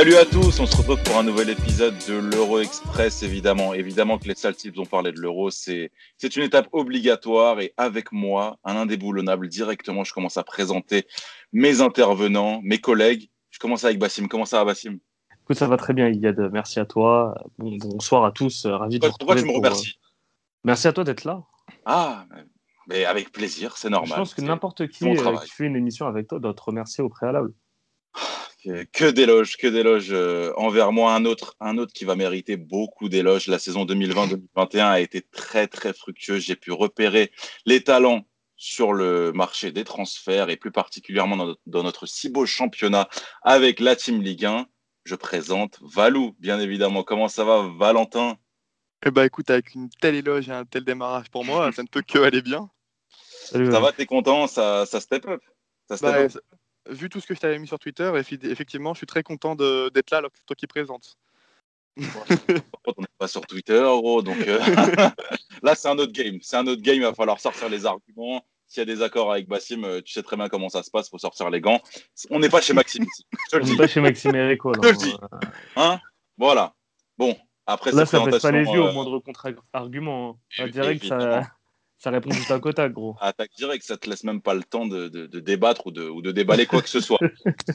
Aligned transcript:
Salut 0.00 0.16
à 0.16 0.24
tous, 0.24 0.58
on 0.60 0.64
se 0.64 0.74
retrouve 0.78 1.02
pour 1.02 1.18
un 1.18 1.22
nouvel 1.22 1.50
épisode 1.50 1.94
de 2.08 2.14
l'Euro 2.14 2.58
Express, 2.60 3.22
évidemment. 3.22 3.74
Évidemment 3.74 4.16
que 4.16 4.28
les 4.28 4.34
Saltips 4.34 4.78
ont 4.78 4.86
parlé 4.86 5.12
de 5.12 5.20
l'Euro, 5.20 5.50
c'est 5.50 5.90
une 6.22 6.42
étape 6.42 6.68
obligatoire 6.72 7.60
et 7.60 7.74
avec 7.76 8.10
moi, 8.10 8.56
un 8.64 8.76
indéboulonnable, 8.76 9.48
directement, 9.48 10.02
je 10.02 10.14
commence 10.14 10.38
à 10.38 10.42
présenter 10.42 11.06
mes 11.52 11.82
intervenants, 11.82 12.62
mes 12.62 12.78
collègues. 12.78 13.28
Je 13.50 13.58
commence 13.58 13.84
avec 13.84 13.98
Bassim. 13.98 14.26
Comment 14.26 14.46
ça 14.46 14.56
va, 14.60 14.64
Bassim? 14.64 15.00
Écoute, 15.42 15.58
ça 15.58 15.66
va 15.66 15.76
très 15.76 15.92
bien, 15.92 16.08
Iyad. 16.08 16.48
Merci 16.50 16.80
à 16.80 16.86
toi. 16.86 17.34
bonsoir 17.58 18.24
à 18.24 18.32
tous. 18.32 18.64
Ravi 18.64 19.00
de 19.00 19.06
vous 19.06 19.12
Pourquoi 19.18 19.36
tu 19.36 19.44
me 19.44 19.52
remercies 19.52 19.98
euh, 19.98 20.08
Merci 20.64 20.88
à 20.88 20.94
toi 20.94 21.04
d'être 21.04 21.24
là. 21.24 21.42
Ah, 21.84 22.24
mais 22.88 23.04
avec 23.04 23.32
plaisir, 23.32 23.76
c'est 23.76 23.90
normal. 23.90 24.08
Je 24.08 24.14
pense 24.14 24.32
que 24.32 24.40
n'importe 24.40 24.88
qui 24.88 25.06
euh, 25.06 25.36
qui 25.44 25.50
fait 25.50 25.66
une 25.66 25.76
émission 25.76 26.06
avec 26.06 26.26
toi 26.26 26.38
doit 26.38 26.54
te 26.54 26.62
remercier 26.62 27.04
au 27.04 27.10
préalable. 27.10 27.52
Que, 28.62 29.10
d'éloges, 29.10 29.56
que 29.56 29.66
d'éloges 29.66 30.12
euh, 30.12 30.52
envers 30.56 30.92
moi. 30.92 31.14
Un 31.14 31.24
autre, 31.24 31.56
un 31.60 31.78
autre 31.78 31.92
qui 31.94 32.04
va 32.04 32.14
mériter 32.14 32.56
beaucoup 32.56 33.08
d'éloges. 33.08 33.46
La 33.46 33.58
saison 33.58 33.86
2020-2021 33.86 34.84
a 34.84 35.00
été 35.00 35.22
très, 35.22 35.66
très 35.66 35.94
fructueuse. 35.94 36.42
J'ai 36.42 36.56
pu 36.56 36.70
repérer 36.70 37.32
les 37.64 37.82
talents 37.82 38.26
sur 38.56 38.92
le 38.92 39.32
marché 39.32 39.72
des 39.72 39.84
transferts 39.84 40.50
et 40.50 40.56
plus 40.56 40.70
particulièrement 40.70 41.56
dans, 41.66 41.82
notre 41.82 42.04
si 42.04 42.28
beau 42.28 42.44
championnat 42.44 43.08
avec 43.42 43.80
la 43.80 43.96
Team 43.96 44.20
Ligue 44.20 44.44
1. 44.44 44.66
Je 45.04 45.14
présente 45.14 45.78
Valou, 45.80 46.36
bien 46.38 46.60
évidemment. 46.60 47.02
Comment 47.02 47.28
ça 47.28 47.44
va, 47.44 47.66
Valentin? 47.78 48.36
Eh 49.06 49.10
ben, 49.10 49.24
écoute, 49.24 49.48
avec 49.48 49.74
une 49.74 49.88
telle 49.88 50.16
éloge 50.16 50.50
et 50.50 50.52
un 50.52 50.66
tel 50.66 50.84
démarrage 50.84 51.30
pour 51.30 51.46
moi, 51.46 51.72
ça 51.72 51.82
ne 51.82 51.88
peut 51.88 52.02
que 52.02 52.18
aller 52.18 52.42
bien. 52.42 52.68
Salut, 53.46 53.70
ça 53.70 53.80
va, 53.80 53.92
t'es 53.92 54.04
content? 54.04 54.46
Ça, 54.46 54.84
ça 54.84 55.00
step 55.00 55.26
up? 55.26 55.40
Ça 55.88 55.96
step 55.96 56.10
bah, 56.10 56.20
up? 56.24 56.59
Vu 56.90 57.08
tout 57.08 57.20
ce 57.20 57.26
que 57.26 57.34
je 57.34 57.40
t'avais 57.40 57.58
mis 57.58 57.66
sur 57.66 57.78
Twitter, 57.78 58.12
effectivement, 58.42 58.94
je 58.94 58.98
suis 58.98 59.06
très 59.06 59.22
content 59.22 59.54
d'être 59.54 60.10
là, 60.10 60.18
alors 60.18 60.30
que 60.30 60.38
c'est 60.38 60.46
toi 60.46 60.56
qui 60.56 60.66
présente. 60.66 61.16
on 61.96 63.00
n'est 63.00 63.06
pas 63.18 63.28
sur 63.28 63.46
Twitter, 63.46 63.80
gros, 63.80 64.22
donc 64.22 64.38
euh, 64.46 64.60
là, 65.62 65.74
c'est 65.74 65.88
un 65.88 65.98
autre 65.98 66.12
game. 66.12 66.38
C'est 66.40 66.56
un 66.56 66.66
autre 66.66 66.82
game, 66.82 66.96
il 66.96 67.02
va 67.02 67.14
falloir 67.14 67.40
sortir 67.40 67.68
les 67.68 67.84
arguments. 67.84 68.44
S'il 68.66 68.80
y 68.80 68.82
a 68.82 68.94
des 68.94 69.02
accords 69.02 69.32
avec 69.32 69.48
Bassim, 69.48 69.82
euh, 69.84 70.00
tu 70.00 70.12
sais 70.12 70.22
très 70.22 70.36
bien 70.36 70.48
comment 70.48 70.68
ça 70.68 70.84
se 70.84 70.90
passe, 70.90 71.08
il 71.08 71.10
faut 71.10 71.18
sortir 71.18 71.50
les 71.50 71.60
gants. 71.60 71.80
On 72.30 72.38
n'est 72.38 72.48
pas 72.48 72.60
chez 72.60 72.72
Maxime 72.72 73.02
ici. 73.02 73.26
On 73.52 73.58
n'est 73.58 73.76
pas 73.76 73.88
chez 73.88 74.00
Maxime 74.00 74.34
Erico. 74.36 74.72
Je 74.80 74.88
le 74.88 74.96
dis. 74.96 75.16
Hein? 75.74 75.98
Voilà. 76.38 76.74
Bon, 77.18 77.36
après 77.66 77.90
Là, 77.90 78.06
ça 78.06 78.20
ne 78.20 78.38
pas 78.38 78.50
les 78.52 78.64
yeux 78.64 78.80
au 78.80 78.86
euh, 78.86 78.92
moindre 78.92 79.18
contre-argument. 79.18 80.38
Hein. 80.58 80.68
Direct, 80.68 81.04
ça 81.04 81.50
ça 82.00 82.08
répond 82.08 82.30
tout 82.30 82.50
à 82.50 82.58
côté, 82.58 82.88
gros. 82.88 83.14
Attaque 83.20 83.50
direct, 83.58 83.84
ça 83.84 83.98
te 83.98 84.08
laisse 84.08 84.24
même 84.24 84.40
pas 84.40 84.54
le 84.54 84.62
temps 84.62 84.86
de, 84.86 85.08
débattre 85.26 85.86
ou 85.88 85.90
de, 85.90 86.08
ou 86.08 86.22
de, 86.22 86.32
déballer 86.32 86.64
quoi 86.64 86.80
que 86.80 86.88
ce 86.88 86.98
soit. 86.98 87.18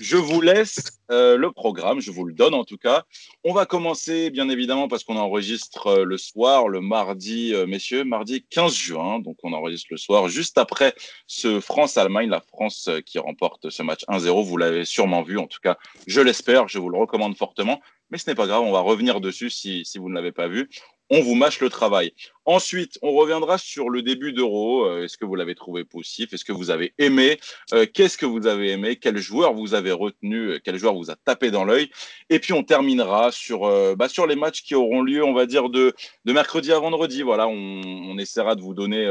Je 0.01 0.17
vous 0.17 0.41
laisse 0.41 0.99
euh, 1.11 1.37
le 1.37 1.51
programme, 1.51 1.99
je 1.99 2.09
vous 2.09 2.25
le 2.25 2.33
donne 2.33 2.55
en 2.55 2.63
tout 2.63 2.79
cas. 2.79 3.03
On 3.43 3.53
va 3.53 3.67
commencer, 3.67 4.31
bien 4.31 4.49
évidemment, 4.49 4.87
parce 4.87 5.03
qu'on 5.03 5.17
enregistre 5.17 5.87
euh, 5.87 6.03
le 6.05 6.17
soir, 6.17 6.69
le 6.69 6.81
mardi, 6.81 7.53
euh, 7.53 7.67
messieurs, 7.67 8.03
mardi 8.03 8.43
15 8.49 8.73
juin. 8.73 9.19
Donc 9.19 9.37
on 9.43 9.53
enregistre 9.53 9.89
le 9.91 9.97
soir, 9.97 10.27
juste 10.27 10.57
après 10.57 10.95
ce 11.27 11.59
France-Allemagne, 11.59 12.27
la 12.27 12.41
France 12.41 12.89
qui 13.05 13.19
remporte 13.19 13.69
ce 13.69 13.83
match 13.83 14.05
1-0. 14.09 14.43
Vous 14.43 14.57
l'avez 14.57 14.85
sûrement 14.85 15.21
vu, 15.21 15.37
en 15.37 15.45
tout 15.45 15.59
cas, 15.61 15.77
je 16.07 16.21
l'espère, 16.21 16.67
je 16.67 16.79
vous 16.79 16.89
le 16.89 16.97
recommande 16.97 17.37
fortement. 17.37 17.79
Mais 18.09 18.17
ce 18.17 18.29
n'est 18.29 18.35
pas 18.35 18.47
grave, 18.47 18.61
on 18.61 18.71
va 18.71 18.81
revenir 18.81 19.19
dessus 19.19 19.49
si, 19.49 19.83
si 19.83 19.97
vous 19.97 20.09
ne 20.09 20.15
l'avez 20.15 20.31
pas 20.31 20.47
vu 20.47 20.69
on 21.09 21.21
vous 21.21 21.35
mâche 21.35 21.59
le 21.59 21.69
travail. 21.69 22.13
Ensuite, 22.45 22.97
on 23.01 23.11
reviendra 23.13 23.57
sur 23.57 23.89
le 23.89 24.01
début 24.01 24.33
d'Euro. 24.33 24.85
Euh, 24.85 25.03
est-ce 25.03 25.17
que 25.17 25.25
vous 25.25 25.35
l'avez 25.35 25.55
trouvé 25.55 25.83
poussif? 25.83 26.33
Est-ce 26.33 26.45
que 26.45 26.51
vous 26.51 26.69
avez 26.69 26.93
aimé? 26.97 27.39
Euh, 27.73 27.85
Qu'est-ce 27.91 28.17
que 28.17 28.25
vous 28.25 28.47
avez 28.47 28.71
aimé? 28.71 28.97
Quel 28.97 29.17
joueur 29.17 29.53
vous 29.53 29.73
avez 29.73 29.91
retenu? 29.91 30.51
Euh, 30.51 30.59
Quel 30.63 30.77
joueur 30.77 30.95
vous 30.95 31.11
a 31.11 31.15
tapé 31.15 31.51
dans 31.51 31.65
l'œil? 31.65 31.89
Et 32.29 32.39
puis, 32.39 32.53
on 32.53 32.63
terminera 32.63 33.31
sur, 33.31 33.95
bah, 33.95 34.09
sur 34.09 34.27
les 34.27 34.35
matchs 34.35 34.63
qui 34.63 34.75
auront 34.75 35.01
lieu, 35.01 35.23
on 35.23 35.33
va 35.33 35.45
dire, 35.45 35.69
de, 35.69 35.93
de 36.25 36.33
mercredi 36.33 36.71
à 36.71 36.79
vendredi. 36.79 37.21
Voilà, 37.21 37.47
on, 37.47 37.81
on 37.83 38.17
essaiera 38.17 38.55
de 38.55 38.61
vous 38.61 38.73
donner 38.73 39.05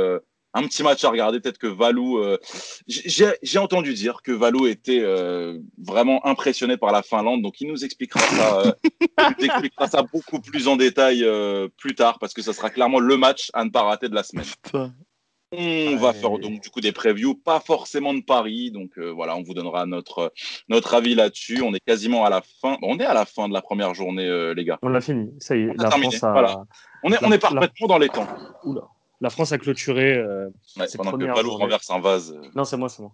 un 0.54 0.62
petit 0.62 0.82
match 0.82 1.04
à 1.04 1.10
regarder. 1.10 1.41
Peut-être 1.41 1.59
que 1.59 1.66
Valou, 1.66 2.19
euh, 2.19 2.38
j'ai 2.87 3.59
entendu 3.59 3.92
dire 3.92 4.22
que 4.22 4.32
Valou 4.32 4.66
était 4.66 5.00
euh, 5.03 5.59
vraiment 5.78 6.25
impressionné 6.26 6.76
par 6.76 6.92
la 6.92 7.03
Finlande, 7.03 7.42
donc 7.42 7.60
il 7.60 7.69
nous 7.69 7.84
expliquera 7.84 8.20
ça, 8.20 8.60
euh, 8.60 8.72
nous 9.38 9.44
expliquera 9.44 9.88
ça 9.88 10.03
beaucoup 10.03 10.41
plus 10.41 10.69
en 10.69 10.76
détail 10.76 11.26
plus 11.76 11.94
tard, 11.94 12.19
parce 12.19 12.32
que 12.32 12.43
ça 12.43 12.53
sera 12.53 12.70
clairement 12.70 13.00
le 13.00 13.16
match 13.16 13.50
à 13.53 13.64
ne 13.64 13.70
pas 13.70 13.82
rater 13.82 14.09
de 14.09 14.14
la 14.14 14.22
semaine. 14.22 14.47
On 15.56 15.97
va 15.97 16.12
faire 16.12 16.37
donc 16.38 16.60
du 16.60 16.70
coup 16.70 16.81
des 16.81 16.91
previews, 16.91 17.37
pas 17.37 17.60
forcément 17.60 18.12
de 18.12 18.22
Paris, 18.22 18.72
donc 18.72 18.98
voilà, 18.98 19.37
on 19.37 19.43
vous 19.43 19.54
donnera 19.54 19.87
notre 19.87 20.32
notre 20.69 20.94
avis 20.94 21.14
là-dessus. 21.14 21.62
On 21.62 21.72
est 21.75 21.84
quasiment 21.84 22.25
à 22.25 22.31
la 22.31 22.43
fin, 22.60 22.76
on 22.82 22.98
est 22.98 23.04
à 23.04 23.14
la 23.14 23.25
fin 23.25 23.48
de 23.48 23.54
la 23.54 23.62
première 23.62 23.94
journée, 23.94 24.53
les 24.56 24.64
gars. 24.64 24.78
On 24.82 24.88
l'a 24.88 25.00
fini, 25.00 25.31
ça 25.38 25.56
y 25.56 25.62
est. 25.62 25.75
la 25.76 25.91
France 25.91 26.25
a... 26.25 26.32
voilà. 26.32 26.64
On 27.04 27.12
est 27.12 27.19
on 27.22 27.31
est 27.31 27.38
parfaitement 27.38 27.87
dans 27.87 27.98
les 27.98 28.09
temps. 28.09 28.26
Oula 28.64 28.82
la 29.24 29.30
France 29.30 29.52
a 29.52 29.58
cloturé. 29.58 30.14
Euh, 30.14 30.50
pendant 30.96 31.12
que 31.12 31.24
Balou 31.24 31.50
renverse 31.52 31.90
un 31.90 31.98
vase. 31.98 32.32
Euh, 32.32 32.46
non, 32.54 32.64
c'est 32.64 32.76
moi, 32.76 32.90
c'est 32.90 33.00
moi. 33.00 33.12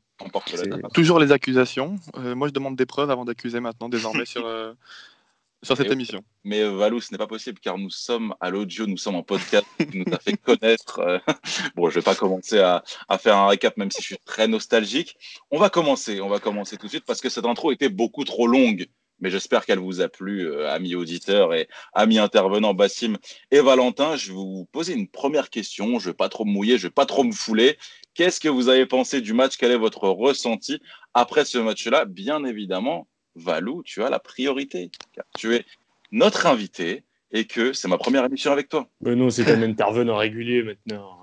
Toujours 0.93 1.21
les 1.21 1.31
accusations. 1.31 1.97
Euh, 2.16 2.34
moi, 2.34 2.48
je 2.48 2.53
demande 2.53 2.75
des 2.75 2.84
preuves 2.84 3.10
avant 3.10 3.25
d'accuser 3.25 3.60
maintenant, 3.60 3.88
désormais, 3.88 4.26
sur, 4.26 4.44
euh, 4.44 4.72
sur 5.62 5.76
cette 5.76 5.91
émission. 5.91 6.22
Mais 6.43 6.69
Valou, 6.69 7.00
ce 7.00 7.12
n'est 7.12 7.19
pas 7.19 7.28
possible 7.28 7.60
car 7.60 7.78
nous 7.78 7.91
sommes 7.91 8.34
à 8.41 8.50
l'audio, 8.50 8.88
nous 8.88 8.97
sommes 8.97 9.15
en 9.15 9.22
podcast, 9.22 9.65
qui 9.78 9.99
nous 9.99 10.12
a 10.12 10.19
fait 10.19 10.37
connaître. 10.37 11.22
bon, 11.76 11.88
je 11.88 11.94
vais 11.94 12.03
pas 12.03 12.16
commencer 12.16 12.59
à, 12.59 12.82
à, 13.09 13.16
faire 13.16 13.37
un 13.37 13.47
récap, 13.47 13.76
même 13.76 13.93
si 13.93 14.03
je 14.03 14.06
suis 14.06 14.19
très 14.19 14.49
nostalgique. 14.49 15.16
On 15.53 15.59
va 15.59 15.70
commencer, 15.70 16.20
on 16.20 16.28
va 16.28 16.41
commencer 16.41 16.76
tout 16.76 16.87
de 16.87 16.91
suite 16.91 17.04
parce 17.06 17.20
que 17.20 17.28
cette 17.28 17.47
intro 17.47 17.70
était 17.70 17.88
beaucoup 17.88 18.25
trop 18.25 18.49
longue 18.49 18.88
mais 19.20 19.31
j'espère 19.31 19.66
qu'elle 19.66 19.78
vous 19.78 20.00
a 20.00 20.08
plu, 20.08 20.47
euh, 20.47 20.70
amis 20.70 20.94
auditeurs 20.94 21.54
et 21.54 21.69
amis 21.92 22.19
intervenants 22.19 22.75
Bassim 22.75 23.16
et 23.50 23.60
Valentin. 23.60 24.16
Je 24.16 24.28
vais 24.28 24.34
vous 24.34 24.69
poser 24.72 24.94
une 24.94 25.08
première 25.08 25.50
question. 25.50 25.98
Je 25.98 26.08
ne 26.08 26.12
vais 26.12 26.16
pas 26.16 26.28
trop 26.28 26.44
me 26.44 26.53
mouiller, 26.53 26.78
je 26.78 26.86
ne 26.86 26.88
vais 26.88 26.94
pas 26.94 27.06
trop 27.06 27.25
me 27.25 27.32
fouler. 27.32 27.76
Qu'est-ce 28.14 28.41
que 28.41 28.48
vous 28.48 28.69
avez 28.69 28.86
pensé 28.86 29.20
du 29.20 29.32
match? 29.32 29.56
Quel 29.56 29.70
est 29.70 29.78
votre 29.78 30.08
ressenti 30.08 30.81
après 31.14 31.44
ce 31.44 31.58
match-là? 31.58 32.04
Bien 32.04 32.44
évidemment, 32.44 33.06
Valou, 33.34 33.82
tu 33.84 34.03
as 34.03 34.10
la 34.10 34.19
priorité, 34.19 34.91
car 35.12 35.25
tu 35.38 35.54
es 35.54 35.64
notre 36.10 36.47
invité 36.47 37.04
et 37.32 37.44
que 37.44 37.72
c'est 37.72 37.88
ma 37.88 37.98
première 37.98 38.25
émission 38.25 38.50
avec 38.50 38.69
toi. 38.69 38.88
Mais 39.00 39.14
non, 39.14 39.31
c'est 39.31 39.50
un 39.50 39.62
intervenant 39.62 40.16
régulier 40.16 40.62
maintenant. 40.62 41.19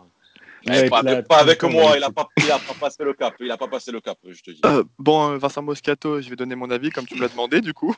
Eh, 0.66 0.90
pas, 0.90 1.00
avec, 1.40 1.64
moi, 1.64 1.94
il 1.96 2.02
n'a 2.02 2.10
pas, 2.10 2.28
pas, 2.36 2.74
passé 2.80 3.04
le 3.04 3.14
cap. 3.14 3.36
Il 3.40 3.52
a 3.52 3.58
pas 3.58 3.68
passé 3.68 3.92
le 3.92 4.02
cap, 4.02 4.18
je 4.28 4.42
te 4.42 4.52
dis. 4.52 4.62
Euh, 4.66 4.84
bon, 4.98 5.32
euh, 5.32 5.38
Vincent 5.38 5.62
Moscato, 5.62 6.22
je 6.22 6.30
vais 6.30 6.36
donner 6.36 6.56
mon 6.56 6.70
avis 6.72 6.90
comme 6.90 7.06
tu 7.06 7.16
me 7.16 7.22
l'as 7.22 7.30
demandé, 7.30 7.62
du 7.62 7.74
coup. 7.74 7.96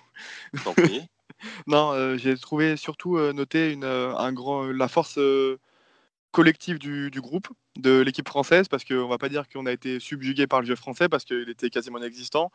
Tant 0.63 0.73
pis. 0.73 1.01
non, 1.67 1.93
euh, 1.93 2.17
j'ai 2.17 2.37
trouvé 2.37 2.77
surtout 2.77 3.17
noter 3.33 3.71
une, 3.71 3.85
un 3.85 4.33
grand, 4.33 4.65
la 4.65 4.87
force 4.87 5.19
collective 6.31 6.77
du, 6.77 7.09
du, 7.09 7.21
groupe, 7.21 7.47
de 7.77 8.01
l'équipe 8.01 8.27
française, 8.27 8.67
parce 8.67 8.83
qu'on 8.83 8.93
ne 8.93 9.09
va 9.09 9.17
pas 9.17 9.29
dire 9.29 9.47
qu'on 9.49 9.65
a 9.65 9.71
été 9.71 9.99
subjugué 9.99 10.45
par 10.45 10.61
le 10.61 10.67
jeu 10.67 10.75
français, 10.75 11.09
parce 11.09 11.25
qu'il 11.25 11.49
était 11.49 11.69
quasiment 11.69 11.97
inexistant. 11.97 12.51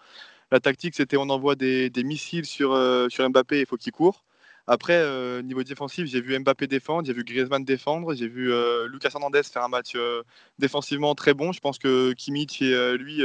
La 0.53 0.61
tactique, 0.61 0.95
c'était 0.95 1.17
on 1.17 1.29
envoie 1.31 1.57
des, 1.57 1.91
des 1.91 2.05
missiles 2.05 2.47
sur, 2.47 2.79
sur 3.11 3.29
Mbappé, 3.29 3.61
il 3.61 3.67
faut 3.67 3.77
qu'il 3.77 3.93
court. 3.93 4.25
Après, 4.67 4.95
euh, 4.95 5.43
niveau 5.43 5.63
défensif, 5.63 6.07
j'ai 6.07 6.23
vu 6.23 6.39
Mbappé 6.39 6.67
défendre, 6.67 7.07
j'ai 7.07 7.13
vu 7.13 7.23
Griezmann 7.23 7.65
défendre, 7.65 8.15
j'ai 8.15 8.29
vu 8.29 8.51
euh, 8.51 8.89
Lucas 8.89 9.11
Hernandez 9.13 9.43
faire 9.43 9.63
un 9.63 9.69
match 9.69 9.93
euh, 9.95 10.23
défensivement 10.59 11.15
très 11.15 11.35
bon. 11.35 11.53
Je 11.53 11.61
pense 11.61 11.79
que 11.79 12.13
Kimmich 12.15 12.63
et 12.63 12.97
lui 12.97 13.23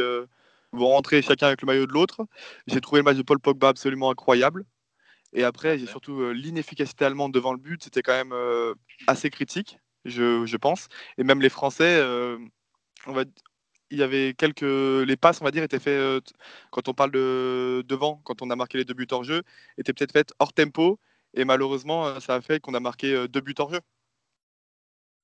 vont 0.74 0.88
rentrer 0.88 1.22
chacun 1.22 1.48
avec 1.48 1.62
le 1.62 1.66
maillot 1.68 1.88
de 1.88 1.94
l'autre. 1.94 2.25
J'ai 2.68 2.81
trouvé 2.81 3.00
le 3.00 3.04
match 3.04 3.18
de 3.18 3.24
Paul 3.24 3.40
Pogba 3.40 3.69
absolument 3.69 4.12
incroyable. 4.12 4.66
Et 5.34 5.44
après, 5.44 5.78
j'ai 5.78 5.86
surtout 5.86 6.31
l'inefficacité 6.31 7.06
allemande 7.06 7.34
devant 7.34 7.54
le 7.54 7.60
but. 7.60 7.84
C'était 7.84 8.02
quand 8.02 8.13
même 8.13 8.34
assez 9.08 9.30
critique, 9.30 9.80
je, 10.06 10.58
pense. 10.58 10.88
Et 11.18 11.24
même 11.24 11.42
les 11.42 11.50
Français, 11.50 12.04
il 13.92 13.98
y 13.98 14.04
avait 14.04 14.34
quelques 14.38 14.62
les 14.62 15.18
passes 15.18 15.42
on 15.42 15.46
va 15.46 15.52
dire 15.52 15.63
étaient 15.63 15.80
faites 15.80 16.34
quand 16.69 16.90
on 16.90 16.94
parle 16.94 17.12
de 17.12 17.84
devant 17.88 18.22
quand 18.24 18.44
on 18.44 18.52
a 18.52 18.56
marqué 18.56 18.78
les 18.78 18.86
deux 18.86 18.94
buts 18.94 19.08
hors 19.10 19.24
jeu 19.24 19.42
étaient 19.80 19.94
peut-être 19.94 20.12
faites 20.12 20.31
hors 20.38 20.54
tempo 20.54 21.00
et 21.34 21.46
malheureusement, 21.46 22.08
euh, 22.08 22.20
ça 22.20 22.36
a 22.36 22.42
fait 22.42 22.60
qu'on 22.60 22.74
a 22.74 22.80
marqué 22.80 23.14
euh, 23.14 23.28
deux 23.28 23.42
buts 23.42 23.56
en 23.60 23.70
jeu. 23.70 23.80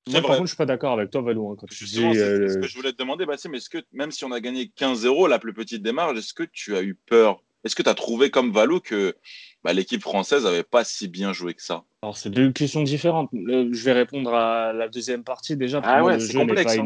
Moi, 0.07 0.21
par 0.21 0.31
contre, 0.31 0.43
je 0.43 0.49
suis 0.49 0.57
pas 0.57 0.67
d'accord 0.67 0.93
avec 0.93 1.09
toi, 1.09 1.21
Valou. 1.21 1.49
Hein, 1.49 1.65
c'est 1.71 1.99
euh, 2.03 2.47
ce 2.47 2.57
que 2.59 2.67
je 2.67 2.75
voulais 2.75 2.91
te 2.91 2.97
demander, 2.97 3.25
Bassim. 3.25 3.53
Est-ce 3.55 3.69
que, 3.69 3.79
même 3.91 4.11
si 4.11 4.23
on 4.23 4.31
a 4.31 4.39
gagné 4.39 4.71
15-0, 4.77 5.27
la 5.27 5.39
plus 5.39 5.53
petite 5.53 5.81
démarche, 5.81 6.15
est-ce 6.17 6.33
que 6.35 6.43
tu 6.43 6.75
as 6.75 6.83
eu 6.83 6.93
peur? 6.93 7.41
Est-ce 7.63 7.75
que 7.75 7.81
tu 7.81 7.89
as 7.89 7.95
trouvé, 7.95 8.29
comme 8.29 8.51
Valou, 8.51 8.79
que 8.79 9.15
bah, 9.63 9.73
l'équipe 9.73 10.01
française 10.01 10.43
n'avait 10.43 10.61
pas 10.61 10.83
si 10.83 11.07
bien 11.07 11.33
joué 11.33 11.55
que 11.55 11.63
ça? 11.63 11.85
Alors, 12.03 12.15
c'est 12.17 12.29
deux 12.29 12.51
questions 12.51 12.83
différentes. 12.83 13.31
je 13.33 13.83
vais 13.83 13.93
répondre 13.93 14.31
à 14.31 14.73
la 14.73 14.89
deuxième 14.89 15.23
partie 15.23 15.57
déjà. 15.57 15.81
Ah 15.83 16.03
ouais, 16.03 16.19
le, 16.19 16.19
jeu 16.19 16.37
complexe, 16.37 16.77
hein. 16.77 16.85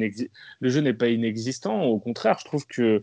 le 0.61 0.69
jeu 0.69 0.79
n'est 0.79 0.93
pas 0.93 1.09
inexistant. 1.09 1.83
Au 1.83 1.99
contraire, 1.99 2.37
je 2.39 2.45
trouve 2.45 2.65
que 2.67 3.01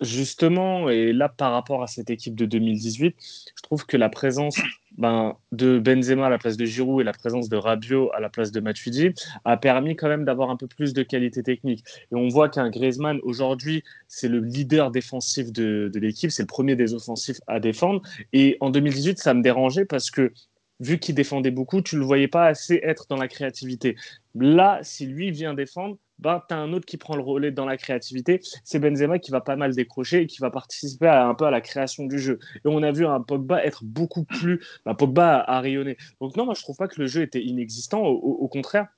justement, 0.00 0.88
et 0.88 1.12
là 1.12 1.28
par 1.28 1.52
rapport 1.52 1.82
à 1.82 1.86
cette 1.86 2.10
équipe 2.10 2.34
de 2.34 2.46
2018, 2.46 3.16
je 3.56 3.62
trouve 3.62 3.86
que 3.86 3.96
la 3.96 4.08
présence 4.08 4.56
ben, 4.96 5.36
de 5.52 5.78
Benzema 5.78 6.26
à 6.26 6.30
la 6.30 6.38
place 6.38 6.56
de 6.56 6.64
Giroud 6.64 7.00
et 7.00 7.04
la 7.04 7.12
présence 7.12 7.48
de 7.48 7.56
Rabiot 7.56 8.10
à 8.14 8.20
la 8.20 8.28
place 8.28 8.52
de 8.52 8.60
Matuidi 8.60 9.10
a 9.44 9.56
permis 9.56 9.96
quand 9.96 10.08
même 10.08 10.24
d'avoir 10.24 10.50
un 10.50 10.56
peu 10.56 10.66
plus 10.66 10.92
de 10.92 11.02
qualité 11.02 11.42
technique. 11.42 11.84
Et 12.12 12.14
on 12.14 12.28
voit 12.28 12.48
qu'un 12.48 12.70
Griezmann, 12.70 13.18
aujourd'hui, 13.22 13.82
c'est 14.06 14.28
le 14.28 14.40
leader 14.40 14.90
défensif 14.90 15.52
de, 15.52 15.90
de 15.92 16.00
l'équipe, 16.00 16.30
c'est 16.30 16.42
le 16.42 16.48
premier 16.48 16.76
des 16.76 16.94
offensifs 16.94 17.40
à 17.46 17.60
défendre. 17.60 18.02
Et 18.32 18.56
en 18.60 18.70
2018, 18.70 19.18
ça 19.18 19.34
me 19.34 19.42
dérangeait 19.42 19.84
parce 19.84 20.10
que 20.10 20.32
vu 20.80 20.98
qu'il 20.98 21.14
défendait 21.14 21.50
beaucoup, 21.50 21.82
tu 21.82 21.96
ne 21.96 22.00
le 22.00 22.06
voyais 22.06 22.28
pas 22.28 22.46
assez 22.46 22.80
être 22.82 23.06
dans 23.08 23.16
la 23.16 23.28
créativité. 23.28 23.96
Là, 24.34 24.78
si 24.82 25.06
lui 25.06 25.30
vient 25.30 25.54
défendre, 25.54 25.98
ben, 26.18 26.42
tu 26.48 26.54
un 26.54 26.72
autre 26.72 26.86
qui 26.86 26.96
prend 26.96 27.16
le 27.16 27.22
relais 27.22 27.50
dans 27.50 27.64
la 27.64 27.76
créativité. 27.76 28.40
C'est 28.64 28.78
Benzema 28.78 29.18
qui 29.18 29.30
va 29.30 29.40
pas 29.40 29.56
mal 29.56 29.74
décrocher 29.74 30.22
et 30.22 30.26
qui 30.26 30.40
va 30.40 30.50
participer 30.50 31.06
à, 31.06 31.26
un 31.26 31.34
peu 31.34 31.44
à 31.46 31.50
la 31.50 31.60
création 31.60 32.06
du 32.06 32.18
jeu. 32.18 32.38
Et 32.56 32.68
on 32.68 32.82
a 32.82 32.92
vu 32.92 33.06
un 33.06 33.20
Pogba 33.20 33.64
être 33.64 33.84
beaucoup 33.84 34.24
plus. 34.24 34.60
Ben, 34.84 34.94
Pogba 34.94 35.38
a, 35.40 35.60
rayonné. 35.60 35.96
Donc, 36.20 36.36
non, 36.36 36.44
moi, 36.44 36.54
je 36.54 36.62
trouve 36.62 36.76
pas 36.76 36.88
que 36.88 37.00
le 37.00 37.06
jeu 37.06 37.22
était 37.22 37.42
inexistant. 37.42 38.02
Au, 38.02 38.48
contraire, 38.48 38.88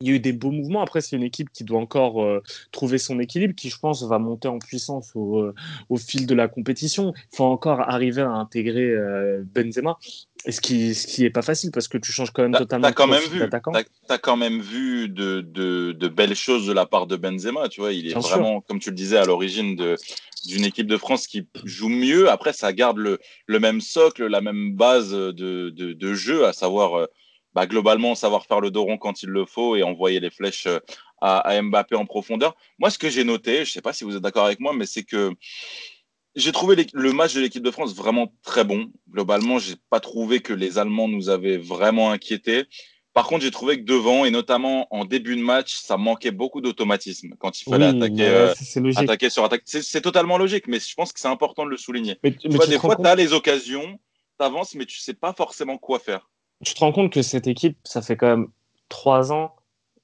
il 0.00 0.08
y 0.08 0.10
a 0.10 0.14
eu 0.14 0.20
des 0.20 0.32
beaux 0.32 0.50
mouvements. 0.50 0.82
Après, 0.82 1.00
c'est 1.00 1.16
une 1.16 1.22
équipe 1.22 1.50
qui 1.52 1.64
doit 1.64 1.78
encore 1.78 2.22
euh, 2.22 2.42
trouver 2.72 2.98
son 2.98 3.20
équilibre, 3.20 3.54
qui, 3.54 3.70
je 3.70 3.78
pense, 3.78 4.02
va 4.02 4.18
monter 4.18 4.48
en 4.48 4.58
puissance 4.58 5.12
au, 5.14 5.38
euh, 5.38 5.54
au 5.88 5.96
fil 5.96 6.26
de 6.26 6.34
la 6.34 6.48
compétition. 6.48 7.14
Il 7.32 7.36
faut 7.36 7.44
encore 7.44 7.80
arriver 7.80 8.22
à 8.22 8.30
intégrer 8.30 8.90
euh, 8.90 9.42
Benzema. 9.54 9.98
Et 10.46 10.52
ce 10.52 10.60
qui, 10.60 10.94
ce 10.94 11.06
qui 11.06 11.24
est 11.24 11.30
pas 11.30 11.42
facile 11.42 11.70
parce 11.70 11.88
que 11.88 11.96
tu 11.96 12.12
changes 12.12 12.30
quand 12.32 12.42
même 12.42 12.52
totalement. 12.52 12.88
T'as 12.88 12.92
quand 12.92 13.06
même 13.06 13.22
vu, 13.30 13.42
as, 13.42 14.18
quand 14.18 14.36
même 14.36 14.60
vu 14.60 15.08
de, 15.08 15.40
de, 15.40 15.92
de, 15.92 16.08
belles 16.08 16.34
choses 16.34 16.66
de 16.66 16.72
la 16.72 16.84
part 16.84 17.06
de 17.06 17.16
Benzema. 17.16 17.68
Tu 17.68 17.80
vois, 17.80 17.92
il 17.92 18.08
est 18.08 18.14
vraiment, 18.14 18.60
comme 18.60 18.78
tu 18.78 18.90
le 18.90 18.96
disais, 18.96 19.16
à 19.16 19.24
l'origine 19.24 19.74
d'une 20.44 20.64
équipe 20.64 20.86
de 20.86 20.98
France 20.98 21.26
qui 21.28 21.48
joue 21.64 21.88
mieux. 21.88 22.28
Après, 22.28 22.52
ça 22.52 22.74
garde 22.74 22.98
le, 22.98 23.20
le 23.46 23.58
même 23.58 23.80
socle, 23.80 24.26
la 24.26 24.42
même 24.42 24.74
base 24.74 25.12
de, 25.12 26.14
jeu, 26.14 26.44
à 26.44 26.52
savoir 26.52 27.08
bah, 27.54 27.66
globalement 27.66 28.14
savoir 28.14 28.46
faire 28.46 28.60
le 28.60 28.70
dos 28.70 28.84
rond 28.84 28.98
quand 28.98 29.22
il 29.22 29.28
le 29.28 29.44
faut 29.44 29.76
et 29.76 29.82
envoyer 29.82 30.20
les 30.20 30.30
flèches 30.30 30.66
euh, 30.66 30.80
à, 31.20 31.38
à 31.38 31.62
Mbappé 31.62 31.94
en 31.94 32.06
profondeur. 32.06 32.56
Moi, 32.78 32.90
ce 32.90 32.98
que 32.98 33.08
j'ai 33.08 33.24
noté, 33.24 33.64
je 33.64 33.70
sais 33.72 33.82
pas 33.82 33.92
si 33.92 34.04
vous 34.04 34.16
êtes 34.16 34.22
d'accord 34.22 34.46
avec 34.46 34.60
moi, 34.60 34.72
mais 34.74 34.86
c'est 34.86 35.04
que 35.04 35.32
j'ai 36.34 36.52
trouvé 36.52 36.84
le 36.92 37.12
match 37.12 37.34
de 37.34 37.40
l'équipe 37.40 37.62
de 37.62 37.70
France 37.70 37.94
vraiment 37.94 38.34
très 38.42 38.64
bon. 38.64 38.90
Globalement, 39.08 39.58
j'ai 39.58 39.76
pas 39.88 40.00
trouvé 40.00 40.40
que 40.40 40.52
les 40.52 40.78
Allemands 40.78 41.08
nous 41.08 41.28
avaient 41.28 41.58
vraiment 41.58 42.10
inquiétés. 42.10 42.64
Par 43.12 43.28
contre, 43.28 43.44
j'ai 43.44 43.52
trouvé 43.52 43.78
que 43.78 43.84
devant, 43.84 44.24
et 44.24 44.32
notamment 44.32 44.88
en 44.90 45.04
début 45.04 45.36
de 45.36 45.40
match, 45.40 45.76
ça 45.76 45.96
manquait 45.96 46.32
beaucoup 46.32 46.60
d'automatisme 46.60 47.34
quand 47.38 47.60
il 47.60 47.64
fallait 47.70 47.86
attaquer, 47.86 48.26
euh, 48.26 48.52
attaquer 48.96 49.30
sur 49.30 49.44
attaque. 49.44 49.62
C'est 49.66 50.00
totalement 50.00 50.36
logique, 50.36 50.66
mais 50.66 50.80
je 50.80 50.94
pense 50.94 51.12
que 51.12 51.20
c'est 51.20 51.28
important 51.28 51.64
de 51.64 51.70
le 51.70 51.76
souligner. 51.76 52.18
Mais, 52.24 52.34
tu 52.34 52.48
vois, 52.48 52.66
des 52.66 52.80
fois, 52.80 52.96
tu 52.96 53.06
as 53.06 53.14
les 53.14 53.32
occasions, 53.32 54.00
tu 54.40 54.44
avances, 54.44 54.74
mais 54.74 54.86
tu 54.86 54.98
sais 54.98 55.14
pas 55.14 55.32
forcément 55.32 55.78
quoi 55.78 56.00
faire. 56.00 56.28
Tu 56.62 56.74
te 56.74 56.80
rends 56.80 56.92
compte 56.92 57.12
que 57.12 57.22
cette 57.22 57.46
équipe, 57.46 57.78
ça 57.84 58.02
fait 58.02 58.16
quand 58.16 58.28
même 58.28 58.48
trois 58.88 59.32
ans, 59.32 59.56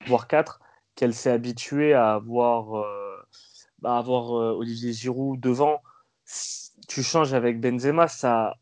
voire 0.07 0.29
quatre, 0.29 0.61
qu'elle 0.95 1.15
s'est 1.15 1.31
habituée 1.31 1.95
à 1.95 2.15
avoir, 2.15 2.77
euh, 2.77 3.17
euh, 3.85 4.53
Olivier 4.53 4.93
Giroud 4.93 5.41
devant. 5.41 5.81
Tu 6.89 7.03
changes 7.03 7.35
avec 7.35 7.61
Benzema, 7.61 8.09
ça, 8.09 8.57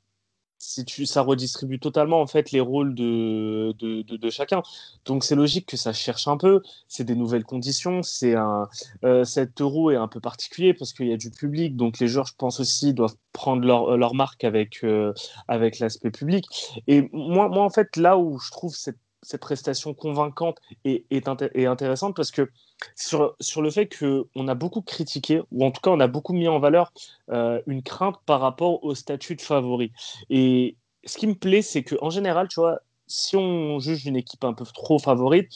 si 0.59 0.85
tu, 0.85 1.07
ça 1.07 1.23
redistribue 1.23 1.79
totalement 1.79 2.21
en 2.21 2.27
fait 2.27 2.51
les 2.51 2.61
rôles 2.61 2.95
de, 2.95 3.73
de, 3.79 4.31
chacun. 4.31 4.63
Donc 5.05 5.25
c'est 5.25 5.35
logique 5.35 5.67
que 5.67 5.77
ça 5.77 5.93
cherche 5.93 6.29
un 6.29 6.37
peu. 6.37 6.63
C'est 6.89 7.05
des 7.05 7.15
nouvelles 7.15 7.45
conditions. 7.45 8.03
C'est 8.03 8.35
un 8.35 8.69
euh, 9.05 9.25
cet 9.25 9.61
euro 9.61 9.91
est 9.91 9.97
un 9.97 10.09
peu 10.09 10.21
particulier 10.21 10.75
parce 10.75 10.93
qu'il 10.93 11.07
y 11.07 11.13
a 11.13 11.17
du 11.17 11.31
public. 11.31 11.77
Donc 11.77 11.99
les 12.01 12.09
joueurs, 12.09 12.27
je 12.27 12.35
pense 12.37 12.61
aussi, 12.61 12.93
doivent 12.93 13.17
prendre 13.33 13.65
leur, 13.65 13.97
leur 13.97 14.15
marque 14.15 14.45
avec 14.45 14.85
euh, 14.85 15.13
avec 15.47 15.79
l'aspect 15.79 16.11
public. 16.11 16.47
Et 16.87 17.09
moi, 17.13 17.49
moi 17.49 17.65
en 17.65 17.71
fait 17.71 17.97
là 17.97 18.19
où 18.19 18.39
je 18.39 18.51
trouve 18.51 18.75
cette 18.75 18.99
cette 19.29 19.43
prestation 19.43 19.93
convaincante 19.93 20.59
et, 20.87 21.05
est, 21.11 21.29
intéressante 21.29 22.17
parce 22.17 22.31
que 22.31 22.51
sur, 22.97 23.37
sur 23.41 23.61
le 23.61 23.71
fait 23.71 23.87
qu'on 23.87 24.49
a 24.49 24.55
beaucoup 24.55 24.81
critiqué, 24.81 25.43
ou 25.53 25.67
en 25.67 25.71
tout 25.71 25.83
cas 25.83 25.91
on 25.91 26.01
a 26.01 26.07
beaucoup 26.07 26.33
mis 26.33 26.49
en 26.49 26.59
valeur 26.59 26.95
euh, 27.31 27.61
une 27.67 27.83
crainte 27.83 28.17
par 28.25 28.41
rapport 28.41 28.83
au 28.83 28.95
statut 28.95 29.37
de 29.37 29.43
favori. 29.43 29.93
Et 30.31 30.77
ce 31.05 31.19
qui 31.19 31.27
me 31.27 31.35
plaît, 31.35 31.61
c'est 31.61 31.85
qu'en 31.85 32.09
général, 32.09 32.49
tu 32.49 32.59
vois, 32.59 32.79
si 33.07 33.37
on 33.37 33.79
juge 33.81 34.07
une 34.07 34.17
équipe 34.17 34.45
un 34.45 34.55
peu 34.55 34.65
trop 34.65 34.99
favorite, 34.99 35.53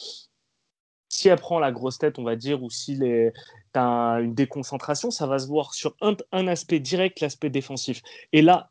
si 1.09 1.29
elle 1.29 1.39
prend 1.39 1.57
la 1.57 1.71
grosse 1.71 1.97
tête, 1.97 2.19
on 2.19 2.23
va 2.23 2.35
dire, 2.35 2.61
ou 2.61 2.69
si 2.69 2.99
tu 2.99 3.31
as 3.73 4.19
une 4.21 4.35
déconcentration, 4.35 5.09
ça 5.09 5.25
va 5.25 5.39
se 5.39 5.47
voir 5.47 5.73
sur 5.73 5.95
un, 6.01 6.15
un 6.31 6.47
aspect 6.47 6.79
direct, 6.79 7.21
l'aspect 7.21 7.49
défensif. 7.49 8.03
Et 8.33 8.43
là, 8.43 8.69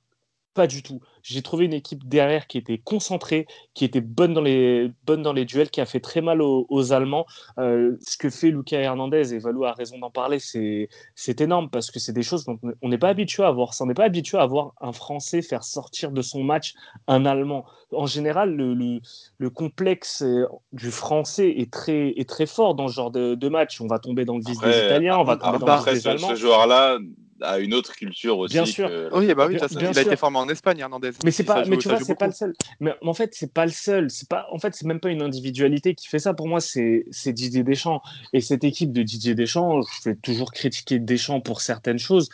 pas 0.54 0.66
du 0.66 0.82
tout. 0.82 1.00
J'ai 1.22 1.42
trouvé 1.42 1.64
une 1.64 1.72
équipe 1.72 2.06
derrière 2.08 2.46
qui 2.46 2.58
était 2.58 2.78
concentrée, 2.78 3.46
qui 3.74 3.84
était 3.84 4.00
bonne 4.00 4.34
dans 4.34 4.40
les, 4.40 4.90
bonne 5.04 5.22
dans 5.22 5.32
les 5.32 5.44
duels, 5.44 5.70
qui 5.70 5.80
a 5.80 5.86
fait 5.86 6.00
très 6.00 6.20
mal 6.20 6.42
aux, 6.42 6.92
Allemands. 6.92 7.26
Euh, 7.58 7.96
ce 8.00 8.16
que 8.16 8.28
fait 8.28 8.50
Lucas 8.50 8.80
Hernandez, 8.80 9.32
et 9.34 9.38
Valou 9.38 9.64
a 9.64 9.72
raison 9.72 9.98
d'en 9.98 10.10
parler, 10.10 10.38
c'est 10.40 11.40
énorme 11.40 11.70
parce 11.70 11.90
que 11.90 11.98
c'est 11.98 12.12
des 12.12 12.22
choses 12.22 12.44
dont 12.44 12.58
on 12.82 12.88
n'est 12.88 12.98
pas 12.98 13.08
habitué 13.08 13.44
à 13.44 13.50
voir. 13.50 13.72
On 13.80 13.86
n'est 13.86 13.94
pas 13.94 14.04
habitué 14.04 14.38
à 14.38 14.46
voir 14.46 14.72
un 14.80 14.92
Français 14.92 15.42
faire 15.42 15.64
sortir 15.64 16.10
de 16.10 16.22
son 16.22 16.42
match 16.42 16.74
un 17.06 17.24
Allemand. 17.24 17.64
En 17.92 18.06
général, 18.06 18.54
le, 18.54 19.00
le, 19.38 19.50
complexe 19.50 20.22
euh, 20.22 20.46
du 20.72 20.90
Français 20.90 21.50
est 21.50 21.70
très, 21.70 22.08
est 22.16 22.28
très 22.28 22.46
fort 22.46 22.74
dans 22.74 22.88
ce 22.88 22.94
genre 22.94 23.10
de, 23.10 23.34
de 23.34 23.48
match. 23.48 23.80
On 23.80 23.86
va 23.86 23.98
tomber 23.98 24.24
dans 24.24 24.36
le 24.36 24.42
vice 24.44 24.58
des 24.58 24.86
Italiens, 24.86 25.18
on 25.18 25.24
va 25.24 25.36
tomber 25.36 25.58
dans 25.58 25.76
le 25.76 25.92
vice 25.92 26.02
des 26.02 26.08
Allemands. 26.08 26.28
Ce 26.30 26.36
joueur-là, 26.36 26.98
à 27.42 27.58
une 27.58 27.74
autre 27.74 27.92
culture 27.94 28.38
aussi. 28.38 28.54
Bien 28.54 28.64
sûr. 28.64 28.90
Oui, 29.12 29.32
bah 29.34 29.46
oui, 29.48 29.56
il 29.70 29.98
a 29.98 30.02
été 30.02 30.16
formé 30.16 30.38
en 30.38 30.48
Espagne, 30.48 30.78
Hernandez. 30.78 31.10
Mais 31.24 31.30
c'est 31.30 31.44
pas, 31.44 31.64
mais 31.64 31.76
tu 31.76 31.88
vois, 31.88 32.00
c'est 32.00 32.18
pas 32.18 32.26
le 32.26 32.32
seul. 32.32 32.54
Mais 32.80 32.92
en 33.02 33.14
fait, 33.14 33.34
c'est 33.34 33.52
pas 33.52 33.66
le 33.66 33.72
seul. 33.72 34.10
C'est 34.10 34.28
pas, 34.28 34.46
en 34.50 34.58
fait, 34.58 34.74
c'est 34.74 34.86
même 34.86 35.00
pas 35.00 35.10
une 35.10 35.22
individualité 35.22 35.94
qui 35.94 36.08
fait 36.08 36.18
ça. 36.18 36.34
Pour 36.34 36.48
moi, 36.48 36.60
c'est 36.60 37.04
Didier 37.26 37.62
Deschamps 37.62 38.02
et 38.32 38.40
cette 38.40 38.64
équipe 38.64 38.92
de 38.92 39.02
Didier 39.02 39.34
Deschamps. 39.34 39.82
Je 39.82 40.10
vais 40.10 40.16
toujours 40.16 40.52
critiquer 40.52 40.98
Deschamps 40.98 41.40
pour 41.40 41.60
certaines 41.60 41.98
choses, 41.98 42.28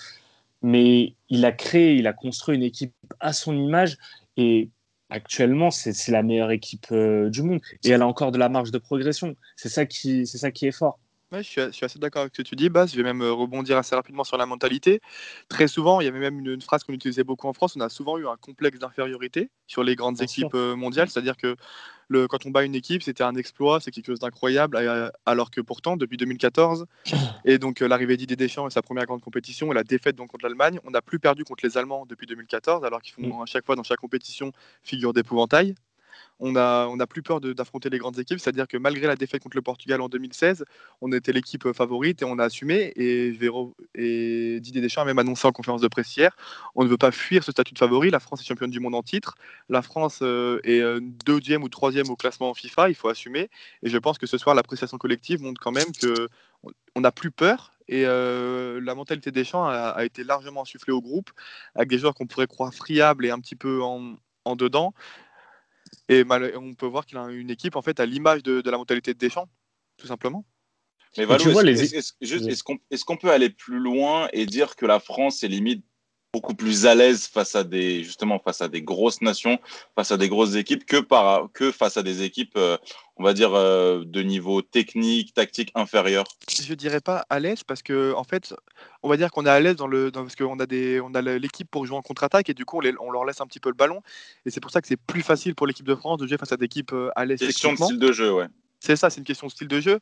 mais 0.62 1.14
il 1.28 1.44
a 1.44 1.52
créé, 1.52 1.94
il 1.94 2.06
a 2.06 2.12
construit 2.12 2.56
une 2.56 2.62
équipe 2.62 2.93
à 3.20 3.32
son 3.32 3.56
image 3.56 3.96
et 4.37 4.70
actuellement, 5.10 5.70
c'est 5.70 6.08
la 6.08 6.22
meilleure 6.22 6.50
équipe 6.50 6.87
euh, 6.93 7.31
du 7.31 7.43
monde 7.43 7.60
et 7.84 7.90
elle 7.90 8.02
a 8.02 8.06
encore 8.06 8.32
de 8.32 8.38
la 8.38 8.49
marge 8.49 8.70
de 8.70 8.78
progression. 8.78 9.37
C'est 9.56 9.69
ça 9.69 9.87
qui, 9.87 10.26
c'est 10.26 10.38
ça 10.38 10.50
qui 10.50 10.66
est 10.66 10.72
fort. 10.72 10.99
Ouais, 11.31 11.43
je, 11.43 11.71
suis, 11.73 11.85
assez 11.85 11.99
d'accord 11.99 12.23
avec 12.23 12.35
ce 12.35 12.41
que 12.41 12.49
tu 12.49 12.57
dis, 12.57 12.71
Bas. 12.71 12.87
Je 12.87 12.97
vais 12.97 13.03
même 13.03 13.21
euh, 13.21 13.33
rebondir 13.33 13.77
assez 13.77 13.95
rapidement 13.95 14.25
sur 14.25 14.39
la 14.39 14.47
mentalité. 14.47 15.03
Très 15.51 15.69
souvent, 15.69 16.01
il 16.01 16.07
y 16.07 16.09
avait 16.09 16.19
même 16.19 16.39
une, 16.41 16.63
phrase 16.63 16.85
qu'on 16.85 16.94
utilisait 16.94 17.23
beaucoup 17.25 17.49
en 17.49 17.53
France, 17.53 17.77
on 17.77 17.81
a 17.81 17.91
souvent 17.91 18.17
eu 18.17 18.27
un 18.27 18.37
complexe 18.37 18.79
d'infériorité 18.79 19.51
sur 19.67 19.85
les 19.85 19.94
grandes 19.94 20.23
équipes 20.23 20.55
euh, 20.55 20.75
mondiales, 20.75 21.11
c'est-à-dire 21.11 21.37
que 21.37 21.56
le, 22.08 22.27
quand 22.29 22.47
on 22.47 22.51
bat 22.51 22.65
une 22.65 22.75
équipe, 22.75 23.03
c'était 23.03 23.25
un 23.25 23.35
exploit, 23.35 23.79
c'est 23.79 23.91
quelque 23.91 24.06
chose 24.06 24.20
d'incroyable, 24.20 24.79
euh, 24.79 25.11
alors 25.27 25.51
que 25.51 25.61
pourtant, 25.61 25.99
depuis 25.99 26.17
2014, 26.17 26.87
et 27.44 27.58
donc 27.58 27.81
l'arrivée 27.81 28.17
d'Idée 28.17 28.37
Deschamps 28.37 28.67
et 28.67 28.70
sa 28.70 28.81
première 28.81 29.05
grande 29.05 29.20
compétition, 29.20 29.70
et 29.70 29.75
la 29.75 29.85
défaite 29.85 30.17
donc 30.17 30.31
contre 30.31 30.47
l'Allemagne, 30.47 30.81
on 30.85 30.93
n'a 30.93 31.03
plus 31.03 31.19
perdu 31.19 31.44
contre 31.44 31.67
les 31.67 31.77
Allemands 31.77 32.06
depuis 32.06 32.27
2014, 32.27 32.87
alors 32.87 33.03
qu'ils 33.03 33.13
font 33.13 33.41
mm. 33.41 33.43
à 33.43 33.47
chaque 33.47 33.67
fois 33.67 33.77
dans 33.77 33.82
chaque 33.82 34.01
compétition 34.01 34.53
figure 34.82 35.13
d'épouvantail 35.13 35.75
on 36.41 36.53
n'a 36.53 37.07
plus 37.07 37.23
peur 37.23 37.41
d'affronter 37.41 37.91
les 37.91 37.99
grandes 37.99 38.19
équipes. 38.19 38.39
C'est-à-dire 38.39 38.69
que 38.69 38.77
malgré 38.77 39.07
la 39.07 39.17
défaite 39.17 39.43
contre 39.43 39.57
le 39.57 39.63
Portugal 39.63 40.01
en 40.01 40.09
2016, 40.09 40.65
on 41.01 41.13
était 41.13 41.33
l'équipe 41.33 41.67
euh, 41.67 41.73
favorite 41.73 42.23
et 42.23 42.25
on 42.25 42.39
a 42.39 42.45
assumé. 42.45 42.93
Et, 42.97 43.33
Didier 44.61 44.81
Deschamps 44.81 45.03
a 45.03 45.05
même 45.05 45.19
annoncé 45.19 45.47
en 45.47 45.53
conférence 45.53 45.81
de 45.81 45.89
presse 45.89 46.17
hier 46.17 46.37
on 46.75 46.85
ne 46.85 46.89
veut 46.89 46.97
pas 46.97 47.11
fuir 47.11 47.43
ce 47.43 47.53
statut 47.53 47.75
de 47.75 47.79
favori. 47.79 48.11
La 48.11 48.21
France 48.21 48.41
est 48.41 48.45
championne 48.45 48.71
du 48.71 48.81
monde 48.81 48.95
en 48.95 49.03
titre. 49.03 49.35
La 49.69 49.83
France 49.83 50.21
euh, 50.23 50.61
est 50.65 50.81
euh, 50.81 51.01
deuxième 51.25 51.63
ou 51.63 51.69
troisième 51.69 52.09
au 52.11 52.17
classement 52.17 52.55
FIFA. 52.55 52.89
Il 52.89 52.95
faut 52.95 53.09
assumer. 53.09 53.51
Et 53.83 53.91
je 53.91 53.99
pense 53.99 54.19
que 54.19 54.27
ce 54.27 54.39
soir, 54.39 54.55
l'appréciation 54.55 54.99
collective 54.99 55.43
montre 55.43 55.61
quand 55.61 55.73
même 55.73 55.93
que 56.01 56.29
on 56.95 57.01
n'a 57.01 57.13
plus 57.13 57.31
peur 57.31 57.73
et 57.87 58.03
la 58.03 58.95
mentalité 58.95 59.31
des 59.31 59.45
champs 59.45 59.67
a, 59.67 60.05
été 60.05 60.25
largement 60.25 60.63
insufflée 60.63 60.93
au 60.93 61.01
groupe, 61.01 61.31
avec 61.75 61.89
des 61.89 61.99
joueurs 61.99 62.15
qu'on 62.15 62.27
pourrait 62.27 62.49
croire 62.49 62.75
friables 62.75 63.25
et 63.25 63.31
un 63.31 63.39
petit 63.39 63.55
peu 63.55 63.81
en, 63.83 64.17
en 64.45 64.57
dedans. 64.57 64.93
Et 66.09 66.25
on 66.57 66.75
peut 66.75 66.87
voir 66.87 67.07
qu'il 67.07 67.19
a 67.19 67.27
une 67.31 67.51
équipe 67.51 67.77
en 67.77 67.83
fait 67.83 68.01
à 68.01 68.07
l'image 68.07 68.43
de, 68.43 68.63
la 68.69 68.79
mentalité 68.79 69.15
de 69.15 69.19
Deschamps, 69.19 69.49
tout 69.97 70.07
simplement. 70.07 70.45
Mais 71.17 71.25
est-ce 71.25 73.05
qu'on 73.05 73.17
peut 73.17 73.31
aller 73.31 73.51
plus 73.51 73.79
loin 73.79 74.29
et 74.33 74.47
dire 74.47 74.77
que 74.77 74.87
la 74.87 75.01
France 75.01 75.43
est 75.43 75.49
limite 75.49 75.85
beaucoup 76.32 76.55
plus 76.55 76.87
à 76.87 76.94
l'aise 76.94 77.27
face 77.27 77.55
à 77.55 77.65
des 77.65 78.05
justement 78.05 78.39
face 78.39 78.61
à 78.61 78.69
des 78.69 78.82
grosses 78.82 79.23
nations, 79.23 79.58
face 79.94 80.13
à 80.13 80.17
des 80.17 80.29
grosses 80.29 80.55
équipes 80.56 80.85
que 80.85 80.99
par 80.99 81.51
que 81.53 81.73
face 81.73 81.97
à 81.97 82.03
des 82.03 82.23
équipes, 82.23 82.55
euh, 82.56 82.77
on 83.17 83.25
va 83.25 83.32
dire 83.32 83.55
euh, 83.55 84.05
de 84.05 84.23
niveau 84.23 84.61
technique, 84.61 85.32
tactique 85.32 85.73
inférieur. 85.75 86.25
Je 86.51 86.75
dirais 86.75 87.01
pas 87.01 87.25
à 87.31 87.41
l'aise 87.41 87.65
parce 87.65 87.82
que 87.82 88.13
en 88.15 88.25
fait, 88.25 88.55
on 89.03 89.08
va 89.08 89.17
dire 89.17 89.31
qu'on 89.31 89.47
est 89.47 89.51
à 89.51 89.61
l'aise 89.61 89.77
dans 89.77 89.87
le 89.87 90.11
parce 90.11 90.37
qu'on 90.37 90.58
a 90.58 90.67
des 90.67 91.01
on 91.01 91.15
a 91.15 91.23
l'équipe 91.23 91.70
pour 91.70 91.87
jouer 91.87 91.97
en 91.97 92.03
contre-attaque 92.03 92.51
et 92.51 92.55
du 92.55 92.65
coup 92.65 92.81
on, 92.82 93.06
on, 93.06 93.11
leur 93.11 93.25
laisse 93.25 93.41
un 93.41 93.47
petit 93.47 93.61
peu 93.61 93.70
le 93.70 93.75
ballon 93.75 94.03
et 94.44 94.51
c'est 94.51 94.61
pour 94.61 94.70
ça 94.70 94.82
que 94.82 94.89
c'est 94.89 95.01
plus 95.01 95.23
facile 95.23 95.55
pour 95.55 95.67
l'équipe 95.67 95.87
de 95.87 95.94
France 95.94 96.19
de 96.19 96.27
jouer 96.27 96.39
face 96.39 96.53
à 96.53 96.56
des 96.56 96.67
équipes 96.67 96.93
euh, 96.93 97.11
à 97.17 97.25
l'aise. 97.25 97.41
Question 97.41 97.73
de 97.73 97.79
style 97.79 97.99
de 97.99 98.13
jeu, 98.13 98.32
ouais. 98.32 98.47
C'est 98.81 98.94
ça, 98.94 99.11
c'est 99.11 99.19
une 99.19 99.25
question 99.25 99.49
de 99.49 99.53
style 99.53 99.67
de 99.67 99.81
jeu. 99.81 99.99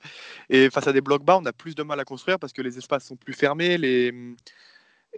Et 0.50 0.68
face 0.68 0.86
à 0.86 0.92
des 0.92 1.00
blocs 1.00 1.24
bas, 1.24 1.38
on 1.40 1.46
a 1.46 1.52
plus 1.52 1.74
de 1.74 1.82
mal 1.82 1.98
à 1.98 2.04
construire 2.04 2.38
parce 2.38 2.52
que 2.52 2.60
les 2.60 2.76
espaces 2.76 3.06
sont 3.06 3.16
plus 3.16 3.32
fermés, 3.32 3.78
les, 3.78 4.12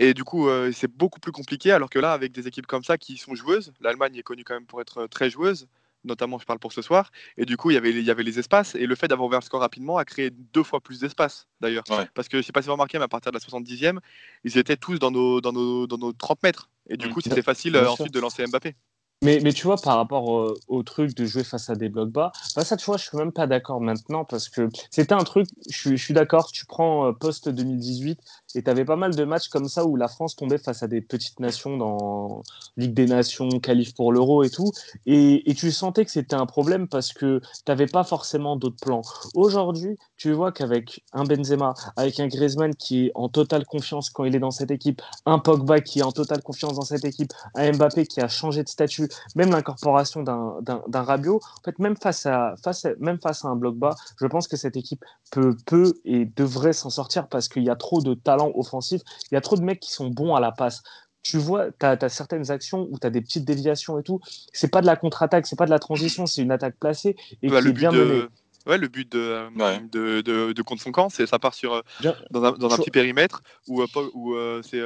Et 0.01 0.15
du 0.15 0.23
coup, 0.23 0.49
euh, 0.49 0.71
c'est 0.73 0.91
beaucoup 0.91 1.19
plus 1.19 1.33
compliqué, 1.33 1.73
alors 1.73 1.91
que 1.91 1.99
là, 1.99 2.13
avec 2.13 2.31
des 2.31 2.47
équipes 2.47 2.69
comme 2.69 2.85
ça 2.85 2.97
qui 2.97 3.17
sont 3.17 3.35
joueuses, 3.35 3.73
l'Allemagne 3.81 4.15
est 4.17 4.23
connue 4.23 4.45
quand 4.45 4.55
même 4.55 4.65
pour 4.65 4.81
être 4.81 5.09
très 5.09 5.29
joueuse, 5.29 5.67
notamment 6.05 6.39
je 6.39 6.47
parle 6.47 6.61
pour 6.61 6.73
ce 6.73 6.83
soir, 6.83 7.11
et 7.37 7.45
du 7.45 7.57
coup, 7.57 7.73
il 7.73 7.75
y 7.75 7.77
avait, 7.77 7.91
il 7.91 8.05
y 8.05 8.11
avait 8.13 8.23
les 8.23 8.39
espaces, 8.39 8.77
et 8.77 8.87
le 8.87 8.95
fait 8.95 9.09
d'avoir 9.09 9.27
ouvert 9.27 9.41
le 9.41 9.45
score 9.45 9.61
rapidement 9.61 9.99
a 9.99 10.05
créé 10.05 10.31
deux 10.31 10.63
fois 10.63 10.81
plus 10.81 11.01
d'espace, 11.01 11.49
d'ailleurs. 11.61 11.83
Parce 12.15 12.29
que 12.29 12.37
je 12.37 12.39
ne 12.39 12.43
sais 12.43 12.53
pas 12.53 12.63
si 12.63 12.67
vous 12.67 12.75
remarquez, 12.75 12.99
mais 12.99 13.05
à 13.05 13.09
partir 13.09 13.33
de 13.33 13.37
la 13.37 13.41
70e, 13.41 13.99
ils 14.45 14.57
étaient 14.57 14.77
tous 14.77 15.01
dans 15.01 15.11
nos, 15.11 15.41
dans 15.41 15.53
nos, 15.53 15.89
dans 15.89 15.99
nos 15.99 16.13
30 16.13 16.45
mètres. 16.45 16.71
Et 16.89 16.97
du 16.97 17.09
mm. 17.09 17.13
coup, 17.13 17.21
c'était 17.21 17.43
facile 17.43 17.75
euh, 17.75 17.91
ensuite 17.91 18.15
de 18.15 18.21
lancer 18.21 18.47
Mbappé. 18.47 18.77
Mais, 19.23 19.41
mais 19.43 19.53
tu 19.53 19.65
vois, 19.65 19.77
par 19.77 19.97
rapport 19.97 20.55
au, 20.69 20.83
truc 20.85 21.13
de 21.17 21.25
jouer 21.25 21.43
face 21.43 21.69
à 21.71 21.75
des 21.75 21.89
blocs 21.89 22.11
bas, 22.11 22.31
bah 22.55 22.65
ça, 22.65 22.77
tu 22.77 22.87
vois, 22.87 22.97
je 22.99 23.05
suis 23.05 23.19
même 23.19 23.33
pas 23.33 23.49
d'accord 23.49 23.81
maintenant 23.81 24.25
parce 24.25 24.49
que 24.49 24.69
c'était 24.93 25.13
un 25.13 25.25
truc, 25.25 25.49
je, 25.69 25.91
je 25.91 25.97
suis 25.97 26.15
d'accord, 26.15 26.53
tu 26.53 26.67
prends 26.67 27.09
euh, 27.09 27.13
post-2018 27.13 28.17
et 28.55 28.63
tu 28.63 28.71
avais 28.71 28.85
pas 28.85 28.97
mal 28.97 29.15
de 29.15 29.25
matchs 29.25 29.49
comme 29.49 29.69
ça 29.69 29.85
où 29.85 29.97
la 29.97 30.09
France 30.09 30.37
tombait 30.37 30.59
face 30.59 30.83
à 30.83 30.89
des 30.89 31.01
petites 31.01 31.39
nations 31.41 31.77
dans 31.77 32.43
Ligue 32.77 32.95
des 32.95 33.07
Nations, 33.07 33.49
qualif 33.61 33.95
pour 33.95 34.13
l'Euro 34.13 34.43
et 34.43 34.51
tout. 34.51 34.71
Et, 35.07 35.43
tu 35.59 35.73
sentais 35.73 36.05
que 36.05 36.11
c'était 36.11 36.37
un 36.37 36.47
problème 36.47 36.87
parce 36.87 37.13
que 37.13 37.41
tu 37.41 37.63
n'avais 37.67 37.87
pas 37.87 38.05
forcément 38.05 38.57
d'autres 38.57 38.79
plans. 38.81 39.03
Aujourd'hui, 39.35 39.99
tu 40.17 40.33
vois 40.33 40.53
qu'avec 40.53 41.05
un 41.13 41.25
Benzema, 41.25 41.75
avec 41.97 42.21
un 42.21 42.29
Griezmann 42.29 42.75
qui 42.77 43.07
est 43.07 43.13
en 43.17 43.29
totale 43.29 43.67
confiance 43.67 44.09
quand 44.09 44.25
il 44.25 44.37
est 44.37 44.39
dans 44.39 44.53
cette 44.53 44.71
équipe, 44.71 45.03
un 45.27 45.41
Pogba 45.41 45.81
qui 45.81 45.99
est 45.99 46.05
en 46.05 46.13
totale 46.13 46.43
confiance 46.43 46.75
dans 46.75 46.83
cette 46.83 47.05
équipe, 47.05 47.33
un 47.57 47.73
Mbappé 47.73 48.07
qui 48.07 48.21
a 48.21 48.29
changé 48.29 48.63
de 48.63 48.69
statut, 48.69 49.09
même 49.35 49.51
l'incorporation 49.51 50.23
d'un 50.23 51.03
Rabiot, 51.03 51.41
en 51.59 51.65
fait, 51.65 51.79
même 51.81 51.97
face, 51.97 52.25
à, 52.27 52.55
face 52.63 52.87
même 53.01 53.19
face 53.21 53.45
à 53.45 53.49
un 53.49 53.57
bloc 53.57 53.77
bas, 53.77 53.97
je 54.21 54.27
pense 54.27 54.47
que 54.47 54.57
cette 54.57 54.77
équipe 54.77 55.05
peut, 55.33 55.57
peut 55.67 55.95
et 56.05 56.25
devrait 56.25 56.73
s'en 56.73 56.91
sortir 56.91 57.29
parce 57.29 57.49
qu'il 57.49 57.65
y 57.65 57.71
a 57.71 57.77
trop 57.77 58.01
de 58.01 58.15
talent 58.15 58.38
offensif, 58.47 59.03
il 59.31 59.35
y 59.35 59.37
a 59.37 59.41
trop 59.41 59.57
de 59.57 59.63
mecs 59.63 59.81
qui 59.81 59.93
sont 59.93 60.09
bons 60.09 60.35
à 60.35 60.41
la 60.41 60.53
passe 60.53 60.83
tu 61.23 61.37
vois, 61.37 61.71
tu 61.73 61.85
as, 61.85 62.09
certaines 62.09 62.51
actions 62.51 62.89
où 62.91 62.99
tu 62.99 63.07
as 63.07 63.11
des 63.11 63.21
petites 63.21 63.45
déviations 63.45 63.99
et 63.99 64.03
tout. 64.03 64.21
C'est 64.53 64.71
pas 64.71 64.81
de 64.81 64.87
la 64.87 64.97
contre-attaque, 64.97 65.47
c'est 65.47 65.59
pas 65.59 65.67
de 65.67 65.71
la 65.71 65.79
transition, 65.79 66.25
c'est 66.27 66.43
une 66.43 66.53
attaque 66.53 66.77
placée 66.79 67.17
et 67.43 67.49
bah, 67.49 67.61
qui 67.61 67.69
est 67.69 67.73
bien 67.73 67.93
menée. 67.93 68.25
Ouais, 68.67 68.77
le 68.77 68.89
but 68.89 69.11
de, 69.11 69.49
de, 69.91 70.21
de, 70.21 70.53
de, 70.53 70.63
contre 70.63 70.83
son 70.83 70.93
camp, 70.93 71.09
c'est 71.09 71.27
ça 71.27 71.39
part 71.39 71.55
sur, 71.55 71.73
euh, 71.73 72.13
dans 72.31 72.45
un, 72.45 72.53
dans 72.53 72.73
un 72.73 72.77
petit 72.77 72.91
périmètre 72.91 73.43
où, 73.67 73.81
euh, 73.81 73.87
où 74.13 74.35
euh, 74.35 74.61
c'est 74.63 74.81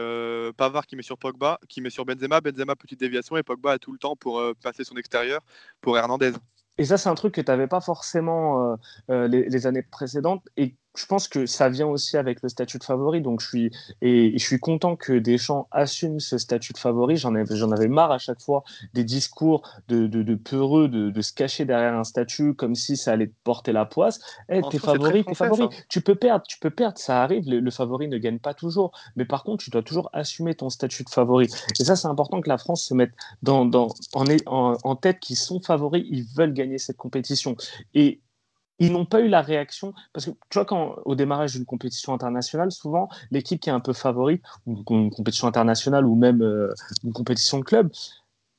Pavard 0.57 0.87
qui 0.87 0.95
met 0.95 1.03
sur 1.03 1.19
Pogba, 1.19 1.59
qui 1.69 1.81
met 1.81 1.91
sur 1.91 2.05
Benzema, 2.05 2.41
Benzema 2.41 2.77
petite 2.77 3.01
déviation 3.01 3.37
et 3.37 3.43
Pogba 3.43 3.73
a 3.73 3.79
tout 3.79 3.91
le 3.91 3.99
temps 3.99 4.15
pour 4.15 4.41
passer 4.63 4.85
son 4.85 4.97
extérieur 4.97 5.41
pour 5.81 5.99
Hernandez. 5.99 6.33
Et 6.79 6.85
ça, 6.85 6.97
c'est 6.97 7.09
un 7.09 7.15
truc 7.17 7.35
que 7.35 7.41
tu 7.41 7.51
n'avais 7.51 7.67
pas 7.67 7.81
forcément 7.81 8.77
les, 9.09 9.49
les, 9.49 9.67
années 9.67 9.83
précédentes 9.83 10.45
et 10.57 10.77
je 10.95 11.07
pense 11.07 11.29
que 11.29 11.47
ça 11.47 11.69
vient 11.69 11.87
aussi 11.87 12.17
avec 12.17 12.43
le 12.43 12.49
statut 12.49 12.79
de 12.79 12.85
favori. 12.85 13.23
Donc, 13.23 13.41
je 13.41 13.47
suis, 13.47 13.71
et 14.03 14.39
je 14.39 14.45
suis 14.45 14.61
content 14.61 14.97
que 14.97 15.15
Deschamps 15.15 15.67
assume 15.71 16.21
ce 16.21 16.39
statut 16.39 16.73
de 16.73 16.79
favori. 16.79 17.17
J'en 17.17 17.35
avais, 17.35 17.57
j'en 17.57 17.71
avais 17.71 17.89
marre 17.89 18.13
à 18.13 18.19
chaque 18.19 18.41
fois 18.41 18.63
des 18.93 19.05
discours 19.05 19.63
de, 19.89 20.07
de, 20.07 20.23
de 20.23 20.35
peureux 20.35 20.89
de, 20.89 21.11
de, 21.11 21.21
se 21.23 21.33
cacher 21.33 21.65
derrière 21.65 21.95
un 21.95 22.05
statut 22.05 22.55
comme 22.55 22.75
si 22.75 22.97
ça 22.97 23.13
allait 23.13 23.29
te 23.29 23.35
porter 23.45 23.73
la 23.73 23.85
poisse. 23.85 24.21
Eh, 24.49 24.61
t'es 24.71 24.79
favori, 24.79 25.25
t'es 25.25 25.35
favori. 25.35 25.69
Tu 25.89 26.01
peux 26.01 26.15
perdre, 26.15 26.45
tu 26.47 26.59
peux 26.59 26.71
perdre, 26.71 26.99
ça 26.99 27.23
arrive. 27.23 27.45
Le, 27.49 27.71
favori 27.71 28.09
ne 28.09 28.19
gagne 28.19 28.39
pas 28.39 28.53
toujours. 28.53 28.93
Mais 29.17 29.25
par 29.25 29.45
contre, 29.45 29.65
tu 29.65 29.71
dois 29.71 29.83
toujours 29.83 30.11
assumer 30.13 30.55
ton 30.55 30.69
statut 30.69 31.05
de 31.05 31.11
favori. 31.11 31.49
Et 31.81 31.85
ça, 31.85 31.97
c'est 31.97 32.09
important 32.09 32.41
que 32.41 32.49
la 32.49 32.59
France 32.59 32.85
se 32.85 32.95
mette 32.95 33.13
dans, 33.43 33.65
dans, 33.65 33.89
en, 34.15 34.25
en, 34.47 34.77
en 34.83 34.97
tête 34.97 35.21
qu'ils 35.21 35.37
sont 35.37 35.61
favoris, 35.61 36.05
ils 36.09 36.25
veulent 36.37 36.53
gagner 36.53 36.79
cette 36.79 36.97
compétition. 36.97 37.57
Et 37.95 38.21
ils 38.79 38.93
n'ont 38.93 39.05
pas 39.05 39.21
eu 39.21 39.29
la 39.29 39.43
réaction. 39.43 39.95
Parce 40.13 40.27
que 40.27 40.31
tu 40.31 40.55
vois 40.55 40.65
quand 40.65 40.97
au 41.05 41.15
démarrage 41.15 41.53
d'une 41.53 41.65
compétition 41.65 42.13
internationale 42.15 42.73
souvent 42.73 43.09
l'équipe 43.31 43.61
qui 43.61 43.71
est 43.71 43.73
un 43.73 43.81
peu 43.81 43.93
favorite 43.93 44.43
une 44.67 45.11
compétition 45.11 45.47
internationale 45.47 46.07
ou 46.07 46.15
même 46.15 46.43
euh, 46.43 46.73
une 47.05 47.13
compétition 47.13 47.59
de 47.59 47.65
club 47.65 47.91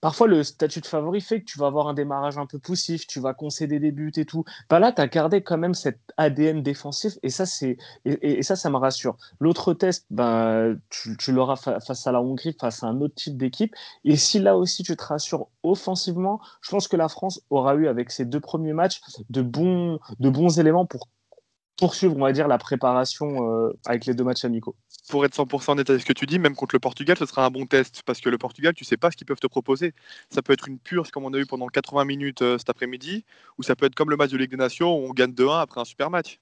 Parfois, 0.03 0.27
le 0.27 0.43
statut 0.43 0.81
de 0.81 0.85
favori 0.85 1.21
fait 1.21 1.39
que 1.39 1.45
tu 1.45 1.57
vas 1.57 1.67
avoir 1.67 1.87
un 1.87 1.93
démarrage 1.93 2.37
un 2.37 2.45
peu 2.45 2.59
poussif, 2.59 3.07
tu 3.07 3.21
vas 3.21 3.33
concéder 3.33 3.79
des 3.79 3.93
buts 3.93 4.11
et 4.17 4.25
tout. 4.25 4.43
Bah 4.69 4.77
là, 4.77 4.91
tu 4.91 4.99
as 4.99 5.07
gardé 5.07 5.41
quand 5.41 5.57
même 5.57 5.73
cet 5.73 5.97
ADN 6.17 6.61
défensif 6.61 7.13
et 7.23 7.29
ça, 7.29 7.45
c'est 7.45 7.77
et, 8.03 8.43
ça, 8.43 8.57
ça 8.57 8.69
me 8.69 8.75
rassure. 8.75 9.15
L'autre 9.39 9.73
test, 9.73 10.05
bah, 10.09 10.65
tu, 10.89 11.15
tu 11.15 11.31
l'auras 11.31 11.55
face 11.55 12.05
à 12.05 12.11
la 12.11 12.21
Hongrie, 12.21 12.53
face 12.59 12.83
à 12.83 12.87
un 12.87 12.99
autre 12.99 13.15
type 13.15 13.37
d'équipe. 13.37 13.73
Et 14.03 14.17
si 14.17 14.39
là 14.39 14.57
aussi 14.57 14.83
tu 14.83 14.93
te 14.97 15.03
rassures 15.05 15.47
offensivement, 15.63 16.41
je 16.59 16.71
pense 16.71 16.89
que 16.89 16.97
la 16.97 17.07
France 17.07 17.39
aura 17.49 17.75
eu 17.75 17.87
avec 17.87 18.11
ses 18.11 18.25
deux 18.25 18.41
premiers 18.41 18.73
matchs 18.73 18.99
de 19.29 19.41
bons, 19.41 19.99
de 20.19 20.29
bons 20.29 20.59
éléments 20.59 20.85
pour 20.85 21.07
poursuivre, 21.77 22.15
on 22.15 22.21
va 22.21 22.31
dire, 22.31 22.47
la 22.47 22.57
préparation 22.57 23.49
euh, 23.49 23.71
avec 23.85 24.05
les 24.05 24.13
deux 24.13 24.23
matchs 24.23 24.45
amicaux. 24.45 24.75
Pour 25.09 25.25
être 25.25 25.35
100% 25.35 25.71
honnête 25.71 25.89
avec 25.89 26.01
ce 26.01 26.05
que 26.05 26.13
tu 26.13 26.25
dis, 26.25 26.39
même 26.39 26.55
contre 26.55 26.75
le 26.75 26.79
Portugal, 26.79 27.17
ce 27.17 27.25
sera 27.25 27.45
un 27.45 27.49
bon 27.49 27.65
test 27.65 28.03
parce 28.05 28.21
que 28.21 28.29
le 28.29 28.37
Portugal, 28.37 28.73
tu 28.73 28.85
sais 28.85 28.97
pas 28.97 29.11
ce 29.11 29.17
qu'ils 29.17 29.27
peuvent 29.27 29.39
te 29.39 29.47
proposer. 29.47 29.93
Ça 30.29 30.41
peut 30.41 30.53
être 30.53 30.67
une 30.67 30.79
purge 30.79 31.11
comme 31.11 31.25
on 31.25 31.33
a 31.33 31.37
eu 31.37 31.45
pendant 31.45 31.67
80 31.67 32.05
minutes 32.05 32.41
euh, 32.41 32.57
cet 32.57 32.69
après-midi, 32.69 33.25
ou 33.57 33.63
ça 33.63 33.75
peut 33.75 33.85
être 33.85 33.95
comme 33.95 34.09
le 34.09 34.17
match 34.17 34.31
de 34.31 34.37
Ligue 34.37 34.51
des 34.51 34.57
Nations 34.57 34.95
où 34.95 35.09
on 35.09 35.13
gagne 35.13 35.31
2-1 35.31 35.61
après 35.61 35.81
un 35.81 35.85
super 35.85 36.09
match. 36.09 36.39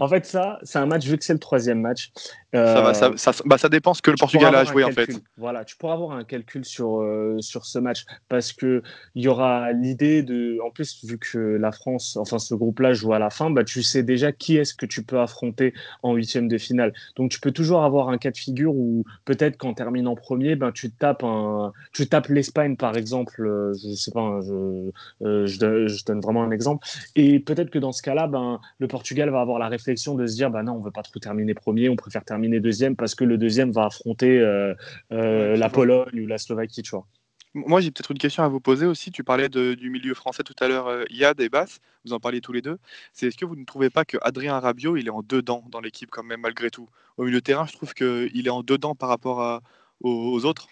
En 0.00 0.08
fait, 0.08 0.26
ça, 0.26 0.58
c'est 0.62 0.78
un 0.78 0.86
match, 0.86 1.06
vu 1.06 1.16
que 1.18 1.24
c'est 1.24 1.32
le 1.32 1.38
troisième 1.38 1.80
match. 1.80 2.12
ça, 2.52 2.80
va, 2.80 2.94
ça, 2.94 3.12
ça, 3.16 3.32
bah, 3.44 3.58
ça, 3.58 3.68
dépend 3.68 3.94
ce 3.94 4.02
que 4.02 4.10
le 4.10 4.16
Portugal 4.16 4.54
a 4.54 4.64
joué, 4.64 4.84
en 4.84 4.90
fait. 4.90 5.10
Voilà, 5.36 5.64
tu 5.64 5.76
pourras 5.76 5.94
avoir 5.94 6.12
un 6.12 6.24
calcul 6.24 6.64
sur, 6.64 7.00
euh, 7.00 7.36
sur 7.40 7.64
ce 7.64 7.78
match 7.78 8.04
parce 8.28 8.52
qu'il 8.52 8.82
y 9.14 9.28
aura 9.28 9.72
l'idée 9.72 10.22
de. 10.22 10.58
En 10.64 10.70
plus, 10.70 11.04
vu 11.04 11.18
que 11.18 11.38
la 11.38 11.72
France, 11.72 12.16
enfin, 12.16 12.38
ce 12.38 12.54
groupe-là 12.54 12.92
joue 12.92 13.12
à 13.12 13.18
la 13.18 13.30
fin, 13.30 13.50
bah, 13.50 13.64
tu 13.64 13.82
sais 13.82 14.02
déjà 14.02 14.32
qui 14.32 14.56
est-ce 14.56 14.74
que 14.74 14.86
tu 14.86 15.02
peux 15.02 15.20
affronter 15.20 15.74
en 16.02 16.14
huitième 16.14 16.48
de 16.48 16.58
finale. 16.58 16.92
Donc, 17.16 17.30
tu 17.30 17.40
peux 17.40 17.52
toujours 17.52 17.84
avoir 17.84 18.08
un 18.08 18.18
cas 18.18 18.30
de 18.30 18.36
figure 18.36 18.74
où 18.74 19.04
peut-être 19.24 19.56
qu'en 19.56 19.74
terminant 19.74 20.14
premier, 20.14 20.56
ben, 20.56 20.72
tu 20.72 20.90
tapes, 20.90 21.24
un, 21.24 21.72
tu 21.92 22.08
tapes 22.08 22.28
l'Espagne, 22.28 22.76
par 22.76 22.96
exemple. 22.96 23.44
Euh, 23.46 23.72
je 23.74 23.94
sais 23.94 24.10
pas, 24.10 24.20
hein, 24.20 24.40
je, 24.42 24.90
euh, 25.26 25.46
je, 25.46 25.58
donne, 25.58 25.88
je, 25.88 26.04
donne, 26.04 26.20
vraiment 26.20 26.42
un 26.42 26.50
exemple. 26.50 26.86
Et 27.16 27.40
peut-être 27.40 27.70
que 27.70 27.78
dans 27.78 27.92
ce 27.92 28.02
cas-là, 28.02 28.26
ben, 28.26 28.60
le 28.78 28.88
Portugal 28.88 29.30
va 29.30 29.40
avoir 29.40 29.58
la 29.58 29.68
réflexion 29.80 30.14
de 30.14 30.26
se 30.26 30.34
dire 30.34 30.50
bah 30.50 30.62
non, 30.62 30.74
on 30.74 30.80
veut 30.80 30.90
pas 30.90 31.02
trop 31.02 31.18
terminer 31.18 31.54
premier, 31.54 31.88
on 31.88 31.96
préfère 31.96 32.24
terminer 32.24 32.60
deuxième 32.60 32.96
parce 32.96 33.14
que 33.14 33.24
le 33.24 33.38
deuxième 33.38 33.72
va 33.72 33.86
affronter 33.86 34.38
euh, 34.38 34.74
euh, 35.12 35.56
la 35.56 35.68
Pologne 35.68 36.20
ou 36.20 36.26
la 36.26 36.38
Slovaquie, 36.38 36.82
tu 36.82 36.90
vois. 36.90 37.06
Moi, 37.52 37.80
j'ai 37.80 37.90
peut-être 37.90 38.12
une 38.12 38.18
question 38.18 38.44
à 38.44 38.48
vous 38.48 38.60
poser 38.60 38.86
aussi. 38.86 39.10
Tu 39.10 39.24
parlais 39.24 39.48
du 39.48 39.90
milieu 39.90 40.14
français 40.14 40.44
tout 40.44 40.54
à 40.60 40.68
l'heure, 40.68 40.86
euh, 40.86 41.02
Yad 41.10 41.40
et 41.40 41.48
Bass. 41.48 41.80
Vous 42.04 42.12
en 42.12 42.20
parliez 42.20 42.40
tous 42.40 42.52
les 42.52 42.62
deux. 42.62 42.78
C'est 43.12 43.26
est-ce 43.26 43.36
que 43.36 43.44
vous 43.44 43.56
ne 43.56 43.64
trouvez 43.64 43.90
pas 43.90 44.04
que 44.04 44.18
Adrien 44.22 44.60
Rabiot, 44.60 44.96
il 44.96 45.08
est 45.08 45.10
en 45.10 45.22
dedans 45.22 45.64
dans 45.68 45.80
l'équipe 45.80 46.10
quand 46.10 46.22
même 46.22 46.42
malgré 46.42 46.70
tout? 46.70 46.88
Au 47.16 47.24
milieu 47.24 47.38
de 47.38 47.44
terrain, 47.44 47.66
je 47.66 47.72
trouve 47.72 47.92
qu'il 47.92 48.46
est 48.46 48.50
en 48.50 48.62
dedans 48.62 48.94
par 48.94 49.08
rapport 49.08 49.40
à, 49.42 49.62
aux 50.00 50.44
autres. 50.44 50.68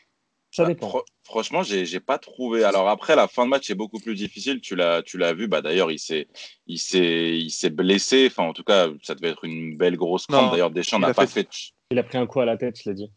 Ça 0.50 0.64
bah, 0.64 0.68
dépend. 0.68 1.02
franchement, 1.24 1.62
j'ai 1.62 1.84
n'ai 1.84 2.00
pas 2.00 2.18
trouvé. 2.18 2.64
Alors 2.64 2.88
après, 2.88 3.14
la 3.16 3.28
fin 3.28 3.44
de 3.44 3.50
match 3.50 3.70
est 3.70 3.74
beaucoup 3.74 3.98
plus 3.98 4.14
difficile. 4.14 4.60
Tu 4.60 4.76
l'as 4.76 5.02
tu 5.02 5.18
l'as 5.18 5.34
vu. 5.34 5.46
Bah 5.46 5.60
d'ailleurs, 5.60 5.90
il 5.90 5.98
s'est 5.98 6.28
il 6.66 6.78
s'est 6.78 7.36
il 7.36 7.50
s'est 7.50 7.70
blessé. 7.70 8.28
Enfin, 8.30 8.44
en 8.44 8.52
tout 8.52 8.64
cas, 8.64 8.88
ça 9.02 9.14
devait 9.14 9.30
être 9.30 9.44
une 9.44 9.76
belle 9.76 9.96
grosse 9.96 10.26
crampe. 10.26 10.52
D'ailleurs, 10.52 10.70
Deschamps 10.70 10.98
n'a 10.98 11.14
pas 11.14 11.26
fait... 11.26 11.48
Il 11.90 11.98
a 11.98 12.02
pris 12.02 12.18
un 12.18 12.26
coup 12.26 12.40
à 12.40 12.44
la 12.44 12.56
tête, 12.56 12.78
je 12.82 12.90
l'ai 12.90 12.94
dit. 12.94 13.10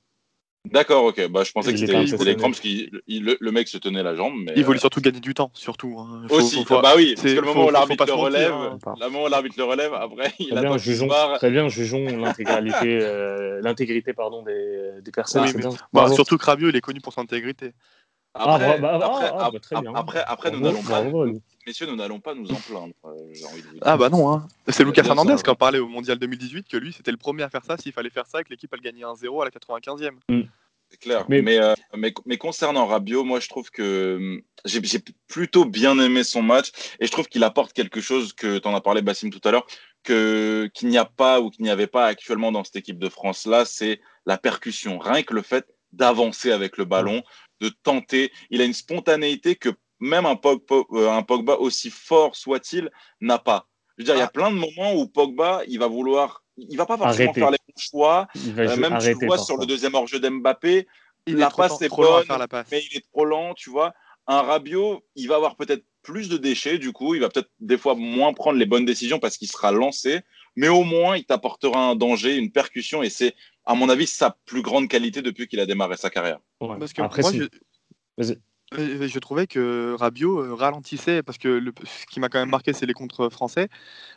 D'accord, 0.66 1.06
ok. 1.06 1.28
Bah, 1.30 1.44
je 1.44 1.52
pensais 1.52 1.74
que 1.74 1.80
c'était 1.80 1.94
les 2.24 2.36
crampes 2.36 2.52
parce 2.52 2.60
que 2.60 2.68
le, 3.08 3.52
mec 3.52 3.68
se 3.68 3.78
tenait 3.78 4.04
la 4.04 4.16
jambe. 4.16 4.36
Mais 4.46 4.54
il 4.56 4.64
voulait 4.64 4.78
euh, 4.78 4.82
surtout 4.82 5.02
gagner 5.02 5.20
du 5.20 5.34
temps, 5.34 5.50
surtout. 5.54 5.98
Hein. 6.00 6.28
Aussi, 6.30 6.64
bah 6.70 6.94
oui, 6.96 7.14
parce 7.16 7.28
que 7.28 7.40
le 7.40 7.42
moment 7.42 7.66
où 7.66 7.72
l'arbitre 7.72 8.06
le 8.06 8.14
relève, 8.14 8.54
hein. 8.54 8.78
le 9.00 9.10
moment 9.10 9.26
où 9.26 9.28
l'arbitre 9.28 9.56
le 9.58 9.64
relève, 9.64 9.94
après, 9.94 10.34
il 10.40 10.56
a 10.56 10.62
bien, 10.62 10.78
jugeons, 10.78 11.10
Très 11.36 11.50
bien, 11.50 11.68
jugeons 11.68 12.06
l'intégralité, 12.18 13.00
euh, 13.02 13.60
l'intégrité 13.64 14.14
pardon 14.14 14.44
des, 14.44 15.02
des 15.02 15.12
personnes. 15.12 15.50
bah, 15.92 16.10
surtout 16.14 16.38
que 16.38 16.46
Rabiot, 16.46 16.70
il 16.70 16.76
est 16.76 16.82
connu 16.82 17.02
pour 17.02 17.14
son 17.14 17.22
intégrité. 17.22 17.74
Après, 18.34 18.76
ah, 18.76 18.78
bah, 18.78 19.00
après, 19.40 19.60
très 19.60 19.82
bien. 19.82 19.94
après, 19.94 20.52
nous 20.52 20.62
n'allons 20.62 20.84
pas, 20.84 21.04
messieurs, 21.68 21.86
nous 21.88 21.98
n'allons 21.98 22.22
pas 22.22 22.34
nous 22.34 22.50
en 22.50 22.56
plaindre. 22.56 22.94
Euh. 23.06 23.34
Ah 23.82 23.98
bah 23.98 24.10
non, 24.10 24.32
hein. 24.32 24.48
c'est 24.70 24.86
Lucas 24.86 25.04
Fernandez 25.04 25.36
qui 25.44 25.50
en 25.50 25.56
parlait 25.56 25.80
au 25.80 25.88
Mondial 25.88 26.18
2018 26.18 26.68
que 26.70 26.78
lui, 26.78 26.94
c'était 26.94 27.12
le 27.12 27.18
premier 27.18 27.44
à 27.44 27.50
faire 27.50 27.66
ça. 27.66 27.76
S'il 27.78 27.92
fallait 27.92 28.10
faire 28.10 28.28
ça, 28.28 28.44
que 28.44 28.50
l'équipe 28.50 28.72
elle 28.74 28.82
gagnait 28.82 29.04
1-0 29.04 29.42
à 29.42 29.46
la 29.46 29.52
95e. 29.52 30.12
Mm. 30.30 30.44
C'est 30.90 31.00
clair. 31.00 31.26
Mais, 31.30 31.44
euh, 31.58 31.74
mais, 31.96 32.14
mais, 32.26 32.38
concernant 32.38 32.86
Rabiot, 32.86 33.24
moi 33.24 33.40
je 33.40 33.48
trouve 33.48 33.70
que 33.70 34.16
hum, 34.18 34.42
j'ai 34.66 34.82
plutôt 35.28 35.66
bien 35.66 35.98
aimé 36.00 36.24
son 36.24 36.42
match 36.42 36.72
et 37.00 37.08
je 37.08 37.12
trouve 37.12 37.28
qu'il 37.28 37.44
apporte 37.46 37.72
quelque 37.74 38.02
chose 38.02 38.34
que 38.34 38.60
tu 38.60 38.68
en 38.68 38.76
as 38.76 38.82
parlé, 38.82 39.02
Bassim, 39.02 39.30
tout 39.30 39.46
à 39.46 39.52
l'heure, 39.52 39.66
qu'il 40.04 40.90
n'y 40.90 40.98
a 40.98 41.06
pas 41.06 41.40
ou 41.40 41.50
qu'il 41.50 41.64
n'y 41.64 41.72
avait 41.72 41.88
pas 41.88 42.08
actuellement 42.08 42.52
dans 42.52 42.64
cette 42.64 42.76
équipe 42.76 43.00
de 43.00 43.08
France 43.08 43.46
là, 43.46 43.64
c'est 43.66 44.02
la 44.26 44.38
percussion. 44.38 45.00
Rien 45.00 45.24
que 45.24 45.34
le 45.34 45.42
fait 45.42 45.66
d'avancer 45.94 46.52
avec 46.52 46.78
le 46.78 46.86
ballon, 46.86 47.24
de 47.62 47.70
tenter. 47.84 48.32
Il 48.50 48.60
a 48.62 48.66
une 48.66 48.74
spontanéité 48.74 49.56
que 49.56 49.70
même 50.00 50.26
un 50.26 50.36
Pogba, 50.36 50.76
euh, 50.92 51.10
un 51.10 51.22
Pogba 51.22 51.56
aussi 51.56 51.90
fort 51.90 52.36
soit-il 52.36 52.90
n'a 53.22 53.40
pas. 53.40 53.68
Je 53.98 54.04
veux 54.04 54.06
dire, 54.06 54.16
il 54.16 54.20
y 54.20 54.22
a 54.22 54.26
ah. 54.26 54.32
plein 54.32 54.52
de 54.52 54.58
moments 54.58 54.94
où 54.96 55.08
Pogba, 55.08 55.62
il 55.68 55.80
va 55.80 55.88
vouloir, 55.88 56.44
il 56.58 56.76
va 56.76 56.86
pas 56.86 56.98
forcément 56.98 57.34
faire 57.34 57.52
les 57.52 57.58
bons 57.68 57.82
choix. 57.82 58.28
Euh, 58.58 58.76
même 58.78 58.98
tu 59.00 59.26
vois 59.26 59.38
sur 59.38 59.58
le 59.58 59.66
deuxième 59.66 59.94
hors-jeu 59.94 60.20
d'Mbappé, 60.20 60.88
la 61.28 61.52
passe 61.52 61.82
est 61.82 61.90
bonne, 61.90 62.26
mais 62.72 62.84
il 62.92 62.98
est 62.98 63.06
trop 63.14 63.26
lent, 63.26 63.54
tu 63.54 63.70
vois. 63.70 63.94
Un 64.28 64.42
Rabiot, 64.42 65.04
il 65.16 65.28
va 65.28 65.36
avoir 65.36 65.56
peut-être 65.56 65.84
plus 66.02 66.30
de 66.30 66.38
déchets, 66.38 66.80
du 66.80 66.92
coup, 66.92 67.14
il 67.16 67.22
va 67.22 67.30
peut-être 67.30 67.52
des 67.60 67.78
fois 67.78 67.96
moins 67.96 68.34
prendre 68.34 68.58
les 68.58 68.66
bonnes 68.66 68.86
décisions 68.86 69.20
parce 69.20 69.38
qu'il 69.38 69.48
sera 69.48 69.72
lancé, 69.72 70.22
mais 70.56 70.68
au 70.68 70.84
moins 70.84 71.16
il 71.16 71.26
t'apportera 71.26 71.90
un 71.90 71.96
danger, 71.96 72.38
une 72.38 72.52
percussion, 72.52 73.04
et 73.04 73.10
c'est 73.10 73.36
à 73.66 73.76
mon 73.76 73.90
avis, 73.90 74.08
sa 74.08 74.38
plus 74.46 74.62
grande 74.62 74.88
qualité 74.88 75.22
depuis 75.22 75.48
qu'il 75.48 75.60
a 75.60 75.66
démarré 75.66 75.98
sa 75.98 76.10
carrière. 76.10 76.40
Parce 76.60 76.94
que 76.94 77.02
Après, 77.02 77.22
moi, 77.22 77.32
je... 78.18 78.34
je... 79.08 79.20
trouvais 79.20 79.48
que 79.48 79.96
Rabiot 79.98 80.40
euh, 80.40 80.54
ralentissait, 80.54 81.24
parce 81.24 81.38
que 81.38 81.48
le... 81.48 81.74
ce 81.84 82.06
qui 82.08 82.20
m'a 82.20 82.30
quand 82.30 82.40
même 82.40 82.50
marqué, 82.50 82.74
c'est 82.74 82.86
les 82.86 82.94
contre 82.94 83.30
français. 83.30 83.70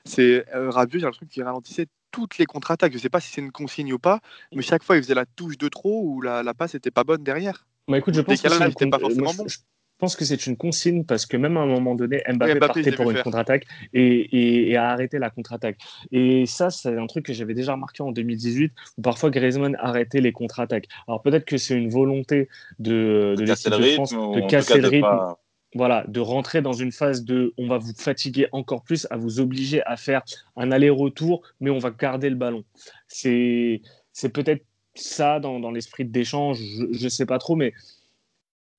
C'est 0.04 0.44
euh, 0.54 0.70
Rabiot, 0.70 0.98
j'ai 0.98 1.04
l'impression 1.04 1.26
qu'il 1.26 1.42
ralentissait 1.42 1.86
toutes 2.10 2.38
les 2.38 2.46
contre-attaques. 2.46 2.92
Je 2.92 2.98
ne 2.98 3.02
sais 3.02 3.10
pas 3.10 3.20
si 3.20 3.30
c'est 3.32 3.40
une 3.40 3.52
consigne 3.52 3.92
ou 3.92 3.98
pas, 3.98 4.20
mais 4.52 4.62
chaque 4.62 4.82
fois, 4.82 4.96
il 4.96 5.02
faisait 5.02 5.14
la 5.14 5.26
touche 5.26 5.58
de 5.58 5.68
trop 5.68 6.02
ou 6.04 6.20
la, 6.20 6.42
la 6.42 6.54
passe 6.54 6.74
n'était 6.74 6.92
pas 6.92 7.04
bonne 7.04 7.24
derrière. 7.24 7.66
Bah 7.88 7.98
écoute, 7.98 8.14
je 8.14 8.20
pense 8.20 8.40
que 8.40 8.88
pas 8.88 8.98
forcément 8.98 9.34
bon. 9.34 9.46
Je 9.48 9.58
pense 9.98 10.16
que 10.16 10.24
c'est 10.24 10.46
une 10.46 10.56
consigne 10.56 11.04
parce 11.04 11.26
que 11.26 11.36
même 11.36 11.56
à 11.56 11.60
un 11.60 11.66
moment 11.66 11.94
donné, 11.94 12.22
Mbappé, 12.28 12.58
partait 12.58 12.92
pour 12.92 13.10
une 13.10 13.22
contre-attaque 13.22 13.66
et, 13.92 14.76
a 14.76 14.90
arrêté 14.90 15.18
la 15.18 15.30
contre-attaque. 15.30 15.78
Et 16.12 16.46
ça, 16.46 16.70
c'est 16.70 16.96
un 16.96 17.06
truc 17.06 17.26
que 17.26 17.32
j'avais 17.32 17.54
déjà 17.54 17.72
remarqué 17.72 18.02
en 18.02 18.12
2018 18.12 18.72
où 18.98 19.02
parfois 19.02 19.30
Griezmann 19.30 19.76
arrêtait 19.80 20.20
les 20.20 20.32
contre-attaques. 20.32 20.88
Alors 21.08 21.22
peut-être 21.22 21.44
que 21.44 21.56
c'est 21.56 21.74
une 21.74 21.90
volonté 21.90 22.48
de, 22.78 23.34
de 23.36 23.44
l'équipe 23.44 23.70
de 23.70 23.82
France 23.94 24.12
de 24.12 24.48
casser 24.48 24.80
le 24.80 24.88
rythme. 24.88 25.34
Voilà, 25.76 26.04
de 26.06 26.20
rentrer 26.20 26.62
dans 26.62 26.72
une 26.72 26.92
phase 26.92 27.24
de 27.24 27.52
on 27.58 27.66
va 27.66 27.78
vous 27.78 27.94
fatiguer 27.96 28.46
encore 28.52 28.84
plus, 28.84 29.08
à 29.10 29.16
vous 29.16 29.40
obliger 29.40 29.82
à 29.86 29.96
faire 29.96 30.22
un 30.56 30.70
aller-retour, 30.70 31.42
mais 31.58 31.70
on 31.70 31.80
va 31.80 31.90
garder 31.90 32.30
le 32.30 32.36
ballon. 32.36 32.64
C'est 33.08 33.80
peut-être 34.32 34.64
ça 34.94 35.40
dans, 35.40 35.58
dans 35.58 35.72
l'esprit 35.72 36.04
d'échange, 36.04 36.60
je 36.92 37.04
ne 37.04 37.08
sais 37.08 37.26
pas 37.26 37.38
trop, 37.38 37.56
mais 37.56 37.72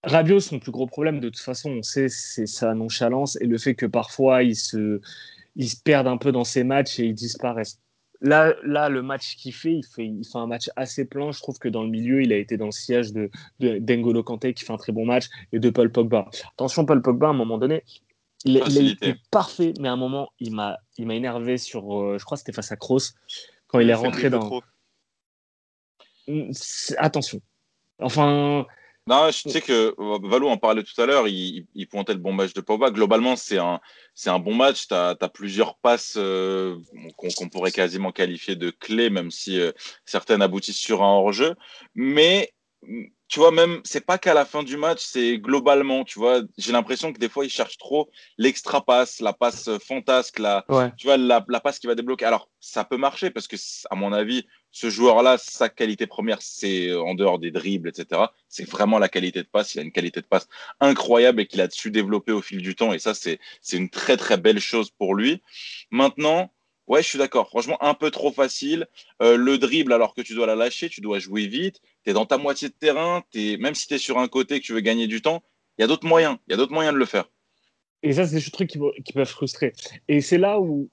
Rabiot, 0.06 0.40
son 0.40 0.60
plus 0.60 0.72
gros 0.72 0.88
problème, 0.88 1.20
de 1.20 1.30
toute 1.30 1.44
façon, 1.44 1.72
on 1.72 1.84
sait, 1.84 2.10
c'est 2.10 2.46
sa 2.46 2.74
nonchalance 2.74 3.38
et 3.42 3.46
le 3.46 3.58
fait 3.58 3.76
que 3.76 3.86
parfois 3.86 4.44
il 4.44 4.56
se, 4.56 5.02
il 5.56 5.70
se 5.70 5.78
perde 5.82 6.08
un 6.08 6.18
peu 6.18 6.32
dans 6.32 6.44
ses 6.44 6.64
matchs 6.64 7.00
et 7.00 7.06
il 7.06 7.14
disparaissent. 7.14 7.80
Là, 8.22 8.56
là, 8.64 8.88
le 8.90 9.02
match 9.02 9.36
qu'il 9.36 9.54
fait, 9.54 9.74
il 9.74 9.84
fait, 9.84 10.06
il 10.06 10.26
fait 10.26 10.38
un 10.38 10.48
match 10.48 10.70
assez 10.76 11.06
plein. 11.06 11.32
Je 11.32 11.40
trouve 11.40 11.60
que 11.60 11.68
dans 11.68 11.84
le 11.84 11.90
milieu, 11.90 12.24
il 12.24 12.32
a 12.32 12.38
été 12.38 12.56
dans 12.56 12.66
le 12.66 12.72
sillage 12.72 13.12
de, 13.12 13.30
d'Engolo 13.60 14.24
Kanté 14.24 14.54
qui 14.54 14.64
fait 14.64 14.74
un 14.74 14.78
très 14.78 14.94
bon 14.94 15.06
match 15.06 15.26
et 15.52 15.60
de 15.60 15.70
Paul 15.70 15.92
Pogba. 15.92 16.30
Attention, 16.54 16.86
Paul 16.86 17.02
Pogba, 17.02 17.28
à 17.28 17.30
un 17.32 17.34
moment 17.34 17.58
donné, 17.58 17.84
il, 18.46 18.58
est 18.58 19.16
parfait, 19.32 19.74
mais 19.80 19.90
à 19.90 19.94
un 19.94 19.98
moment, 19.98 20.30
il 20.40 20.54
m'a, 20.54 20.78
il 20.98 21.08
m'a 21.08 21.16
énervé 21.16 21.58
sur, 21.58 22.00
euh, 22.00 22.18
je 22.20 22.26
crois 22.26 22.38
que 22.38 22.40
c'était 22.40 22.54
face 22.54 22.72
à 22.72 22.76
Kroos, 22.76 23.14
quand 23.68 23.80
il 23.80 23.90
est 23.90 23.96
rentré 23.96 24.30
dans. 24.30 24.62
Hum, 26.28 26.52
attention. 26.98 27.42
Enfin, 28.00 28.66
non, 29.08 29.30
je 29.30 29.50
sais 29.50 29.62
que 29.62 29.94
Valou 30.28 30.48
en 30.48 30.58
parlait 30.58 30.82
tout 30.82 31.00
à 31.00 31.06
l'heure, 31.06 31.28
il, 31.28 31.88
pointait 31.92 32.14
le 32.14 32.20
bon 32.20 32.34
match 32.34 32.54
de 32.54 32.62
Pogba. 32.62 32.90
Globalement, 32.90 33.36
c'est 33.36 33.60
un, 33.60 33.80
c'est 34.16 34.32
un 34.32 34.40
bon 34.40 34.56
match. 34.56 34.88
Tu 34.88 34.96
as, 34.96 35.16
plusieurs 35.32 35.78
passes 35.78 36.16
euh, 36.18 36.78
qu'on 37.16 37.50
pourrait 37.50 37.72
quasiment 37.72 38.12
qualifier 38.12 38.56
de 38.56 38.72
clés, 38.72 39.12
même 39.12 39.30
si 39.30 39.60
euh, 39.60 39.72
certaines 40.06 40.42
aboutissent 40.42 40.78
sur 40.78 41.04
un 41.04 41.08
hors-jeu. 41.08 41.54
Mais 41.94 42.52
tu 43.28 43.40
vois, 43.40 43.52
même, 43.52 43.82
c'est 43.84 44.06
pas 44.06 44.18
qu'à 44.18 44.34
la 44.34 44.46
fin 44.46 44.64
du 44.64 44.78
match, 44.78 45.04
c'est 45.04 45.38
globalement, 45.38 46.04
tu 46.04 46.20
vois, 46.20 46.42
j'ai 46.58 46.72
l'impression 46.72 47.14
que 47.14 47.20
des 47.20 47.30
fois, 47.30 47.46
il 47.46 47.50
cherche 47.50 47.78
trop 47.78 48.10
l'extra 48.38 48.84
passe, 48.84 49.20
la 49.20 49.34
passe 49.34 49.70
fantasque, 49.80 50.40
la, 50.40 50.66
tu 50.98 51.08
vois, 51.08 51.18
la, 51.18 51.44
la, 51.48 51.60
passe 51.60 51.80
qui 51.80 51.88
va 51.88 51.96
débloquer. 51.96 52.26
Alors, 52.26 52.50
ça 52.60 52.84
peut 52.84 52.98
marcher 52.98 53.32
parce 53.32 53.48
que, 53.48 53.56
à 53.90 53.96
mon 53.96 54.14
avis, 54.14 54.48
ce 54.76 54.90
joueur-là, 54.90 55.38
sa 55.38 55.70
qualité 55.70 56.06
première, 56.06 56.42
c'est 56.42 56.90
euh, 56.90 57.02
en 57.02 57.16
dehors 57.16 57.40
des 57.40 57.50
dribbles, 57.50 57.88
etc. 57.88 58.24
C'est 58.50 58.70
vraiment 58.70 59.00
la 59.00 59.08
qualité 59.08 59.42
de 59.42 59.48
passe. 59.48 59.74
Il 59.74 59.80
a 59.80 59.84
une 59.84 59.94
qualité 59.94 60.20
de 60.20 60.26
passe 60.26 60.50
incroyable 60.82 61.40
et 61.40 61.48
qu'il 61.48 61.62
a 61.62 61.70
su 61.70 61.92
développer 61.92 62.34
au 62.34 62.42
fil 62.42 62.62
du 62.62 62.76
temps. 62.76 62.92
Et 62.92 63.00
ça, 63.00 63.14
c'est 63.14 63.40
une 63.72 63.90
très, 63.90 64.18
très 64.18 64.36
belle 64.36 64.60
chose 64.60 64.90
pour 64.90 65.16
lui. 65.16 65.42
Maintenant, 65.92 66.52
ouais, 66.88 67.02
je 67.02 67.08
suis 67.08 67.18
d'accord. 67.18 67.48
Franchement, 67.48 67.82
un 67.82 67.94
peu 67.94 68.12
trop 68.12 68.34
facile. 68.34 68.86
Euh, 69.22 69.38
le 69.38 69.58
dribble, 69.58 69.94
alors 69.94 70.14
que 70.14 70.22
tu 70.22 70.36
dois 70.36 70.46
la 70.46 70.56
lâcher, 70.56 70.90
tu 70.90 71.00
dois 71.00 71.20
jouer 71.20 71.48
vite. 71.48 71.80
Tu 72.04 72.10
es 72.10 72.14
dans 72.14 72.26
ta 72.26 72.38
moitié 72.38 72.68
de 72.68 72.74
terrain. 72.74 73.24
Es, 73.34 73.56
même 73.56 73.76
si 73.76 73.88
tu 73.88 73.94
es 73.94 73.98
sur 73.98 74.20
un 74.20 74.28
côté 74.28 74.60
que 74.60 74.66
tu 74.66 74.74
veux 74.74 74.82
gagner 74.82 75.08
du 75.08 75.22
temps, 75.22 75.42
il 75.78 75.84
y 75.84 75.86
a 75.86 75.88
d'autres 75.88 76.06
moyens. 76.06 76.36
Il 76.50 76.52
y 76.52 76.54
a 76.54 76.58
d'autres 76.58 76.74
moyens 76.74 76.94
de 76.94 77.00
le 77.00 77.06
faire. 77.06 77.30
Et 78.04 78.12
ça, 78.12 78.28
c'est 78.28 78.36
des 78.36 78.52
trucs 78.52 78.72
qui, 78.72 78.80
qui 79.06 79.14
peuvent 79.14 79.26
frustrer. 79.26 79.72
Et 80.10 80.20
c'est 80.20 80.38
là 80.38 80.60
où 80.60 80.90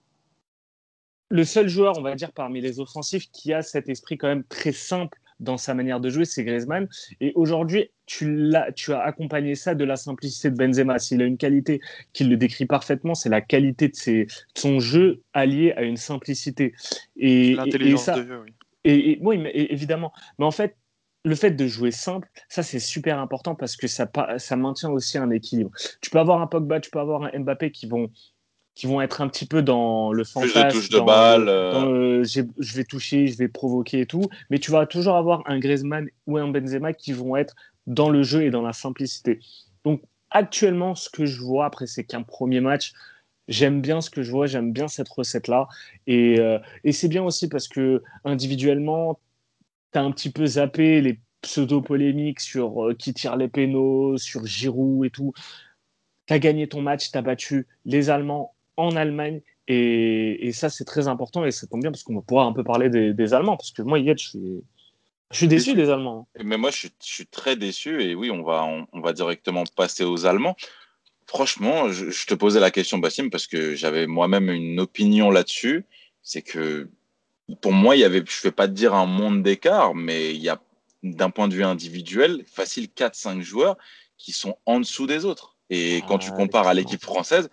le 1.33 1.45
seul 1.45 1.67
joueur, 1.67 1.99
on 1.99 2.03
va 2.03 2.15
dire, 2.15 2.31
parmi 2.31 2.61
les 2.61 2.79
offensifs 2.79 3.31
qui 3.33 3.55
a 3.55 3.63
cet 3.63 3.89
esprit 3.89 4.19
quand 4.19 4.29
même 4.29 4.45
très 4.45 4.73
simple 4.73 5.19
dans 5.41 5.57
sa 5.57 5.73
manière 5.73 5.99
de 5.99 6.11
jouer, 6.11 6.27
c'est 6.27 6.45
Griezmann. 6.45 6.89
Et 7.21 7.33
aujourd'hui, 7.35 7.91
tu, 8.05 8.53
tu 8.77 8.93
as 8.93 9.01
accompagné 9.01 9.55
ça 9.55 9.75
de 9.75 9.83
la 9.83 9.97
simplicité 9.97 10.51
de 10.51 10.57
Benzema. 10.57 10.99
S'il 10.99 11.23
a 11.23 11.25
une 11.25 11.39
qualité 11.39 11.81
qui 12.13 12.25
le 12.25 12.37
décrit 12.37 12.67
parfaitement, 12.67 13.15
c'est 13.15 13.31
la 13.31 13.41
qualité 13.41 13.89
de, 13.89 13.97
ses, 13.97 14.27
son 14.55 14.79
jeu 14.79 15.23
allié 15.33 15.73
à 15.73 15.83
une 15.83 15.97
simplicité. 15.97 16.75
Et, 17.17 17.55
L'intelligence 17.55 18.07
de 18.07 18.25
jeu, 18.25 18.43
oui. 18.45 18.53
Et, 18.85 19.19
oui, 19.23 19.39
mais, 19.39 19.53
évidemment. 19.55 20.13
Mais 20.39 20.45
en 20.45 20.51
fait, 20.51 20.77
le 21.25 21.35
fait 21.35 21.53
de 21.53 21.67
jouer 21.67 21.93
simple, 21.93 22.29
ça 22.49 22.63
c'est 22.63 22.81
super 22.81 23.19
important 23.19 23.55
parce 23.55 23.77
que 23.77 23.87
ça, 23.87 24.11
ça 24.37 24.57
maintient 24.57 24.91
aussi 24.91 25.17
un 25.17 25.31
équilibre. 25.31 25.71
Tu 26.03 26.11
peux 26.11 26.19
avoir 26.19 26.43
un 26.43 26.47
Pogba, 26.47 26.79
tu 26.81 26.91
peux 26.91 27.01
avoir 27.01 27.23
un 27.23 27.39
Mbappé 27.39 27.71
qui 27.71 27.87
vont 27.87 28.11
qui 28.75 28.87
vont 28.87 29.01
être 29.01 29.21
un 29.21 29.29
petit 29.29 29.47
peu 29.47 29.63
dans 29.63 30.13
le 30.13 30.25
fantasme. 30.25 30.89
de 30.89 31.01
balle. 31.01 31.49
Euh. 31.49 32.25
je 32.25 32.75
vais 32.75 32.85
toucher, 32.85 33.27
je 33.27 33.37
vais 33.37 33.49
provoquer 33.49 34.01
et 34.01 34.07
tout. 34.07 34.29
Mais 34.51 34.59
tu 34.59 34.71
vas 34.71 34.87
toujours 34.87 35.17
avoir 35.17 35.43
un 35.47 35.59
Griezmann 35.59 36.09
ou 36.27 36.39
un 36.39 36.49
Benzema 36.49 36.93
qui 36.93 37.13
vont 37.13 37.37
être 37.37 37.55
dans 37.87 38.11
le 38.11 38.23
jeu 38.23 38.45
et 38.45 38.51
dans 38.51 38.63
la 38.63 38.73
simplicité. 38.73 39.41
Donc 39.85 40.03
actuellement, 40.31 40.95
ce 40.95 41.11
que 41.11 41.27
je 41.27 41.41
vois, 41.41 41.67
après 41.67 41.87
c'est 41.87 42.05
qu'un 42.05 42.23
premier 42.23 42.61
match, 42.61 42.93
j'aime 43.49 43.81
bien 43.81 44.01
ce 44.01 44.09
que 44.09 44.23
je 44.23 44.31
vois, 44.31 44.47
j'aime 44.47 44.73
bien 44.73 44.89
cette 44.89 45.09
recette-là. 45.09 45.69
Et, 46.07 46.39
euh, 46.39 46.59
et 46.85 46.93
c'est 46.93 47.09
bien 47.09 47.23
aussi 47.23 47.49
parce 47.49 47.69
que 47.69 48.03
individuellement, 48.25 49.21
tu 49.93 49.99
as 49.99 50.03
un 50.03 50.11
petit 50.13 50.31
peu 50.31 50.47
zappé 50.47 51.01
les 51.01 51.21
pseudo-polémiques 51.43 52.41
sur 52.41 52.87
euh, 52.87 52.95
qui 52.95 53.13
tire 53.13 53.37
les 53.37 53.49
pénaux, 53.49 54.17
sur 54.17 54.47
Giroud 54.47 55.05
et 55.05 55.11
tout. 55.11 55.33
Tu 56.27 56.35
as 56.35 56.39
gagné 56.39 56.69
ton 56.69 56.81
match, 56.81 57.11
tu 57.11 57.19
as 57.19 57.23
battu 57.23 57.67
les 57.85 58.09
Allemands 58.09 58.55
en 58.77 58.97
Allemagne. 58.97 59.41
Et, 59.69 60.51
ça, 60.53 60.69
c'est 60.69 60.85
très 60.85 61.09
important 61.09 61.45
et 61.45 61.51
ça 61.51 61.67
tombe 61.67 61.81
bien 61.81 61.91
parce 61.91 62.03
qu'on 62.03 62.17
va 62.17 62.23
pouvoir 62.23 62.47
un 62.47 62.53
peu 62.53 62.65
parler 62.65 62.89
des, 62.91 63.35
Allemands. 63.35 63.57
Parce 63.57 63.71
que 63.71 63.83
moi, 63.83 63.99
hier, 63.99 64.17
je 64.19 64.29
suis, 64.29 64.65
je 65.31 65.37
suis 65.37 65.49
déçu 65.49 65.75
des 65.75 65.89
Allemands. 65.89 66.29
Mais 66.43 66.57
moi, 66.57 66.71
je 66.71 66.89
suis, 67.01 67.27
très 67.27 67.57
déçu. 67.57 68.03
Et 68.03 68.15
oui, 68.15 68.31
on 68.31 68.43
va, 68.43 68.65
on, 68.93 69.01
va 69.01 69.13
directement 69.13 69.65
passer 69.77 70.05
aux 70.05 70.27
Allemands. 70.27 70.57
Franchement, 71.27 71.91
je, 71.91 72.27
te 72.27 72.35
posais 72.35 72.61
la 72.61 72.71
question, 72.71 72.99
Bassim, 72.99 73.31
parce 73.31 73.47
que 73.47 73.75
j'avais 73.75 74.07
moi-même 74.07 74.51
une 74.51 74.81
opinion 74.81 75.31
là-dessus. 75.31 75.87
C'est 76.23 76.43
que 76.43 76.91
pour 77.61 77.73
moi, 77.73 77.97
il 77.97 78.01
y 78.01 78.05
avait, 78.05 78.23
je 78.27 78.39
ne 78.39 78.43
vais 78.43 78.53
pas 78.53 78.69
te 78.69 78.73
dire 78.73 78.95
un 78.95 79.07
monde 79.07 79.43
d'écart, 79.43 79.95
mais 79.95 80.35
il 80.35 80.43
y 80.43 80.49
a, 80.49 80.61
d'un 81.03 81.31
point 81.31 81.49
de 81.49 81.55
vue 81.55 81.65
individuel, 81.65 82.45
facile 82.47 82.89
4-5 82.95 83.41
joueurs 83.41 83.77
qui 84.19 84.33
sont 84.33 84.57
en 84.67 84.81
dessous 84.81 85.07
des 85.07 85.25
autres. 85.25 85.57
Et 85.71 86.03
quand 86.07 86.19
tu 86.19 86.31
ah, 86.33 86.37
compares 86.37 86.67
à 86.69 86.75
l'équipe 86.75 87.03
française, 87.03 87.49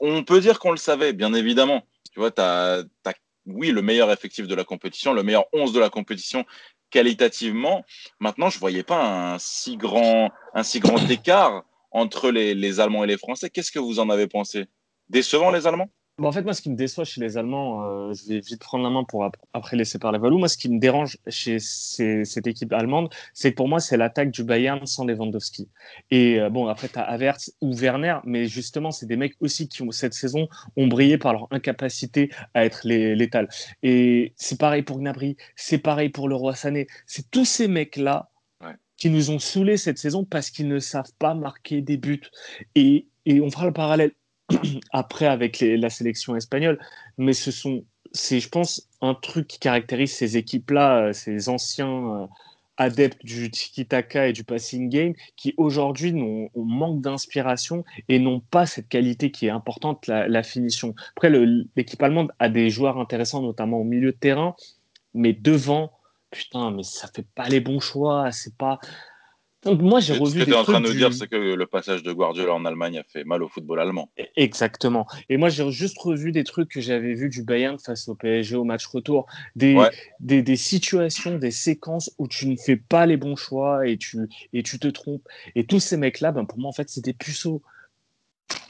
on 0.00 0.24
peut 0.24 0.40
dire 0.40 0.58
qu'on 0.58 0.70
le 0.70 0.76
savait, 0.76 1.12
bien 1.12 1.34
évidemment. 1.34 1.82
Tu 2.12 2.20
vois, 2.20 2.30
tu 2.30 2.40
as, 2.40 2.84
oui, 3.46 3.70
le 3.70 3.82
meilleur 3.82 4.10
effectif 4.12 4.46
de 4.46 4.54
la 4.54 4.64
compétition, 4.64 5.12
le 5.12 5.22
meilleur 5.22 5.46
11 5.52 5.72
de 5.72 5.80
la 5.80 5.90
compétition 5.90 6.44
qualitativement. 6.90 7.84
Maintenant, 8.20 8.50
je 8.50 8.56
ne 8.56 8.60
voyais 8.60 8.82
pas 8.82 9.34
un 9.34 9.38
si 9.38 9.76
grand, 9.76 10.30
un 10.54 10.62
si 10.62 10.80
grand 10.80 10.98
écart 11.10 11.64
entre 11.90 12.30
les, 12.30 12.54
les 12.54 12.80
Allemands 12.80 13.04
et 13.04 13.06
les 13.06 13.18
Français. 13.18 13.50
Qu'est-ce 13.50 13.72
que 13.72 13.78
vous 13.78 13.98
en 13.98 14.10
avez 14.10 14.26
pensé? 14.26 14.66
Décevant 15.08 15.50
les 15.50 15.66
Allemands? 15.66 15.90
En 16.26 16.32
fait, 16.32 16.42
moi, 16.42 16.52
ce 16.52 16.62
qui 16.62 16.70
me 16.70 16.76
déçoit 16.76 17.04
chez 17.04 17.20
les 17.20 17.36
Allemands, 17.36 17.84
euh, 17.84 18.12
je 18.12 18.28
vais 18.28 18.40
vite 18.40 18.60
prendre 18.60 18.82
la 18.82 18.90
main 18.90 19.04
pour 19.04 19.28
après 19.52 19.76
laisser 19.76 19.98
parler 19.98 20.18
Valou. 20.18 20.38
Moi, 20.38 20.48
ce 20.48 20.56
qui 20.56 20.68
me 20.68 20.78
dérange 20.78 21.18
chez 21.28 21.58
cette 21.60 22.46
équipe 22.46 22.72
allemande, 22.72 23.08
c'est 23.34 23.52
que 23.52 23.56
pour 23.56 23.68
moi, 23.68 23.78
c'est 23.78 23.96
l'attaque 23.96 24.30
du 24.30 24.42
Bayern 24.42 24.84
sans 24.86 25.04
Lewandowski. 25.04 25.68
Et 26.10 26.40
euh, 26.40 26.50
bon, 26.50 26.66
après, 26.66 26.88
tu 26.88 26.98
as 26.98 27.02
Havertz 27.02 27.52
ou 27.60 27.72
Werner, 27.74 28.16
mais 28.24 28.46
justement, 28.46 28.90
c'est 28.90 29.06
des 29.06 29.16
mecs 29.16 29.34
aussi 29.40 29.68
qui, 29.68 29.82
ont, 29.82 29.90
cette 29.90 30.14
saison, 30.14 30.48
ont 30.76 30.86
brillé 30.88 31.18
par 31.18 31.32
leur 31.32 31.46
incapacité 31.50 32.30
à 32.54 32.64
être 32.64 32.80
létal. 32.84 33.48
Et 33.82 34.32
c'est 34.36 34.58
pareil 34.58 34.82
pour 34.82 34.98
Gnabry, 34.98 35.36
c'est 35.56 35.78
pareil 35.78 36.08
pour 36.08 36.28
le 36.28 36.34
Roi 36.34 36.54
Sané. 36.54 36.88
C'est 37.06 37.30
tous 37.30 37.44
ces 37.44 37.68
mecs-là 37.68 38.30
qui 38.96 39.10
nous 39.10 39.30
ont 39.30 39.38
saoulés 39.38 39.76
cette 39.76 39.98
saison 39.98 40.24
parce 40.24 40.50
qu'ils 40.50 40.66
ne 40.66 40.80
savent 40.80 41.12
pas 41.20 41.32
marquer 41.34 41.80
des 41.80 41.96
buts. 41.96 42.20
Et, 42.74 43.06
et 43.26 43.40
on 43.40 43.50
fera 43.50 43.66
le 43.66 43.72
parallèle 43.72 44.10
après 44.92 45.26
avec 45.26 45.60
la 45.60 45.90
sélection 45.90 46.36
espagnole, 46.36 46.78
mais 47.18 47.32
ce 47.32 47.50
sont, 47.50 47.84
c'est, 48.12 48.40
je 48.40 48.48
pense, 48.48 48.88
un 49.00 49.14
truc 49.14 49.46
qui 49.46 49.58
caractérise 49.58 50.12
ces 50.12 50.36
équipes-là, 50.36 51.08
euh, 51.08 51.12
ces 51.12 51.48
anciens 51.48 52.22
euh, 52.22 52.26
adeptes 52.76 53.24
du 53.24 53.50
tiki-taka 53.50 54.28
et 54.28 54.32
du 54.32 54.44
passing 54.44 54.88
game, 54.88 55.14
qui 55.36 55.52
aujourd'hui 55.56 56.14
ont, 56.14 56.50
manque 56.54 57.00
d'inspiration 57.00 57.84
et 58.08 58.18
n'ont 58.18 58.40
pas 58.40 58.66
cette 58.66 58.88
qualité 58.88 59.30
qui 59.30 59.46
est 59.46 59.50
importante, 59.50 60.06
la, 60.06 60.42
finition. 60.42 60.94
Après, 61.16 61.30
l'équipe 61.76 62.02
allemande 62.02 62.32
a 62.38 62.48
des 62.48 62.70
joueurs 62.70 62.98
intéressants, 62.98 63.42
notamment 63.42 63.78
au 63.78 63.84
milieu 63.84 64.12
de 64.12 64.16
terrain, 64.16 64.54
mais 65.12 65.32
devant, 65.32 65.92
putain, 66.30 66.70
mais 66.70 66.84
ça 66.84 67.08
fait 67.14 67.26
pas 67.34 67.48
les 67.48 67.60
bons 67.60 67.80
choix, 67.80 68.30
c'est 68.30 68.56
pas 68.56 68.78
Donc 69.68 69.82
moi 69.82 70.00
j'ai 70.00 70.14
revu. 70.14 70.40
Ce 70.40 70.44
que 70.44 70.50
tu 70.50 70.56
es 70.56 70.56
en 70.56 70.64
train 70.64 70.80
de 70.80 70.88
nous 70.88 70.94
dire, 70.94 71.12
c'est 71.12 71.28
que 71.28 71.36
le 71.36 71.66
passage 71.66 72.02
de 72.02 72.12
Guardiola 72.12 72.54
en 72.54 72.64
Allemagne 72.64 72.98
a 72.98 73.02
fait 73.04 73.24
mal 73.24 73.42
au 73.42 73.48
football 73.48 73.80
allemand. 73.80 74.10
E-, 74.18 74.22
exactement. 74.36 75.06
Et 75.28 75.36
moi 75.36 75.50
j'ai 75.50 75.70
juste 75.70 75.98
revu 75.98 76.32
des 76.32 76.44
trucs 76.44 76.70
que 76.70 76.80
j'avais 76.80 77.14
vus 77.14 77.28
du 77.28 77.42
Bayern 77.42 77.78
face 77.78 78.08
au 78.08 78.14
PSG 78.14 78.56
au 78.56 78.64
match 78.64 78.86
retour, 78.86 79.26
des, 79.56 79.76
des, 80.20 80.42
des, 80.42 80.56
situations, 80.56 81.36
des 81.36 81.50
séquences 81.50 82.10
où 82.18 82.28
tu 82.28 82.48
ne 82.48 82.56
fais 82.56 82.76
pas 82.76 83.04
les 83.04 83.16
bons 83.16 83.36
choix 83.36 83.86
et 83.86 83.98
tu, 83.98 84.18
et 84.52 84.62
tu 84.62 84.78
te 84.78 84.88
trompes. 84.88 85.26
Et 85.54 85.66
tous 85.66 85.80
ces 85.80 85.96
mecs-là, 85.96 86.32
ben, 86.32 86.46
pour 86.46 86.58
moi 86.58 86.70
en 86.70 86.72
fait 86.72 86.88
c'est 86.88 87.04
des 87.04 87.12
puceaux. 87.12 87.62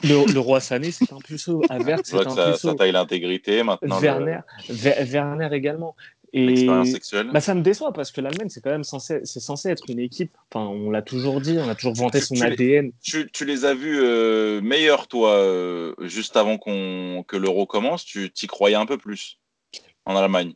Le, 0.02 0.32
le, 0.32 0.40
roi 0.40 0.58
Sané, 0.58 0.90
c'est 0.90 1.12
un 1.12 1.18
puceau. 1.18 1.62
Avert, 1.70 2.00
c'est 2.02 2.16
un 2.16 2.30
ça, 2.30 2.50
puceau. 2.50 2.70
Ça 2.70 2.74
taille 2.74 2.90
l'intégrité 2.90 3.62
maintenant. 3.62 4.00
Werner, 4.00 4.40
Werner 4.68 5.48
également. 5.52 5.94
Et 6.32 6.66
bah, 6.66 7.40
ça 7.40 7.54
me 7.54 7.62
déçoit 7.62 7.92
parce 7.92 8.10
que 8.10 8.20
l'Allemagne, 8.20 8.48
c'est 8.48 8.60
quand 8.60 8.70
même 8.70 8.84
censé, 8.84 9.20
c'est 9.24 9.40
censé 9.40 9.70
être 9.70 9.84
une 9.88 9.98
équipe. 9.98 10.36
Enfin, 10.52 10.66
on 10.66 10.90
l'a 10.90 11.02
toujours 11.02 11.40
dit, 11.40 11.56
on 11.58 11.68
a 11.68 11.74
toujours 11.74 11.94
vanté 11.94 12.20
son 12.20 12.40
ADN. 12.40 12.92
tu, 13.02 13.30
tu, 13.32 13.44
les 13.44 13.64
as 13.64 13.74
vus 13.74 14.00
euh, 14.02 14.60
meilleurs, 14.60 15.08
toi, 15.08 15.32
euh, 15.32 15.94
juste 16.00 16.36
avant 16.36 16.58
qu'on, 16.58 17.24
que 17.26 17.36
l'euro 17.36 17.66
commence? 17.66 18.04
Tu 18.04 18.30
t'y 18.30 18.46
croyais 18.46 18.76
un 18.76 18.86
peu 18.86 18.98
plus 18.98 19.38
en 20.04 20.16
Allemagne? 20.16 20.54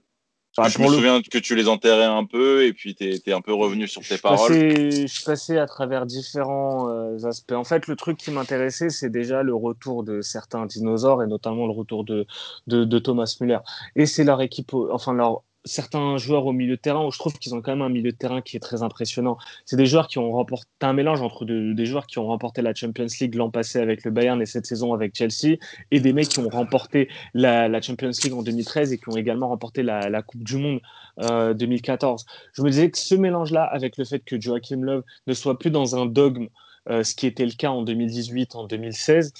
je 0.59 0.83
me 0.83 0.89
souviens 0.89 1.23
que 1.23 1.39
tu 1.39 1.55
les 1.55 1.67
enterrais 1.67 2.05
un 2.05 2.27
peu 2.27 2.67
et 2.67 2.75
puis 2.75 2.95
tu 2.95 3.05
es, 3.05 3.33
un 3.33 3.41
peu 3.41 3.55
revenu 3.55 3.89
sur 3.89 4.03
tes 4.03 4.19
paroles. 4.19 4.53
je 4.53 5.07
suis 5.07 5.25
passé 5.25 5.57
à 5.57 5.67
travers 5.67 6.05
différents 6.05 6.91
euh, 6.91 7.25
aspects. 7.25 7.53
En 7.53 7.65
fait, 7.65 7.87
le 7.87 7.97
truc 7.97 8.19
qui 8.19 8.31
m'intéressait, 8.31 8.91
c'est 8.91 9.09
déjà 9.09 9.43
le 9.43 9.55
retour 9.55 10.05
de 10.05 10.21
certains 10.21 10.67
dinosaures 10.67 11.23
et 11.23 11.27
notamment 11.27 11.67
le 11.67 11.73
retour 11.73 12.05
de, 12.05 12.27
de, 12.67 12.85
de 12.85 12.99
Thomas 12.99 13.35
Müller. 13.41 13.61
Et 13.97 14.05
c'est 14.05 14.25
leur 14.25 14.43
équipe, 14.43 14.75
enfin 14.75 15.15
leur 15.15 15.43
certains 15.65 16.17
joueurs 16.17 16.47
au 16.47 16.53
milieu 16.53 16.77
de 16.77 16.81
terrain, 16.81 17.09
je 17.13 17.19
trouve 17.19 17.39
qu'ils 17.39 17.55
ont 17.55 17.63
quand 17.63 17.73
même 17.73 17.83
un 17.83 17.89
milieu 17.89 18.11
de 18.11 18.17
terrain 18.17 18.41
qui 18.43 18.57
est 18.57 18.61
très 18.61 18.83
impressionnant. 18.83 19.39
C'est 19.65 19.77
des 19.77 19.87
joueurs 19.87 20.09
qui 20.09 20.19
ont 20.19 20.33
remporté 20.33 20.67
un 20.81 20.93
mélange 20.93 21.23
entre 21.23 21.45
des 21.45 21.87
joueurs 21.87 22.07
qui 22.07 22.19
ont 22.19 22.27
remporté 22.27 22.63
la 22.63 22.75
Champions 22.75 23.07
League 23.21 23.35
l'an 23.35 23.51
passé 23.51 23.79
avec 23.79 24.05
le 24.05 24.11
Bayern 24.11 24.41
et 24.43 24.47
cette 24.47 24.67
saison 24.67 24.93
avec 24.93 25.15
Chelsea, 25.15 25.57
et 25.91 26.01
des 26.01 26.13
mecs 26.13 26.29
qui 26.29 26.41
ont 26.41 26.49
remporté 26.49 27.09
la, 27.35 27.81
Champions 27.81 28.11
League 28.23 28.33
en 28.33 28.43
2013 28.43 28.93
et 28.93 28.99
qui 28.99 29.09
ont 29.09 29.17
également 29.17 29.49
remporté 29.49 29.83
la, 29.83 30.23
Coupe 30.23 30.45
du 30.45 30.57
Monde 30.57 30.81
euh, 31.21 31.55
2014. 31.55 32.25
Je 32.55 32.63
me 32.63 32.71
disais 32.71 32.91
que 32.91 32.99
ce 32.99 33.15
mélange-là, 33.15 33.65
avec 33.65 33.97
le 33.97 34.05
fait 34.05 34.21
que 34.21 34.41
Joachim 34.41 34.83
Löw 34.83 35.03
ne 35.27 35.33
soit 35.35 35.59
plus 35.59 35.71
dans 35.71 35.97
un 35.97 36.07
dogme, 36.07 36.49
euh, 36.89 37.05
ce 37.05 37.15
qui 37.15 37.27
était 37.27 37.47
le 37.47 37.53
cas 37.53 37.71
en 37.71 37.83
2018, 37.83 38.57
en 38.57 38.67
2016, 38.67 39.33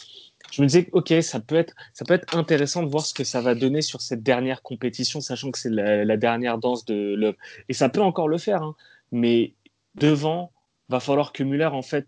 je 0.53 0.61
me 0.61 0.67
disais, 0.67 0.89
ok, 0.93 1.15
ça 1.23 1.41
peut, 1.41 1.55
être, 1.55 1.75
ça 1.95 2.05
peut 2.05 2.13
être 2.13 2.37
intéressant 2.37 2.83
de 2.83 2.91
voir 2.91 3.07
ce 3.07 3.15
que 3.15 3.25
ça 3.25 3.41
va 3.41 3.55
donner 3.55 3.81
sur 3.81 4.03
cette 4.03 4.23
dernière 4.23 4.61
compétition, 4.61 5.23
sachant 5.23 5.51
que 5.51 5.59
c'est 5.59 5.71
la, 5.71 6.17
dernière 6.19 6.59
danse 6.59 6.85
de 6.85 7.15
Love. 7.15 7.37
Et 7.71 7.73
ça 7.73 7.89
peut 7.89 8.03
encore 8.03 8.29
le 8.29 8.37
faire, 8.37 8.63
hein. 8.63 8.77
mais 9.13 9.55
devant, 9.95 10.53
va 10.91 11.01
falloir 11.01 11.33
que 11.33 11.43
Muller, 11.43 11.71
en 11.73 11.81
fait, 11.81 12.07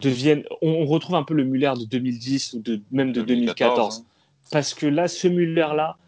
devienne. 0.00 0.42
On, 0.60 0.86
retrouve 0.86 1.14
un 1.14 1.22
peu 1.22 1.34
le 1.34 1.44
Muller 1.44 1.72
de 1.78 1.84
2010 1.84 2.54
ou 2.54 2.62
de, 2.62 2.82
même 2.90 3.12
de 3.12 3.22
2014. 3.22 4.00
Hein. 4.00 4.04
Parce 4.50 4.74
que 4.74 4.86
là, 4.86 5.06
ce 5.06 5.28
Muller-là, 5.28 5.98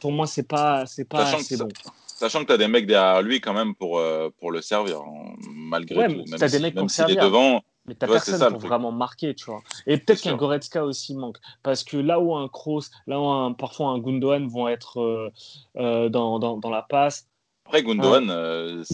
pour 0.00 0.12
moi, 0.12 0.26
c'est 0.26 0.46
pas, 0.46 0.84
c'est 0.84 1.06
pas 1.06 1.34
assez 1.34 1.56
bon. 1.56 1.68
Sachant 2.06 2.42
que 2.42 2.48
tu 2.48 2.52
as 2.52 2.58
des 2.58 2.68
mecs 2.68 2.86
derrière 2.86 3.22
lui 3.22 3.40
quand 3.40 3.54
même 3.54 3.74
pour, 3.74 3.98
euh, 3.98 4.28
pour 4.38 4.50
le 4.50 4.60
servir, 4.60 4.98
hein, 4.98 5.32
malgré 5.50 6.08
tout. 6.08 6.24
Même, 6.30 6.42
as 6.42 6.48
des 6.48 6.58
mecs 6.58 6.74
pour 6.74 6.90
servir. 6.90 7.24
devant, 7.24 7.62
mais 7.90 7.96
t'as 7.96 8.06
personne 8.06 8.52
pour 8.52 8.60
vraiment 8.60 8.92
marquer, 8.92 9.34
tu 9.34 9.46
vois. 9.46 9.62
Et 9.88 9.98
peut-être 9.98 10.22
qu'un 10.22 10.36
Goretzka 10.36 10.84
aussi 10.84 11.16
manque. 11.16 11.38
Parce 11.64 11.82
que 11.82 11.96
là 11.96 12.20
où 12.20 12.36
un 12.36 12.46
Kroos, 12.46 12.84
là 13.08 13.20
où 13.20 13.26
un, 13.26 13.52
parfois 13.52 13.88
un 13.88 13.98
Gundogan 13.98 14.46
vont 14.46 14.68
être 14.68 15.00
euh, 15.00 15.28
euh, 15.76 16.08
dans, 16.08 16.38
dans, 16.38 16.56
dans, 16.56 16.70
la 16.70 16.82
passe. 16.82 17.26
Après, 17.66 17.82
Gundogan, 17.82 18.30
euh, 18.30 18.84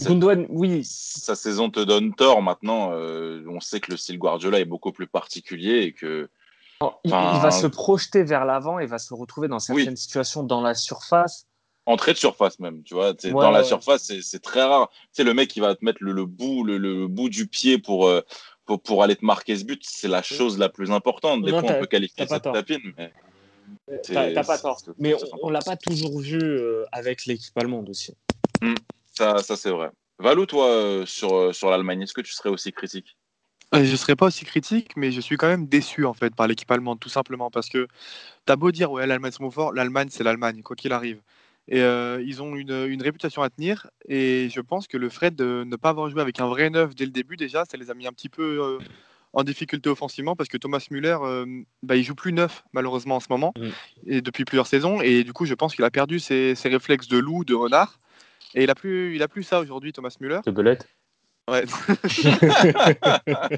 oui. 0.49 0.81
Sa 0.83 1.35
saison 1.35 1.69
te 1.69 1.79
donne 1.79 2.15
tort 2.15 2.41
maintenant. 2.41 2.89
on 2.91 3.59
sait 3.59 3.79
que 3.79 3.91
le 3.91 3.97
style 3.97 4.17
Guardiola 4.17 4.59
est 4.59 4.65
beaucoup 4.65 4.91
plus 4.91 5.07
particulier 5.07 5.83
et 5.83 5.93
que. 5.93 6.27
il, 7.03 7.11
va 7.11 7.51
se 7.51 7.67
projeter 7.67 8.23
vers 8.23 8.45
l'avant 8.45 8.79
et 8.79 8.87
va 8.87 8.97
se 8.97 9.13
retrouver 9.13 9.47
dans 9.47 9.59
certaines 9.59 9.95
situations 9.95 10.41
dans 10.41 10.61
la 10.61 10.73
surface 10.73 11.45
entrée 11.85 12.11
de 12.11 12.17
surface 12.17 12.59
même, 12.59 12.83
tu 12.83 12.95
vois. 12.95 13.13
dans 13.13 13.49
la 13.49 13.63
surface, 13.63 14.11
c'est 14.21 14.41
très 14.41 14.61
rare. 14.61 14.89
C'est 15.13 15.23
le 15.23 15.33
mec 15.33 15.49
qui 15.49 15.61
va 15.61 15.73
te 15.73 15.85
mettre 15.85 15.99
le, 16.01 16.25
bout, 16.25 16.65
le, 16.65 17.07
bout 17.07 17.29
du 17.29 17.47
pied 17.47 17.77
pour, 17.77 18.11
pour, 18.67 19.03
aller 19.03 19.15
te 19.15 19.25
marquer 19.25 19.55
ce 19.55 19.63
but, 19.63 19.81
c'est 19.83 20.07
la 20.07 20.21
chose 20.21 20.59
la 20.59 20.69
plus 20.69 20.91
importante. 20.91 21.43
Des 21.43 21.51
fois, 21.51 21.63
on 21.63 21.79
peut 21.79 21.85
qualifier 21.85 22.27
cette 22.27 22.43
tapine, 22.43 22.93
mais. 22.97 23.13
T'as 24.03 24.43
pas 24.43 24.57
tort. 24.57 24.81
Mais 24.97 25.13
on, 25.41 25.47
ne 25.47 25.53
l'a 25.53 25.59
pas 25.59 25.75
toujours 25.75 26.19
vu 26.19 26.39
euh, 26.41 26.85
avec 26.91 27.25
l'équipe 27.25 27.57
allemande 27.57 27.89
aussi. 27.89 28.13
Hmm. 28.61 28.75
ça, 29.13 29.39
ça 29.39 29.55
c'est 29.55 29.69
vrai. 29.69 29.89
Valou, 30.19 30.45
toi, 30.45 30.67
euh, 30.67 31.05
sur, 31.05 31.35
euh, 31.35 31.53
sur 31.53 31.69
l'Allemagne, 31.69 32.01
est-ce 32.01 32.13
que 32.13 32.21
tu 32.21 32.31
serais 32.31 32.49
aussi 32.49 32.71
critique? 32.71 33.17
Je 33.73 33.79
ne 33.79 33.95
serais 33.97 34.15
pas 34.15 34.27
aussi 34.27 34.45
critique, 34.45 34.95
mais 34.95 35.11
je 35.11 35.19
suis 35.19 35.35
quand 35.35 35.47
même 35.47 35.67
déçu 35.67 36.05
en 36.05 36.13
fait 36.13 36.33
par 36.33 36.47
l'équipe 36.47 36.71
allemande, 36.71 36.99
tout 36.99 37.09
simplement 37.09 37.51
parce 37.51 37.67
que 37.67 37.87
tu 38.45 38.53
as 38.53 38.55
beau 38.55 38.71
dire 38.71 38.89
ouais 38.91 39.05
l'Allemagne 39.05 39.31
c'est 39.33 39.43
mon 39.43 39.51
fort, 39.51 39.73
l'Allemagne 39.73 40.07
c'est 40.09 40.23
l'Allemagne, 40.23 40.61
quoi 40.63 40.77
qu'il 40.77 40.93
arrive. 40.93 41.19
Et 41.69 41.81
euh, 41.81 42.21
ils 42.25 42.41
ont 42.41 42.55
une, 42.55 42.85
une, 42.87 43.01
réputation 43.01 43.41
à 43.41 43.49
tenir. 43.49 43.87
Et 44.07 44.49
je 44.49 44.61
pense 44.61 44.87
que 44.87 44.97
le 44.97 45.09
fait 45.09 45.35
de 45.35 45.63
ne 45.65 45.75
pas 45.75 45.89
avoir 45.89 46.09
joué 46.09 46.21
avec 46.21 46.39
un 46.39 46.47
vrai 46.47 46.69
neuf 46.69 46.95
dès 46.95 47.05
le 47.05 47.11
début, 47.11 47.35
déjà, 47.35 47.65
ça 47.65 47.77
les 47.77 47.91
a 47.91 47.93
mis 47.93 48.07
un 48.07 48.13
petit 48.13 48.29
peu 48.29 48.61
euh, 48.61 48.79
en 49.33 49.43
difficulté 49.43 49.89
offensivement 49.89 50.35
parce 50.35 50.47
que 50.49 50.57
Thomas 50.57 50.85
Müller, 50.91 51.17
euh, 51.21 51.45
bah, 51.83 51.97
il 51.97 52.03
joue 52.03 52.15
plus 52.15 52.31
neuf 52.31 52.63
malheureusement 52.71 53.17
en 53.17 53.19
ce 53.19 53.27
moment 53.29 53.53
mmh. 53.57 53.67
et 54.07 54.21
depuis 54.21 54.45
plusieurs 54.45 54.67
saisons. 54.67 55.01
Et 55.01 55.25
du 55.25 55.33
coup, 55.33 55.45
je 55.45 55.53
pense 55.53 55.75
qu'il 55.75 55.83
a 55.83 55.91
perdu 55.91 56.19
ses, 56.19 56.55
ses, 56.55 56.69
réflexes 56.69 57.09
de 57.09 57.17
loup, 57.17 57.43
de 57.43 57.53
renard. 57.53 57.99
Et 58.55 58.63
il 58.63 58.69
a 58.69 58.75
plus, 58.75 59.13
il 59.13 59.21
a 59.21 59.27
plus 59.27 59.43
ça 59.43 59.59
aujourd'hui, 59.59 59.91
Thomas 59.91 60.15
Müller. 60.21 60.39
De 60.45 60.51
belette. 60.51 60.87
Ouais. 61.49 61.65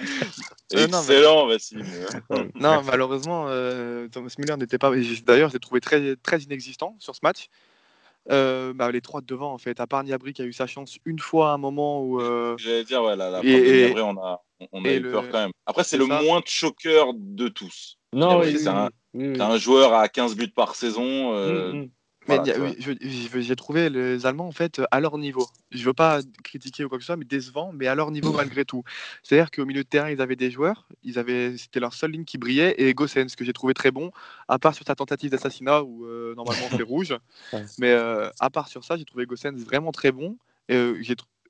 Euh, 0.74 0.86
Excellent, 0.86 1.46
Vassine. 1.46 1.84
non, 2.54 2.82
malheureusement, 2.82 3.46
euh, 3.48 4.08
Thomas 4.08 4.32
Müller 4.38 4.56
n'était 4.56 4.78
pas. 4.78 4.92
D'ailleurs, 5.24 5.50
j'ai 5.50 5.58
trouvé 5.58 5.80
très, 5.80 6.16
très 6.16 6.40
inexistant 6.40 6.96
sur 6.98 7.14
ce 7.14 7.20
match. 7.22 7.48
Euh, 8.30 8.72
bah, 8.74 8.92
les 8.92 9.00
trois 9.00 9.20
de 9.20 9.26
devant, 9.26 9.52
en 9.52 9.58
fait, 9.58 9.80
à 9.80 9.86
part 9.86 10.04
Niabri 10.04 10.32
qui 10.32 10.42
a 10.42 10.44
eu 10.44 10.52
sa 10.52 10.66
chance 10.66 10.98
une 11.04 11.18
fois 11.18 11.50
à 11.50 11.54
un 11.54 11.58
moment 11.58 12.02
où. 12.02 12.20
J'allais 12.58 12.84
dire, 12.84 13.02
ouais, 13.02 13.16
la, 13.16 13.30
la 13.30 13.40
et, 13.42 13.86
Niabri, 13.86 14.02
on 14.02 14.22
a, 14.22 14.42
on 14.72 14.84
a 14.84 14.92
eu 14.92 15.02
peur 15.02 15.24
quand 15.30 15.40
même. 15.40 15.52
Après, 15.66 15.84
c'est 15.84 15.98
le 15.98 16.06
moins 16.06 16.40
choqueur 16.44 17.12
de 17.14 17.48
tous. 17.48 17.96
Non, 18.12 18.42
c'est 18.42 18.66
un, 18.68 18.90
un, 19.14 19.56
joueur 19.56 19.94
à 19.94 20.08
15 20.08 20.36
buts 20.36 20.52
par 20.54 20.74
saison. 20.74 21.32
Mm, 21.72 21.88
Mais 22.38 23.42
j'ai 23.42 23.56
trouvé 23.56 23.90
les 23.90 24.26
Allemands 24.26 24.46
en 24.46 24.52
fait 24.52 24.80
à 24.90 25.00
leur 25.00 25.18
niveau. 25.18 25.46
Je 25.70 25.84
veux 25.84 25.92
pas 25.92 26.20
critiquer 26.44 26.84
ou 26.84 26.88
quoi 26.88 26.98
que 26.98 27.02
ce 27.02 27.06
soit, 27.06 27.16
mais 27.16 27.24
décevant, 27.24 27.72
mais 27.72 27.86
à 27.86 27.94
leur 27.94 28.10
niveau 28.10 28.32
malgré 28.32 28.64
tout. 28.64 28.82
C'est-à-dire 29.22 29.50
qu'au 29.50 29.64
milieu 29.64 29.82
de 29.82 29.88
terrain, 29.88 30.10
ils 30.10 30.20
avaient 30.20 30.36
des 30.36 30.50
joueurs, 30.50 30.88
ils 31.02 31.18
avaient, 31.18 31.56
c'était 31.56 31.80
leur 31.80 31.94
seule 31.94 32.12
ligne 32.12 32.24
qui 32.24 32.38
brillait, 32.38 32.74
et 32.78 32.94
Gossens 32.94 33.34
que 33.36 33.44
j'ai 33.44 33.52
trouvé 33.52 33.74
très 33.74 33.90
bon, 33.90 34.10
à 34.48 34.58
part 34.58 34.74
sur 34.74 34.86
sa 34.86 34.94
tentative 34.94 35.30
d'assassinat 35.30 35.82
où 35.82 36.04
euh, 36.06 36.34
normalement 36.34 36.66
c'est 36.70 36.82
rouge. 36.82 37.16
Mais 37.78 37.90
euh, 37.90 38.30
à 38.40 38.50
part 38.50 38.68
sur 38.68 38.84
ça, 38.84 38.96
j'ai 38.96 39.04
trouvé 39.04 39.26
Gossens 39.26 39.56
vraiment 39.56 39.92
très 39.92 40.12
bon. 40.12 40.36
Et 40.68 40.76
euh, 40.76 41.00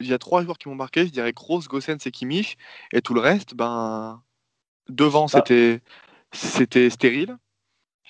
il 0.01 0.07
y 0.07 0.15
a 0.15 0.19
trois 0.19 0.43
joueurs 0.43 0.59
qui 0.59 0.69
m'ont 0.69 0.75
marqué, 0.75 1.07
je 1.07 1.13
dirais 1.13 1.33
Kroos, 1.33 1.63
Gossens 1.69 1.99
et 2.07 2.11
Kimmich, 2.11 2.57
et 2.93 3.03
tout 3.03 3.15
le 3.15 3.21
reste, 3.21 3.55
ben 3.55 4.23
devant 4.89 5.27
bah 5.27 5.43
c'était 5.45 5.81
c'était 6.33 6.91
stérile. 6.91 7.37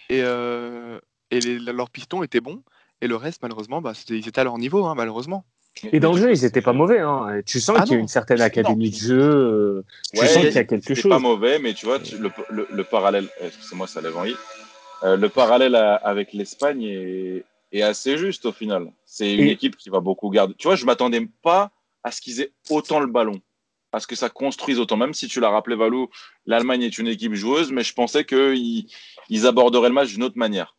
Et 0.09 0.23
et 1.31 1.41
leurs 1.41 1.91
pistons 1.91 2.23
étaient 2.23 2.41
bons. 2.41 2.63
Et 3.01 3.07
le 3.07 3.17
reste, 3.17 3.43
malheureusement, 3.43 3.81
bah, 3.81 3.93
ils 4.09 4.29
étaient 4.29 4.41
à 4.41 4.45
leur 4.45 4.59
niveau, 4.59 4.85
hein, 4.85 4.95
malheureusement. 4.95 5.45
Et 5.93 6.01
dans 6.01 6.13
le 6.13 6.21
jeu, 6.21 6.35
ils 6.35 6.43
n'étaient 6.43 6.61
pas 6.61 6.73
mauvais. 6.73 6.99
Hein. 6.99 7.41
Tu 7.47 7.61
sens 7.61 7.77
ah 7.79 7.85
qu'il 7.85 7.93
y 7.93 7.97
a 7.97 8.01
une 8.01 8.09
certaine 8.09 8.41
académie 8.41 8.91
de 8.91 8.97
jeu. 8.97 9.21
Euh, 9.21 9.85
tu 10.13 10.27
sens 10.27 10.45
qu'il 10.45 10.53
y 10.53 10.59
a 10.59 10.65
quelque 10.65 10.95
chose. 10.95 11.11
pas 11.11 11.19
mauvais, 11.19 11.59
mais 11.59 11.75
tu 11.75 11.87
vois, 11.87 11.99
le, 12.19 12.67
le, 12.71 12.85
parallèle, 12.85 13.29
euh, 13.41 13.47
excusez-moi, 13.47 13.87
ça 13.87 14.01
lève 14.01 14.17
envie. 14.17 14.37
Euh, 15.05 15.17
le 15.17 15.29
parallèle 15.29 15.75
avec 15.75 16.35
l'Espagne 16.35 16.83
est, 16.83 17.45
est, 17.73 17.83
assez 17.83 18.19
juste 18.19 18.45
au 18.45 18.53
final. 18.53 18.93
C'est 19.07 19.35
une 19.35 19.49
équipe 19.49 19.77
qui 19.77 19.89
va 19.89 20.01
beaucoup 20.01 20.29
garder. 20.29 20.55
Tu 20.59 20.69
vois, 20.69 20.77
je 20.77 20.85
m'attendais 20.85 21.27
pas 21.43 21.71
à 22.05 22.11
ce 22.11 22.21
qu'ils 22.21 22.41
aient 22.43 22.53
autant 22.69 23.01
le 23.01 23.07
ballon, 23.07 23.41
à 23.93 24.01
ce 24.01 24.07
que 24.07 24.17
ça 24.17 24.29
construise 24.29 24.79
autant. 24.79 24.99
Même 24.99 25.15
si 25.15 25.29
tu 25.29 25.41
l'as 25.41 25.51
rappelé, 25.51 25.77
Valou, 25.77 26.11
l'Allemagne 26.45 26.83
est 26.83 26.99
une 26.99 27.09
équipe 27.09 27.35
joueuse, 27.35 27.73
mais 27.73 27.85
je 27.85 27.95
pensais 27.95 28.25
qu'ils 28.25 28.87
ils 29.31 29.47
aborderaient 29.47 29.89
le 29.89 29.95
match 29.95 30.11
d'une 30.11 30.25
autre 30.25 30.37
manière. 30.37 30.77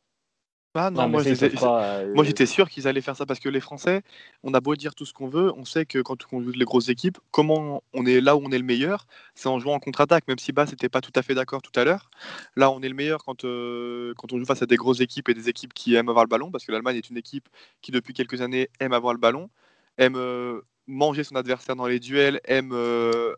Ah 0.73 0.89
non, 0.89 1.09
moi 1.09 1.21
euh, 1.27 2.23
j'étais 2.23 2.45
sûr 2.45 2.69
qu'ils 2.69 2.87
allaient 2.87 3.01
faire 3.01 3.17
ça 3.17 3.25
parce 3.25 3.41
que 3.41 3.49
les 3.49 3.59
Français, 3.59 4.03
on 4.41 4.53
a 4.53 4.61
beau 4.61 4.77
dire 4.77 4.95
tout 4.95 5.05
ce 5.05 5.11
qu'on 5.11 5.27
veut, 5.27 5.51
on 5.57 5.65
sait 5.65 5.85
que 5.85 5.99
quand 5.99 6.15
on 6.31 6.41
joue 6.41 6.51
les 6.51 6.63
grosses 6.63 6.87
équipes, 6.87 7.17
comment 7.31 7.83
on 7.91 8.05
est 8.05 8.21
là 8.21 8.37
où 8.37 8.41
on 8.41 8.51
est 8.51 8.57
le 8.57 8.63
meilleur, 8.63 9.05
c'est 9.35 9.49
en 9.49 9.59
jouant 9.59 9.73
en 9.73 9.79
contre-attaque, 9.79 10.25
même 10.29 10.39
si 10.39 10.53
Bas 10.53 10.65
n'était 10.65 10.87
pas 10.87 11.01
tout 11.01 11.11
à 11.15 11.23
fait 11.23 11.35
d'accord 11.35 11.61
tout 11.61 11.77
à 11.77 11.83
l'heure. 11.83 12.09
Là, 12.55 12.71
on 12.71 12.81
est 12.81 12.87
le 12.87 12.95
meilleur 12.95 13.21
quand, 13.25 13.43
euh, 13.43 14.13
quand 14.17 14.31
on 14.31 14.39
joue 14.39 14.45
face 14.45 14.61
à 14.61 14.65
des 14.65 14.77
grosses 14.77 15.01
équipes 15.01 15.27
et 15.27 15.33
des 15.33 15.49
équipes 15.49 15.73
qui 15.73 15.95
aiment 15.95 16.07
avoir 16.07 16.23
le 16.23 16.29
ballon, 16.29 16.51
parce 16.51 16.65
que 16.65 16.71
l'Allemagne 16.71 16.95
est 16.95 17.09
une 17.09 17.17
équipe 17.17 17.49
qui 17.81 17.91
depuis 17.91 18.13
quelques 18.13 18.39
années 18.39 18.69
aime 18.79 18.93
avoir 18.93 19.13
le 19.13 19.19
ballon, 19.19 19.49
aime 19.97 20.15
euh, 20.15 20.61
manger 20.87 21.25
son 21.25 21.35
adversaire 21.35 21.75
dans 21.75 21.87
les 21.87 21.99
duels, 21.99 22.39
aime 22.45 22.71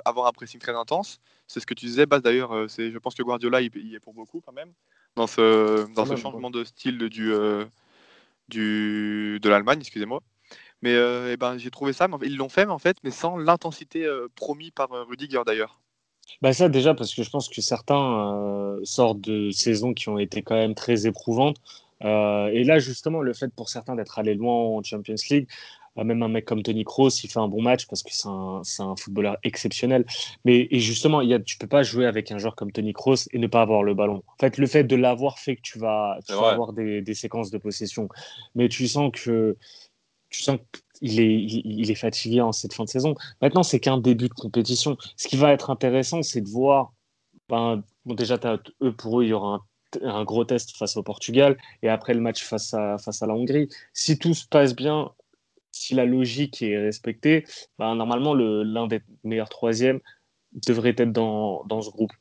avoir 0.05 0.27
un 0.27 0.31
pressing 0.33 0.59
très 0.59 0.75
intense. 0.75 1.19
C'est 1.47 1.59
ce 1.59 1.65
que 1.65 1.73
tu 1.73 1.87
disais, 1.87 2.05
Bas 2.05 2.19
d'ailleurs, 2.19 2.67
je 2.67 2.97
pense 2.99 3.15
que 3.15 3.23
Guardiola 3.23 3.61
il, 3.61 3.71
il 3.75 3.95
est 3.95 3.99
pour 3.99 4.13
beaucoup 4.13 4.39
quand 4.39 4.53
même 4.53 4.71
dans 5.15 5.27
ce, 5.27 5.91
dans 5.93 6.05
ce 6.05 6.15
changement 6.15 6.49
de 6.49 6.63
style 6.63 6.97
du, 6.97 7.31
euh, 7.31 7.65
du, 8.49 9.39
de 9.41 9.49
l'Allemagne, 9.49 9.79
excusez-moi. 9.79 10.21
Mais 10.81 10.95
eh 11.31 11.37
ben, 11.37 11.57
j'ai 11.57 11.71
trouvé 11.71 11.93
ça, 11.93 12.09
ils 12.23 12.35
l'ont 12.35 12.49
fait, 12.49 12.65
mais 12.65 12.73
en 12.73 12.79
fait, 12.79 12.97
mais 13.03 13.11
sans 13.11 13.37
l'intensité 13.37 14.05
promis 14.35 14.69
par 14.69 14.89
Rudiger 15.07 15.41
d'ailleurs. 15.45 15.79
Bah 16.41 16.51
ça 16.51 16.67
déjà 16.67 16.93
parce 16.93 17.13
que 17.15 17.23
je 17.23 17.29
pense 17.29 17.47
que 17.47 17.61
certains 17.61 18.77
sortent 18.83 19.21
de 19.21 19.49
saisons 19.51 19.93
qui 19.93 20.09
ont 20.09 20.17
été 20.17 20.41
quand 20.41 20.55
même 20.55 20.75
très 20.75 21.07
éprouvantes. 21.07 21.55
et 22.01 22.63
là 22.65 22.79
justement 22.79 23.21
le 23.21 23.33
fait 23.33 23.47
pour 23.55 23.69
certains 23.69 23.95
d'être 23.95 24.19
allés 24.19 24.33
loin 24.33 24.55
en 24.55 24.83
Champions 24.83 25.15
League, 25.29 25.47
même 25.97 26.23
un 26.23 26.27
mec 26.27 26.45
comme 26.45 26.63
Tony 26.63 26.83
Kroos, 26.83 27.09
il 27.23 27.29
fait 27.29 27.39
un 27.39 27.47
bon 27.47 27.61
match 27.61 27.85
parce 27.87 28.01
que 28.01 28.09
c'est 28.11 28.27
un, 28.27 28.61
un, 28.79 28.95
footballeur 28.95 29.37
exceptionnel. 29.43 30.05
Mais 30.43 30.67
et 30.71 30.79
justement, 30.79 31.21
il 31.21 31.29
y 31.29 31.33
a, 31.33 31.39
tu 31.39 31.57
peux 31.57 31.67
pas 31.67 31.83
jouer 31.83 32.07
avec 32.07 32.31
un 32.31 32.39
joueur 32.39 32.55
comme 32.55 32.71
Tony 32.71 32.93
Kroos 32.93 33.27
et 33.31 33.37
ne 33.37 33.47
pas 33.47 33.61
avoir 33.61 33.83
le 33.83 33.93
ballon. 33.93 34.23
En 34.27 34.37
fait, 34.39 34.57
le 34.57 34.65
fait 34.65 34.83
de 34.83 34.95
l'avoir 34.95 35.37
fait 35.37 35.55
que 35.55 35.61
tu 35.61 35.77
vas, 35.77 36.17
tu 36.27 36.33
vas 36.33 36.51
avoir 36.51 36.73
des, 36.73 37.01
des, 37.01 37.13
séquences 37.13 37.51
de 37.51 37.59
possession. 37.59 38.09
Mais 38.55 38.69
tu 38.69 38.87
sens 38.87 39.11
que 39.13 39.55
tu 40.33 40.41
sens 40.41 40.57
qu'il 40.95 41.19
est, 41.19 41.43
il, 41.43 41.91
est 41.91 41.95
fatigué 41.95 42.41
en 42.41 42.51
cette 42.51 42.73
fin 42.73 42.83
de 42.83 42.89
saison. 42.89 43.15
Maintenant, 43.41 43.63
c'est 43.63 43.79
qu'un 43.79 43.99
début 43.99 44.29
de 44.29 44.33
compétition. 44.33 44.97
Ce 45.15 45.27
qui 45.27 45.37
va 45.37 45.53
être 45.53 45.69
intéressant, 45.69 46.23
c'est 46.23 46.41
de 46.41 46.49
voir. 46.49 46.91
Ben, 47.49 47.83
bon, 48.05 48.15
déjà, 48.15 48.39
eux, 48.81 48.95
pour 48.95 49.21
eux, 49.21 49.25
il 49.25 49.29
y 49.29 49.33
aura 49.33 49.63
un, 50.01 50.09
un, 50.09 50.23
gros 50.23 50.43
test 50.43 50.75
face 50.75 50.97
au 50.97 51.03
Portugal 51.03 51.57
et 51.83 51.89
après 51.89 52.13
le 52.13 52.19
match 52.19 52.43
face 52.43 52.73
à, 52.73 52.97
face 52.97 53.21
à 53.21 53.27
la 53.27 53.35
Hongrie. 53.35 53.69
Si 53.93 54.17
tout 54.17 54.33
se 54.33 54.47
passe 54.47 54.75
bien, 54.75 55.11
si 55.73 55.95
la 55.95 56.05
logique 56.05 56.61
est 56.61 56.77
respectée, 56.77 57.45
bah, 57.77 57.93
normalement, 57.95 58.33
l'un 58.33 58.87
des 58.87 59.01
meilleurs 59.23 59.49
troisièmes 59.49 59.99
devrait 60.67 60.95
être 60.97 61.11
dans, 61.11 61.65
dans 61.65 61.81
ce 61.81 61.89
groupe. 61.89 62.13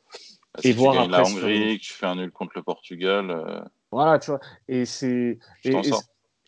Bah, 0.54 0.60
et 0.64 0.72
voir 0.72 0.98
après. 0.98 1.10
La 1.10 1.22
Hongrie, 1.22 1.78
que 1.78 1.84
tu 1.84 1.92
fais 1.92 2.06
un 2.06 2.16
nul 2.16 2.32
contre 2.32 2.52
le 2.56 2.62
Portugal. 2.62 3.30
Euh, 3.30 3.60
voilà, 3.92 4.18
tu 4.18 4.30
vois. 4.30 4.40
Et 4.68 4.84
c'est. 4.84 5.38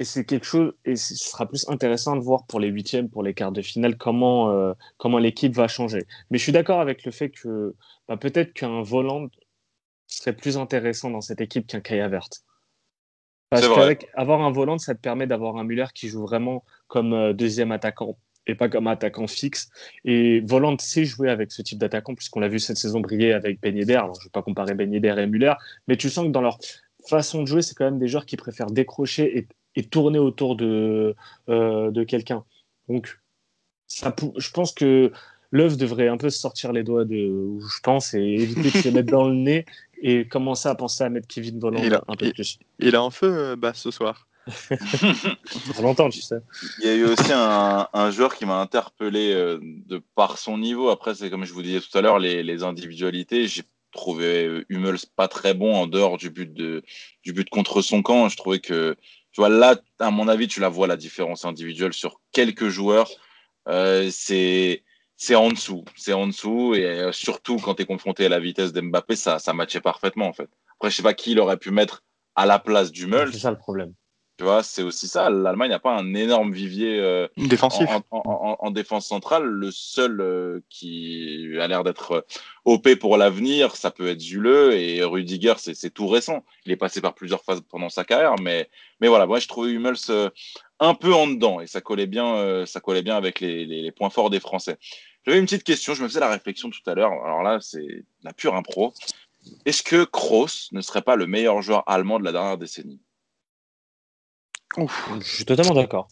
Et, 0.00 0.02
c'est 0.02 0.24
quelque 0.24 0.44
chose, 0.44 0.72
et 0.84 0.96
ce 0.96 1.14
sera 1.14 1.46
plus 1.46 1.68
intéressant 1.68 2.16
de 2.16 2.20
voir 2.20 2.46
pour 2.46 2.58
les 2.58 2.66
huitièmes, 2.66 3.08
pour 3.08 3.22
les 3.22 3.32
quarts 3.32 3.52
de 3.52 3.62
finale, 3.62 3.96
comment, 3.96 4.50
euh, 4.50 4.72
comment 4.96 5.18
l'équipe 5.18 5.54
va 5.54 5.68
changer. 5.68 6.04
Mais 6.30 6.38
je 6.38 6.42
suis 6.42 6.50
d'accord 6.50 6.80
avec 6.80 7.04
le 7.04 7.12
fait 7.12 7.30
que 7.30 7.76
bah, 8.08 8.16
peut-être 8.16 8.52
qu'un 8.54 8.82
volant 8.82 9.28
serait 10.08 10.34
plus 10.34 10.58
intéressant 10.58 11.10
dans 11.10 11.20
cette 11.20 11.40
équipe 11.40 11.68
qu'un 11.68 11.78
Kaya 11.78 12.08
verte. 12.08 12.42
Parce 13.50 13.68
qu'avec 13.68 14.08
avoir 14.14 14.42
un 14.42 14.50
volant, 14.50 14.78
ça 14.78 14.94
te 14.94 15.00
permet 15.00 15.28
d'avoir 15.28 15.56
un 15.56 15.64
Muller 15.64 15.86
qui 15.94 16.08
joue 16.08 16.22
vraiment 16.22 16.64
comme 16.94 17.12
euh, 17.12 17.32
deuxième 17.32 17.72
attaquant 17.72 18.16
et 18.46 18.54
pas 18.54 18.68
comme 18.68 18.86
attaquant 18.86 19.26
fixe. 19.26 19.68
Et 20.04 20.40
Volant 20.42 20.78
sait 20.78 21.04
jouer 21.04 21.28
avec 21.28 21.50
ce 21.50 21.60
type 21.60 21.78
d'attaquant, 21.78 22.14
puisqu'on 22.14 22.38
l'a 22.38 22.48
vu 22.48 22.60
cette 22.60 22.76
saison 22.76 23.00
briller 23.00 23.32
avec 23.32 23.60
Ben 23.60 23.76
Yedder. 23.76 23.94
Alors, 23.94 24.14
je 24.14 24.20
ne 24.20 24.24
vais 24.26 24.30
pas 24.30 24.42
comparer 24.42 24.74
Ben 24.74 24.92
Yedder 24.92 25.16
et 25.18 25.26
Muller, 25.26 25.54
mais 25.88 25.96
tu 25.96 26.08
sens 26.08 26.26
que 26.26 26.30
dans 26.30 26.40
leur 26.40 26.58
façon 27.08 27.42
de 27.42 27.48
jouer, 27.48 27.62
c'est 27.62 27.74
quand 27.74 27.84
même 27.84 27.98
des 27.98 28.06
joueurs 28.06 28.26
qui 28.26 28.36
préfèrent 28.36 28.70
décrocher 28.70 29.48
et, 29.74 29.82
tourner 29.82 30.20
autour 30.20 30.54
de, 30.54 31.16
euh, 31.48 31.90
de 31.90 32.04
quelqu'un. 32.04 32.44
Donc, 32.88 33.18
ça, 33.88 34.14
je 34.36 34.50
pense 34.50 34.72
que 34.72 35.10
l'œuf 35.50 35.76
devrait 35.76 36.06
un 36.06 36.16
peu 36.16 36.30
sortir 36.30 36.72
les 36.72 36.84
doigts 36.84 37.04
de 37.04 37.26
où 37.26 37.60
je 37.60 37.80
pense 37.82 38.14
et 38.14 38.20
éviter 38.20 38.70
de 38.70 38.82
se 38.82 38.88
mettre 38.90 39.10
dans 39.10 39.26
le 39.26 39.34
nez 39.34 39.64
et 40.00 40.28
commencer 40.28 40.68
à 40.68 40.76
penser 40.76 41.02
à 41.02 41.08
mettre 41.08 41.26
Kevin 41.26 41.58
Volant 41.58 41.82
un 42.06 42.14
peu 42.14 42.30
plus. 42.30 42.58
Il 42.78 42.94
est 42.94 42.96
en 42.96 43.10
feu, 43.10 43.56
bah, 43.56 43.72
ce 43.74 43.90
soir. 43.90 44.28
Longtemps, 45.80 46.10
tu 46.10 46.20
sais. 46.20 46.36
Il 46.80 46.86
y 46.86 46.90
a 46.90 46.94
eu 46.94 47.04
aussi 47.04 47.32
un, 47.32 47.88
un 47.92 48.10
joueur 48.10 48.34
qui 48.34 48.46
m'a 48.46 48.60
interpellé 48.60 49.32
euh, 49.32 49.58
de 49.62 50.02
par 50.14 50.38
son 50.38 50.58
niveau. 50.58 50.90
Après, 50.90 51.14
c'est 51.14 51.30
comme 51.30 51.44
je 51.44 51.52
vous 51.52 51.62
disais 51.62 51.80
tout 51.80 51.96
à 51.96 52.00
l'heure, 52.00 52.18
les, 52.18 52.42
les, 52.42 52.62
individualités. 52.62 53.46
J'ai 53.46 53.62
trouvé 53.92 54.64
Hummels 54.68 54.98
pas 55.16 55.28
très 55.28 55.54
bon 55.54 55.74
en 55.74 55.86
dehors 55.86 56.18
du 56.18 56.30
but, 56.30 56.52
de, 56.52 56.82
du 57.22 57.32
but 57.32 57.48
contre 57.48 57.80
son 57.82 58.02
camp. 58.02 58.28
Je 58.28 58.36
trouvais 58.36 58.60
que, 58.60 58.96
tu 59.32 59.40
vois, 59.40 59.48
là, 59.48 59.76
à 59.98 60.10
mon 60.10 60.28
avis, 60.28 60.48
tu 60.48 60.60
la 60.60 60.68
vois 60.68 60.86
la 60.86 60.96
différence 60.96 61.44
individuelle 61.44 61.92
sur 61.92 62.20
quelques 62.32 62.68
joueurs. 62.68 63.10
Euh, 63.68 64.08
c'est 64.10 64.82
c'est 65.16 65.34
en 65.34 65.48
dessous. 65.48 65.84
C'est 65.96 66.12
en 66.12 66.26
dessous. 66.26 66.74
Et 66.74 66.84
euh, 66.84 67.12
surtout, 67.12 67.56
quand 67.56 67.76
tu 67.76 67.82
es 67.82 67.86
confronté 67.86 68.26
à 68.26 68.28
la 68.28 68.40
vitesse 68.40 68.72
d'Mbappé, 68.72 69.16
ça, 69.16 69.38
ça 69.38 69.52
matchait 69.52 69.80
parfaitement, 69.80 70.26
en 70.26 70.32
fait. 70.32 70.50
Après, 70.76 70.90
je 70.90 70.96
sais 70.96 71.02
pas 71.02 71.14
qui 71.14 71.32
il 71.32 71.40
aurait 71.40 71.56
pu 71.56 71.70
mettre 71.70 72.02
à 72.34 72.46
la 72.46 72.58
place 72.58 72.90
du 72.90 73.06
Meul. 73.06 73.32
C'est 73.32 73.38
ça 73.38 73.50
le 73.50 73.58
problème. 73.58 73.94
Tu 74.36 74.42
vois, 74.42 74.64
c'est 74.64 74.82
aussi 74.82 75.06
ça. 75.06 75.30
L'Allemagne 75.30 75.70
n'a 75.70 75.78
pas 75.78 75.96
un 75.96 76.12
énorme 76.14 76.52
vivier 76.52 76.98
euh, 76.98 77.28
défensif 77.36 77.88
en, 78.10 78.70
défense 78.72 79.06
centrale. 79.06 79.44
Le 79.44 79.70
seul 79.70 80.20
euh, 80.20 80.60
qui 80.68 81.56
a 81.60 81.68
l'air 81.68 81.84
d'être 81.84 82.26
OP 82.64 82.96
pour 82.96 83.16
l'avenir, 83.16 83.76
ça 83.76 83.92
peut 83.92 84.08
être 84.08 84.20
Zule 84.20 84.72
et 84.72 85.04
Rudiger, 85.04 85.54
c'est 85.58 85.94
tout 85.94 86.08
récent. 86.08 86.44
Il 86.66 86.72
est 86.72 86.76
passé 86.76 87.00
par 87.00 87.14
plusieurs 87.14 87.44
phases 87.44 87.60
pendant 87.68 87.88
sa 87.88 88.04
carrière, 88.04 88.34
mais, 88.42 88.68
mais 89.00 89.06
voilà, 89.06 89.26
moi 89.26 89.38
je 89.38 89.46
trouvais 89.46 89.70
Hummels 89.70 90.30
un 90.80 90.94
peu 90.94 91.14
en 91.14 91.28
dedans 91.28 91.60
et 91.60 91.68
ça 91.68 91.80
collait 91.80 92.08
bien, 92.08 92.66
ça 92.66 92.80
collait 92.80 93.02
bien 93.02 93.16
avec 93.16 93.38
les, 93.38 93.64
les, 93.66 93.82
les 93.82 93.92
points 93.92 94.10
forts 94.10 94.30
des 94.30 94.40
Français. 94.40 94.78
J'avais 95.24 95.38
une 95.38 95.44
petite 95.44 95.64
question, 95.64 95.94
je 95.94 96.02
me 96.02 96.08
faisais 96.08 96.20
la 96.20 96.28
réflexion 96.28 96.70
tout 96.70 96.90
à 96.90 96.94
l'heure. 96.94 97.12
Alors 97.24 97.42
là, 97.42 97.58
c'est 97.60 98.04
la 98.24 98.32
pure 98.32 98.56
impro. 98.56 98.92
Est-ce 99.64 99.82
que 99.82 100.04
Kroos 100.04 100.70
ne 100.72 100.80
serait 100.80 101.02
pas 101.02 101.16
le 101.16 101.26
meilleur 101.26 101.62
joueur 101.62 101.84
allemand 101.86 102.18
de 102.18 102.24
la 102.24 102.32
dernière 102.32 102.58
décennie? 102.58 103.00
Ouf. 104.76 105.10
Je 105.20 105.36
suis 105.36 105.44
totalement 105.44 105.74
d'accord. 105.74 106.08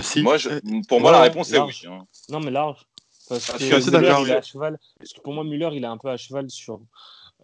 Si. 0.00 0.22
Moi, 0.22 0.36
je, 0.36 0.48
pour 0.86 1.00
moi, 1.00 1.12
la 1.12 1.22
réponse 1.22 1.52
est 1.52 1.58
oui. 1.58 1.74
Hein. 1.86 2.06
Non, 2.28 2.40
mais 2.40 2.50
large. 2.50 2.86
Parce 3.28 3.50
ah, 3.50 3.58
que 3.58 3.64
Müller, 3.64 4.14
il 4.22 4.30
est 4.30 4.36
à 4.36 4.42
cheval. 4.42 4.78
Parce 4.98 5.12
que 5.12 5.20
pour 5.20 5.34
moi, 5.34 5.44
Müller, 5.44 5.70
il 5.72 5.84
est 5.84 5.88
un 5.88 5.98
peu 5.98 6.08
à 6.08 6.16
cheval 6.16 6.48
sur. 6.50 6.80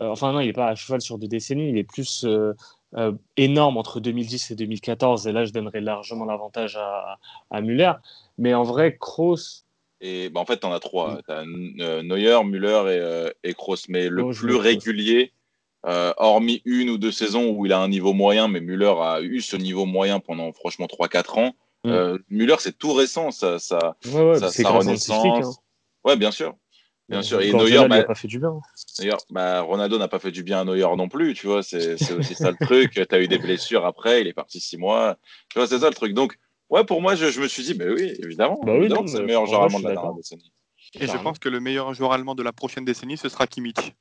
Euh, 0.01 0.09
enfin, 0.09 0.33
non, 0.33 0.41
il 0.41 0.47
n'est 0.47 0.53
pas 0.53 0.69
à 0.69 0.75
cheval 0.75 1.01
sur 1.01 1.19
deux 1.19 1.29
décennies. 1.29 1.69
Il 1.69 1.77
est 1.77 1.85
plus 1.85 2.25
euh, 2.25 2.55
euh, 2.97 3.13
énorme 3.37 3.77
entre 3.77 4.01
2010 4.01 4.53
et 4.53 4.55
2014. 4.55 5.27
Et 5.27 5.33
là, 5.33 5.45
je 5.45 5.53
donnerais 5.53 5.81
largement 5.81 6.25
l'avantage 6.25 6.77
à, 6.77 7.19
à 7.51 7.61
Müller. 7.61 7.93
Mais 8.39 8.55
en 8.55 8.63
vrai, 8.63 8.97
Kroos, 8.99 9.65
et 10.01 10.29
bah, 10.29 10.41
en 10.41 10.45
fait, 10.45 10.61
tu 10.61 10.67
en 10.67 10.73
as 10.73 10.81
trois. 10.81 11.19
Tu 11.27 11.33
as 11.33 11.41
euh, 11.41 12.03
Neuer, 12.03 12.45
Müller 12.45 12.69
et, 12.69 13.01
euh, 13.01 13.31
et 13.43 13.55
Kroos. 13.55 13.77
Mais 13.89 14.09
le 14.09 14.31
plus 14.31 14.57
régulier, 14.57 15.33
euh, 15.87 16.13
hormis 16.17 16.63
une 16.65 16.91
ou 16.91 16.99
deux 16.99 17.13
saisons 17.13 17.51
où 17.51 17.67
il 17.67 17.73
a 17.73 17.79
un 17.79 17.89
niveau 17.89 18.13
moyen, 18.13 18.49
mais 18.49 18.61
Müller 18.61 18.95
a 19.01 19.21
eu 19.21 19.41
ce 19.41 19.57
niveau 19.57 19.87
moyen 19.87 20.21
pendant 20.21 20.53
franchement 20.53 20.87
3-4 20.87 21.39
ans. 21.39 21.55
Mm. 21.85 22.17
Müller, 22.31 22.57
c'est 22.61 22.79
tout 22.79 22.93
récent, 22.93 23.31
ça, 23.31 23.59
ça, 23.59 23.97
ouais, 24.07 24.39
ça, 24.39 24.51
ça 24.51 24.71
renaissance. 24.71 25.27
Hein. 25.27 25.51
Ouais, 26.05 26.17
bien 26.17 26.31
sûr. 26.31 26.55
Bien 27.11 27.21
sûr. 27.21 27.43
Et 27.43 27.53
Neuer, 27.53 27.87
bah, 27.87 27.99
n'a 27.99 28.05
pas 28.05 28.15
fait 28.15 28.29
du 28.29 28.39
bien. 28.39 28.59
D'ailleurs, 28.99 29.19
bah, 29.29 29.61
Ronaldo 29.61 29.99
n'a 29.99 30.09
pas 30.09 30.19
fait 30.19 30.31
du 30.31 30.43
bien 30.43 30.61
à 30.61 30.65
Neuer 30.65 30.89
non 30.97 31.11
plus, 31.11 31.35
tu 31.35 31.47
vois. 31.47 31.63
C'est 31.63 31.95
aussi 32.13 32.35
ça 32.35 32.51
le 32.51 32.67
truc. 32.67 32.93
Tu 33.11 33.15
as 33.15 33.21
eu 33.21 33.29
des 33.29 33.39
blessures 33.39 33.85
après, 33.85 34.23
il 34.23 34.27
est 34.27 34.33
parti 34.33 34.61
six 34.61 34.79
mois. 34.79 35.17
Tu 35.51 35.59
vois, 35.59 35.67
c'est 35.67 35.81
ça 35.81 35.89
le 35.89 35.95
truc. 35.95 36.15
Donc, 36.15 36.39
Ouais, 36.71 36.85
pour 36.85 37.03
moi, 37.03 37.15
je, 37.15 37.31
je, 37.31 37.41
me 37.41 37.49
suis 37.49 37.63
dit, 37.63 37.75
mais 37.75 37.89
oui, 37.89 38.15
évidemment. 38.23 38.61
Bah 38.65 38.73
oui, 38.77 38.89
c'est 39.07 39.19
le 39.19 39.27
meilleur 39.27 39.47
joueur 39.47 39.65
allemand 39.65 39.81
de 39.81 39.85
la 39.85 39.93
dernière 39.93 40.15
décennie. 40.15 40.53
Et 40.95 41.07
je 41.07 41.17
pense 41.19 41.39
que 41.39 41.49
le 41.49 41.61
meilleur 41.61 41.93
joueur 41.95 42.13
allemand 42.13 42.35
de 42.35 42.43
la 42.43 42.53
prochaine 42.53 42.85
décennie, 42.85 43.17
ce 43.17 43.29
sera 43.29 43.47
Kimmich. 43.47 43.95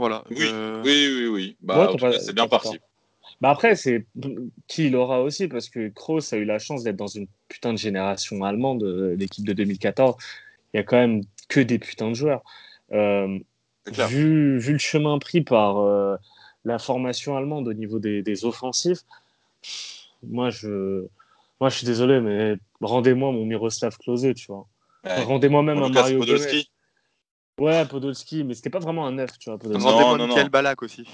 Voilà. 0.00 0.24
Oui, 0.30 0.46
oui, 0.82 1.08
oui, 1.14 1.26
oui. 1.26 1.56
Bah, 1.60 1.92
c'est 2.18 2.34
bien 2.34 2.48
parti. 2.48 2.78
Bah 3.42 3.50
après, 3.50 3.76
c'est 3.76 4.06
qui 4.66 4.86
il 4.86 4.96
aura 4.96 5.20
aussi, 5.20 5.46
parce 5.46 5.68
que 5.68 5.90
Kroos 5.90 6.32
a 6.32 6.38
eu 6.38 6.46
la 6.46 6.58
chance 6.58 6.84
d'être 6.84 6.96
dans 6.96 7.06
une 7.06 7.26
putain 7.48 7.74
de 7.74 7.78
génération 7.78 8.42
allemande, 8.42 8.82
euh, 8.82 9.14
l'équipe 9.14 9.44
de 9.44 9.52
2014. 9.52 10.14
Il 10.72 10.78
y 10.78 10.80
a 10.80 10.84
quand 10.84 10.96
même 10.96 11.20
que 11.50 11.60
des 11.60 11.78
putains 11.78 12.08
de 12.08 12.14
joueurs. 12.14 12.42
Euh, 12.92 13.38
vu, 14.08 14.58
vu, 14.58 14.72
le 14.72 14.78
chemin 14.78 15.18
pris 15.18 15.42
par 15.42 15.76
euh, 15.80 16.16
la 16.64 16.78
formation 16.78 17.36
allemande 17.36 17.68
au 17.68 17.74
niveau 17.74 17.98
des, 17.98 18.22
des 18.22 18.46
offensifs, 18.46 19.00
moi, 20.22 20.48
je, 20.48 21.04
moi, 21.60 21.68
je 21.68 21.76
suis 21.76 21.86
désolé, 21.86 22.20
mais 22.20 22.56
rendez-moi 22.80 23.32
mon 23.32 23.44
Miroslav 23.44 23.98
Klose, 23.98 24.32
tu 24.34 24.46
vois. 24.46 24.66
Rendez-moi 25.04 25.62
même 25.62 25.82
un 25.82 25.90
Mario 25.90 26.20
Podolski. 26.20 26.70
Ouais, 27.60 27.84
Podolski, 27.84 28.42
mais 28.42 28.54
c'était 28.54 28.70
pas 28.70 28.78
vraiment 28.78 29.06
un 29.06 29.12
neuf, 29.12 29.38
tu 29.38 29.50
vois. 29.50 29.58
Rendez-moi 29.62 30.26
Michael 30.26 30.48
Balak 30.48 30.82
aussi. 30.82 31.06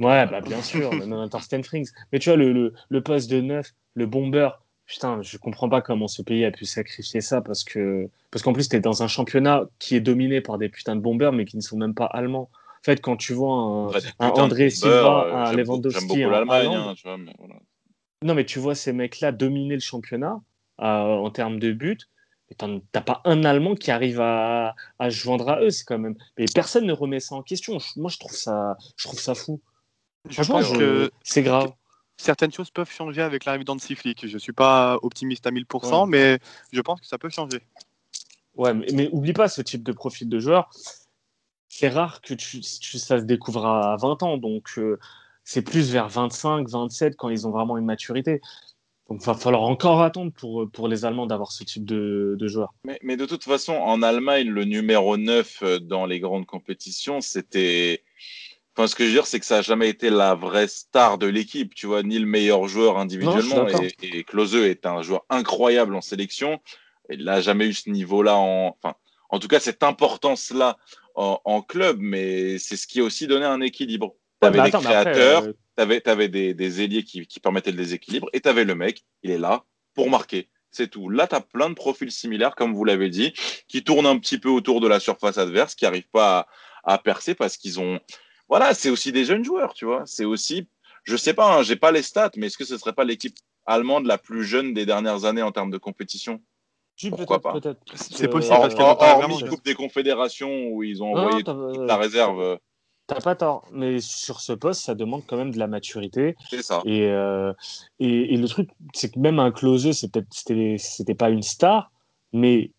Ouais, 0.00 0.26
bah 0.26 0.40
bien 0.40 0.60
sûr, 0.60 0.92
même 0.92 1.12
un 1.12 1.28
Thorsten 1.28 1.62
Frings. 1.62 1.90
Mais 2.12 2.18
tu 2.18 2.28
vois, 2.28 2.36
le, 2.36 2.52
le, 2.52 2.74
le, 2.88 3.00
poste 3.00 3.30
de 3.30 3.40
neuf, 3.40 3.72
le 3.94 4.06
bomber, 4.06 4.48
putain, 4.86 5.22
je 5.22 5.38
comprends 5.38 5.68
pas 5.68 5.82
comment 5.82 6.08
ce 6.08 6.20
pays 6.20 6.44
a 6.44 6.50
pu 6.50 6.64
sacrifier 6.64 7.20
ça 7.20 7.40
parce 7.40 7.62
que 7.62 8.08
parce 8.32 8.42
qu'en 8.42 8.52
plus, 8.52 8.68
t'es 8.68 8.80
dans 8.80 9.04
un 9.04 9.08
championnat 9.08 9.66
qui 9.78 9.94
est 9.94 10.00
dominé 10.00 10.40
par 10.40 10.58
des 10.58 10.68
putains 10.68 10.96
de 10.96 11.00
bombers, 11.00 11.32
mais 11.32 11.44
qui 11.44 11.56
ne 11.56 11.62
sont 11.62 11.76
même 11.76 11.94
pas 11.94 12.06
allemands. 12.06 12.50
En 12.52 12.84
fait, 12.84 13.00
quand 13.00 13.16
tu 13.16 13.32
vois 13.32 13.54
un, 13.54 13.90
un 14.18 14.30
André 14.30 14.70
Silva, 14.70 15.28
un 15.32 15.52
Lewandowski, 15.52 16.24
un 16.24 16.32
hein, 16.32 16.94
tu 16.96 17.06
vois, 17.06 17.16
mais 17.16 17.32
voilà. 17.38 17.54
Non, 18.22 18.34
mais 18.34 18.44
tu 18.44 18.58
vois 18.58 18.74
ces 18.74 18.92
mecs-là 18.92 19.30
dominer 19.30 19.74
le 19.74 19.80
championnat 19.80 20.40
euh, 20.80 20.84
en 20.84 21.30
termes 21.30 21.60
de 21.60 21.72
buts. 21.72 21.98
T'as 22.56 23.00
pas 23.00 23.22
un 23.24 23.44
Allemand 23.44 23.74
qui 23.74 23.90
arrive 23.90 24.20
à, 24.20 24.74
à 24.98 25.10
se 25.10 25.16
joindre 25.16 25.48
à 25.48 25.60
eux, 25.62 25.70
c'est 25.70 25.84
quand 25.84 25.98
même. 25.98 26.16
Mais 26.38 26.44
personne 26.54 26.86
ne 26.86 26.92
remet 26.92 27.20
ça 27.20 27.34
en 27.34 27.42
question. 27.42 27.78
moi, 27.96 28.10
je 28.10 28.18
trouve 28.18 28.34
ça, 28.34 28.76
je 28.96 29.08
trouve 29.08 29.18
ça 29.18 29.34
fou. 29.34 29.60
Je 30.28 30.42
pense 30.42 30.72
que 30.72 31.10
c'est 31.22 31.42
grave. 31.42 31.72
Certaines 32.16 32.52
choses 32.52 32.70
peuvent 32.70 32.90
changer 32.90 33.22
avec 33.22 33.44
l'arrivée 33.44 33.64
d'Antiflick. 33.64 34.26
Je 34.26 34.38
suis 34.38 34.52
pas 34.52 34.98
optimiste 35.02 35.46
à 35.46 35.50
1000%, 35.50 36.08
mais 36.08 36.38
je 36.72 36.80
pense 36.80 37.00
que 37.00 37.06
ça 37.06 37.18
peut 37.18 37.28
changer. 37.28 37.60
Ouais, 38.56 38.72
mais, 38.72 38.86
mais, 38.92 39.08
oublie 39.10 39.32
pas 39.32 39.48
ce 39.48 39.62
type 39.62 39.82
de 39.82 39.92
profil 39.92 40.28
de 40.28 40.38
joueur. 40.38 40.70
C'est 41.68 41.88
rare 41.88 42.20
que 42.20 42.34
tu, 42.34 42.62
ça 42.62 43.18
se 43.18 43.24
découvre 43.24 43.66
à 43.66 43.96
20 43.96 44.22
ans. 44.22 44.36
Donc, 44.38 44.70
euh, 44.78 44.98
c'est 45.42 45.62
plus 45.62 45.90
vers 45.90 46.08
25, 46.08 46.68
27 46.68 47.16
quand 47.16 47.30
ils 47.30 47.48
ont 47.48 47.50
vraiment 47.50 47.76
une 47.76 47.84
maturité. 47.84 48.40
Donc 49.08 49.20
il 49.22 49.26
va 49.26 49.34
falloir 49.34 49.62
encore 49.62 50.02
attendre 50.02 50.32
pour, 50.32 50.70
pour 50.70 50.88
les 50.88 51.04
Allemands 51.04 51.26
d'avoir 51.26 51.52
ce 51.52 51.62
type 51.62 51.84
de, 51.84 52.36
de 52.38 52.48
joueur. 52.48 52.72
Mais, 52.84 52.98
mais, 53.02 53.16
de 53.16 53.26
toute 53.26 53.44
façon, 53.44 53.74
en 53.74 54.02
Allemagne, 54.02 54.48
le 54.48 54.64
numéro 54.64 55.16
9 55.16 55.58
euh, 55.62 55.78
dans 55.78 56.06
les 56.06 56.20
grandes 56.20 56.46
compétitions, 56.46 57.20
c'était. 57.20 58.02
Enfin, 58.76 58.88
ce 58.88 58.94
que 58.96 59.04
je 59.04 59.10
veux 59.10 59.14
dire, 59.14 59.26
c'est 59.26 59.38
que 59.38 59.46
ça 59.46 59.56
n'a 59.56 59.62
jamais 59.62 59.88
été 59.88 60.10
la 60.10 60.34
vraie 60.34 60.66
star 60.66 61.18
de 61.18 61.26
l'équipe, 61.26 61.74
tu 61.74 61.86
vois, 61.86 62.02
ni 62.02 62.18
le 62.18 62.26
meilleur 62.26 62.66
joueur 62.66 62.98
individuellement. 62.98 63.64
Non, 63.64 63.82
et, 63.82 63.94
et 64.02 64.24
Klose 64.24 64.56
est 64.56 64.84
un 64.86 65.02
joueur 65.02 65.24
incroyable 65.28 65.94
en 65.94 66.00
sélection. 66.00 66.60
Il 67.10 67.24
n'a 67.24 67.40
jamais 67.40 67.66
eu 67.66 67.74
ce 67.74 67.90
niveau-là 67.90 68.36
en. 68.36 68.76
Enfin, 68.82 68.96
en 69.28 69.38
tout 69.38 69.48
cas, 69.48 69.60
cette 69.60 69.82
importance-là 69.82 70.78
en, 71.14 71.40
en, 71.44 71.62
club, 71.62 71.98
mais 72.00 72.58
c'est 72.58 72.76
ce 72.76 72.86
qui 72.86 73.00
a 73.00 73.04
aussi 73.04 73.26
donné 73.26 73.44
un 73.44 73.60
équilibre. 73.60 74.14
Tu 74.40 74.48
avais 74.48 74.62
des 74.62 74.70
créateurs, 74.70 75.38
après, 75.38 75.48
euh... 75.48 75.52
tu 75.76 75.82
avais, 75.82 76.28
des, 76.28 76.54
des, 76.54 76.82
ailiers 76.82 77.02
qui, 77.02 77.26
qui, 77.26 77.40
permettaient 77.40 77.70
le 77.70 77.76
déséquilibre, 77.76 78.28
et 78.32 78.40
tu 78.40 78.48
avais 78.48 78.64
le 78.64 78.74
mec, 78.74 79.04
il 79.22 79.30
est 79.30 79.38
là 79.38 79.64
pour 79.94 80.10
marquer. 80.10 80.48
C'est 80.70 80.88
tout. 80.88 81.08
Là, 81.08 81.26
tu 81.26 81.36
as 81.36 81.40
plein 81.40 81.70
de 81.70 81.74
profils 81.74 82.10
similaires, 82.10 82.56
comme 82.56 82.74
vous 82.74 82.84
l'avez 82.84 83.08
dit, 83.08 83.32
qui 83.68 83.84
tournent 83.84 84.06
un 84.06 84.18
petit 84.18 84.38
peu 84.38 84.48
autour 84.48 84.80
de 84.80 84.88
la 84.88 84.98
surface 84.98 85.38
adverse, 85.38 85.74
qui 85.74 85.84
n'arrivent 85.84 86.10
pas 86.12 86.48
à, 86.84 86.94
à, 86.94 86.98
percer 86.98 87.34
parce 87.34 87.56
qu'ils 87.56 87.78
ont. 87.78 88.00
Voilà, 88.48 88.74
c'est 88.74 88.90
aussi 88.90 89.12
des 89.12 89.24
jeunes 89.24 89.44
joueurs, 89.44 89.74
tu 89.74 89.84
vois. 89.84 90.02
C'est 90.04 90.24
aussi. 90.24 90.68
Je 91.04 91.16
sais 91.16 91.34
pas, 91.34 91.58
hein, 91.58 91.62
j'ai 91.62 91.76
pas 91.76 91.92
les 91.92 92.02
stats, 92.02 92.32
mais 92.36 92.46
est-ce 92.46 92.58
que 92.58 92.64
ce 92.64 92.76
serait 92.78 92.92
pas 92.92 93.04
l'équipe 93.04 93.36
allemande 93.66 94.06
la 94.06 94.18
plus 94.18 94.44
jeune 94.44 94.74
des 94.74 94.86
dernières 94.86 95.24
années 95.26 95.42
en 95.42 95.52
termes 95.52 95.70
de 95.70 95.78
compétition? 95.78 96.40
Si, 96.96 97.10
Pourquoi 97.10 97.40
pas 97.40 97.54
C'est 97.94 98.28
possible. 98.28 98.54
parce 98.56 98.74
hormis 98.74 99.34
vraiment- 99.34 99.48
Coupe 99.48 99.64
des 99.64 99.74
Confédérations 99.74 100.68
où 100.68 100.82
ils 100.82 101.02
ont 101.02 101.14
Non, 101.14 101.22
envoyé 101.22 101.42
toute 101.42 101.86
la 101.86 101.96
réserve, 101.96 102.40
euh, 102.40 102.56
T'as 103.06 103.20
pas 103.20 103.34
tort, 103.36 103.68
mais 103.70 104.00
sur 104.00 104.40
ce 104.40 104.52
poste, 104.54 104.82
ça 104.82 104.94
demande 104.94 105.24
quand 105.26 105.36
même 105.36 105.50
de 105.50 105.58
la 105.58 105.66
maturité. 105.66 106.36
c'est 106.48 106.62
ça. 106.62 106.80
Et, 106.86 107.02
euh, 107.08 107.52
et, 107.98 108.32
et 108.32 108.36
le 108.38 108.48
truc, 108.48 108.70
c'est 108.94 109.12
que 109.12 109.18
même 109.18 109.38
un 109.38 109.50
closeux, 109.50 109.92
c'était 109.92 111.14
pas 111.14 111.28
une 111.28 111.42
star, 111.42 111.90
mais 112.32 112.70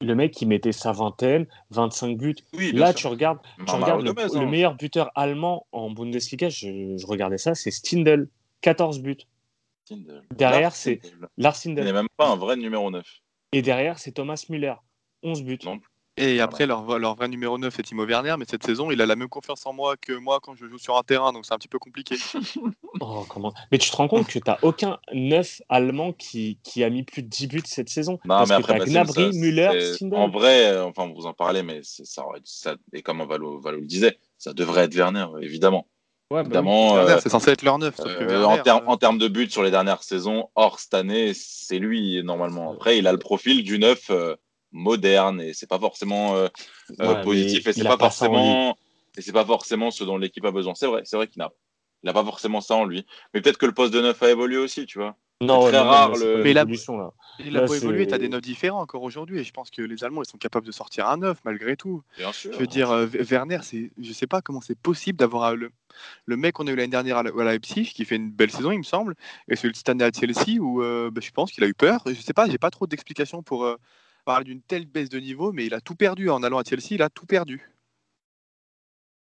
le 0.00 0.14
mec, 0.14 0.40
il 0.40 0.48
mettait 0.48 0.72
sa 0.72 0.92
vingtaine, 0.92 1.46
25 1.70 2.16
buts. 2.16 2.34
Oui, 2.54 2.72
Là, 2.72 2.86
sûr. 2.92 2.94
tu 3.00 3.06
regardes, 3.08 3.38
tu 3.66 3.74
regardes 3.74 4.02
le, 4.02 4.12
hein. 4.18 4.46
meilleur 4.46 4.74
buteur 4.76 5.10
allemand 5.14 5.66
en 5.72 5.90
Bundesliga, 5.90 6.48
je, 6.48 6.96
je 6.96 7.06
regardais 7.06 7.36
ça, 7.36 7.54
c'est 7.54 7.70
Stindl, 7.70 8.28
14 8.62 9.00
buts. 9.00 9.18
Stindl. 9.84 10.22
Derrière, 10.34 10.60
Lars 10.62 10.74
c'est 10.76 11.00
Stindl. 11.04 11.28
Lars 11.36 11.56
Il 11.66 11.74
n'est 11.74 11.82
Stindl. 11.82 11.92
même 11.92 12.08
pas 12.16 12.28
un 12.30 12.36
vrai 12.36 12.56
numéro 12.56 12.90
9. 12.90 13.04
Et 13.52 13.60
derrière, 13.60 13.98
c'est 13.98 14.12
Thomas 14.12 14.42
Müller, 14.48 14.74
11 15.22 15.42
buts. 15.42 15.58
Non. 15.64 15.78
Et 16.20 16.40
après, 16.40 16.66
leur, 16.66 16.98
leur 16.98 17.14
vrai 17.16 17.28
numéro 17.28 17.56
9 17.58 17.78
est 17.78 17.82
Timo 17.82 18.04
Werner, 18.04 18.34
mais 18.38 18.44
cette 18.48 18.64
saison, 18.64 18.90
il 18.90 19.00
a 19.00 19.06
la 19.06 19.16
même 19.16 19.28
confiance 19.28 19.64
en 19.64 19.72
moi 19.72 19.96
que 19.96 20.12
moi 20.12 20.38
quand 20.42 20.54
je 20.54 20.66
joue 20.66 20.78
sur 20.78 20.96
un 20.98 21.02
terrain, 21.02 21.32
donc 21.32 21.46
c'est 21.46 21.54
un 21.54 21.58
petit 21.58 21.68
peu 21.68 21.78
compliqué. 21.78 22.16
Oh, 23.02 23.24
comment... 23.28 23.54
Mais 23.72 23.78
tu 23.78 23.88
te 23.90 23.96
rends 23.96 24.08
compte 24.08 24.26
que 24.26 24.38
tu 24.38 24.42
n'as 24.46 24.58
aucun 24.62 24.98
neuf 25.14 25.62
allemand 25.70 26.12
qui, 26.12 26.58
qui 26.62 26.84
a 26.84 26.90
mis 26.90 27.02
plus 27.02 27.22
de 27.22 27.28
10 27.28 27.46
buts 27.46 27.62
cette 27.64 27.88
saison? 27.88 28.14
Non, 28.24 28.36
Parce 28.36 28.50
mais 28.50 28.56
que 28.56 28.60
après, 28.60 28.74
tu 28.74 28.80
as 28.82 28.84
Basile, 28.84 28.92
Gnabry, 28.94 29.32
ça, 29.32 29.38
Müller, 29.38 29.94
Stindl. 29.94 30.14
En 30.16 30.28
vrai, 30.28 30.66
euh, 30.66 30.84
enfin, 30.84 31.10
vous 31.14 31.24
en 31.26 31.32
parlez, 31.32 31.62
mais 31.62 31.80
c'est- 31.82 32.04
ça, 32.04 32.24
et 32.92 33.00
comme 33.00 33.22
Valo, 33.26 33.58
Valo 33.58 33.78
le 33.78 33.86
disait, 33.86 34.18
ça 34.36 34.52
devrait 34.52 34.84
être 34.84 34.94
Werner, 34.94 35.26
évidemment. 35.40 35.86
Ouais, 36.30 36.44
bah 36.44 36.60
oui. 36.62 36.68
euh, 36.96 37.18
c'est 37.22 37.28
censé 37.28 37.50
être 37.52 37.62
leur 37.62 37.78
9. 37.78 37.96
Que 37.96 38.02
euh, 38.08 38.26
Werner, 38.26 38.44
en, 38.44 38.62
termes, 38.62 38.84
euh, 38.84 38.90
en 38.90 38.96
termes 38.96 39.18
de 39.18 39.28
buts 39.28 39.50
sur 39.50 39.62
les 39.62 39.70
dernières 39.70 40.02
saisons, 40.02 40.48
hors 40.54 40.78
cette 40.78 40.94
année, 40.94 41.32
c'est 41.34 41.78
lui, 41.78 42.22
normalement. 42.22 42.72
Après, 42.72 42.98
il 42.98 43.06
a 43.06 43.12
le 43.12 43.18
profil 43.18 43.64
du 43.64 43.78
neuf 43.78 44.10
euh, 44.10 44.36
moderne, 44.72 45.40
et 45.40 45.52
c'est 45.54 45.66
pas 45.68 45.78
forcément 45.78 46.36
euh, 46.36 46.48
euh, 47.00 47.14
Ouais, 47.14 47.22
positif, 47.22 47.66
et 47.66 47.72
c'est 47.72 47.82
pas 47.84 47.96
pas 47.96 48.10
forcément, 48.10 48.76
et 49.16 49.22
c'est 49.22 49.32
pas 49.32 49.44
forcément 49.44 49.90
ce 49.90 50.04
dont 50.04 50.16
l'équipe 50.18 50.44
a 50.44 50.52
besoin. 50.52 50.74
C'est 50.74 50.86
vrai, 50.86 51.02
c'est 51.04 51.16
vrai 51.16 51.26
qu'il 51.26 51.40
n'a 51.40 51.50
il 52.02 52.08
a 52.08 52.12
pas 52.14 52.24
forcément 52.24 52.60
ça 52.60 52.76
en 52.76 52.84
lui. 52.84 53.04
Mais 53.34 53.42
peut-être 53.42 53.58
que 53.58 53.66
le 53.66 53.72
poste 53.72 53.92
de 53.92 54.00
neuf 54.00 54.22
a 54.22 54.30
évolué 54.30 54.56
aussi, 54.56 54.86
tu 54.86 54.98
vois. 54.98 55.16
Non, 55.42 55.60
très 55.60 55.76
ouais, 55.78 55.84
non, 55.84 55.84
rare, 55.84 56.10
mais 56.12 56.18
le- 56.18 56.52
là. 56.52 56.64
il 57.38 57.56
a 57.56 57.60
là, 57.62 57.66
pas 57.66 57.76
évolué, 57.76 58.04
c'est- 58.04 58.10
t'as 58.10 58.18
des 58.18 58.28
9 58.28 58.40
différents 58.42 58.80
encore 58.80 59.02
aujourd'hui, 59.02 59.38
et 59.38 59.44
je 59.44 59.52
pense 59.52 59.70
que 59.70 59.82
les 59.82 60.04
Allemands, 60.04 60.22
ils 60.22 60.28
sont 60.28 60.38
capables 60.38 60.66
de 60.66 60.72
sortir 60.72 61.08
un 61.08 61.16
9 61.18 61.38
malgré 61.44 61.76
tout. 61.76 62.02
Bien 62.16 62.32
sûr. 62.32 62.52
Je 62.52 62.58
veux 62.58 62.66
dire, 62.66 62.90
euh, 62.90 63.06
Werner, 63.06 63.58
c'est, 63.62 63.90
je 63.98 64.12
sais 64.12 64.26
pas 64.26 64.42
comment 64.42 64.60
c'est 64.60 64.78
possible 64.78 65.18
d'avoir 65.18 65.56
le, 65.56 65.70
le 66.26 66.36
mec 66.36 66.54
qu'on 66.54 66.66
a 66.66 66.70
eu 66.70 66.76
l'année 66.76 66.88
dernière 66.88 67.18
à, 67.18 67.22
la- 67.22 67.30
Leipzig, 67.52 67.92
qui 67.94 68.04
fait 68.04 68.16
une 68.16 68.30
belle 68.30 68.50
saison, 68.50 68.70
il 68.72 68.78
me 68.78 68.82
semble, 68.82 69.14
et 69.48 69.56
celui 69.56 69.74
cette 69.74 69.88
année 69.88 70.04
à 70.04 70.10
Chelsea, 70.12 70.58
où 70.60 70.82
euh, 70.82 71.10
bah, 71.10 71.20
je 71.22 71.30
pense 71.30 71.50
qu'il 71.52 71.64
a 71.64 71.66
eu 71.66 71.74
peur. 71.74 72.02
Je 72.06 72.14
sais 72.14 72.34
pas, 72.34 72.48
j'ai 72.48 72.58
pas 72.58 72.70
trop 72.70 72.86
d'explications 72.86 73.42
pour 73.42 73.64
euh, 73.64 73.76
parler 74.24 74.44
d'une 74.44 74.62
telle 74.62 74.86
baisse 74.86 75.08
de 75.08 75.18
niveau, 75.20 75.52
mais 75.52 75.66
il 75.66 75.74
a 75.74 75.80
tout 75.80 75.94
perdu 75.94 76.30
en 76.30 76.42
allant 76.42 76.58
à 76.58 76.64
Chelsea, 76.64 76.88
il 76.92 77.02
a 77.02 77.08
tout 77.10 77.26
perdu. 77.26 77.62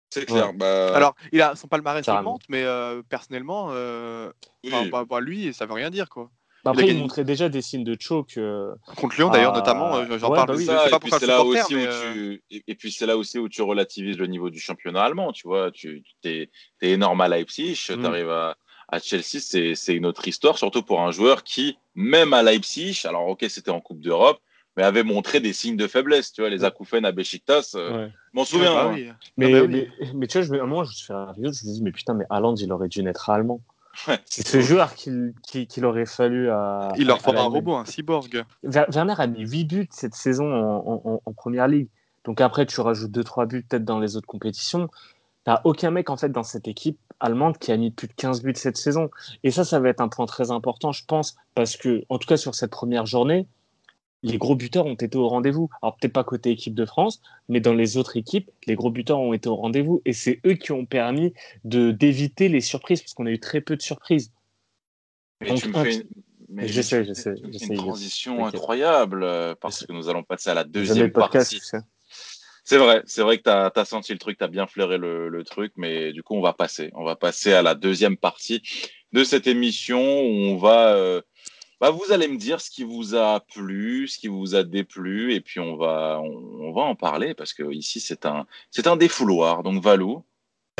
c'est 0.09 0.25
clair. 0.25 0.53
Bah, 0.53 0.95
Alors, 0.95 1.15
il 1.31 1.41
a 1.41 1.55
son 1.55 1.67
palmarès 1.67 2.07
augmente, 2.07 2.43
mais 2.49 2.63
euh, 2.63 3.01
personnellement, 3.07 3.69
euh, 3.71 4.31
oui. 4.63 4.71
enfin, 4.73 4.89
bah, 4.89 5.05
bah, 5.07 5.19
lui, 5.19 5.53
ça 5.53 5.65
veut 5.65 5.73
rien 5.73 5.89
dire 5.89 6.09
quoi. 6.09 6.31
Bah, 6.63 6.71
Il 6.73 6.79
Après, 6.79 6.83
il 6.83 6.87
gagné- 6.87 7.01
montrait 7.01 7.23
déjà 7.23 7.49
des 7.49 7.61
signes 7.61 7.83
de 7.83 7.95
choke. 7.99 8.37
euh, 8.37 8.73
Contre 8.95 9.15
Lyon 9.17 9.29
d'ailleurs 9.29 9.53
Ah, 9.53 9.57
notamment, 9.59 10.17
j'en 10.17 10.29
ouais, 10.29 10.35
parle, 10.35 10.47
bah 10.47 10.53
oui. 10.55 10.61
je 10.61 10.65
ça, 10.65 10.79
sais 10.83 10.87
et 10.87 10.91
pas 10.91 10.99
puis 10.99 11.09
pourquoi 11.11 11.19
c'est 11.19 11.25
le 11.27 11.31
là 11.33 11.37
supporter, 11.39 11.61
aussi 11.65 11.75
mais, 11.75 11.83
où 11.83 11.89
euh, 11.89 12.13
tu 12.49 12.63
et, 12.67 12.75
puis 12.75 12.91
c'est 12.91 13.05
là 13.05 13.15
aussi 13.17 13.37
où 13.37 13.47
tu 13.47 13.61
relativises 13.61 14.17
le 14.17 14.27
niveau 14.27 14.49
du 14.49 14.59
championnat 14.59 15.03
allemand 15.03 15.31
tu 15.31 15.47
vois 15.47 15.71
tu 15.71 16.03
es, 16.23 16.49
énorme 16.81 17.21
à 17.21 17.27
Leipzig 17.27 17.73
Mm. 17.89 17.99
tu 17.99 18.05
arrives 18.05 18.29
à, 18.29 18.57
à 18.89 18.99
Chelsea 18.99 19.39
c'est 19.39 19.75
c'est 19.75 19.93
une 19.93 20.05
autre 20.05 20.27
histoire 20.27 20.57
surtout 20.57 20.81
pour 20.81 21.01
un 21.01 21.11
joueur 21.11 21.43
qui 21.43 21.77
même 21.95 22.33
à 22.33 22.41
Leipzig 22.43 23.01
alors 23.05 23.27
ok 23.27 23.45
c'était 23.49 23.71
en 23.71 23.79
Coupe 23.81 24.01
d'Europe 24.01 24.39
mais 24.77 24.83
avait 24.83 25.03
montré 25.03 25.39
des 25.41 25.51
signes 25.53 25.75
de 25.75 25.87
faiblesse 25.87 26.31
tu 26.31 26.41
vois 26.41 26.49
les 26.49 26.63
acouphènes 26.63 27.03
à 27.05 27.11
Besiktas 27.11 27.73
euh, 27.75 28.05
ouais. 28.05 28.11
m'en 28.33 28.45
souviens 28.45 28.73
bah 28.73 28.83
hein. 28.85 28.91
oui. 28.93 29.09
Mais, 29.35 29.51
bah 29.51 29.61
oui. 29.63 29.67
mais, 29.99 30.07
mais 30.13 30.27
tu 30.27 30.37
vois, 30.37 30.47
je 30.47 30.51
me, 30.53 30.59
à 30.59 30.63
un 30.63 30.67
moment, 30.67 30.83
je 30.85 30.91
me 30.91 30.93
suis 30.95 31.07
fait 31.07 31.13
un 31.13 31.31
vidéo, 31.33 31.51
je 31.51 31.67
me 31.67 31.73
dis, 31.73 31.81
mais 31.81 31.91
putain, 31.91 32.13
mais 32.13 32.25
Haaland, 32.29 32.55
il 32.55 32.71
aurait 32.71 32.87
dû 32.87 33.01
naître 33.03 33.29
allemand. 33.29 33.59
Ouais, 34.07 34.19
C'est 34.25 34.47
ce 34.47 34.61
joueur 34.61 34.93
qu'il 34.93 35.33
qu'il 35.41 35.65
qu'il 35.65 35.83
aurait 35.83 36.05
fallu 36.05 36.51
à. 36.51 36.89
Il 36.97 37.07
leur 37.07 37.19
fera 37.19 37.41
un 37.41 37.45
robot, 37.45 37.75
un 37.75 37.85
cyborg. 37.85 38.43
Werner 38.63 39.15
a 39.17 39.25
mis 39.25 39.39
8 39.49 39.65
buts 39.65 39.87
cette 39.89 40.13
saison 40.13 40.53
en, 40.53 41.01
en- 41.03 41.21
en 41.25 41.33
première 41.33 41.67
ligue. 41.67 41.87
Donc 42.23 42.39
après, 42.39 42.67
tu 42.67 42.79
rajoutes 42.79 43.09
2-3 43.11 43.47
buts 43.47 43.65
peut-être 43.67 43.85
dans 43.85 43.99
les 43.99 44.15
autres 44.15 44.27
compétitions. 44.27 44.87
T'as 45.45 45.61
aucun 45.63 45.89
mec 45.89 46.11
en 46.11 46.17
fait 46.17 46.29
dans 46.29 46.43
cette 46.43 46.67
équipe 46.67 46.99
allemande 47.19 47.57
qui 47.57 47.71
a 47.71 47.77
mis 47.77 47.89
plus 47.89 48.07
de 48.07 48.13
15 48.13 48.43
buts 48.43 48.53
cette 48.55 48.77
saison. 48.77 49.09
Et 49.43 49.49
ça, 49.49 49.63
ça 49.63 49.79
va 49.79 49.89
être 49.89 50.01
un 50.01 50.09
point 50.09 50.27
très 50.27 50.51
important, 50.51 50.91
je 50.91 51.03
pense, 51.05 51.35
parce 51.55 51.75
que, 51.75 52.03
en 52.09 52.19
tout 52.19 52.27
cas, 52.27 52.37
sur 52.37 52.53
cette 52.53 52.69
première 52.69 53.07
journée, 53.07 53.47
les 54.23 54.37
gros 54.37 54.55
buteurs 54.55 54.85
ont 54.85 54.95
été 54.95 55.17
au 55.17 55.27
rendez-vous. 55.27 55.69
Alors 55.81 55.95
peut-être 55.97 56.13
pas 56.13 56.23
côté 56.23 56.49
équipe 56.51 56.73
de 56.75 56.85
France, 56.85 57.21
mais 57.49 57.59
dans 57.59 57.73
les 57.73 57.97
autres 57.97 58.17
équipes, 58.17 58.49
les 58.65 58.75
gros 58.75 58.89
buteurs 58.91 59.19
ont 59.19 59.33
été 59.33 59.47
au 59.49 59.55
rendez-vous. 59.55 60.01
Et 60.05 60.13
c'est 60.13 60.39
eux 60.45 60.53
qui 60.53 60.71
ont 60.71 60.85
permis 60.85 61.33
de 61.65 61.91
d'éviter 61.91 62.49
les 62.49 62.61
surprises, 62.61 63.01
parce 63.01 63.13
qu'on 63.13 63.25
a 63.27 63.31
eu 63.31 63.39
très 63.39 63.61
peu 63.61 63.75
de 63.75 63.81
surprises. 63.81 64.31
mais 65.41 65.49
Donc, 65.49 65.59
tu 65.61 65.69
me 65.69 65.73
fais 65.83 65.95
une, 65.95 66.03
mais 66.49 66.67
Je 66.67 66.81
sais, 66.81 67.03
je 67.05 67.13
tu 67.13 67.15
sais, 67.21 67.29
me 67.31 67.35
je 67.35 67.41
sais, 67.41 67.43
une 67.43 67.53
je 67.53 67.57
sais. 67.59 67.75
transition 67.75 68.45
incroyable 68.45 69.23
euh, 69.23 69.55
parce 69.59 69.85
que 69.85 69.93
nous 69.93 70.09
allons 70.09 70.23
passer 70.23 70.49
à 70.49 70.53
la 70.53 70.63
deuxième 70.63 71.11
partie. 71.11 71.61
C'est 72.63 72.77
vrai, 72.77 73.01
c'est 73.05 73.21
vrai 73.21 73.37
que 73.37 73.43
tu 73.43 73.49
as, 73.79 73.85
senti 73.85 74.11
le 74.11 74.19
truc, 74.19 74.37
tu 74.37 74.43
as 74.43 74.49
bien 74.49 74.67
flairé 74.67 74.97
le, 74.97 75.29
le 75.29 75.43
truc, 75.45 75.71
mais 75.77 76.11
du 76.11 76.21
coup, 76.23 76.35
on 76.35 76.41
va 76.41 76.51
passer. 76.53 76.89
On 76.95 77.05
va 77.05 77.15
passer 77.15 77.53
à 77.53 77.61
la 77.61 77.75
deuxième 77.75 78.17
partie 78.17 78.61
de 79.13 79.23
cette 79.23 79.47
émission 79.47 79.99
où 79.99 80.33
on 80.51 80.57
va. 80.57 80.93
euh, 80.95 81.21
bah, 81.79 81.91
vous 81.91 82.11
allez 82.11 82.27
me 82.27 82.37
dire 82.37 82.61
ce 82.61 82.69
qui 82.69 82.83
vous 82.83 83.15
a 83.15 83.39
plu, 83.39 84.07
ce 84.07 84.17
qui 84.17 84.27
vous 84.27 84.55
a 84.55 84.63
déplu, 84.63 85.33
et 85.33 85.41
puis 85.41 85.59
on 85.59 85.75
va, 85.75 86.19
on, 86.21 86.69
on 86.69 86.73
va 86.73 86.81
en 86.81 86.95
parler 86.95 87.33
parce 87.33 87.53
que 87.53 87.71
ici, 87.71 87.99
c'est 87.99 88.25
un, 88.25 88.45
c'est 88.71 88.87
un 88.87 88.97
défouloir. 88.97 89.63
Donc, 89.63 89.81
Valou, 89.83 90.23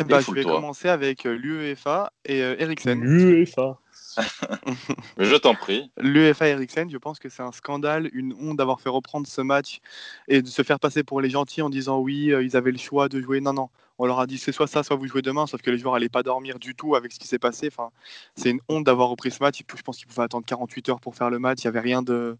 ben, 0.04 0.20
je 0.20 0.30
vais 0.30 0.44
commencer 0.44 0.88
avec 0.88 1.26
euh, 1.26 1.36
l'UEFA 1.36 2.12
et 2.24 2.42
euh, 2.42 2.54
Eriksen. 2.58 3.00
L'UEFA. 3.00 3.78
je 5.18 5.34
t'en 5.36 5.54
prie. 5.54 5.90
L'UEFA 5.98 6.48
Eriksen, 6.48 6.88
je 6.88 6.98
pense 6.98 7.18
que 7.18 7.28
c'est 7.28 7.42
un 7.42 7.50
scandale, 7.50 8.08
une 8.12 8.32
honte 8.32 8.56
d'avoir 8.56 8.80
fait 8.80 8.90
reprendre 8.90 9.26
ce 9.26 9.40
match 9.40 9.80
et 10.28 10.40
de 10.40 10.46
se 10.46 10.62
faire 10.62 10.78
passer 10.78 11.02
pour 11.02 11.20
les 11.20 11.30
gentils 11.30 11.62
en 11.62 11.70
disant 11.70 11.98
oui, 11.98 12.32
euh, 12.32 12.44
ils 12.44 12.56
avaient 12.56 12.70
le 12.70 12.78
choix 12.78 13.08
de 13.08 13.20
jouer. 13.20 13.40
Non, 13.40 13.52
non, 13.52 13.70
on 13.98 14.06
leur 14.06 14.20
a 14.20 14.26
dit 14.26 14.38
c'est 14.38 14.52
soit 14.52 14.66
ça, 14.66 14.82
soit 14.82 14.96
vous 14.96 15.06
jouez 15.06 15.22
demain, 15.22 15.46
sauf 15.46 15.60
que 15.60 15.70
les 15.70 15.78
joueurs 15.78 15.94
n'allaient 15.94 16.08
pas 16.08 16.22
dormir 16.22 16.58
du 16.58 16.74
tout 16.74 16.94
avec 16.94 17.12
ce 17.12 17.18
qui 17.18 17.26
s'est 17.26 17.38
passé. 17.38 17.68
Enfin, 17.68 17.90
c'est 18.36 18.50
une 18.50 18.60
honte 18.68 18.84
d'avoir 18.84 19.08
repris 19.08 19.30
ce 19.30 19.42
match. 19.42 19.60
Je 19.76 19.82
pense 19.82 19.98
qu'ils 19.98 20.06
pouvaient 20.06 20.22
attendre 20.22 20.46
48 20.46 20.88
heures 20.88 21.00
pour 21.00 21.14
faire 21.16 21.30
le 21.30 21.38
match. 21.38 21.64
Il 21.64 21.66
n'y 21.66 21.68
avait 21.68 21.80
rien 21.80 22.02
de, 22.02 22.36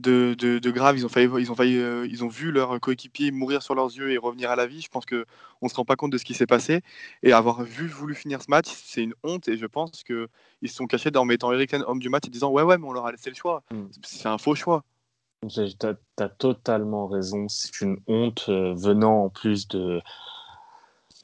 de, 0.00 0.34
de- 0.38 0.58
de 0.58 0.70
grave. 0.70 0.96
Ils 0.96 1.04
ont, 1.04 1.08
failli, 1.08 1.28
ils, 1.38 1.50
ont 1.50 1.54
failli, 1.56 1.78
euh, 1.78 2.06
ils 2.08 2.22
ont 2.24 2.28
vu 2.28 2.52
leur 2.52 2.78
coéquipier 2.80 3.30
mourir 3.32 3.62
sur 3.62 3.74
leurs 3.74 3.94
yeux 3.96 4.12
et 4.12 4.18
revenir 4.18 4.50
à 4.50 4.56
la 4.56 4.66
vie. 4.66 4.80
Je 4.80 4.88
pense 4.88 5.06
qu'on 5.06 5.24
ne 5.62 5.68
se 5.68 5.74
rend 5.74 5.84
pas 5.84 5.96
compte 5.96 6.12
de 6.12 6.18
ce 6.18 6.24
qui 6.24 6.34
s'est 6.34 6.46
passé. 6.46 6.82
Et 7.22 7.32
avoir 7.32 7.62
vu, 7.64 7.88
voulu 7.88 8.14
finir 8.14 8.40
ce 8.40 8.50
match, 8.50 8.68
c'est 8.68 9.02
une 9.02 9.14
honte. 9.24 9.48
Et 9.48 9.56
je 9.56 9.66
pense 9.66 10.04
qu'ils 10.04 10.28
se 10.66 10.74
sont 10.74 10.86
cachés 10.86 11.10
en 11.16 11.24
mettant 11.24 11.52
Eriksen 11.52 11.82
homme 11.86 11.98
du 11.98 12.08
match 12.08 12.24
et 12.26 12.30
disant 12.30 12.50
Ouais, 12.50 12.62
ouais, 12.62 12.78
mais 12.78 12.86
on 12.86 12.92
leur 12.92 13.06
a 13.06 13.10
laissé 13.10 13.30
le 13.30 13.36
choix. 13.36 13.62
Mm. 13.72 13.86
C'est 14.04 14.28
un 14.28 14.38
faux 14.38 14.54
choix. 14.54 14.84
T'as 15.78 15.94
as 16.18 16.28
totalement 16.28 17.06
raison. 17.06 17.48
C'est 17.48 17.80
une 17.80 17.98
honte 18.06 18.46
euh, 18.48 18.74
venant 18.74 19.24
en 19.24 19.28
plus 19.28 19.68
de 19.68 20.00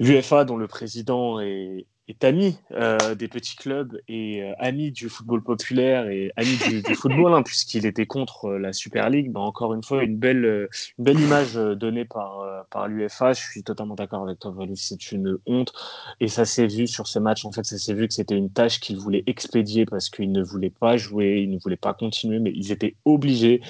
l'UFA 0.01 0.45
dont 0.45 0.57
le 0.57 0.67
président 0.67 1.41
est, 1.41 1.87
ami 2.23 2.59
euh, 2.73 3.15
des 3.15 3.27
petits 3.27 3.57
clubs 3.57 3.99
et 4.07 4.43
euh, 4.43 4.53
ami 4.59 4.93
du 4.93 5.09
football 5.09 5.43
populaire 5.43 6.09
et 6.09 6.31
ami 6.37 6.59
du, 6.83 6.95
football, 6.95 7.33
hein, 7.33 7.43
puisqu'il 7.43 7.87
était 7.87 8.05
contre 8.05 8.47
euh, 8.47 8.59
la 8.59 8.75
Super 8.75 9.09
League. 9.09 9.33
Ben, 9.33 9.41
encore 9.41 9.73
une 9.73 9.83
fois, 9.83 10.03
une 10.03 10.19
belle, 10.19 10.69
belle 10.99 11.19
image 11.19 11.55
donnée 11.55 12.05
par, 12.05 12.67
par 12.71 12.87
l'UFA. 12.87 13.33
Je 13.33 13.41
suis 13.41 13.63
totalement 13.63 13.95
d'accord 13.95 14.25
avec 14.25 14.39
toi, 14.41 14.51
Valou. 14.51 14.77
C'est 14.77 15.11
une 15.11 15.39
honte. 15.47 15.73
Et 16.21 16.29
ça 16.29 16.45
s'est 16.45 16.67
vu 16.67 16.87
sur 16.87 17.07
ce 17.07 17.19
match. 17.19 17.47
En 17.47 17.53
fait, 17.53 17.65
ça 17.65 17.79
s'est 17.79 17.95
vu 17.95 18.07
que 18.09 18.15
c'était 18.15 18.37
une 18.37 18.51
tâche 18.51 18.79
qu'il 18.79 18.99
voulait 18.99 19.25
expédier 19.27 19.87
parce 19.87 20.11
qu'il 20.11 20.33
ne 20.33 20.43
voulait 20.43 20.71
pas 20.71 20.99
jouer, 20.99 21.41
il 21.43 21.51
ne 21.51 21.59
voulait 21.59 21.77
pas 21.77 21.95
continuer, 21.95 22.41
mais 22.41 22.53
ils 22.55 22.73
étaient 22.73 22.95
obligés 23.07 23.63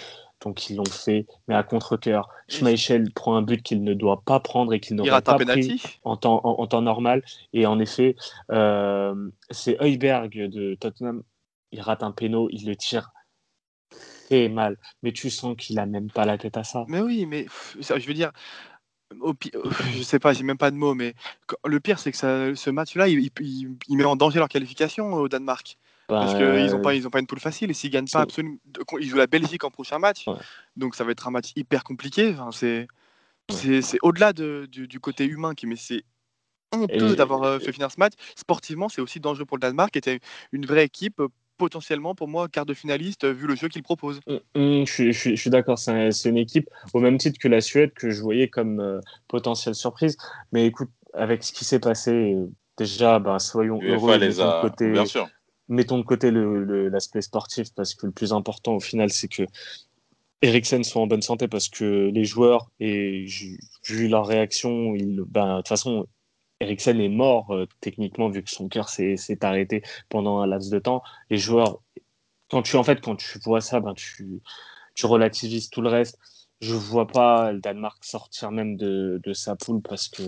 donc 0.43 0.69
ils 0.69 0.77
l'ont 0.77 0.85
fait, 0.85 1.27
mais 1.49 1.55
à 1.55 1.63
contre-coeur. 1.63 2.29
Schmeichel 2.49 3.13
prend 3.13 3.37
un 3.37 3.43
but 3.43 3.63
qu'il 3.63 3.83
ne 3.83 3.95
doit 3.95 4.23
pas 4.25 4.41
prendre 4.41 4.73
et 4.73 4.81
qu'il 4.81 4.97
n'aurait 4.97 5.23
pas 5.23 5.39
pris 5.39 5.83
en 6.05 6.17
temps, 6.17 6.41
en, 6.45 6.67
temps, 6.67 6.83
normal. 6.83 7.23
Et 7.53 7.67
en 7.67 7.79
effet, 7.79 8.17
euh, 8.51 9.31
c'est 9.51 9.77
Heuberg 9.81 10.33
de 10.33 10.75
Tottenham. 10.75 11.23
Il 11.71 11.81
rate 11.81 12.03
un 12.03 12.13
péno, 12.13 12.49
il 12.51 12.67
le 12.67 12.77
tire 12.77 13.13
très 14.27 14.49
mal. 14.49 14.77
Mais 15.03 15.13
tu 15.13 15.31
sens 15.31 15.57
qu'il 15.57 15.79
a 15.79 15.87
même 15.87 16.11
pas 16.11 16.25
la 16.25 16.39
tête 16.39 16.57
à 16.57 16.65
ça. 16.65 16.85
Mais 16.89 17.01
oui, 17.01 17.27
mais 17.27 17.47
je 17.81 18.07
veux 18.07 18.15
dire, 18.15 18.33
je 19.95 20.03
sais 20.03 20.19
pas, 20.19 20.33
j'ai 20.33 20.45
même 20.45 20.59
pas 20.59 20.71
de 20.71 20.77
mots, 20.77 20.95
mais 20.95 21.15
le 21.65 21.81
pire, 21.81 21.99
c'est 21.99 22.13
que 22.13 22.55
ce 22.55 22.71
match-là, 22.71 23.09
il, 23.09 23.31
met 23.89 24.05
en 24.05 24.17
danger 24.17 24.39
leur 24.39 24.49
qualification 24.49 25.13
au 25.15 25.29
Danemark. 25.29 25.79
Parce 26.09 26.35
qu'ils 26.35 26.71
n'ont 26.71 26.83
pas, 26.83 26.95
ils 26.95 27.07
ont 27.07 27.11
pas 27.11 27.21
une 27.21 27.27
poule 27.27 27.41
facile 27.41 27.71
et 27.71 27.75
s'ils 27.75 27.91
gagnent 27.91 28.09
pas 28.09 28.21
absolument. 28.21 28.57
Ils 29.01 29.09
jouent 29.09 29.17
la 29.17 29.27
Belgique 29.27 29.65
en 29.65 29.71
prochain 29.71 29.99
match. 29.99 30.27
Donc 30.77 30.95
ça 30.95 31.05
va 31.05 31.13
être 31.13 31.27
un 31.27 31.31
match 31.31 31.53
hyper 31.57 31.85
compliqué. 31.85 32.35
Enfin, 32.39 32.51
c'est 32.53 32.89
c'est 33.49 33.99
au-delà 34.03 34.33
de, 34.33 34.67
du, 34.71 35.01
côté 35.01 35.25
humain 35.27 35.55
qui 35.55 35.67
mais 35.67 35.77
c'est 35.77 36.05
honteux 36.73 37.15
d'avoir 37.17 37.43
euh, 37.43 37.59
fait 37.59 37.73
finir 37.73 37.91
ce 37.91 37.99
match. 37.99 38.15
Sportivement, 38.37 38.89
c'est 38.89 39.03
aussi 39.03 39.21
dangereux 39.21 39.45
pour 39.45 39.59
le 39.59 39.61
Danemark, 39.61 39.91
qui 39.91 39.99
était 39.99 40.21
une 40.53 40.65
vraie 40.65 40.85
équipe 40.85 41.21
euh, 41.21 41.29
potentiellement 41.59 42.15
pour 42.15 42.29
moi 42.29 42.49
quart 42.49 42.65
de 42.65 42.75
finaliste 42.75 43.27
vu 43.27 43.47
le 43.47 43.55
jeu 43.55 43.69
qu'il 43.69 43.83
propose. 43.83 44.21
Mmh, 44.27 44.61
mmh, 44.61 44.87
je, 44.87 44.93
suis, 44.93 45.13
je, 45.13 45.35
suis 45.35 45.51
d'accord, 45.51 45.79
c'est 45.79 46.25
une 46.25 46.39
équipe 46.39 46.69
au 46.95 47.01
même 47.01 47.19
titre 47.19 47.39
que 47.39 47.49
la 47.49 47.61
Suède 47.61 47.93
que 47.95 48.11
je 48.11 48.23
voyais 48.23 48.49
comme 48.49 48.81
euh, 48.81 49.01
potentielle 49.29 49.75
surprise. 49.75 50.17
Mais 50.53 50.67
écoute, 50.67 50.91
avec 51.15 51.45
ce 51.45 51.53
qui 51.53 51.65
s'est 51.65 51.79
passé, 51.79 52.37
déjà, 52.79 53.19
ben, 53.19 53.39
soyons 53.39 53.81
heureux 53.83 54.19
de 54.19 54.41
a... 54.41 54.63
côté. 54.63 54.93
Mettons 55.69 55.99
de 55.99 56.05
côté 56.05 56.31
l'aspect 56.31 57.23
sportif 57.23 57.73
parce 57.75 57.95
que 57.95 58.07
le 58.07 58.13
plus 58.13 58.33
important 58.33 58.75
au 58.75 58.81
final, 58.81 59.11
c'est 59.11 59.29
que 59.29 59.45
Eriksen 60.43 60.83
soit 60.83 61.01
en 61.01 61.07
bonne 61.07 61.23
santé 61.23 61.47
parce 61.49 61.69
que 61.69 62.11
les 62.13 62.25
joueurs, 62.25 62.71
et 62.81 63.27
vu 63.85 64.09
leur 64.09 64.27
réaction, 64.27 64.93
ben, 64.93 65.53
de 65.53 65.57
toute 65.59 65.69
façon, 65.69 66.07
Eriksen 66.61 67.01
est 67.01 67.09
mort 67.09 67.53
euh, 67.53 67.67
techniquement 67.81 68.29
vu 68.29 68.43
que 68.43 68.51
son 68.51 68.69
cœur 68.69 68.89
s'est 68.89 69.45
arrêté 69.45 69.83
pendant 70.09 70.41
un 70.41 70.47
laps 70.47 70.71
de 70.71 70.79
temps. 70.79 71.03
Les 71.31 71.39
joueurs, 71.39 71.81
quand 72.51 72.63
tu, 72.63 72.77
en 72.77 72.83
fait, 72.83 73.01
quand 73.01 73.17
tu 73.17 73.39
vois 73.45 73.61
ça, 73.61 73.81
ben, 73.81 73.95
tu, 73.95 74.41
tu 74.95 75.07
relativises 75.07 75.71
tout 75.71 75.81
le 75.81 75.89
reste. 75.89 76.19
Je 76.61 76.75
vois 76.75 77.09
pas 77.09 77.53
le 77.53 77.61
Danemark 77.61 78.05
sortir 78.05 78.53
même 78.53 78.77
de, 78.77 79.21
de 79.25 79.33
sa 79.33 79.57
poule 79.57 79.81
parce 79.81 80.09
que. 80.09 80.23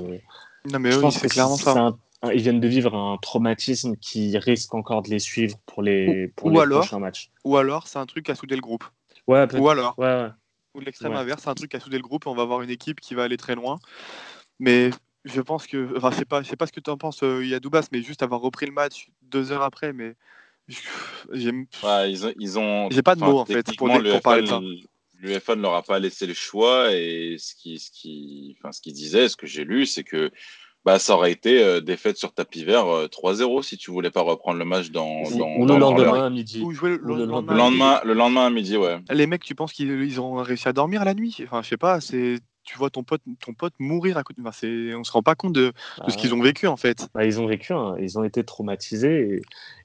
Non, 0.64 0.78
mais 0.78 0.95
oui, 0.97 1.12
c'est 1.12 1.28
clairement 1.28 1.57
ça 1.57 1.97
ils 2.32 2.42
viennent 2.42 2.60
de 2.60 2.68
vivre 2.68 2.94
un 2.94 3.18
traumatisme 3.18 3.96
qui 3.96 4.36
risque 4.38 4.74
encore 4.74 5.02
de 5.02 5.10
les 5.10 5.18
suivre 5.18 5.56
pour 5.66 5.82
les, 5.82 6.28
pour 6.28 6.50
les 6.50 6.66
prochains 6.66 6.98
matchs. 6.98 7.30
Ou 7.44 7.56
alors, 7.56 7.88
c'est 7.88 7.98
un 7.98 8.06
truc 8.06 8.30
à 8.30 8.34
souder 8.34 8.54
le 8.54 8.60
groupe. 8.60 8.84
Ouais, 9.26 9.46
ou 9.56 9.68
alors, 9.68 9.98
ouais, 9.98 10.28
ou 10.74 10.80
l'extrême 10.80 11.14
inverse, 11.14 11.42
c'est 11.42 11.50
un 11.50 11.54
truc 11.54 11.74
à 11.74 11.80
souder 11.80 11.96
le 11.96 12.02
groupe 12.02 12.26
et 12.26 12.28
on 12.28 12.34
va 12.34 12.42
avoir 12.42 12.62
une 12.62 12.70
équipe 12.70 13.00
qui 13.00 13.14
va 13.14 13.22
aller 13.24 13.36
très 13.36 13.54
loin. 13.54 13.78
Mais 14.58 14.90
je 15.24 15.40
pense 15.40 15.66
que, 15.66 15.96
enfin, 15.96 16.10
je 16.10 16.16
sais 16.16 16.24
pas, 16.24 16.42
je 16.42 16.48
sais 16.48 16.56
pas 16.56 16.66
ce 16.66 16.72
que 16.72 16.80
tu 16.80 16.90
en 16.90 16.98
penses, 16.98 17.22
euh, 17.22 17.44
Yadoubas, 17.44 17.88
mais 17.92 18.02
juste 18.02 18.22
avoir 18.22 18.40
repris 18.40 18.66
le 18.66 18.72
match 18.72 19.08
deux 19.22 19.52
heures 19.52 19.62
après, 19.62 19.92
mais 19.92 20.14
j'aime. 21.32 21.66
Ils 21.82 22.26
ont, 22.26 22.32
ils 22.38 22.58
ont. 22.58 22.90
J'ai 22.90 23.02
pas 23.02 23.14
de 23.14 23.20
mots 23.20 23.38
en 23.38 23.46
fait 23.46 23.64
pour, 23.76 23.88
pour 23.88 24.20
parler 24.20 24.42
de 24.42 24.46
ça. 24.48 24.60
L'UEFA 25.20 25.56
ne 25.56 25.62
leur 25.62 25.74
a 25.74 25.82
pas 25.82 25.98
laissé 25.98 26.26
le 26.26 26.34
choix 26.34 26.92
et 26.92 27.36
ce 27.38 27.54
qui, 27.54 27.78
ce 27.78 27.90
qui, 27.90 28.56
enfin, 28.58 28.72
ce 28.72 28.82
qu'ils 28.82 28.92
disait, 28.92 29.28
ce 29.30 29.36
que 29.36 29.46
j'ai 29.46 29.64
lu, 29.64 29.86
c'est 29.86 30.04
que 30.04 30.30
bah, 30.85 30.99
ça 30.99 31.14
aurait 31.14 31.32
été 31.32 31.62
euh, 31.62 31.80
défaite 31.80 32.16
sur 32.16 32.32
tapis 32.32 32.64
vert 32.64 32.85
3-0 32.85 33.59
euh, 33.59 33.62
si 33.62 33.76
tu 33.76 33.91
voulais 33.91 34.11
pas 34.11 34.20
reprendre 34.20 34.59
le 34.59 34.64
match 34.64 34.91
dans. 34.91 35.22
Ou, 35.22 35.66
le 35.66 35.78
lendemain 35.78 36.26
à 36.26 36.30
midi. 36.30 36.61
Ou 36.62 36.72
jouer 36.72 36.99
le, 37.03 37.24
lendemain, 37.24 38.01
le 38.05 38.12
lendemain 38.12 38.47
à 38.47 38.51
midi, 38.51 38.76
ouais. 38.76 38.99
Les 39.11 39.26
mecs, 39.26 39.43
tu 39.43 39.55
penses 39.55 39.72
qu'ils 39.72 40.20
ont 40.20 40.35
réussi 40.35 40.68
à 40.68 40.72
dormir 40.72 41.05
la 41.05 41.14
nuit? 41.14 41.39
Enfin, 41.45 41.62
je 41.62 41.68
sais 41.68 41.76
pas, 41.76 42.01
c'est 42.01 42.39
tu 42.64 42.78
vois 42.78 42.91
ton 42.91 43.03
pote, 43.03 43.22
ton 43.41 43.53
pote 43.53 43.74
mourir 43.78 44.16
à 44.16 44.22
côté. 44.22 44.41
Enfin, 44.41 44.53
c'est, 44.53 44.95
on 44.95 45.05
se 45.05 45.12
rend 45.12 45.22
pas 45.22 45.35
compte 45.35 45.53
de, 45.53 45.72
de 46.05 46.11
ce 46.11 46.16
qu'ils 46.16 46.35
ont 46.35 46.41
vécu 46.41 46.66
en 46.66 46.76
fait. 46.76 47.09
Bah, 47.14 47.24
ils 47.24 47.41
ont 47.41 47.47
vécu, 47.47 47.72
hein. 47.72 47.95
ils 48.01 48.18
ont 48.18 48.24
été 48.24 48.43
traumatisés. 48.43 49.43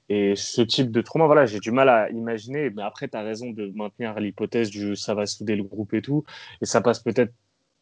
Et, 0.08 0.30
et, 0.30 0.36
ce 0.36 0.62
type 0.62 0.90
de 0.90 1.00
trauma, 1.02 1.26
voilà, 1.26 1.46
j'ai 1.46 1.60
du 1.60 1.70
mal 1.70 1.88
à 1.88 2.10
imaginer. 2.10 2.70
Mais 2.70 2.82
après, 2.82 3.08
tu 3.08 3.16
as 3.16 3.22
raison 3.22 3.50
de 3.50 3.70
maintenir 3.74 4.18
l'hypothèse 4.18 4.70
du 4.70 4.96
ça 4.96 5.14
va 5.14 5.26
souder 5.26 5.56
le 5.56 5.62
groupe 5.62 5.94
et 5.94 6.02
tout. 6.02 6.24
Et 6.62 6.66
ça 6.66 6.80
passe 6.80 7.00
peut-être 7.00 7.32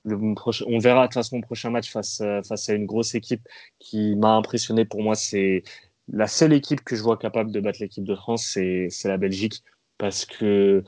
on 0.05 0.79
verra 0.79 1.03
de 1.03 1.07
toute 1.07 1.15
façon 1.15 1.37
le 1.37 1.43
prochain 1.43 1.71
match 1.71 1.91
face, 1.91 2.21
euh, 2.21 2.43
face 2.43 2.69
à 2.69 2.75
une 2.75 2.87
grosse 2.87 3.15
équipe 3.15 3.47
qui 3.79 4.17
m'a 4.17 4.35
impressionné. 4.35 4.85
Pour 4.85 5.03
moi, 5.03 5.15
c'est 5.15 5.63
la 6.09 6.27
seule 6.27 6.53
équipe 6.53 6.83
que 6.83 6.97
je 6.97 7.03
vois 7.03 7.17
capable 7.17 7.51
de 7.53 7.61
battre 7.61 7.81
l'équipe 7.81 8.05
de 8.05 8.15
France, 8.15 8.45
c'est 8.47 8.89
la 9.05 9.17
Belgique. 9.17 9.63
Parce 9.99 10.25
que 10.25 10.85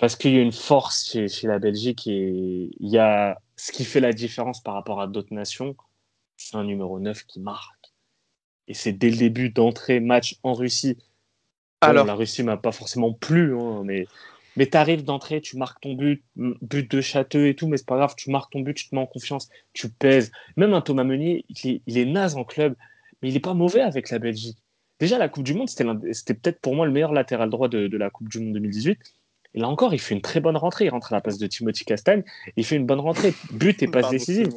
parce 0.00 0.16
qu'il 0.16 0.32
y 0.34 0.38
a 0.38 0.42
une 0.42 0.52
force 0.52 1.10
chez, 1.10 1.28
chez, 1.28 1.46
la 1.46 1.58
Belgique 1.58 2.06
et 2.06 2.70
il 2.78 2.88
y 2.88 2.98
a 2.98 3.40
ce 3.56 3.72
qui 3.72 3.84
fait 3.84 4.00
la 4.00 4.12
différence 4.12 4.62
par 4.62 4.74
rapport 4.74 5.00
à 5.00 5.06
d'autres 5.06 5.34
nations, 5.34 5.76
c'est 6.36 6.56
un 6.56 6.64
numéro 6.64 7.00
9 7.00 7.24
qui 7.24 7.40
marque. 7.40 7.92
Et 8.68 8.74
c'est 8.74 8.92
dès 8.92 9.10
le 9.10 9.16
début 9.16 9.50
d'entrée 9.50 10.00
match 10.00 10.38
en 10.42 10.54
Russie. 10.54 10.96
Alors, 11.80 12.06
la 12.06 12.14
Russie 12.14 12.42
m'a 12.42 12.56
pas 12.56 12.72
forcément 12.72 13.12
plu, 13.12 13.58
hein, 13.58 13.82
mais 13.84 14.06
mais 14.56 14.66
tu 14.66 14.76
arrives 14.76 15.04
d'entrée, 15.04 15.40
tu 15.40 15.56
marques 15.56 15.80
ton 15.80 15.94
but, 15.94 16.22
but 16.36 16.90
de 16.90 17.00
château 17.00 17.44
et 17.44 17.54
tout, 17.54 17.68
mais 17.68 17.76
c'est 17.76 17.86
pas 17.86 17.96
grave, 17.96 18.14
tu 18.16 18.30
marques 18.30 18.52
ton 18.52 18.60
but, 18.60 18.74
tu 18.74 18.88
te 18.88 18.94
mets 18.94 19.00
en 19.00 19.06
confiance, 19.06 19.48
tu 19.72 19.88
pèses. 19.88 20.32
Même 20.56 20.74
un 20.74 20.80
Thomas 20.80 21.04
Meunier, 21.04 21.44
il 21.48 21.98
est, 21.98 22.04
naze 22.04 22.36
en 22.36 22.44
club, 22.44 22.74
mais 23.22 23.28
il 23.28 23.36
est 23.36 23.40
pas 23.40 23.54
mauvais 23.54 23.80
avec 23.80 24.10
la 24.10 24.18
Belgique. 24.18 24.58
Déjà, 25.00 25.18
la 25.18 25.28
Coupe 25.28 25.44
du 25.44 25.54
Monde, 25.54 25.68
c'était 25.68 26.34
peut-être 26.34 26.60
pour 26.60 26.74
moi 26.74 26.86
le 26.86 26.92
meilleur 26.92 27.12
latéral 27.12 27.50
droit 27.50 27.68
de, 27.68 27.96
la 27.96 28.10
Coupe 28.10 28.28
du 28.28 28.40
Monde 28.40 28.54
2018. 28.54 28.98
Et 29.54 29.60
là 29.60 29.68
encore, 29.68 29.94
il 29.94 30.00
fait 30.00 30.14
une 30.14 30.20
très 30.20 30.40
bonne 30.40 30.56
rentrée. 30.56 30.86
Il 30.86 30.90
rentre 30.90 31.12
à 31.12 31.16
la 31.16 31.20
place 31.20 31.38
de 31.38 31.46
Timothy 31.46 31.84
Castagne. 31.84 32.22
Il 32.56 32.66
fait 32.66 32.76
une 32.76 32.84
bonne 32.84 33.00
rentrée. 33.00 33.32
But 33.52 33.82
et 33.82 33.86
passe 33.90 34.10
décisive. 34.10 34.48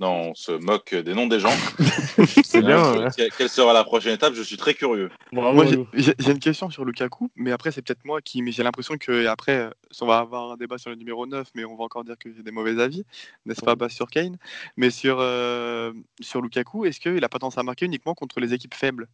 Maintenant, 0.00 0.30
on 0.30 0.34
se 0.34 0.52
moque 0.52 0.94
des 0.94 1.14
noms 1.14 1.26
des 1.26 1.40
gens. 1.40 1.52
c'est 2.44 2.62
bien. 2.62 3.08
Quelle 3.36 3.48
sera 3.48 3.72
la 3.72 3.84
prochaine 3.84 4.14
étape 4.14 4.34
Je 4.34 4.42
suis 4.42 4.56
très 4.56 4.74
curieux. 4.74 5.10
moi, 5.32 5.64
j'ai 5.94 6.30
une 6.30 6.38
question 6.38 6.70
sur 6.70 6.84
Lukaku, 6.84 7.30
mais 7.36 7.52
après, 7.52 7.72
c'est 7.72 7.82
peut-être 7.82 8.04
moi 8.04 8.20
qui. 8.20 8.42
Mais 8.42 8.52
j'ai 8.52 8.62
l'impression 8.62 8.96
que 8.98 9.26
après, 9.26 9.70
on 10.00 10.06
va 10.06 10.18
avoir 10.18 10.52
un 10.52 10.56
débat 10.56 10.78
sur 10.78 10.90
le 10.90 10.96
numéro 10.96 11.26
9, 11.26 11.48
mais 11.54 11.64
on 11.64 11.76
va 11.76 11.84
encore 11.84 12.04
dire 12.04 12.18
que 12.18 12.32
j'ai 12.32 12.42
des 12.42 12.50
mauvais 12.50 12.80
avis, 12.80 13.04
n'est-ce 13.44 13.62
pas, 13.62 13.76
pas 13.76 13.88
sur 13.88 14.08
Kane? 14.08 14.36
Mais 14.76 14.90
sur, 14.90 15.18
euh, 15.20 15.92
sur 16.20 16.42
Lukaku, 16.42 16.84
est-ce 16.84 17.00
qu'il 17.00 17.24
a 17.24 17.28
pas 17.28 17.38
tendance 17.38 17.58
à 17.58 17.62
marquer 17.62 17.86
uniquement 17.86 18.14
contre 18.14 18.40
les 18.40 18.54
équipes 18.54 18.74
faibles 18.74 19.08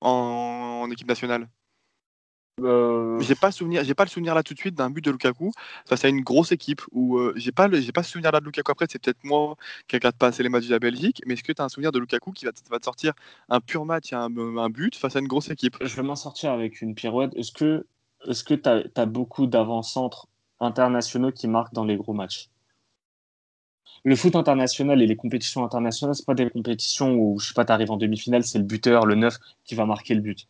en 0.00 0.88
équipe 0.90 1.08
nationale? 1.08 1.48
Euh, 2.60 3.20
j'ai 3.20 3.34
pas 3.34 3.52
souvenir, 3.52 3.84
j'ai 3.84 3.94
pas 3.94 4.04
le 4.04 4.10
souvenir 4.10 4.34
là 4.34 4.42
tout 4.42 4.54
de 4.54 4.58
suite 4.58 4.74
d'un 4.74 4.90
but 4.90 5.04
de 5.04 5.10
Lukaku 5.10 5.52
face 5.86 6.04
à 6.04 6.08
une 6.08 6.20
grosse 6.20 6.52
équipe 6.52 6.82
où 6.92 7.18
euh, 7.18 7.32
j'ai 7.36 7.52
pas 7.52 7.68
le, 7.68 7.80
j'ai 7.80 7.92
pas 7.92 8.02
ce 8.02 8.10
souvenir 8.10 8.32
là 8.32 8.40
de 8.40 8.44
Lukaku 8.44 8.70
après 8.70 8.86
c'est 8.90 9.00
peut-être 9.00 9.22
moi 9.24 9.56
qui 9.88 9.96
regarde 9.96 10.16
pas 10.16 10.28
assez 10.28 10.42
les 10.42 10.48
matchs 10.48 10.66
de 10.66 10.72
la 10.72 10.78
Belgique 10.78 11.22
mais 11.26 11.34
est-ce 11.34 11.42
que 11.42 11.52
tu 11.52 11.62
as 11.62 11.64
un 11.64 11.68
souvenir 11.68 11.92
de 11.92 11.98
Lukaku 11.98 12.32
qui 12.32 12.44
va, 12.44 12.52
va 12.70 12.78
te 12.78 12.84
sortir 12.84 13.14
un 13.48 13.60
pur 13.60 13.86
match 13.86 14.12
un, 14.12 14.36
un 14.36 14.68
but 14.68 14.94
face 14.94 15.16
à 15.16 15.20
une 15.20 15.28
grosse 15.28 15.50
équipe? 15.50 15.76
Je 15.80 15.96
vais 15.96 16.02
m'en 16.02 16.16
sortir 16.16 16.52
avec 16.52 16.82
une 16.82 16.94
pirouette. 16.94 17.32
Est-ce 17.34 17.52
que 17.52 17.86
est-ce 18.28 18.44
que 18.44 18.54
tu 18.54 18.68
as, 18.68 19.06
beaucoup 19.06 19.46
d'avant-centres 19.46 20.28
internationaux 20.60 21.32
qui 21.32 21.48
marquent 21.48 21.72
dans 21.72 21.84
les 21.84 21.96
gros 21.96 22.12
matchs? 22.12 22.50
Le 24.04 24.16
foot 24.16 24.36
international 24.36 25.02
et 25.02 25.06
les 25.06 25.16
compétitions 25.16 25.64
internationales, 25.64 26.14
c'est 26.14 26.26
pas 26.26 26.34
des 26.34 26.48
compétitions 26.48 27.14
où, 27.14 27.38
je 27.38 27.48
sais 27.48 27.54
pas, 27.54 27.64
tu 27.64 27.72
arrives 27.72 27.90
en 27.90 27.96
demi-finale, 27.96 28.44
c'est 28.44 28.58
le 28.58 28.64
buteur, 28.64 29.04
le 29.06 29.14
neuf, 29.14 29.38
qui 29.64 29.74
va 29.74 29.84
marquer 29.84 30.14
le 30.14 30.20
but. 30.20 30.48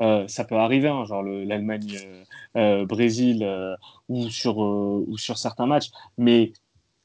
Euh, 0.00 0.26
ça 0.28 0.44
peut 0.44 0.56
arriver, 0.56 0.88
hein, 0.88 1.04
genre 1.04 1.22
l'Allemagne, 1.22 1.96
euh, 2.02 2.24
euh, 2.56 2.86
Brésil 2.86 3.46
ou, 4.08 4.28
sur, 4.28 4.58
ou 4.58 5.16
sur 5.18 5.38
certains 5.38 5.66
matchs. 5.66 5.90
Mais 6.16 6.52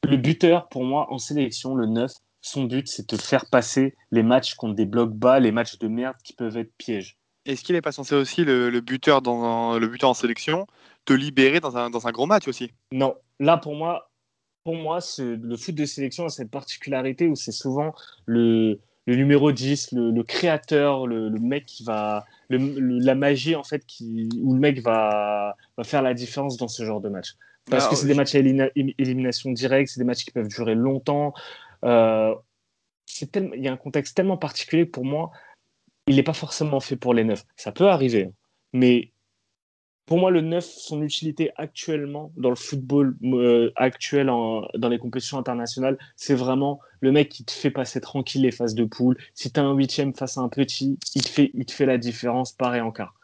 le 0.03 0.17
buteur, 0.17 0.67
pour 0.69 0.83
moi, 0.83 1.11
en 1.11 1.17
sélection, 1.17 1.75
le 1.75 1.87
9, 1.87 2.11
son 2.41 2.65
but, 2.65 2.87
c'est 2.87 3.09
de 3.09 3.17
faire 3.17 3.45
passer 3.49 3.95
les 4.11 4.23
matchs 4.23 4.55
contre 4.55 4.75
des 4.75 4.85
blocs 4.85 5.13
bas, 5.13 5.39
les 5.39 5.51
matchs 5.51 5.77
de 5.79 5.87
merde 5.87 6.15
qui 6.23 6.33
peuvent 6.33 6.57
être 6.57 6.71
pièges. 6.77 7.17
Est-ce 7.45 7.63
qu'il 7.63 7.75
n'est 7.75 7.81
pas 7.81 7.91
censé 7.91 8.15
aussi, 8.15 8.43
le, 8.43 8.79
buteur, 8.79 9.21
dans 9.21 9.77
le 9.77 9.87
buteur 9.87 10.09
en 10.09 10.13
sélection, 10.15 10.65
te 11.05 11.13
libérer 11.13 11.59
dans 11.59 11.77
un, 11.77 11.89
dans 11.89 12.07
un 12.07 12.11
gros 12.11 12.25
match 12.25 12.47
aussi? 12.47 12.71
Non. 12.91 13.15
Là, 13.39 13.57
pour 13.57 13.75
moi, 13.75 14.09
pour 14.63 14.75
moi 14.75 14.99
le 15.19 15.57
foot 15.57 15.75
de 15.75 15.85
sélection 15.85 16.25
a 16.25 16.29
cette 16.29 16.49
particularité 16.49 17.27
où 17.27 17.35
c'est 17.35 17.51
souvent 17.51 17.93
le, 18.25 18.79
le 19.05 19.15
numéro 19.15 19.51
10, 19.51 19.91
le, 19.93 20.23
créateur, 20.23 21.07
le, 21.07 21.29
mec 21.29 21.65
qui 21.65 21.83
va. 21.83 22.25
la 22.49 23.15
magie, 23.15 23.55
en 23.55 23.63
fait, 23.63 23.85
qui, 23.85 24.29
où 24.41 24.53
le 24.53 24.59
mec 24.59 24.79
va, 24.81 25.55
va 25.77 25.83
faire 25.83 26.01
la 26.01 26.13
différence 26.13 26.57
dans 26.57 26.67
ce 26.67 26.83
genre 26.83 27.01
de 27.01 27.09
match. 27.09 27.35
Parce 27.69 27.87
que 27.87 27.95
c'est 27.95 28.07
des 28.07 28.13
matchs 28.13 28.35
à 28.35 28.39
élimination 28.39 29.51
directe, 29.51 29.91
c'est 29.91 29.99
des 29.99 30.05
matchs 30.05 30.25
qui 30.25 30.31
peuvent 30.31 30.47
durer 30.47 30.75
longtemps. 30.75 31.33
Euh, 31.83 32.33
il 33.21 33.63
y 33.63 33.67
a 33.67 33.71
un 33.71 33.77
contexte 33.77 34.15
tellement 34.15 34.37
particulier 34.37 34.85
pour 34.85 35.05
moi, 35.05 35.31
il 36.07 36.15
n'est 36.15 36.23
pas 36.23 36.33
forcément 36.33 36.79
fait 36.79 36.95
pour 36.95 37.13
les 37.13 37.23
neufs. 37.23 37.45
Ça 37.55 37.71
peut 37.71 37.87
arriver, 37.87 38.25
hein. 38.25 38.33
mais 38.73 39.11
pour 40.05 40.19
moi, 40.19 40.29
le 40.29 40.41
neuf, 40.41 40.65
son 40.65 41.01
utilité 41.01 41.51
actuellement 41.55 42.31
dans 42.37 42.49
le 42.49 42.55
football 42.55 43.15
euh, 43.23 43.71
actuel, 43.75 44.27
dans 44.27 44.89
les 44.89 44.99
compétitions 44.99 45.39
internationales, 45.39 45.97
c'est 46.15 46.35
vraiment 46.35 46.79
le 46.99 47.11
mec 47.11 47.29
qui 47.29 47.43
te 47.43 47.51
fait 47.51 47.71
passer 47.71 48.01
tranquille 48.01 48.43
les 48.43 48.51
phases 48.51 48.75
de 48.75 48.85
poule. 48.85 49.17
Si 49.33 49.51
tu 49.51 49.59
as 49.59 49.63
un 49.63 49.73
huitième 49.73 50.13
face 50.13 50.37
à 50.37 50.41
un 50.41 50.49
petit, 50.49 50.99
il 51.15 51.23
te 51.23 51.29
fait, 51.29 51.51
il 51.55 51.65
te 51.65 51.71
fait 51.71 51.87
la 51.87 51.97
différence 51.97 52.51
pareil 52.51 52.81
en 52.81 52.91
quart. 52.91 53.15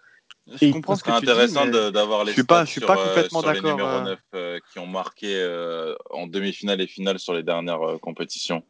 Je 0.48 0.72
comprends 0.72 0.96
ce 0.96 1.04
que 1.04 1.12
intéressant 1.12 1.68
d'avoir 1.68 2.24
les 2.24 2.32
je 2.32 2.38
suis 2.38 2.44
pas, 2.44 2.66
je 2.66 2.72
suis 2.72 2.82
pas 2.82 2.98
complètement 2.98 3.44
d'accord. 3.44 3.64
Les 3.64 3.72
numéros 3.72 4.02
9 4.02 4.20
euh. 4.34 4.60
qui 4.72 4.80
ont 4.80 4.88
marqué 4.88 5.96
en 6.10 6.26
demi-finale 6.26 6.82
et 6.82 6.88
finale 6.88 7.20
sur 7.20 7.34
les 7.34 7.44
dernières 7.44 8.00
compétitions. 8.02 8.64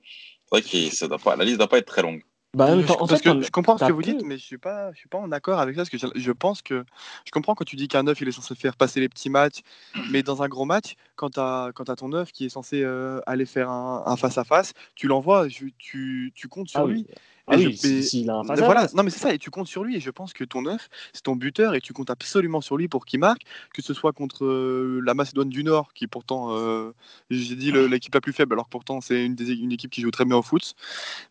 C'est 0.45 0.59
vrai 0.59 0.61
que 0.61 0.95
ça 0.95 1.07
pas, 1.07 1.37
la 1.37 1.45
liste 1.45 1.55
ne 1.55 1.59
doit 1.59 1.69
pas 1.69 1.77
être 1.77 1.87
très 1.87 2.01
longue. 2.01 2.21
Bah, 2.53 2.77
je, 2.77 2.85
parce 2.85 3.21
que 3.21 3.41
je 3.41 3.49
comprends 3.49 3.77
ce 3.77 3.85
que 3.85 3.93
vous 3.93 4.01
dites, 4.01 4.23
mais 4.25 4.37
je 4.37 4.43
suis 4.43 4.57
pas, 4.57 4.91
je 4.91 4.97
suis 4.97 5.07
pas 5.07 5.17
en 5.17 5.31
accord 5.31 5.59
avec 5.59 5.75
ça, 5.75 5.83
parce 5.83 5.89
que 5.89 6.19
je, 6.19 6.31
pense 6.31 6.61
que 6.61 6.83
je 7.23 7.31
comprends 7.31 7.55
quand 7.55 7.63
tu 7.63 7.77
dis 7.77 7.87
qu'un 7.87 8.03
neuf 8.03 8.19
il 8.19 8.27
est 8.27 8.33
censé 8.33 8.55
faire 8.55 8.75
passer 8.75 8.99
les 8.99 9.07
petits 9.07 9.29
matchs, 9.29 9.61
mais 10.11 10.21
dans 10.21 10.43
un 10.43 10.49
gros 10.49 10.65
match, 10.65 10.95
quand 11.15 11.29
tu 11.29 11.39
as, 11.39 11.71
as 11.75 11.95
ton 11.95 12.09
neuf 12.09 12.33
qui 12.33 12.45
est 12.45 12.49
censé 12.49 12.83
euh, 12.83 13.21
aller 13.25 13.45
faire 13.45 13.69
un 13.69 14.17
face 14.17 14.37
à 14.37 14.43
face, 14.43 14.73
tu 14.95 15.07
l'envoies, 15.07 15.47
tu, 15.47 16.33
tu 16.35 16.47
comptes 16.49 16.67
sur 16.67 16.81
ah 16.81 16.87
lui. 16.87 17.07
Ah 17.51 17.57
oui, 17.57 17.75
s'il 17.75 18.29
a 18.29 18.35
un 18.35 18.43
voilà, 18.43 18.87
non 18.93 19.03
mais 19.03 19.09
c'est 19.09 19.19
ça, 19.19 19.33
et 19.33 19.37
tu 19.37 19.49
comptes 19.49 19.67
sur 19.67 19.83
lui, 19.83 19.97
et 19.97 19.99
je 19.99 20.09
pense 20.09 20.31
que 20.33 20.43
ton 20.43 20.61
neuf, 20.61 20.89
c'est 21.13 21.23
ton 21.23 21.35
buteur, 21.35 21.75
et 21.75 21.81
tu 21.81 21.91
comptes 21.93 22.09
absolument 22.09 22.61
sur 22.61 22.77
lui 22.77 22.87
pour 22.87 23.05
qu'il 23.05 23.19
marque, 23.19 23.41
que 23.73 23.81
ce 23.81 23.93
soit 23.93 24.13
contre 24.13 24.45
euh, 24.45 25.01
la 25.03 25.13
Macédoine 25.13 25.49
du 25.49 25.63
Nord, 25.63 25.93
qui 25.93 26.07
pourtant, 26.07 26.55
euh, 26.55 26.91
j'ai 27.29 27.55
dit 27.55 27.71
l'équipe 27.71 28.13
la 28.13 28.21
plus 28.21 28.33
faible, 28.33 28.53
alors 28.53 28.65
que 28.65 28.71
pourtant 28.71 29.01
c'est 29.01 29.25
une, 29.25 29.35
une 29.39 29.71
équipe 29.71 29.91
qui 29.91 30.01
joue 30.01 30.11
très 30.11 30.25
bien 30.25 30.37
au 30.37 30.41
foot, 30.41 30.75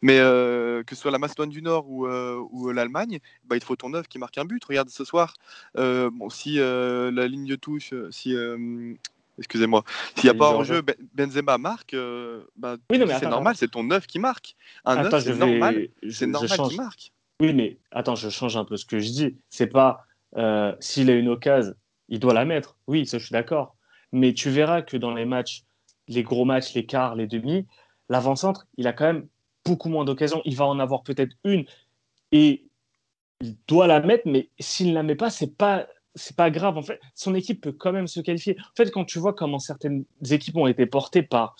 mais 0.02 0.18
euh, 0.18 0.82
que 0.82 0.94
ce 0.94 1.02
soit 1.02 1.10
la 1.10 1.18
Macédoine 1.18 1.50
du 1.50 1.62
Nord 1.62 1.90
ou, 1.90 2.06
ou 2.06 2.70
l'Allemagne, 2.70 3.18
bah, 3.46 3.56
il 3.56 3.62
faut 3.62 3.76
ton 3.76 3.90
neuf 3.90 4.06
qui 4.08 4.18
marque 4.18 4.36
un 4.36 4.44
but. 4.44 4.62
Regarde 4.64 4.90
ce 4.90 5.04
soir, 5.04 5.34
bon, 5.74 6.28
si 6.28 6.56
la 6.56 7.28
ligne 7.28 7.46
de 7.46 7.56
touche, 7.56 7.94
si 8.10 8.34
excusez-moi. 9.40 9.82
S'il 10.14 10.30
n'y 10.30 10.36
a 10.36 10.38
pas 10.38 10.50
en 10.50 10.62
jeu, 10.62 10.82
Benzema 11.14 11.58
marque, 11.58 11.94
euh, 11.94 12.44
bah, 12.56 12.76
c'est 12.88 13.22
normal, 13.26 13.56
c'est 13.56 13.70
ton 13.70 13.82
neuf 13.82 14.06
qui 14.06 14.20
marque. 14.20 14.54
Un 14.84 15.02
neuf, 15.02 15.24
c'est 15.24 15.36
normal, 15.36 15.88
c'est 16.08 16.26
normal 16.26 16.58
qu'il 16.68 16.76
marque. 16.76 17.12
Oui, 17.40 17.54
mais 17.54 17.78
attends, 17.90 18.14
je 18.14 18.28
change 18.28 18.56
un 18.56 18.64
peu 18.64 18.76
ce 18.76 18.84
que 18.84 18.98
je 18.98 19.08
dis. 19.08 19.36
C'est 19.48 19.66
pas 19.66 20.04
euh, 20.36 20.74
s'il 20.78 21.10
a 21.10 21.14
une 21.14 21.28
occasion, 21.28 21.74
il 22.08 22.20
doit 22.20 22.34
la 22.34 22.44
mettre. 22.44 22.76
Oui, 22.86 23.06
ça, 23.06 23.18
je 23.18 23.24
suis 23.24 23.32
d'accord. 23.32 23.76
Mais 24.12 24.34
tu 24.34 24.50
verras 24.50 24.82
que 24.82 24.96
dans 24.96 25.14
les 25.14 25.24
matchs, 25.24 25.64
les 26.06 26.22
gros 26.22 26.44
matchs, 26.44 26.74
les 26.74 26.84
quarts, 26.84 27.14
les 27.14 27.26
demi, 27.26 27.66
l'avant-centre, 28.08 28.66
il 28.76 28.86
a 28.86 28.92
quand 28.92 29.06
même 29.06 29.26
beaucoup 29.64 29.88
moins 29.88 30.04
d'occasions. 30.04 30.42
Il 30.44 30.56
va 30.56 30.66
en 30.66 30.78
avoir 30.78 31.02
peut-être 31.02 31.34
une 31.44 31.64
et 32.32 32.66
il 33.40 33.56
doit 33.66 33.86
la 33.86 34.00
mettre, 34.00 34.24
mais 34.26 34.50
s'il 34.58 34.90
ne 34.90 34.94
la 34.94 35.02
met 35.02 35.14
pas, 35.14 35.30
c'est 35.30 35.56
pas 35.56 35.86
c'est 36.14 36.36
pas 36.36 36.50
grave. 36.50 36.76
En 36.76 36.82
fait, 36.82 37.00
son 37.14 37.34
équipe 37.34 37.60
peut 37.60 37.72
quand 37.72 37.92
même 37.92 38.06
se 38.06 38.20
qualifier. 38.20 38.56
En 38.60 38.76
fait, 38.76 38.90
quand 38.90 39.04
tu 39.04 39.18
vois 39.18 39.32
comment 39.32 39.58
certaines 39.58 40.04
équipes 40.30 40.56
ont 40.56 40.66
été 40.66 40.86
portées 40.86 41.22
par 41.22 41.56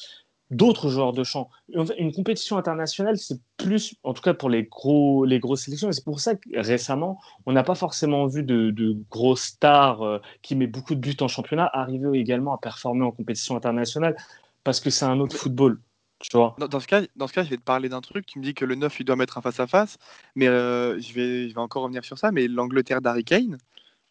d'autres 0.51 0.88
joueurs 0.88 1.12
de 1.12 1.22
champ, 1.22 1.48
une 1.68 2.12
compétition 2.12 2.59
internationale, 2.59 3.16
c'est 3.16 3.40
plus, 3.57 3.94
en 4.03 4.12
tout 4.14 4.22
cas 4.22 4.34
pour 4.34 4.51
les 4.51 4.64
gros, 4.64 5.24
les 5.24 5.38
grosses 5.38 5.62
sélections. 5.62 5.88
Et 5.88 5.92
c'est 5.92 6.05
pour 6.05 6.20
ça 6.20 6.34
que 6.34 6.48
récemment, 6.55 7.20
on 7.46 7.53
n'a 7.53 7.62
pas 7.62 7.76
forcément 7.76 8.26
vu 8.26 8.42
de, 8.42 8.70
de 8.70 8.96
gros 9.11 9.36
stars 9.36 10.03
euh, 10.03 10.18
qui 10.42 10.57
met 10.57 10.66
beaucoup 10.66 10.94
de 10.94 11.01
buts 11.01 11.16
en 11.20 11.28
championnat 11.28 11.70
arriver 11.72 12.18
également 12.18 12.53
à 12.53 12.59
performer 12.59 13.05
en 13.05 13.12
compétition 13.12 13.57
internationale 13.57 14.16
parce 14.64 14.80
que 14.80 14.90
c'est 14.90 15.05
un 15.05 15.20
autre 15.20 15.36
football. 15.36 15.80
Tu 16.18 16.36
vois 16.36 16.55
dans, 16.59 16.80
ce 16.80 16.86
cas, 16.86 17.03
dans 17.16 17.26
ce 17.26 17.32
cas, 17.32 17.44
je 17.44 17.48
vais 17.48 17.57
te 17.57 17.62
parler 17.62 17.88
d'un 17.88 18.03
truc. 18.03 18.26
Tu 18.26 18.38
me 18.38 18.44
dis 18.44 18.53
que 18.53 18.66
le 18.66 18.74
9, 18.74 19.01
il 19.01 19.05
doit 19.05 19.16
mettre 19.16 19.38
un 19.38 19.40
face-à-face. 19.40 19.96
mais 20.34 20.48
euh, 20.48 21.01
je, 21.01 21.14
vais, 21.14 21.48
je 21.48 21.55
vais 21.55 21.61
encore 21.61 21.82
revenir 21.82 22.05
sur 22.05 22.18
ça. 22.18 22.30
Mais 22.30 22.46
l'Angleterre 22.46 23.01
d'Harry 23.01 23.24
Kane, 23.24 23.57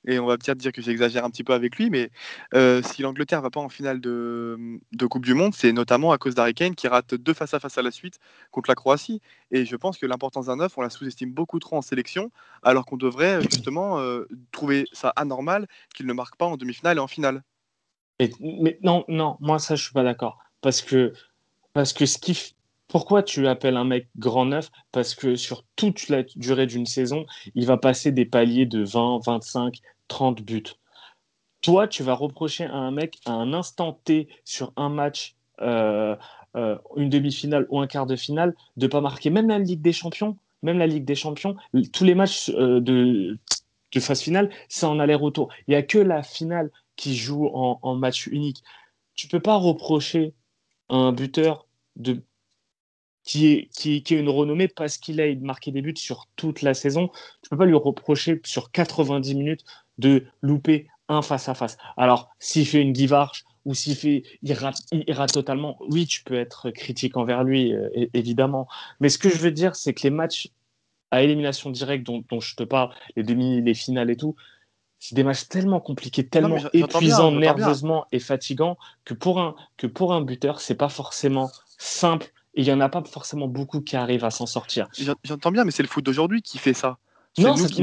et 0.07 0.19
on 0.19 0.25
va 0.25 0.37
peut-être 0.37 0.57
dire 0.57 0.71
que 0.71 0.81
j'exagère 0.81 1.25
un 1.25 1.29
petit 1.29 1.43
peu 1.43 1.53
avec 1.53 1.75
lui, 1.77 1.89
mais 1.89 2.09
euh, 2.53 2.81
si 2.81 3.01
l'Angleterre 3.01 3.41
va 3.41 3.49
pas 3.49 3.59
en 3.59 3.69
finale 3.69 3.99
de, 3.99 4.79
Coupe 5.09 5.25
du 5.25 5.33
Monde, 5.33 5.53
c'est 5.53 5.73
notamment 5.73 6.11
à 6.11 6.17
cause 6.17 6.35
d'Harry 6.35 6.53
qui 6.53 6.87
rate 6.87 7.15
deux 7.15 7.33
face 7.33 7.53
à 7.53 7.59
face 7.59 7.77
à 7.77 7.81
la 7.81 7.91
suite 7.91 8.19
contre 8.51 8.69
la 8.69 8.75
Croatie. 8.75 9.21
Et 9.51 9.65
je 9.65 9.75
pense 9.75 9.97
que 9.97 10.05
l'importance 10.05 10.45
d'un 10.45 10.57
neuf, 10.57 10.77
on 10.77 10.81
la 10.81 10.89
sous-estime 10.89 11.31
beaucoup 11.31 11.59
trop 11.59 11.77
en 11.77 11.81
sélection, 11.81 12.31
alors 12.63 12.85
qu'on 12.85 12.97
devrait 12.97 13.41
justement 13.41 13.99
euh, 13.99 14.25
trouver 14.51 14.85
ça 14.93 15.09
anormal 15.15 15.67
qu'il 15.93 16.05
ne 16.05 16.13
marque 16.13 16.35
pas 16.35 16.45
en 16.45 16.57
demi-finale 16.57 16.97
et 16.97 17.01
en 17.01 17.07
finale. 17.07 17.43
Mais, 18.19 18.79
non, 18.83 19.05
non, 19.07 19.37
moi 19.39 19.59
ça 19.59 19.75
je 19.75 19.83
suis 19.83 19.93
pas 19.93 20.03
d'accord, 20.03 20.39
parce 20.61 20.81
que 20.81 21.13
parce 21.73 21.93
que 21.93 22.05
ce 22.05 22.17
qui 22.17 22.55
pourquoi 22.89 23.23
tu 23.23 23.47
appelles 23.47 23.77
un 23.77 23.85
mec 23.85 24.09
grand 24.17 24.45
neuf? 24.45 24.69
Parce 24.91 25.15
que 25.15 25.35
sur 25.35 25.63
toute 25.75 26.09
la 26.09 26.23
durée 26.35 26.65
d'une 26.65 26.87
saison, 26.87 27.25
il 27.55 27.65
va 27.65 27.77
passer 27.77 28.11
des 28.11 28.25
paliers 28.25 28.65
de 28.65 28.83
20, 28.83 29.19
25, 29.25 29.79
30 30.07 30.41
buts. 30.41 30.63
Toi, 31.61 31.87
tu 31.87 32.03
vas 32.03 32.15
reprocher 32.15 32.65
à 32.65 32.75
un 32.75 32.91
mec 32.91 33.19
à 33.25 33.31
un 33.31 33.53
instant 33.53 33.93
T 34.03 34.27
sur 34.43 34.73
un 34.75 34.89
match, 34.89 35.35
euh, 35.61 36.15
euh, 36.55 36.77
une 36.95 37.09
demi-finale 37.09 37.67
ou 37.69 37.79
un 37.79 37.87
quart 37.87 38.07
de 38.07 38.15
finale, 38.15 38.55
de 38.75 38.87
pas 38.87 39.01
marquer. 39.01 39.29
Même 39.29 39.49
la 39.49 39.59
Ligue 39.59 39.81
des 39.81 39.93
Champions, 39.93 40.35
même 40.63 40.79
la 40.79 40.87
Ligue 40.87 41.05
des 41.05 41.15
Champions, 41.15 41.55
tous 41.93 42.03
les 42.03 42.15
matchs 42.15 42.49
euh, 42.49 42.79
de, 42.81 43.37
phase 43.99 44.21
finale, 44.21 44.49
c'est 44.67 44.87
en 44.87 44.99
aller-retour. 44.99 45.49
Il 45.67 45.71
n'y 45.71 45.75
a 45.75 45.83
que 45.83 45.99
la 45.99 46.23
finale 46.23 46.71
qui 46.95 47.15
joue 47.15 47.47
en, 47.53 47.95
match 47.95 48.27
unique. 48.27 48.63
Tu 49.13 49.27
peux 49.27 49.39
pas 49.39 49.55
reprocher 49.55 50.33
à 50.89 50.95
un 50.95 51.11
buteur 51.11 51.67
de 51.97 52.21
qui 53.29 53.45
est, 53.45 53.69
qui, 53.77 54.01
qui 54.01 54.15
est 54.15 54.19
une 54.19 54.27
renommée 54.27 54.67
parce 54.67 54.97
qu'il 54.97 55.21
a 55.21 55.35
marqué 55.35 55.71
des 55.71 55.83
buts 55.83 55.93
sur 55.95 56.25
toute 56.35 56.63
la 56.63 56.73
saison. 56.73 57.11
Tu 57.43 57.49
peux 57.51 57.57
pas 57.57 57.67
lui 57.67 57.75
reprocher 57.75 58.41
sur 58.43 58.71
90 58.71 59.35
minutes 59.35 59.63
de 59.99 60.25
louper 60.41 60.87
un 61.09 61.21
face-à-face. 61.21 61.77
Alors, 61.95 62.31
s'il 62.39 62.65
fait 62.65 62.81
une 62.81 62.91
guivarche 62.91 63.45
ou 63.65 63.75
s'il 63.75 63.95
fait, 63.95 64.23
il 64.41 64.53
rate, 64.53 64.77
il 64.91 65.13
rate, 65.13 65.31
totalement, 65.31 65.77
oui, 65.91 66.07
tu 66.07 66.23
peux 66.23 66.39
être 66.39 66.71
critique 66.71 67.17
envers 67.17 67.43
lui, 67.43 67.71
euh, 67.71 67.87
évidemment. 68.15 68.67
Mais 68.99 69.09
ce 69.09 69.19
que 69.19 69.29
je 69.29 69.37
veux 69.37 69.51
dire, 69.51 69.75
c'est 69.75 69.93
que 69.93 70.01
les 70.01 70.09
matchs 70.09 70.49
à 71.11 71.21
élimination 71.21 71.69
directe 71.69 72.07
dont, 72.07 72.23
dont, 72.31 72.39
je 72.39 72.55
te 72.55 72.63
parle, 72.63 72.89
les 73.15 73.21
demi, 73.21 73.61
les 73.61 73.75
finales 73.75 74.09
et 74.09 74.17
tout, 74.17 74.35
c'est 74.97 75.13
des 75.13 75.23
matchs 75.23 75.47
tellement 75.47 75.79
compliqués, 75.79 76.27
tellement 76.27 76.57
épuisants 76.73 77.31
nerveusement 77.31 78.07
et 78.11 78.17
fatigants 78.17 78.79
que 79.05 79.13
pour 79.13 79.39
un, 79.39 79.55
que 79.77 79.85
pour 79.85 80.13
un 80.13 80.21
buteur, 80.21 80.61
c'est 80.61 80.73
pas 80.73 80.89
forcément 80.89 81.51
simple 81.77 82.33
il 82.53 82.63
n'y 82.63 82.71
en 82.71 82.81
a 82.81 82.89
pas 82.89 83.03
forcément 83.03 83.47
beaucoup 83.47 83.81
qui 83.81 83.95
arrivent 83.95 84.25
à 84.25 84.31
s'en 84.31 84.45
sortir. 84.45 84.87
J'entends 85.23 85.51
bien, 85.51 85.63
mais 85.63 85.71
c'est 85.71 85.83
le 85.83 85.89
foot 85.89 86.03
d'aujourd'hui 86.05 86.41
qui 86.41 86.57
fait 86.57 86.73
ça. 86.73 86.97
C'est 87.33 87.43
nous 87.43 87.67
qui, 87.67 87.81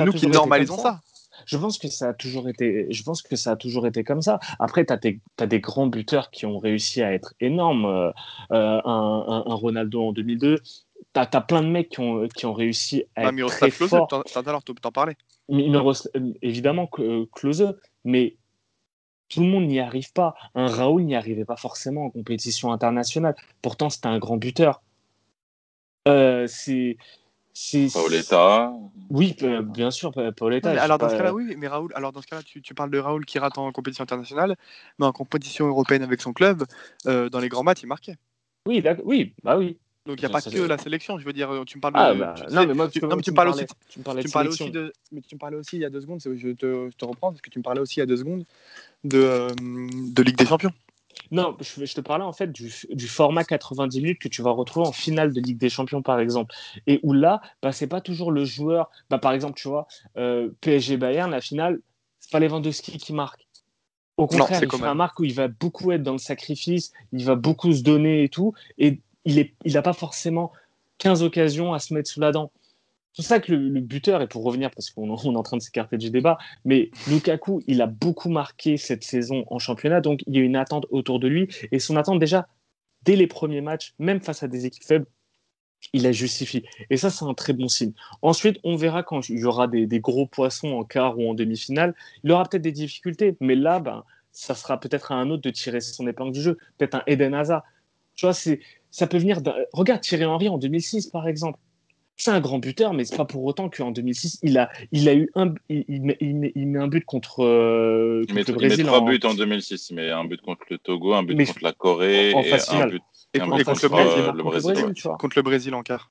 nous 0.00 0.12
qui 0.12 0.26
normalisons 0.26 0.78
ça. 0.78 1.00
Je 1.46 1.56
pense 1.56 1.78
que 1.78 1.88
ça 1.88 2.08
a 2.08 2.14
toujours 2.14 2.48
été, 2.48 2.86
je 2.90 3.02
pense 3.02 3.22
que 3.22 3.36
ça 3.36 3.52
a 3.52 3.56
toujours 3.56 3.86
été 3.86 4.04
comme 4.04 4.22
ça. 4.22 4.40
Après, 4.58 4.84
tu 4.84 4.92
as, 4.92 5.46
des 5.46 5.60
grands 5.60 5.86
buteurs 5.86 6.30
qui 6.30 6.46
ont 6.46 6.58
réussi 6.58 7.00
à 7.00 7.12
être 7.12 7.34
énormes. 7.40 7.86
Euh, 7.86 8.10
euh, 8.52 8.80
un, 8.84 9.54
Ronaldo 9.54 10.08
en 10.08 10.12
2002. 10.12 10.58
Tu 10.58 10.62
as, 11.14 11.26
plein 11.40 11.62
de 11.62 11.68
mecs 11.68 11.90
qui 11.90 12.00
ont, 12.00 12.26
qui 12.28 12.46
ont 12.46 12.52
réussi 12.52 13.04
à 13.14 13.24
être 13.24 13.46
très 13.46 13.70
forts. 13.70 14.08
T'en 14.08 14.92
parlais. 14.92 15.16
Évidemment, 16.42 16.88
Close, 17.32 17.74
mais 18.04 18.36
tout 19.28 19.40
le 19.40 19.46
monde 19.46 19.66
n'y 19.66 19.80
arrive 19.80 20.12
pas. 20.12 20.34
Un 20.54 20.66
Raoul 20.66 21.04
n'y 21.04 21.14
arrivait 21.14 21.44
pas 21.44 21.56
forcément 21.56 22.06
en 22.06 22.10
compétition 22.10 22.72
internationale. 22.72 23.34
Pourtant, 23.62 23.90
c'était 23.90 24.08
un 24.08 24.18
grand 24.18 24.36
buteur. 24.36 24.82
Euh, 26.06 26.46
c'est. 26.46 26.96
Paoletta. 27.92 28.72
Oui, 29.10 29.36
bien 29.64 29.90
sûr, 29.90 30.12
Paoletta. 30.36 30.80
alors 30.80 30.98
dans 30.98 31.08
ce 31.08 31.16
cas-là, 31.16 31.34
oui, 31.34 31.56
mais 31.56 31.66
Raoul, 31.66 31.92
alors 31.96 32.12
dans 32.12 32.22
ce 32.22 32.26
cas-là, 32.28 32.42
tu, 32.44 32.74
parles 32.74 32.90
de 32.90 32.98
Raoul 32.98 33.24
qui 33.24 33.40
rate 33.40 33.58
en 33.58 33.72
compétition 33.72 34.04
internationale, 34.04 34.56
mais 34.98 35.06
en 35.06 35.12
compétition 35.12 35.66
européenne 35.66 36.02
avec 36.02 36.20
son 36.20 36.32
club, 36.32 36.64
euh, 37.06 37.28
dans 37.28 37.40
les 37.40 37.48
grands 37.48 37.64
matchs, 37.64 37.82
il 37.82 37.86
marquait. 37.86 38.14
Oui, 38.66 38.82
oui, 39.04 39.34
bah 39.42 39.58
oui. 39.58 39.78
Donc 40.08 40.22
il 40.22 40.24
n'y 40.24 40.26
a 40.26 40.30
pas 40.30 40.40
que 40.40 40.58
la 40.58 40.78
sélection, 40.78 41.18
je 41.18 41.26
veux 41.26 41.34
dire, 41.34 41.50
tu 41.66 41.76
me 41.76 41.82
parles 41.82 41.92
ah, 41.96 42.14
bah, 42.14 42.34
non, 42.50 42.66
mais 42.66 42.72
moi, 42.72 42.88
tu, 42.88 42.98
non, 43.04 43.14
mais 43.14 43.22
tu, 43.22 43.30
me 43.30 43.36
parles 43.36 43.50
aussi, 43.50 43.66
tu 43.90 43.98
me 43.98 44.04
parlais, 44.04 44.48
aussi 44.48 44.70
de, 44.70 44.90
mais 45.12 45.20
tu 45.20 45.34
me 45.34 45.38
parlais 45.38 45.58
aussi 45.58 45.76
il 45.76 45.82
y 45.82 45.84
a 45.84 45.90
deux 45.90 46.00
secondes, 46.00 46.18
je 46.24 46.48
te, 46.52 46.88
je 46.90 46.96
te 46.96 47.04
reprends, 47.04 47.30
parce 47.30 47.42
que 47.42 47.50
tu 47.50 47.58
me 47.58 47.62
parlais 47.62 47.82
aussi 47.82 47.96
il 47.96 47.98
y 47.98 48.02
a 48.02 48.06
deux 48.06 48.16
secondes 48.16 48.46
de, 49.04 49.18
euh, 49.18 49.48
de 49.52 50.22
Ligue 50.22 50.38
des 50.38 50.46
Champions. 50.46 50.72
Non, 51.30 51.54
je, 51.60 51.92
te 51.92 52.00
parlais 52.00 52.24
en 52.24 52.32
fait 52.32 52.50
du, 52.50 52.72
du, 52.90 53.06
format 53.06 53.44
90 53.44 54.00
minutes 54.00 54.18
que 54.18 54.28
tu 54.28 54.40
vas 54.40 54.50
retrouver 54.50 54.86
en 54.86 54.92
finale 54.92 55.34
de 55.34 55.42
Ligue 55.42 55.58
des 55.58 55.68
Champions, 55.68 56.00
par 56.00 56.20
exemple. 56.20 56.54
Et 56.86 57.00
où 57.02 57.12
là, 57.12 57.42
bah, 57.60 57.72
c'est 57.72 57.86
pas 57.86 58.00
toujours 58.00 58.32
le 58.32 58.46
joueur. 58.46 58.88
Bah, 59.10 59.18
par 59.18 59.32
exemple, 59.32 59.60
tu 59.60 59.68
vois, 59.68 59.86
euh, 60.16 60.48
PSG 60.62 60.96
Bayern, 60.96 61.30
la 61.30 61.42
finale, 61.42 61.80
c'est 62.18 62.30
pas 62.30 62.40
Lewandowski 62.40 62.96
qui 62.96 63.12
marque. 63.12 63.46
Au 64.16 64.26
contraire, 64.26 64.58
fait 64.58 64.82
un 64.82 64.94
marque 64.94 65.20
où 65.20 65.24
il 65.24 65.34
va 65.34 65.48
beaucoup 65.48 65.92
être 65.92 66.02
dans 66.02 66.12
le 66.12 66.18
sacrifice, 66.18 66.92
il 67.12 67.24
va 67.24 67.36
beaucoup 67.36 67.72
se 67.72 67.82
donner 67.82 68.24
et 68.24 68.28
tout. 68.30 68.54
Et 68.78 69.00
il 69.24 69.50
n'a 69.66 69.82
pas 69.82 69.92
forcément 69.92 70.52
15 70.98 71.22
occasions 71.22 71.72
à 71.72 71.78
se 71.78 71.94
mettre 71.94 72.10
sous 72.10 72.20
la 72.20 72.32
dent. 72.32 72.50
C'est 73.12 73.22
pour 73.22 73.28
ça 73.28 73.40
que 73.40 73.52
le, 73.52 73.80
buteur, 73.80 74.22
et 74.22 74.28
pour 74.28 74.44
revenir, 74.44 74.70
parce 74.70 74.90
qu'on 74.90 75.08
est 75.08 75.36
en 75.36 75.42
train 75.42 75.56
de 75.56 75.62
s'écarter 75.62 75.96
du 75.96 76.10
débat, 76.10 76.38
mais 76.64 76.90
Lukaku, 77.08 77.62
il 77.66 77.82
a 77.82 77.86
beaucoup 77.86 78.28
marqué 78.28 78.76
cette 78.76 79.02
saison 79.02 79.44
en 79.48 79.58
championnat, 79.58 80.00
donc 80.00 80.20
il 80.26 80.36
y 80.36 80.38
a 80.38 80.42
une 80.42 80.56
attente 80.56 80.86
autour 80.90 81.18
de 81.18 81.26
lui. 81.26 81.48
Et 81.72 81.80
son 81.80 81.96
attente, 81.96 82.20
déjà, 82.20 82.46
dès 83.02 83.16
les 83.16 83.26
premiers 83.26 83.60
matchs, 83.60 83.94
même 83.98 84.20
face 84.20 84.42
à 84.42 84.48
des 84.48 84.66
équipes 84.66 84.84
faibles, 84.84 85.06
il 85.92 86.02
la 86.02 86.12
justifie. 86.12 86.64
Et 86.90 86.96
ça, 86.96 87.10
c'est 87.10 87.24
un 87.24 87.34
très 87.34 87.52
bon 87.52 87.68
signe. 87.68 87.92
Ensuite, 88.22 88.58
on 88.64 88.76
verra 88.76 89.02
quand 89.02 89.28
il 89.28 89.38
y 89.38 89.44
aura 89.44 89.66
des, 89.68 89.86
gros 90.00 90.26
poissons 90.26 90.72
en 90.72 90.84
quart 90.84 91.18
ou 91.18 91.28
en 91.28 91.34
demi-finale. 91.34 91.94
Il 92.24 92.30
aura 92.32 92.44
peut-être 92.44 92.62
des 92.62 92.72
difficultés, 92.72 93.36
mais 93.40 93.54
là, 93.54 93.80
ben, 93.80 94.04
ça 94.32 94.54
sera 94.54 94.78
peut-être 94.78 95.12
à 95.12 95.16
un 95.16 95.30
autre 95.30 95.42
de 95.42 95.50
tirer 95.50 95.80
son 95.80 96.06
épingle 96.06 96.32
du 96.32 96.42
jeu. 96.42 96.58
Peut-être 96.76 96.96
un 96.96 97.02
Eden 97.06 97.34
Hazard. 97.34 97.64
Tu 98.14 98.26
vois, 98.26 98.34
ça 98.90 99.06
peut 99.06 99.18
venir. 99.18 99.40
Regarde 99.72 100.00
Thierry 100.00 100.24
Henry 100.24 100.48
en 100.48 100.58
2006, 100.58 101.08
par 101.08 101.28
exemple. 101.28 101.58
C'est 102.20 102.32
un 102.32 102.40
grand 102.40 102.58
buteur, 102.58 102.94
mais 102.94 103.04
c'est 103.04 103.16
pas 103.16 103.24
pour 103.24 103.44
autant 103.44 103.68
qu'en 103.68 103.92
2006, 103.92 104.40
il 104.42 104.58
a, 104.58 104.68
il 104.90 105.08
a 105.08 105.14
eu 105.14 105.30
un, 105.36 105.54
il, 105.68 106.02
met, 106.02 106.76
un 106.76 106.88
but 106.88 107.04
contre, 107.04 107.44
euh, 107.44 108.24
il 108.28 108.34
met, 108.34 108.42
le 108.42 108.54
Brésil. 108.54 108.80
Il 108.80 108.84
met 108.86 108.90
trois 108.90 109.04
buts 109.04 109.20
en 109.22 109.34
2006. 109.34 109.90
Il 109.90 109.94
met 109.94 110.10
un 110.10 110.24
but 110.24 110.40
contre 110.42 110.64
le 110.68 110.78
Togo, 110.78 111.14
un 111.14 111.22
but 111.22 111.36
contre 111.46 111.62
la 111.62 111.72
Corée 111.72 112.34
en, 112.34 112.42
et 112.42 112.52
un 112.52 112.86
but 112.88 113.02
et, 113.34 113.38
contre, 113.38 113.82
le 113.84 113.88
Brésil, 113.88 114.32
le 114.34 114.42
Brésil, 114.42 115.02
contre 115.16 115.38
le 115.38 115.42
Brésil 115.42 115.74
en 115.74 115.82
quart. 115.82 116.10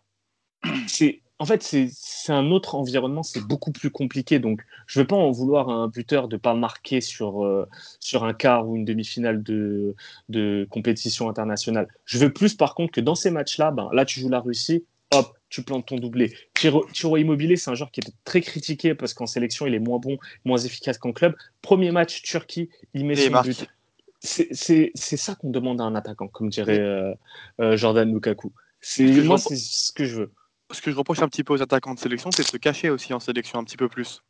C'est 0.88 1.22
en 1.40 1.46
fait 1.46 1.62
c'est 1.64 2.32
un 2.32 2.52
autre 2.52 2.76
environnement, 2.76 3.24
c'est 3.24 3.42
beaucoup 3.42 3.72
plus 3.72 3.90
compliqué. 3.90 4.40
Donc 4.40 4.64
je 4.86 5.00
ne 5.00 5.04
veux 5.04 5.08
pas 5.08 5.16
en 5.16 5.32
vouloir 5.32 5.70
à 5.70 5.74
un 5.74 5.88
buteur 5.88 6.28
de 6.28 6.38
pas 6.38 6.54
marquer 6.54 7.02
sur 7.02 7.46
euh, 7.46 7.68
sur 8.00 8.24
un 8.24 8.34
quart 8.34 8.68
ou 8.68 8.76
une 8.76 8.86
demi-finale 8.86 9.44
de 9.44 9.96
de 10.30 10.68
compétition 10.70 11.30
internationale. 11.30 11.88
Je 12.06 12.18
veux 12.18 12.32
plus 12.32 12.56
par 12.56 12.76
contre 12.76 12.92
que 12.94 13.02
dans 13.02 13.16
ces 13.16 13.32
matchs-là, 13.32 13.72
ben, 13.72 13.90
là 13.94 14.06
tu 14.06 14.20
joues 14.20 14.30
la 14.30 14.40
Russie, 14.40 14.84
hop, 15.12 15.38
tu 15.50 15.64
plantes 15.64 15.88
ton 15.88 15.98
doublé. 15.98 16.34
Tiro, 16.54 17.18
Immobilier, 17.18 17.56
c'est 17.56 17.72
un 17.72 17.76
joueur 17.76 17.92
qui 17.92 18.02
est 18.02 18.12
très 18.26 18.42
critiqué 18.42 18.96
parce 18.96 19.14
qu'en 19.14 19.28
sélection, 19.28 19.66
il 19.66 19.74
est 19.74 19.80
moins 19.80 20.00
bon, 20.00 20.18
moins 20.46 20.58
efficace 20.58 20.98
qu'en 20.98 21.14
club. 21.14 21.36
Premier 21.62 21.92
match, 21.92 22.22
Turquie, 22.24 22.70
il 22.94 23.06
met 23.06 23.16
son 23.16 23.42
but 23.42 23.68
c'est 24.22 25.18
ça 25.18 25.36
qu'on 25.36 25.50
demande 25.50 25.82
à 25.82 25.84
un 25.84 25.96
attaquant, 25.96 26.28
comme 26.28 26.50
dirait 26.50 26.80
euh, 26.80 27.14
euh, 27.60 27.78
Jordan 27.78 28.12
Lukaku. 28.12 28.52
Moi, 29.00 29.38
c'est 29.38 29.56
ce 29.56 29.92
que 29.92 30.06
je 30.06 30.22
veux. 30.22 30.32
Ce 30.72 30.82
que 30.82 30.92
je 30.92 30.98
reproche 30.98 31.22
un 31.22 31.30
petit 31.30 31.44
peu 31.44 31.54
aux 31.54 31.62
attaquants 31.62 31.94
de 31.94 32.00
sélection, 32.00 32.30
c'est 32.32 32.44
de 32.44 32.48
se 32.48 32.58
cacher 32.58 32.90
aussi 32.90 33.14
en 33.14 33.20
sélection 33.20 33.60
un 33.60 33.64
petit 33.64 33.78
peu 33.78 33.88
plus. 33.88 34.22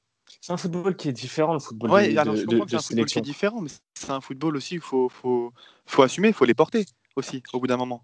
C'est 0.42 0.54
un 0.54 0.58
football 0.58 0.96
qui 0.96 1.10
est 1.10 1.14
différent, 1.14 1.54
le 1.54 1.60
football 1.60 1.90
ouais, 1.90 2.14
de, 2.14 2.18
alors, 2.20 2.36
je 2.36 2.46
comprends 2.46 2.66
que 2.66 2.72
c'est 2.72 2.78
un 2.78 2.82
football 2.82 3.06
qui 3.06 3.20
est 3.20 3.22
différent, 3.22 3.62
mais 3.62 3.70
c'est 3.96 4.12
un 4.12 4.22
football 4.22 4.56
aussi, 4.58 4.76
il 4.76 4.82
faut, 4.82 5.10
faut, 5.10 5.54
faut 5.86 6.04
assumer, 6.04 6.28
il 6.28 6.34
faut 6.34 6.46
les 6.46 6.54
porter 6.54 6.86
aussi, 7.16 7.42
au 7.54 7.60
bout 7.60 7.68
d'un 7.68 7.78
moment. 7.78 8.04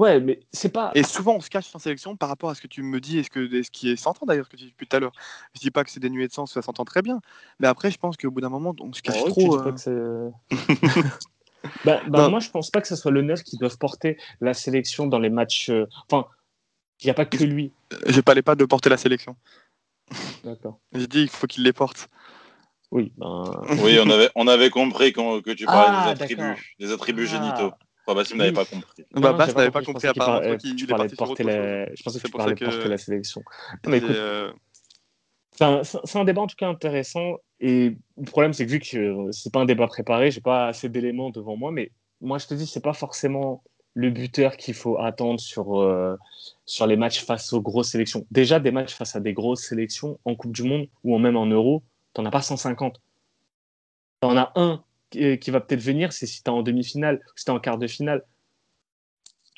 Ouais, 0.00 0.18
mais 0.18 0.40
c'est 0.50 0.72
pas. 0.72 0.92
Et 0.94 1.02
souvent, 1.02 1.34
on 1.34 1.40
se 1.40 1.50
cache 1.50 1.74
en 1.74 1.78
sélection 1.78 2.16
par 2.16 2.30
rapport 2.30 2.48
à 2.48 2.54
ce 2.54 2.62
que 2.62 2.66
tu 2.66 2.82
me 2.82 3.00
dis 3.00 3.18
et 3.18 3.22
ce, 3.22 3.28
que, 3.28 3.62
ce 3.62 3.70
qui 3.70 3.90
est 3.90 3.96
s'entend 3.96 4.24
d'ailleurs, 4.24 4.46
ce 4.46 4.50
que 4.50 4.56
tu 4.56 4.64
dis 4.64 4.70
depuis 4.70 4.86
tout 4.86 4.96
à 4.96 5.00
l'heure. 5.00 5.12
Je 5.54 5.60
dis 5.60 5.70
pas 5.70 5.84
que 5.84 5.90
c'est 5.90 6.00
dénué 6.00 6.26
de 6.26 6.32
sens, 6.32 6.54
ça 6.54 6.62
s'entend 6.62 6.86
très 6.86 7.02
bien. 7.02 7.20
Mais 7.58 7.68
après, 7.68 7.90
je 7.90 7.98
pense 7.98 8.16
qu'au 8.16 8.30
bout 8.30 8.40
d'un 8.40 8.48
moment, 8.48 8.74
on 8.80 8.94
se 8.94 9.02
cache 9.02 9.22
trop. 9.24 9.60
Euh. 9.60 10.30
bah, 11.84 12.00
bah 12.08 12.30
moi, 12.30 12.40
je 12.40 12.48
pense 12.48 12.70
pas 12.70 12.80
que 12.80 12.88
ce 12.88 12.96
soit 12.96 13.10
le 13.10 13.20
neuf 13.20 13.42
qui 13.42 13.58
doit 13.58 13.68
porter 13.78 14.16
la 14.40 14.54
sélection 14.54 15.06
dans 15.06 15.18
les 15.18 15.28
matchs. 15.28 15.68
Euh, 15.68 15.86
enfin, 16.10 16.26
il 17.02 17.06
n'y 17.06 17.10
a 17.10 17.14
pas 17.14 17.24
que 17.24 17.42
lui. 17.44 17.72
Je 18.06 18.20
parlais 18.20 18.42
pas 18.42 18.54
de 18.54 18.64
porter 18.64 18.90
la 18.90 18.96
sélection. 18.96 19.36
D'accord. 20.44 20.78
J'ai 20.92 21.06
dit 21.06 21.20
qu'il 21.20 21.30
faut 21.30 21.46
qu'il 21.46 21.64
les 21.64 21.72
porte. 21.72 22.08
Oui, 22.90 23.12
ben... 23.16 23.44
oui 23.82 23.98
on, 24.04 24.10
avait, 24.10 24.30
on 24.34 24.48
avait 24.48 24.70
compris 24.70 25.12
que 25.12 25.52
tu 25.52 25.64
parlais 25.64 25.90
des 25.90 26.20
ah, 26.20 26.22
attributs, 26.22 26.74
des 26.78 26.92
attributs 26.92 27.28
ah. 27.28 27.38
génitaux. 27.38 27.72
Enfin, 28.06 28.16
Bassim 28.16 28.36
n'avait 28.36 28.52
pas 28.52 28.64
compris. 28.64 29.04
Bah, 29.12 29.32
Bass 29.32 29.54
n'avait 29.54 29.70
pas 29.70 29.82
compris, 29.82 30.08
apparemment. 30.08 30.56
Tu 30.58 30.74
de 30.74 31.14
porter 31.14 31.44
la... 31.44 31.94
Je 31.94 32.02
pensais 32.02 32.18
que 32.18 32.26
tu 32.26 32.32
parlais 32.32 32.54
de 32.54 32.64
porter 32.64 32.88
la 32.88 32.98
sélection. 32.98 33.42
mais 33.86 33.98
écoute, 33.98 34.10
euh, 34.10 34.52
c'est 35.52 36.16
un, 36.16 36.24
débat 36.24 36.40
en 36.40 36.46
tout 36.46 36.56
cas 36.56 36.68
intéressant. 36.68 37.36
Et 37.60 37.96
le 38.16 38.24
problème, 38.24 38.52
c'est 38.52 38.64
que 38.64 38.70
vu 38.70 38.80
que 38.80 38.96
euh, 38.96 39.32
c'est 39.32 39.52
pas 39.52 39.60
un 39.60 39.66
débat 39.66 39.86
préparé, 39.86 40.30
j'ai 40.30 40.40
pas 40.40 40.68
assez 40.68 40.88
d'éléments 40.88 41.30
devant 41.30 41.56
moi. 41.56 41.70
Mais 41.70 41.92
moi, 42.20 42.38
je 42.38 42.46
te 42.46 42.54
dis, 42.54 42.66
c'est 42.66 42.82
pas 42.82 42.94
forcément 42.94 43.62
le 43.94 44.10
buteur 44.10 44.56
qu'il 44.56 44.74
faut 44.74 44.98
attendre 44.98 45.40
sur, 45.40 45.80
euh, 45.80 46.16
sur 46.70 46.86
les 46.86 46.96
matchs 46.96 47.24
face 47.24 47.52
aux 47.52 47.60
grosses 47.60 47.90
sélections. 47.90 48.24
Déjà, 48.30 48.60
des 48.60 48.70
matchs 48.70 48.94
face 48.94 49.16
à 49.16 49.20
des 49.20 49.32
grosses 49.32 49.62
sélections 49.62 50.20
en 50.24 50.36
Coupe 50.36 50.52
du 50.52 50.62
Monde 50.62 50.86
ou 51.02 51.18
même 51.18 51.36
en 51.36 51.46
Euro, 51.46 51.82
t'en 52.14 52.24
as 52.24 52.30
pas 52.30 52.42
150. 52.42 53.00
T'en 54.20 54.36
as 54.36 54.52
un 54.54 54.84
qui 55.10 55.50
va 55.50 55.60
peut-être 55.60 55.80
venir, 55.80 56.12
c'est 56.12 56.26
si 56.26 56.44
tu 56.44 56.48
es 56.48 56.52
en 56.52 56.62
demi-finale, 56.62 57.20
si 57.34 57.44
tu 57.44 57.50
es 57.50 57.54
en 57.54 57.58
quart 57.58 57.76
de 57.76 57.88
finale. 57.88 58.24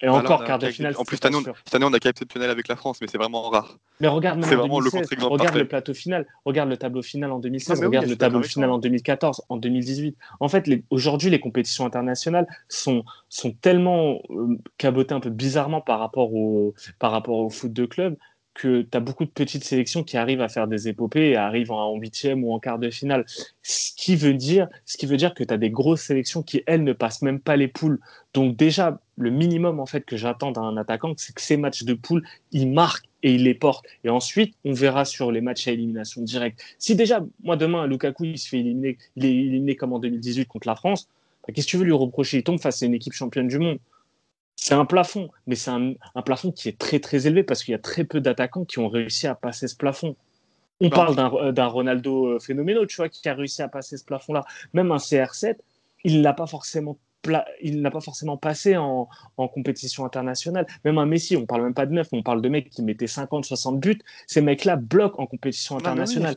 Et 0.03 0.09
encore, 0.09 0.45
quart 0.45 0.59
de 0.59 0.67
finale. 0.67 0.95
En 0.99 1.05
plus, 1.05 1.17
cette 1.17 1.27
année, 1.27 1.37
on, 1.37 1.45
cette 1.65 1.75
année, 1.77 1.85
on 1.89 1.93
a 1.93 1.99
cas 2.01 2.11
exceptionnel 2.11 2.51
avec 2.51 2.67
la 2.67 2.75
France, 2.75 2.99
mais 3.01 3.07
c'est 3.07 3.19
vraiment 3.19 3.49
rare. 3.49 3.79
Mais 4.01 4.09
regarde, 4.09 4.45
c'est 4.45 4.57
vraiment 4.57 4.81
le 4.81 4.91
Regarde 4.91 5.57
le 5.57 5.69
plateau 5.69 5.95
final, 5.95 6.27
regarde 6.45 6.69
le 6.69 6.77
tableau 6.77 7.03
final 7.03 7.31
en 7.31 7.39
2016, 7.39 7.85
regarde 7.85 8.09
le 8.09 8.17
tableau 8.17 8.43
final 8.43 8.71
en 8.71 8.79
2014, 8.79 9.43
en 9.49 9.57
2018. 9.57 10.17
En 10.41 10.49
fait, 10.49 10.69
aujourd'hui, 10.91 11.31
les 11.31 11.39
compétitions 11.39 11.87
internationales 11.87 12.47
sont, 12.69 13.05
sont 13.29 13.53
tellement 13.53 14.21
euh, 14.31 14.59
cabotées 14.77 15.15
un 15.15 15.21
peu 15.21 15.31
bizarrement 15.31 15.81
par 15.81 16.01
rapport 16.01 16.35
au, 16.35 16.75
par 16.99 17.13
rapport 17.13 17.37
au 17.37 17.49
foot 17.49 17.73
de 17.73 17.87
club 17.87 18.17
que 18.55 18.83
tu 18.83 18.97
as 18.97 19.01
beaucoup 19.01 19.25
de 19.25 19.31
petites 19.31 19.65
sélections 19.65 20.05
qui 20.05 20.17
arrivent 20.17 20.41
à 20.41 20.49
faire 20.49 20.67
des 20.67 20.89
épopées 20.89 21.31
et 21.31 21.37
arrivent 21.37 21.73
en 21.73 21.95
huitième 21.97 22.45
ou 22.45 22.53
en 22.53 22.59
quart 22.59 22.79
de 22.79 22.91
finale. 22.91 23.25
Ce 23.63 23.93
qui 23.97 24.17
veut 24.17 24.35
dire, 24.35 24.69
ce 24.85 24.97
qui 24.97 25.07
veut 25.07 25.17
dire 25.17 25.35
que 25.35 25.45
tu 25.45 25.53
as 25.53 25.57
des 25.57 25.71
grosses 25.71 26.03
sélections 26.03 26.43
qui, 26.43 26.63
elles, 26.67 26.85
ne 26.85 26.93
passent 26.93 27.23
même 27.23 27.41
pas 27.41 27.57
les 27.57 27.69
poules. 27.69 27.99
Donc 28.35 28.57
déjà, 28.57 29.01
le 29.17 29.31
minimum 29.31 29.81
en 29.81 29.87
fait 29.87 30.05
que 30.05 30.17
j'attends 30.17 30.53
d'un 30.53 30.77
attaquant, 30.77 31.15
c'est 31.17 31.35
que 31.35 31.41
ces 31.41 31.57
matchs 31.57 31.85
de 31.85 31.95
poules, 31.95 32.23
il 32.51 32.71
marque 32.71 33.07
et 33.23 33.35
il 33.35 33.45
les 33.45 33.55
porte. 33.55 33.87
Et 34.05 34.11
ensuite, 34.11 34.55
on 34.65 34.73
verra 34.73 35.05
sur 35.05 35.33
les 35.33 35.41
matchs 35.41 35.69
à 35.69 35.73
élimination 35.73 36.23
directe. 36.23 36.63
Si 36.79 36.95
déjà, 36.95 37.25
moi 37.43 37.57
demain, 37.57 37.87
Lukaku, 37.87 38.25
il 38.25 38.39
se 38.39 38.49
fait 38.49 38.59
éliminer, 38.59 38.99
il 39.17 39.25
est 39.25 39.31
éliminé 39.31 39.77
comme 39.77 39.93
en 39.93 39.99
2018 39.99 40.47
contre 40.47 40.69
la 40.69 40.77
France, 40.77 41.09
bah, 41.47 41.53
qu'est-ce 41.53 41.67
que 41.67 41.71
tu 41.71 41.77
veux 41.77 41.85
lui 41.85 41.93
reprocher? 41.93 42.39
Il 42.39 42.43
tombe 42.45 42.61
face 42.61 42.83
à 42.83 42.87
une 42.87 42.95
équipe 42.95 43.13
championne 43.13 43.49
du 43.49 43.59
monde. 43.59 43.79
C'est 44.57 44.75
un 44.75 44.85
plafond, 44.85 45.29
mais 45.47 45.57
c'est 45.57 45.71
un, 45.71 45.95
plafond 46.25 46.53
qui 46.53 46.69
est 46.69 46.79
très 46.79 47.01
très 47.01 47.27
élevé 47.27 47.43
parce 47.43 47.65
qu'il 47.65 47.73
y 47.73 47.75
a 47.75 47.81
très 47.81 48.05
peu 48.05 48.21
d'attaquants 48.21 48.65
qui 48.65 48.79
ont 48.79 48.89
réussi 48.89 49.27
à 49.27 49.35
passer 49.35 49.67
ce 49.67 49.77
plafond. 49.77 50.17
On 50.81 50.91
parle 50.91 51.15
d'un 51.15 51.33
euh, 51.33 51.69
Ronaldo 51.69 52.27
euh, 52.27 52.39
phénoménal, 52.39 52.87
tu 52.87 52.97
vois, 52.97 53.09
qui 53.09 53.29
a 53.29 53.35
réussi 53.35 53.63
à 53.63 53.69
passer 53.69 53.97
ce 53.97 54.05
plafond-là. 54.05 54.45
Même 54.73 54.91
un 54.91 54.97
CR7, 54.97 55.57
il 56.05 56.19
ne 56.19 56.23
l'a 56.23 56.33
pas 56.33 56.47
forcément 56.47 56.99
il 57.63 57.83
n'a 57.83 57.91
pas 57.91 58.01
forcément 58.01 58.37
passé 58.37 58.77
en, 58.77 59.09
compétition 59.37 60.05
internationale. 60.05 60.67
Même 60.85 60.99
un 60.99 61.07
Messi, 61.07 61.37
on 61.37 61.47
parle 61.47 61.63
même 61.63 61.75
pas 61.75 61.87
de 61.87 61.93
neuf, 61.93 62.09
on 62.13 62.23
parle 62.23 62.43
de 62.43 62.49
mecs 62.49 62.71
qui 62.71 62.83
mettaient 62.83 63.07
50, 63.07 63.45
60 63.45 63.81
buts. 63.81 63.99
Ces 64.27 64.41
mecs-là 64.41 64.77
bloquent 64.77 65.21
en 65.21 65.27
compétition 65.27 65.77
internationale. 65.77 66.37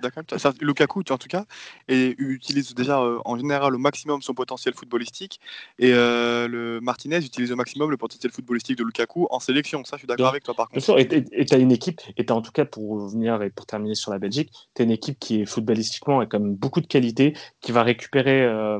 Lukaku, 0.61 1.03
en 1.09 1.17
tout 1.17 1.27
cas, 1.27 1.45
et 1.87 2.15
utilise 2.17 2.73
déjà 2.73 2.99
euh, 2.99 3.19
en 3.25 3.37
général 3.37 3.75
au 3.75 3.77
maximum 3.77 4.21
son 4.21 4.33
potentiel 4.33 4.73
footballistique. 4.73 5.39
Et 5.79 5.91
euh, 5.93 6.47
le 6.47 6.81
Martinez 6.81 7.17
utilise 7.17 7.51
au 7.51 7.55
maximum 7.55 7.91
le 7.91 7.97
potentiel 7.97 8.31
footballistique 8.31 8.77
de 8.77 8.83
Lukaku 8.83 9.27
en 9.29 9.39
sélection. 9.39 9.83
Ça, 9.85 9.97
je 9.97 9.99
suis 9.99 10.07
d'accord 10.07 10.29
avec 10.29 10.43
toi 10.43 10.53
par 10.53 10.69
contre. 10.69 10.99
et 10.99 11.45
tu 11.45 11.53
as 11.53 11.57
une 11.57 11.71
équipe, 11.71 12.01
et 12.17 12.25
tu 12.25 12.33
en 12.33 12.41
tout 12.41 12.51
cas 12.51 12.65
pour 12.65 13.07
venir 13.07 13.41
et 13.41 13.49
pour 13.49 13.65
terminer 13.65 13.95
sur 13.95 14.11
la 14.11 14.19
Belgique, 14.19 14.51
tu 14.73 14.81
as 14.81 14.85
une 14.85 14.91
équipe 14.91 15.19
qui 15.19 15.41
est 15.41 15.45
footballistiquement 15.45 16.21
et 16.21 16.27
comme 16.27 16.55
beaucoup 16.55 16.81
de 16.81 16.87
qualité, 16.87 17.35
qui 17.61 17.71
va 17.71 17.83
récupérer 17.83 18.43
euh, 18.43 18.79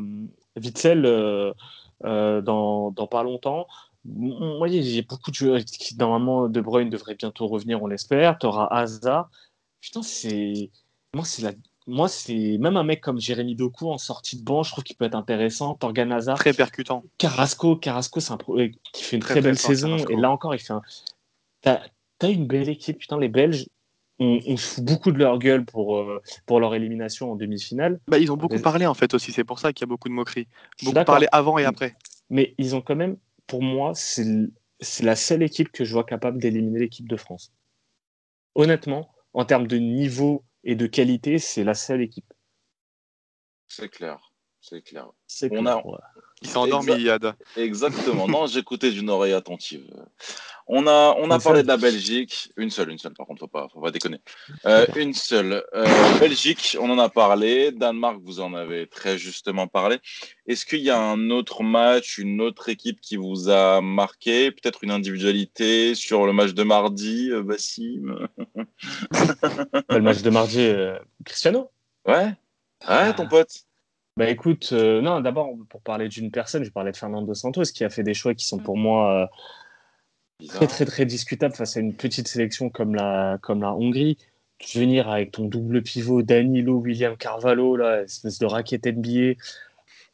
Witzel. 0.55 1.05
Euh, 2.03 2.07
euh, 2.07 2.41
dans, 2.41 2.91
dans, 2.91 3.07
pas 3.07 3.23
longtemps. 3.23 3.67
Voyez, 4.03 4.83
j'ai 4.83 5.01
beaucoup 5.01 5.31
de 5.31 5.35
joueurs 5.35 5.63
qui, 5.63 5.95
normalement, 5.97 6.47
De 6.47 6.61
Bruyne 6.61 6.89
devrait 6.89 7.15
bientôt 7.15 7.47
revenir, 7.47 7.81
on 7.81 7.87
l'espère. 7.87 8.37
Tu 8.37 8.45
auras 8.45 8.67
Hazard. 8.67 9.29
Putain, 9.81 10.01
c'est. 10.03 10.69
Moi, 11.13 11.25
c'est 11.25 11.41
la. 11.41 11.51
Moi, 11.87 12.07
c'est 12.07 12.57
même 12.59 12.77
un 12.77 12.83
mec 12.83 13.01
comme 13.01 13.19
Jérémy 13.19 13.55
Doku 13.55 13.89
en 13.91 13.99
sortie 13.99 14.37
de 14.37 14.43
banc, 14.43 14.63
je 14.63 14.71
trouve 14.71 14.83
qu'il 14.83 14.95
peut 14.95 15.05
être 15.05 15.15
intéressant. 15.15 15.75
Torgan 15.75 16.09
Hazard. 16.11 16.37
Très 16.37 16.53
percutant. 16.53 17.03
Carrasco, 17.19 17.75
Carrasco 17.75 18.19
c'est 18.19 18.33
un 18.33 18.37
pro... 18.37 18.57
qui 18.91 19.03
fait 19.03 19.17
une 19.17 19.21
très, 19.21 19.39
belle 19.39 19.57
saison. 19.57 19.97
Et 19.97 20.15
là 20.15 20.31
encore, 20.31 20.55
il 20.55 20.59
fait 20.59 20.73
un. 20.73 20.81
T'as 21.61 21.81
as 22.21 22.29
une 22.29 22.47
belle 22.47 22.69
équipe, 22.69 22.97
putain, 22.97 23.19
les 23.19 23.29
Belges 23.29 23.67
on, 24.20 24.39
on, 24.47 24.57
se 24.57 24.76
fout 24.76 24.84
beaucoup 24.84 25.11
de 25.11 25.18
leur 25.18 25.39
gueule 25.39 25.66
pour, 25.66 25.97
euh, 25.97 26.22
pour 26.45 26.59
leur 26.59 26.74
élimination 26.76 27.32
en 27.32 27.36
demi-finale. 27.36 27.99
Bah, 28.07 28.18
ils 28.18 28.32
ont 28.32 28.38
beaucoup 28.38 28.59
parlé 28.59 28.86
en 28.86 28.93
fait 28.93 29.13
aussi, 29.13 29.32
c'est 29.32 29.43
pour 29.43 29.59
ça 29.59 29.74
qu'il 29.74 29.86
y 29.86 29.88
a 29.88 29.89
beaucoup 29.89 30.09
de 30.09 30.13
moqueries. 30.13 30.47
Beaucoup 30.84 31.03
parlé 31.03 31.28
avant 31.32 31.57
et 31.57 31.66
après. 31.66 31.95
Mais 32.30 32.55
ils 32.57 32.76
ont 32.76 32.82
quand 32.82 32.95
même, 32.95 33.18
pour 33.47 33.61
moi, 33.61 33.93
c'est 33.95 35.03
la 35.03 35.16
seule 35.16 35.43
équipe 35.43 35.72
que 35.72 35.86
je 35.86 35.93
vois 35.93 36.05
capable 36.05 36.39
d'éliminer 36.39 36.80
l'équipe 36.80 37.07
de 37.07 37.18
France. 37.18 37.51
Honnêtement, 38.55 39.13
en 39.34 39.45
termes 39.45 39.68
de 39.68 39.78
niveau 39.78 40.43
et 40.63 40.76
de 40.76 40.88
qualité, 40.88 41.38
c'est 41.38 41.63
la 41.63 41.74
seule 41.74 42.01
équipe. 42.01 42.34
C'est 43.68 43.89
clair, 43.89 44.32
c'est 44.61 44.82
clair. 44.82 45.09
On 45.51 45.66
a, 45.66 45.84
il 46.45 46.49
s'est 46.49 46.57
endormi, 46.57 47.01
Yad. 47.01 47.33
Exactement. 47.57 48.27
non, 48.27 48.47
j'écoutais 48.47 48.91
d'une 48.91 49.09
oreille 49.09 49.33
attentive. 49.33 49.87
On 50.67 50.87
a, 50.87 51.15
on 51.19 51.29
a 51.29 51.39
parlé 51.39 51.61
de 51.61 51.67
la 51.67 51.77
Belgique. 51.77 52.51
Une 52.57 52.71
seule, 52.71 52.89
une 52.89 52.97
seule, 52.97 53.13
par 53.13 53.27
contre, 53.27 53.41
faut 53.41 53.47
pas, 53.47 53.67
faut 53.71 53.81
pas 53.81 53.91
déconner. 53.91 54.19
Euh, 54.65 54.87
une 54.95 55.13
seule. 55.13 55.63
Euh, 55.75 55.85
Belgique, 56.19 56.75
on 56.79 56.89
en 56.89 56.97
a 56.97 57.07
parlé. 57.07 57.71
Danemark, 57.71 58.17
vous 58.23 58.39
en 58.39 58.55
avez 58.55 58.87
très 58.87 59.19
justement 59.19 59.67
parlé. 59.67 59.99
Est-ce 60.47 60.65
qu'il 60.65 60.79
y 60.79 60.89
a 60.89 60.99
un 60.99 61.29
autre 61.29 61.61
match, 61.61 62.17
une 62.17 62.41
autre 62.41 62.69
équipe 62.69 62.99
qui 62.99 63.15
vous 63.15 63.49
a 63.49 63.81
marqué? 63.81 64.49
Peut-être 64.49 64.83
une 64.83 64.91
individualité 64.91 65.93
sur 65.93 66.25
le 66.25 66.33
match 66.33 66.53
de 66.53 66.63
mardi, 66.63 67.29
euh, 67.31 67.43
Bassim? 67.43 68.27
Le 69.89 69.99
match 69.99 70.21
de 70.23 70.29
mardi, 70.31 70.67
Cristiano 71.23 71.69
Ouais. 72.07 72.33
Ouais, 72.89 73.13
ton 73.15 73.27
pote. 73.27 73.65
Bah 74.18 74.30
écoute, 74.30 74.70
euh, 74.72 75.01
non, 75.01 75.20
d'abord, 75.20 75.49
pour 75.70 75.82
parler 75.82 76.07
d'une 76.07 76.32
personne, 76.32 76.63
je 76.63 76.70
parlais 76.72 76.91
de 76.91 76.97
Fernando 76.97 77.34
Santos 77.34 77.63
qui 77.63 77.84
a 77.84 77.89
fait 77.89 78.03
des 78.03 78.13
choix 78.13 78.34
qui 78.34 78.45
sont 78.45 78.59
pour 78.59 78.78
moi 78.78 79.30
très 80.47 80.68
très 80.68 80.86
très 80.86 81.05
discutable 81.05 81.55
face 81.55 81.78
à 81.78 81.80
une 81.80 81.95
petite 81.95 82.28
sélection 82.28 82.70
comme 82.70 82.95
la, 82.95 83.38
comme 83.41 83.61
la 83.61 83.74
Hongrie. 83.74 84.18
Venir 84.74 85.09
avec 85.09 85.32
ton 85.32 85.45
double 85.45 85.82
pivot 85.84 86.22
Danilo, 86.22 86.78
William 86.78 87.18
Carvalho, 87.18 87.76
là, 87.76 88.03
espèce 88.03 88.39
de 88.39 88.45
raquette 88.45 88.86
NBA. 88.88 89.34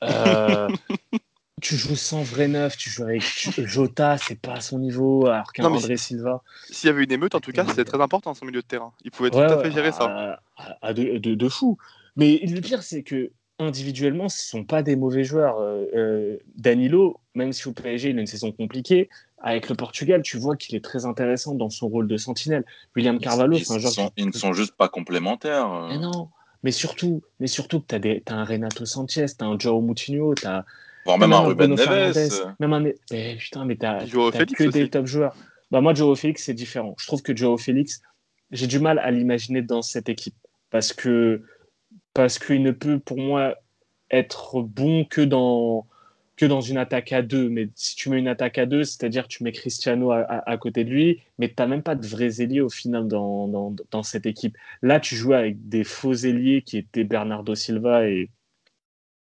Euh, 0.03 0.67
tu 1.61 1.75
joues 1.75 1.95
sans 1.95 2.23
vrai 2.23 2.47
neuf, 2.47 2.75
tu 2.75 2.89
joues 2.89 3.03
avec 3.03 3.21
Jota, 3.67 4.17
c'est 4.17 4.39
pas 4.39 4.53
à 4.53 4.61
son 4.61 4.79
niveau, 4.79 5.27
alors 5.27 5.53
qu'un 5.53 5.65
André 5.65 5.95
Silva. 5.95 6.41
S'il 6.69 6.87
y 6.87 6.89
avait 6.89 7.03
une 7.03 7.11
émeute, 7.11 7.35
en 7.35 7.39
tout 7.39 7.51
cas, 7.51 7.65
c'était 7.67 7.85
très 7.85 8.01
important 8.01 8.33
son 8.33 8.45
milieu 8.45 8.61
de 8.61 8.67
terrain. 8.67 8.93
Il 9.03 9.11
pouvait 9.11 9.29
tout 9.29 9.37
à 9.37 9.61
fait 9.61 9.71
gérer 9.71 9.91
ça. 9.91 10.41
À, 10.81 10.93
de, 10.93 11.17
de, 11.17 11.49
fou. 11.49 11.77
Mais 12.15 12.39
le 12.43 12.61
pire, 12.61 12.83
c'est 12.83 13.03
que 13.03 13.31
individuellement, 13.61 14.29
ce 14.29 14.37
ne 14.37 14.61
sont 14.61 14.65
pas 14.65 14.83
des 14.83 14.95
mauvais 14.95 15.23
joueurs. 15.23 15.59
Euh, 15.59 15.85
euh, 15.95 16.37
Danilo, 16.55 17.19
même 17.35 17.53
si 17.53 17.67
au 17.67 17.71
PSG, 17.71 18.09
il 18.09 18.17
a 18.17 18.21
une 18.21 18.27
saison 18.27 18.51
compliquée, 18.51 19.09
avec 19.39 19.69
le 19.69 19.75
Portugal, 19.75 20.21
tu 20.21 20.37
vois 20.37 20.55
qu'il 20.55 20.75
est 20.75 20.83
très 20.83 21.05
intéressant 21.05 21.55
dans 21.55 21.69
son 21.69 21.87
rôle 21.87 22.07
de 22.07 22.17
sentinelle. 22.17 22.65
William 22.95 23.19
Carvalho, 23.19 23.57
c'est 23.57 23.73
un 23.73 23.79
joueur. 23.79 24.11
Ils 24.17 24.27
ne 24.27 24.31
sont 24.31 24.53
juste 24.53 24.75
pas 24.75 24.89
complémentaires. 24.89 25.71
Euh. 25.71 25.87
Mais 25.89 25.97
non, 25.97 26.29
mais 26.63 26.71
surtout, 26.71 27.21
mais 27.39 27.47
surtout 27.47 27.79
que 27.79 27.95
tu 27.95 28.23
as, 28.27 28.33
un 28.33 28.43
Renato 28.43 28.85
Sanchez, 28.85 29.25
tu 29.37 29.43
as 29.43 29.47
un 29.47 29.57
Joao 29.57 29.81
Moutinho, 29.81 30.35
tu 30.35 30.45
as. 30.45 30.65
Voire 31.05 31.17
même 31.17 31.33
un 31.33 31.39
Ruben 31.39 31.73
Neves. 31.73 32.53
Même 32.59 32.73
un. 32.73 32.79
Mais 33.11 33.35
putain, 33.37 33.65
mais 33.65 33.75
tu 33.75 33.85
as, 33.85 34.05
que 34.05 34.69
des 34.69 34.89
top 34.89 35.07
joueurs. 35.07 35.35
Bah, 35.71 35.81
moi, 35.81 35.93
Joao 35.93 36.15
Félix, 36.15 36.43
c'est 36.43 36.53
différent. 36.53 36.95
Je 36.99 37.07
trouve 37.07 37.21
que 37.23 37.35
Joao 37.35 37.57
Félix, 37.57 38.01
j'ai 38.51 38.67
du 38.67 38.79
mal 38.79 38.99
à 38.99 39.09
l'imaginer 39.09 39.61
dans 39.61 39.81
cette 39.81 40.09
équipe. 40.09 40.35
Parce 40.69 40.93
que 40.93 41.41
parce 42.13 42.39
qu'il 42.39 42.61
ne 42.63 42.71
peut 42.71 42.99
pour 42.99 43.17
moi 43.17 43.55
être 44.09 44.61
bon 44.61 45.05
que 45.05 45.21
dans, 45.21 45.87
que 46.35 46.45
dans 46.45 46.61
une 46.61 46.77
attaque 46.77 47.13
à 47.13 47.21
deux. 47.21 47.49
Mais 47.49 47.69
si 47.75 47.95
tu 47.95 48.09
mets 48.09 48.19
une 48.19 48.27
attaque 48.27 48.57
à 48.57 48.65
deux, 48.65 48.83
c'est-à-dire 48.83 49.27
tu 49.27 49.43
mets 49.43 49.51
Cristiano 49.51 50.11
à, 50.11 50.57
côté 50.57 50.83
de 50.83 50.89
lui, 50.89 51.21
mais 51.37 51.47
tu 51.47 51.55
n'as 51.59 51.67
même 51.67 51.83
pas 51.83 51.95
de 51.95 52.05
vrais 52.05 52.41
ailiers 52.41 52.61
au 52.61 52.69
final 52.69 53.07
dans, 53.07 53.47
dans, 53.47 53.75
dans, 53.91 54.03
cette 54.03 54.25
équipe. 54.25 54.57
Là, 54.81 54.99
tu 54.99 55.15
jouais 55.15 55.37
avec 55.37 55.69
des 55.69 55.83
faux 55.83 56.13
ailiers 56.13 56.61
qui 56.61 56.77
étaient 56.77 57.03
Bernardo 57.03 57.55
Silva 57.55 58.07
et 58.07 58.29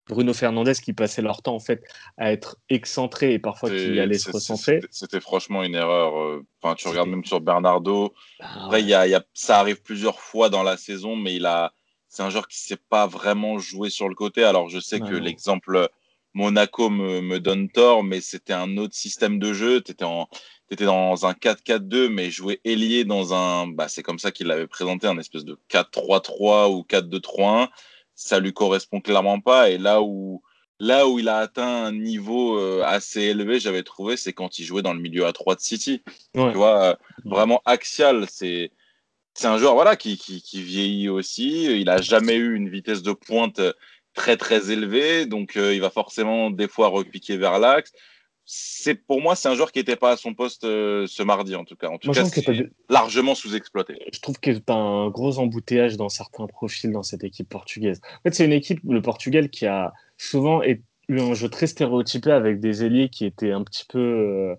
Bruno 0.08 0.34
Fernandez 0.34 0.72
qui 0.82 0.92
passaient 0.92 1.22
leur 1.22 1.40
temps 1.40 1.54
en 1.54 1.60
fait 1.60 1.84
à 2.16 2.32
être 2.32 2.56
excentrés 2.68 3.34
et 3.34 3.38
parfois 3.38 3.70
qui 3.70 4.00
allaient 4.00 4.18
se 4.18 4.32
recentrer. 4.32 4.80
C'était 4.90 5.20
franchement 5.20 5.62
une 5.62 5.76
erreur. 5.76 6.18
Euh, 6.18 6.44
enfin, 6.60 6.74
tu 6.74 6.88
regardes 6.88 7.10
même 7.10 7.24
sur 7.24 7.40
Bernardo. 7.40 8.12
Bah 8.40 8.46
Après, 8.64 8.82
y 8.82 8.92
a, 8.92 9.06
y 9.06 9.14
a, 9.14 9.24
ça 9.34 9.60
arrive 9.60 9.82
plusieurs 9.82 10.20
fois 10.20 10.48
dans 10.48 10.64
la 10.64 10.76
saison, 10.76 11.14
mais 11.14 11.36
il 11.36 11.46
a 11.46 11.72
c'est 12.10 12.24
un 12.24 12.28
joueur 12.28 12.48
qui 12.48 12.58
ne 12.58 12.76
sait 12.76 12.82
pas 12.88 13.06
vraiment 13.06 13.58
jouer 13.58 13.88
sur 13.88 14.08
le 14.08 14.16
côté. 14.16 14.42
Alors, 14.42 14.68
je 14.68 14.80
sais 14.80 14.98
que 14.98 15.14
l'exemple 15.14 15.88
Monaco 16.34 16.90
me, 16.90 17.20
me, 17.20 17.38
donne 17.38 17.70
tort, 17.70 18.02
mais 18.02 18.20
c'était 18.20 18.52
un 18.52 18.76
autre 18.78 18.94
système 18.94 19.38
de 19.38 19.52
jeu. 19.52 19.80
Tu 19.80 19.92
étais, 19.92 20.04
étais, 20.70 20.84
dans 20.84 21.24
un 21.24 21.32
4-4-2, 21.32 22.08
mais 22.08 22.30
jouer 22.32 22.60
ailier 22.64 23.04
dans 23.04 23.32
un. 23.32 23.68
Bah, 23.68 23.86
c'est 23.88 24.02
comme 24.02 24.18
ça 24.18 24.32
qu'il 24.32 24.48
l'avait 24.48 24.66
présenté, 24.66 25.06
un 25.06 25.18
espèce 25.18 25.44
de 25.44 25.56
4-3-3 25.70 26.72
ou 26.72 26.84
4-2-3-1. 26.88 27.68
Ça 28.16 28.40
lui 28.40 28.52
correspond 28.52 29.00
clairement 29.00 29.40
pas. 29.40 29.70
Et 29.70 29.78
là 29.78 30.02
où, 30.02 30.42
là 30.80 31.06
où 31.06 31.20
il 31.20 31.28
a 31.28 31.38
atteint 31.38 31.84
un 31.84 31.92
niveau 31.92 32.58
euh, 32.58 32.82
assez 32.84 33.20
élevé, 33.22 33.60
j'avais 33.60 33.84
trouvé, 33.84 34.16
c'est 34.16 34.32
quand 34.32 34.58
il 34.58 34.64
jouait 34.64 34.82
dans 34.82 34.94
le 34.94 35.00
milieu 35.00 35.26
à 35.26 35.32
3 35.32 35.54
de 35.54 35.60
City. 35.60 36.02
Tu 36.34 36.40
vois, 36.40 36.82
euh, 36.82 36.94
vraiment 37.24 37.62
axial. 37.66 38.26
C'est 38.28 38.72
c'est 39.40 39.46
un 39.46 39.56
joueur 39.56 39.74
voilà, 39.74 39.96
qui, 39.96 40.18
qui, 40.18 40.62
vieillit 40.62 41.08
aussi. 41.08 41.64
Il 41.64 41.86
n'a 41.86 42.00
jamais 42.00 42.34
eu 42.34 42.54
une 42.54 42.68
vitesse 42.68 43.02
de 43.02 43.12
pointe 43.12 43.60
très 44.12 44.36
très 44.36 44.70
élevée, 44.70 45.24
donc 45.24 45.56
euh, 45.56 45.74
il 45.74 45.80
va 45.80 45.88
forcément 45.88 46.50
des 46.50 46.68
fois 46.68 46.88
repiquer 46.88 47.38
vers 47.38 47.58
l'axe. 47.58 47.92
C'est 48.44 48.94
pour 48.94 49.22
moi, 49.22 49.36
c'est 49.36 49.48
un 49.48 49.54
joueur 49.54 49.72
qui 49.72 49.78
n'était 49.78 49.96
pas 49.96 50.12
à 50.12 50.16
son 50.16 50.34
poste 50.34 50.64
euh, 50.64 51.06
ce 51.06 51.22
mardi 51.22 51.54
en 51.54 51.64
tout 51.64 51.76
cas. 51.76 51.88
En 51.88 51.96
tout 51.96 52.10
cas, 52.10 52.24
c'est 52.26 52.70
largement 52.90 53.34
sous-exploité. 53.34 53.96
Je 54.12 54.20
trouve 54.20 54.38
que 54.40 54.50
tu 54.50 54.62
as 54.66 54.74
un 54.74 55.08
gros 55.08 55.38
embouteillage 55.38 55.96
dans 55.96 56.08
certains 56.10 56.46
profils 56.46 56.90
dans 56.90 57.04
cette 57.04 57.24
équipe 57.24 57.48
portugaise. 57.48 58.00
En 58.04 58.22
fait, 58.24 58.34
c'est 58.34 58.44
une 58.44 58.52
équipe, 58.52 58.80
le 58.84 59.00
Portugal, 59.00 59.48
qui 59.48 59.66
a 59.66 59.94
souvent 60.18 60.62
eu 60.62 61.20
un 61.20 61.32
jeu 61.32 61.48
très 61.48 61.66
stéréotypé 61.66 62.30
avec 62.30 62.60
des 62.60 62.84
ailiers 62.84 63.08
qui 63.08 63.24
étaient 63.24 63.52
un 63.52 63.64
petit 63.64 63.86
peu. 63.88 63.98
Euh, 63.98 64.54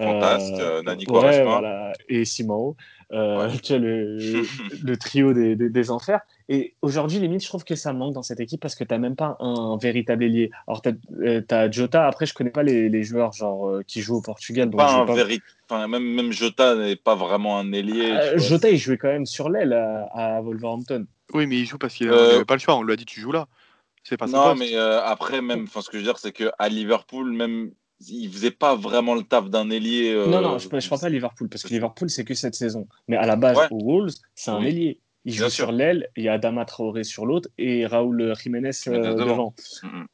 Fantastique, 0.00 0.60
Nani 0.84 1.06
et 2.08 2.24
Simao. 2.24 2.76
Euh, 3.12 3.48
le, 3.70 4.94
trio 4.94 5.32
des, 5.32 5.90
enfers. 5.90 6.20
Et 6.48 6.74
aujourd'hui, 6.80 7.18
limite, 7.18 7.42
je 7.42 7.48
trouve 7.48 7.64
que 7.64 7.74
ça 7.74 7.92
manque 7.92 8.14
dans 8.14 8.22
cette 8.22 8.38
équipe 8.38 8.60
parce 8.60 8.76
que 8.76 8.84
tu 8.84 8.94
n'as 8.94 8.98
même 8.98 9.16
pas 9.16 9.36
un, 9.40 9.76
véritable 9.78 10.24
ailier. 10.24 10.50
Alors, 10.68 10.80
tu 10.80 10.90
as, 10.90 10.92
euh, 11.22 11.72
Jota, 11.72 12.06
après, 12.06 12.26
je 12.26 12.34
connais 12.34 12.50
pas 12.50 12.62
les, 12.62 13.02
joueurs 13.02 13.32
genre, 13.32 13.68
euh, 13.68 13.82
qui 13.84 14.00
jouent 14.00 14.18
au 14.18 14.22
Portugal. 14.22 14.70
pas 14.70 15.04
un 15.70 15.88
même, 15.88 16.04
même 16.04 16.32
Jota 16.32 16.76
n'est 16.76 16.96
pas 16.96 17.16
vraiment 17.16 17.58
un 17.58 17.72
ailier. 17.72 18.16
Jota, 18.36 18.70
il 18.70 18.78
jouait 18.78 18.98
quand 18.98 19.08
même 19.08 19.26
sur 19.26 19.48
l'aile 19.48 19.72
à, 19.72 20.40
Wolverhampton. 20.40 21.06
Oui, 21.32 21.46
mais 21.46 21.58
il 21.58 21.66
joue 21.66 21.78
parce 21.78 21.94
qu'il 21.94 22.08
n'avait 22.08 22.44
pas 22.44 22.54
le 22.54 22.60
choix. 22.60 22.76
On 22.76 22.82
lui 22.82 22.92
a 22.92 22.96
dit, 22.96 23.06
tu 23.06 23.20
joues 23.20 23.32
là. 23.32 23.48
C'est 24.04 24.16
pas 24.16 24.26
Non, 24.26 24.54
mais 24.54 24.76
après, 24.76 25.42
même, 25.42 25.66
ce 25.66 25.90
que 25.90 25.94
je 25.94 25.98
veux 25.98 26.04
dire, 26.04 26.18
c'est 26.18 26.32
qu'à 26.32 26.68
Liverpool, 26.68 27.32
même 27.32 27.72
il 28.08 28.30
faisait 28.30 28.50
pas 28.50 28.74
vraiment 28.74 29.14
le 29.14 29.22
taf 29.22 29.50
d'un 29.50 29.70
ailier. 29.70 30.12
Euh, 30.12 30.26
non, 30.26 30.40
non, 30.40 30.58
je 30.58 30.66
ne 30.66 30.70
parle 30.70 30.82
pas 30.82 31.06
à 31.06 31.08
Liverpool, 31.08 31.48
parce 31.48 31.62
que 31.62 31.68
Liverpool, 31.68 32.08
c'est 32.10 32.24
que 32.24 32.34
cette 32.34 32.54
saison. 32.54 32.86
Mais 33.08 33.16
à 33.16 33.26
la 33.26 33.36
base, 33.36 33.58
aux 33.70 33.84
Wolves, 33.84 34.14
c'est 34.34 34.50
un 34.50 34.62
ailier. 34.62 35.00
Il 35.24 35.34
joue 35.34 35.50
sur 35.50 35.70
l'aile, 35.70 36.08
il 36.16 36.24
y 36.24 36.28
a 36.28 36.34
Adama 36.34 36.64
Traoré 36.64 37.04
sur 37.04 37.26
l'autre 37.26 37.50
et 37.58 37.84
Raúl 37.86 38.34
Jiménez 38.42 38.70
euh, 38.88 39.14
devant. 39.14 39.54
Mm, 39.82 39.86
mm. 39.86 40.06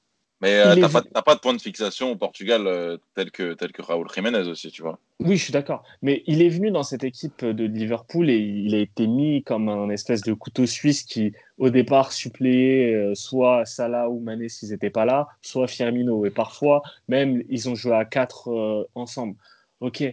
Mais 0.42 0.58
euh, 0.58 0.74
tu 0.74 0.80
n'as 0.80 1.22
pas, 1.22 1.34
de 1.34 1.40
point 1.40 1.54
de 1.54 1.60
fixation 1.60 2.10
au 2.10 2.16
Portugal 2.16 2.66
euh, 2.66 2.98
tel, 3.14 3.30
que, 3.30 3.54
tel 3.54 3.72
que 3.72 3.80
Raúl 3.80 4.06
Jiménez 4.14 4.46
aussi, 4.48 4.70
tu 4.70 4.82
vois. 4.82 4.98
Oui, 5.18 5.38
je 5.38 5.44
suis 5.44 5.52
d'accord. 5.52 5.82
Mais 6.02 6.22
il 6.26 6.42
est 6.42 6.50
venu 6.50 6.70
dans 6.70 6.82
cette 6.82 7.04
équipe 7.04 7.42
de 7.42 7.64
Liverpool 7.64 8.28
et 8.28 8.36
il 8.36 8.74
a 8.74 8.78
été 8.78 9.06
mis 9.06 9.42
comme 9.44 9.70
un 9.70 9.88
espèce 9.88 10.20
de 10.20 10.34
couteau 10.34 10.66
suisse 10.66 11.04
qui, 11.04 11.32
au 11.56 11.70
départ, 11.70 12.12
suppléait 12.12 12.94
euh, 12.94 13.14
soit 13.14 13.64
Salah 13.64 14.10
ou 14.10 14.20
Mané 14.20 14.50
s'ils 14.50 14.70
n'étaient 14.70 14.90
pas 14.90 15.06
là, 15.06 15.26
soit 15.40 15.68
Firmino. 15.68 16.26
Et 16.26 16.30
parfois, 16.30 16.82
même, 17.08 17.42
ils 17.48 17.70
ont 17.70 17.74
joué 17.74 17.94
à 17.94 18.04
quatre 18.04 18.86
ensemble. 18.94 19.36
Ok, 19.80 20.04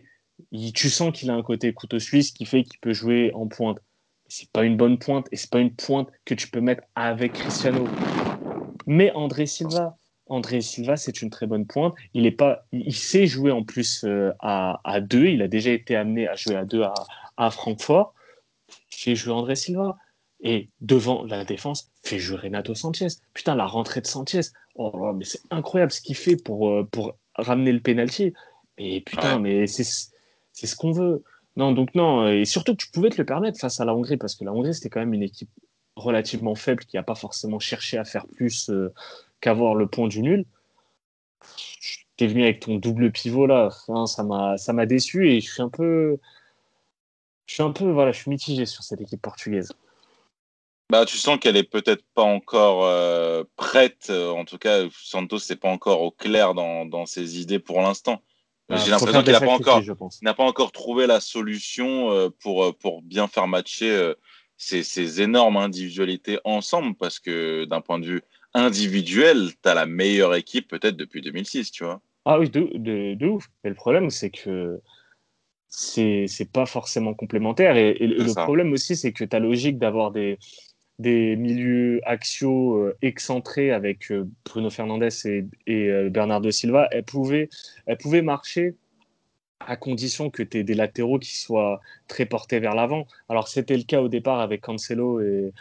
tu 0.74 0.90
sens 0.90 1.12
qu'il 1.12 1.30
a 1.32 1.34
un 1.34 1.44
côté 1.44 1.74
couteau 1.74 2.00
suisse 2.00 2.32
qui 2.32 2.46
fait 2.46 2.64
qu'il 2.64 2.80
peut 2.80 2.94
jouer 2.94 3.32
en 3.34 3.48
pointe. 3.48 3.80
C'est 4.28 4.50
pas 4.50 4.64
une 4.64 4.78
bonne 4.78 4.98
pointe 4.98 5.28
et 5.32 5.36
c'est 5.36 5.50
pas 5.50 5.60
une 5.60 5.74
pointe 5.74 6.10
que 6.24 6.34
tu 6.34 6.50
peux 6.50 6.62
mettre 6.62 6.84
avec 6.96 7.34
Cristiano. 7.34 7.88
Mais 8.88 9.12
André 9.12 9.46
Silva, 9.46 9.98
André 10.28 10.62
Silva, 10.62 10.96
c'est 10.96 11.22
une 11.22 11.30
très 11.30 11.48
bonne 11.48 11.66
pointe. 11.66 11.94
Il, 12.14 12.26
est 12.26 12.32
pas, 12.32 12.66
il 12.72 12.96
sait 12.96 13.28
jouer 13.28 13.52
en 13.52 13.64
plus 13.64 14.04
euh, 14.04 14.32
à, 14.40 14.80
à, 14.84 15.02
deux. 15.02 15.26
Il 15.26 15.42
a 15.42 15.48
déjà 15.48 15.72
été 15.72 15.96
amené 15.96 16.28
à 16.28 16.36
jouer 16.36 16.56
à 16.56 16.66
deux 16.66 16.84
à, 16.84 16.94
à 17.38 17.52
Francfort. 17.52 18.14
Fait 18.90 19.16
jouer 19.16 19.34
André 19.34 19.56
Silva. 19.56 19.98
Et 20.42 20.70
devant 20.82 21.24
la 21.24 21.46
défense, 21.46 21.90
fait 22.04 22.20
jouer 22.20 22.38
Renato 22.38 22.76
Sanchez. 22.76 23.08
Putain, 23.34 23.56
la 23.56 23.66
rentrée 23.66 24.02
de 24.02 24.08
Sanchez. 24.08 24.42
Oh, 24.76 25.14
mais 25.14 25.26
c'est 25.26 25.42
incroyable 25.52 25.92
ce 25.92 26.02
qu'il 26.02 26.16
fait 26.16 26.36
pour, 26.36 26.70
euh, 26.70 26.88
pour 26.92 27.16
ramener 27.36 27.72
le 27.72 27.80
penalty. 27.80 28.34
Mais 28.78 29.02
putain, 29.02 29.40
mais 29.40 29.68
c'est 29.68 29.84
ce 29.84 30.76
qu'on 30.76 30.92
veut. 30.92 31.24
Non, 31.56 31.72
donc 31.72 31.94
non. 31.96 32.28
Et 32.28 32.46
surtout 32.46 32.74
que 32.74 32.84
tu 32.84 32.92
pouvais 32.92 33.10
te 33.10 33.18
le 33.18 33.26
permettre 33.26 33.60
face 33.60 33.80
à 33.80 33.86
la 33.86 33.96
Hongrie, 33.96 34.18
parce 34.18 34.36
que 34.36 34.44
la 34.44 34.54
Hongrie, 34.54 34.74
c'était 34.74 34.90
quand 34.90 35.00
même 35.00 35.14
une 35.14 35.24
équipe 35.24 35.50
relativement 35.96 36.56
faible 36.56 36.84
qui 36.86 36.96
n'a 36.96 37.04
pas 37.04 37.16
forcément 37.16 37.60
cherché 37.60 37.98
à 37.98 38.04
faire 38.06 38.26
plus 38.28 38.70
euh, 38.70 38.92
qu'avoir 39.44 39.76
le 39.76 39.88
point 39.88 40.08
du 40.08 40.22
nul. 40.22 40.46
Tu 42.16 42.24
es 42.24 42.28
venu 42.28 42.44
avec 42.44 42.62
ton 42.62 42.78
double 42.78 43.12
pivot 43.12 43.46
là, 43.46 43.70
ça 44.06 44.24
m'a 44.24 44.58
ça 44.58 44.72
m'a 44.72 44.86
déçu 44.86 45.30
et 45.30 45.42
je 45.42 45.52
suis 45.52 45.62
un 45.62 45.70
peu 45.70 46.18
je 47.46 47.56
suis 47.56 47.64
un 47.64 47.72
peu 47.72 47.92
voilà, 47.92 48.14
je 48.14 48.20
suis 48.22 48.30
mitigé 48.30 48.66
sur 48.66 48.84
cette 48.84 49.02
équipe 49.02 49.22
portugaise. 49.22 49.74
Bah, 50.90 51.06
tu 51.06 51.18
sens 51.18 51.40
qu'elle 51.40 51.58
est 51.58 51.70
peut-être 51.70 52.06
pas 52.14 52.24
encore 52.24 52.86
euh, 52.86 53.44
prête. 53.56 54.08
Euh, 54.10 54.30
en 54.30 54.46
tout 54.46 54.58
cas, 54.58 54.84
Santos 54.92 55.40
n'est 55.50 55.56
pas 55.56 55.70
encore 55.70 56.02
au 56.02 56.12
clair 56.12 56.54
dans, 56.54 56.86
dans 56.86 57.06
ses 57.06 57.42
idées 57.42 57.60
pour 57.60 57.82
l'instant. 57.82 58.22
Ah, 58.70 58.78
J'ai 58.78 58.92
l'impression 58.92 59.24
qu'il 59.24 59.32
n'a 59.32 59.40
pas 59.42 59.52
encore, 59.52 59.82
n'a 60.22 60.34
pas 60.34 60.44
encore 60.44 60.72
trouvé 60.72 61.08
la 61.08 61.20
solution 61.20 62.12
euh, 62.12 62.30
pour 62.40 62.78
pour 62.78 63.02
bien 63.02 63.28
faire 63.28 63.48
matcher 63.48 64.14
ces, 64.56 64.84
ces 64.84 65.22
énormes 65.22 65.58
individualités 65.58 66.40
ensemble, 66.46 66.96
parce 66.96 67.20
que 67.20 67.66
d'un 67.66 67.82
point 67.82 68.00
de 68.00 68.06
vue 68.06 68.22
individuel, 68.54 69.50
tu 69.62 69.70
as 69.70 69.74
la 69.74 69.86
meilleure 69.86 70.36
équipe 70.36 70.68
peut-être 70.68 70.96
depuis 70.96 71.22
2006, 71.22 71.72
tu 71.72 71.84
vois. 71.84 72.02
Ah 72.26 72.40
oui, 72.40 72.50
de, 72.50 73.16
de, 73.16 73.26
ouf. 73.28 73.50
Mais 73.64 73.70
le 73.70 73.76
problème, 73.76 74.10
c'est 74.10 74.30
que 74.30 74.80
c'est 75.68 76.52
pas 76.52 76.66
forcément 76.66 77.14
complémentaire. 77.14 77.76
Et, 77.78 77.94
le 78.00 78.34
problème 78.34 78.72
aussi, 78.74 78.96
c'est 78.96 79.12
que 79.12 79.26
ta 79.26 79.40
logique 79.40 79.78
d'avoir 79.78 80.12
des, 80.12 80.38
des 81.00 81.36
milieux 81.36 82.00
axiaux 82.06 82.78
euh, 82.78 82.98
excentrés 83.02 83.72
avec 83.72 84.12
euh, 84.12 84.26
Bruno 84.46 84.70
Fernandez 84.70 85.10
et, 85.26 85.46
et 85.66 85.90
euh, 85.90 86.10
Bernardo 86.10 86.52
Silva, 86.52 86.88
elle 86.92 87.04
pouvait, 87.04 87.50
elle 87.88 87.98
pouvait 87.98 88.22
marcher 88.22 88.76
à 89.60 89.76
condition 89.76 90.30
que 90.30 90.44
tu 90.44 90.60
aies 90.60 90.64
des 90.64 90.76
latéraux 90.76 91.20
qui 91.20 91.36
soient 91.36 91.82
très 92.08 92.26
portés 92.26 92.60
vers 92.60 92.76
l'avant. 92.76 93.08
Alors, 93.28 93.48
c'était 93.48 93.78
le 93.78 93.84
cas 93.84 94.02
au 94.02 94.10
départ 94.10 94.40
avec 94.40 94.62
Cancelo 94.62 95.22
et, 95.22 95.54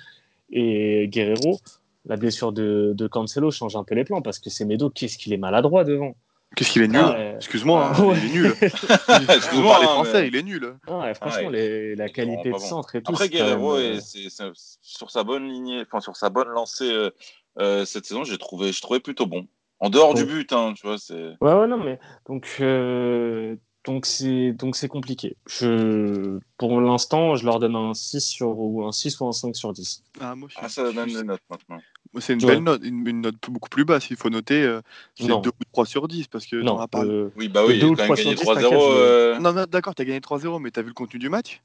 et 0.50 1.08
Guerrero 1.08 1.58
la 2.06 2.16
blessure 2.16 2.52
de, 2.52 2.92
de, 2.94 3.06
Cancelo 3.06 3.50
change 3.50 3.76
un 3.76 3.84
peu 3.84 3.94
les 3.94 4.04
plans 4.04 4.22
parce 4.22 4.38
que 4.38 4.50
c'est 4.50 4.64
Medo, 4.64 4.90
qu'est-ce 4.90 5.18
qu'il 5.18 5.32
est 5.32 5.36
maladroit 5.38 5.84
devant. 5.84 6.14
Qu'est-ce 6.56 6.70
qu'il 6.72 6.82
est 6.82 6.88
nul 6.88 7.00
Ouais. 7.00 7.32
Excuse-moi, 7.36 7.86
hein, 7.86 7.92
Ah, 7.96 8.02
ouais. 8.02 8.16
il 8.18 8.30
est 8.30 8.32
nul. 8.34 8.54
Excuse-moi, 8.60 9.72
parler 9.72 9.86
hein, 9.86 9.90
français, 9.92 10.22
mais- 10.22 10.28
il 10.28 10.36
est 10.36 10.42
nul. 10.42 10.74
Ouais, 10.88 11.14
franchement, 11.14 11.46
ouais. 11.48 11.52
les- 11.52 11.94
la 11.96 12.08
qualité 12.10 12.48
de 12.48 12.52
bon. 12.52 12.58
centre 12.58 12.94
et 12.96 13.02
tout. 13.02 13.12
Après 13.12 13.28
Guerrero, 13.30 13.76
même, 13.78 13.92
euh, 13.92 13.96
et 13.96 14.00
c'est- 14.00 14.28
c'est- 14.28 14.52
sur 14.82 15.10
sa 15.10 15.24
bonne 15.24 15.48
lignée, 15.48 15.80
enfin 15.86 16.00
sur 16.00 16.16
sa 16.16 16.28
bonne 16.28 16.48
lancée 16.48 16.90
euh, 16.90 17.10
euh, 17.58 17.84
cette 17.86 18.04
saison, 18.04 18.24
j'ai 18.24 18.36
trouvé, 18.38 18.72
je 18.72 18.82
trouvais 18.82 19.00
plutôt 19.00 19.26
bon. 19.26 19.46
En 19.80 19.88
dehors 19.90 20.14
du 20.14 20.24
but, 20.26 20.52
hein, 20.52 20.74
tu 20.76 20.86
vois, 20.86 20.98
c'est. 20.98 21.32
Ouais, 21.40 21.54
ouais, 21.54 21.66
non, 21.66 21.78
mais 21.82 21.98
donc 22.28 22.46
euh, 22.60 23.56
donc 23.84 24.06
c'est 24.06 24.52
donc 24.52 24.76
c'est 24.76 24.86
compliqué. 24.88 25.36
Je 25.48 26.38
pour 26.58 26.80
l'instant, 26.80 27.34
je 27.34 27.44
leur 27.44 27.58
donne 27.58 27.74
un 27.74 27.92
6 27.94 28.20
sur 28.20 28.56
ou 28.58 28.84
un 28.86 28.92
6 28.92 29.18
ou 29.20 29.26
un 29.26 29.32
5 29.32 29.56
sur 29.56 29.72
10. 29.72 30.04
Ah, 30.20 30.36
moi, 30.36 30.48
je 30.48 30.54
suis- 30.54 30.62
Ah, 30.64 30.68
ça 30.68 30.92
donne 30.92 31.08
des 31.08 31.24
notes 31.24 31.40
maintenant. 31.50 31.80
C'est 32.20 32.34
une 32.34 32.40
Ouais. 32.44 32.54
belle 32.54 32.62
note, 32.64 32.80
une, 32.84 33.06
une 33.06 33.20
note 33.22 33.36
beaucoup 33.48 33.68
plus 33.68 33.84
basse. 33.84 34.10
Il 34.10 34.16
faut 34.16 34.30
noter, 34.30 34.62
euh, 34.62 34.80
c'est 35.14 35.24
2 35.24 35.30
Non. 35.30 35.42
ou 35.44 35.64
3 35.72 35.86
sur 35.86 36.08
10 36.08 36.28
parce 36.28 36.46
que 36.46 36.56
Non, 36.56 36.78
as 36.78 36.88
pas. 36.88 37.04
euh, 37.04 37.30
Oui, 37.36 37.48
bah 37.48 37.62
oui, 37.66 37.78
quand 37.80 37.86
même 37.86 37.96
trois 37.96 38.16
gagné 38.16 38.36
sur 38.36 38.38
dix, 38.38 38.42
3-0. 38.44 38.54
t'inquiète, 38.62 38.78
euh, 38.80 39.38
Non, 39.38 39.52
non, 39.52 39.64
d'accord, 39.70 39.94
t'as 39.94 40.04
gagné 40.04 40.20
3-0, 40.20 40.60
mais 40.60 40.70
t'as 40.70 40.82
vu 40.82 40.88
le 40.88 40.94
contenu 40.94 41.18
du 41.18 41.28
match? 41.28 41.62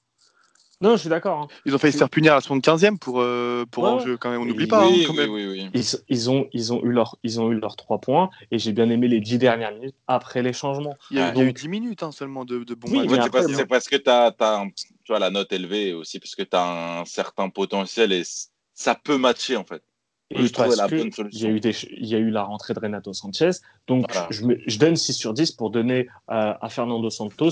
Non, 0.79 0.91
je 0.91 0.97
suis 0.97 1.09
d'accord. 1.09 1.39
hein. 1.39 1.47
Ils 1.65 1.73
ont 1.73 1.79
failli 1.79 1.91
se 1.91 1.97
faire 1.97 2.09
punir 2.09 2.33
à 2.33 2.35
la 2.35 2.41
75e 2.41 2.99
pour, 2.99 3.19
euh, 3.19 3.65
pour 3.71 3.85
Ouais, 3.85 3.89
enjeu, 3.89 4.15
quand 4.15 4.29
même. 4.29 4.41
On 4.41 4.45
n'oublie 4.45 4.67
pas, 4.67 4.83
hein, 4.83 4.89
oui, 4.91 5.05
quand 5.07 5.13
oui, 5.13 5.17
même. 5.19 5.31
oui, 5.31 5.47
oui. 5.47 5.69
Ils, 5.73 5.83
ils 6.07 6.29
ont 6.29 6.47
ils 6.53 6.71
ont 6.71 6.83
eu 6.83 6.91
leur 6.91 7.17
ils 7.23 7.41
ont 7.41 7.51
eu 7.51 7.55
leurs 7.59 7.75
3 7.75 7.97
points 7.99 8.29
et 8.51 8.59
j'ai 8.59 8.73
bien 8.73 8.87
aimé 8.91 9.07
les 9.07 9.19
10 9.19 9.39
dernières 9.39 9.73
minutes 9.73 9.95
après 10.07 10.43
les 10.43 10.53
changements. 10.53 10.95
Il 11.09 11.17
y 11.17 11.19
a, 11.19 11.25
Ouais. 11.25 11.31
il 11.33 11.37
y 11.39 11.41
a 11.41 11.43
eu 11.45 11.47
Donc- 11.47 11.55
10 11.55 11.67
minutes 11.67 12.03
hein, 12.03 12.11
seulement 12.11 12.45
de, 12.45 12.63
de 12.63 12.75
bons 12.75 12.89
matchs. 12.91 13.07
c'est 13.23 13.31
parce, 13.31 13.63
parce 13.67 13.87
que 13.89 13.95
tu 13.95 14.07
as, 14.07 14.31
tu 15.03 15.11
vois, 15.11 15.17
la 15.17 15.31
note 15.31 15.51
élevée 15.51 15.93
aussi, 15.93 16.19
parce 16.19 16.35
que 16.35 16.43
tu 16.43 16.55
as 16.55 16.99
un 16.99 17.05
certain 17.05 17.49
potentiel 17.49 18.11
et 18.13 18.21
ça 18.75 18.93
peut 18.93 19.17
matcher 19.17 19.57
en 19.57 19.63
fait. 19.63 19.81
Et 20.29 20.45
je 20.45 20.51
trouvais 20.51 20.67
parce 20.69 20.77
la 20.79 20.87
que 20.89 20.95
bonne 20.97 21.29
il 21.31 21.41
y, 21.41 21.45
a 21.45 21.49
eu 21.49 21.59
des, 21.59 21.71
ch- 21.73 21.91
il 21.95 22.05
y 22.05 22.15
a 22.15 22.17
eu 22.17 22.29
la 22.29 22.43
rentrée 22.43 22.73
de 22.73 22.79
Renato 22.79 23.13
Sanchez. 23.13 23.51
Donc, 23.87 24.05
Voilà. 24.11 24.27
je, 24.29 24.45
me- 24.45 24.59
je 24.67 24.77
donne 24.77 24.95
6 24.97 25.13
sur 25.13 25.33
10 25.33 25.51
pour 25.51 25.69
donner 25.69 26.07
à, 26.27 26.63
à 26.65 26.69
Fernando 26.69 27.09
Santos 27.09 27.51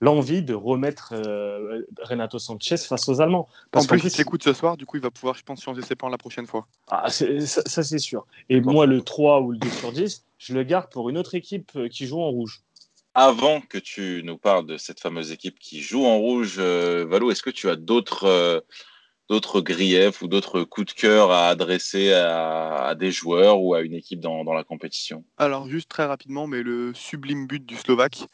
l'envie 0.00 0.42
de 0.42 0.54
remettre 0.54 1.12
euh, 1.14 1.82
Renato 2.02 2.38
Sanchez 2.38 2.76
face 2.78 3.08
aux 3.08 3.20
Allemands. 3.20 3.48
En 3.74 3.84
plus, 3.84 4.02
il 4.04 4.10
s'écoute 4.10 4.42
ce 4.42 4.52
soir, 4.52 4.76
du 4.76 4.84
coup, 4.86 4.96
il 4.96 5.02
va 5.02 5.10
pouvoir, 5.10 5.34
je 5.34 5.42
pense, 5.42 5.62
changer 5.62 5.82
ses 5.82 5.94
plans 5.94 6.08
la 6.08 6.18
prochaine 6.18 6.46
fois. 6.46 6.66
ah, 6.88 7.10
ça, 7.10 7.26
ça, 7.46 7.82
c'est 7.82 7.98
sûr. 7.98 8.26
Et 8.48 8.60
moi, 8.60 8.86
le 8.86 9.02
3 9.02 9.40
ou 9.40 9.52
le 9.52 9.58
2 9.58 9.70
sur 9.70 9.92
10, 9.92 10.24
je 10.38 10.54
le 10.54 10.62
garde 10.64 10.90
pour 10.90 11.08
une 11.10 11.16
autre 11.18 11.34
équipe 11.34 11.70
euh, 11.76 11.88
qui 11.88 12.06
joue 12.06 12.20
en 12.20 12.28
rouge. 12.30 12.60
Avant 13.14 13.62
que 13.62 13.78
tu 13.78 14.20
nous 14.24 14.36
parles 14.36 14.66
de 14.66 14.76
cette 14.76 15.00
fameuse 15.00 15.32
équipe 15.32 15.58
qui 15.58 15.80
joue 15.80 16.04
en 16.04 16.18
rouge, 16.18 16.56
euh, 16.58 17.06
Valou, 17.08 17.30
est-ce 17.30 17.42
que 17.42 17.48
tu 17.48 17.70
as 17.70 17.76
d'autres 17.76 18.24
euh, 18.24 18.60
d'autres 19.28 19.60
griefs 19.60 20.22
ou 20.22 20.28
d'autres 20.28 20.62
coups 20.62 20.94
de 20.94 21.00
cœur 21.00 21.30
à 21.30 21.48
adresser 21.48 22.12
à, 22.12 22.84
à 22.86 22.94
des 22.94 23.10
joueurs 23.10 23.60
ou 23.60 23.74
à 23.74 23.80
une 23.82 23.94
équipe 23.94 24.20
dans, 24.20 24.44
dans 24.44 24.52
la 24.54 24.64
compétition? 24.64 25.24
Alors, 25.38 25.68
juste 25.68 25.88
très 25.88 26.04
rapidement, 26.06 26.46
mais 26.46 26.62
le 26.62 26.94
sublime 26.94 27.46
but 27.46 27.64
du 27.64 27.76
Slovaque, 27.76 28.26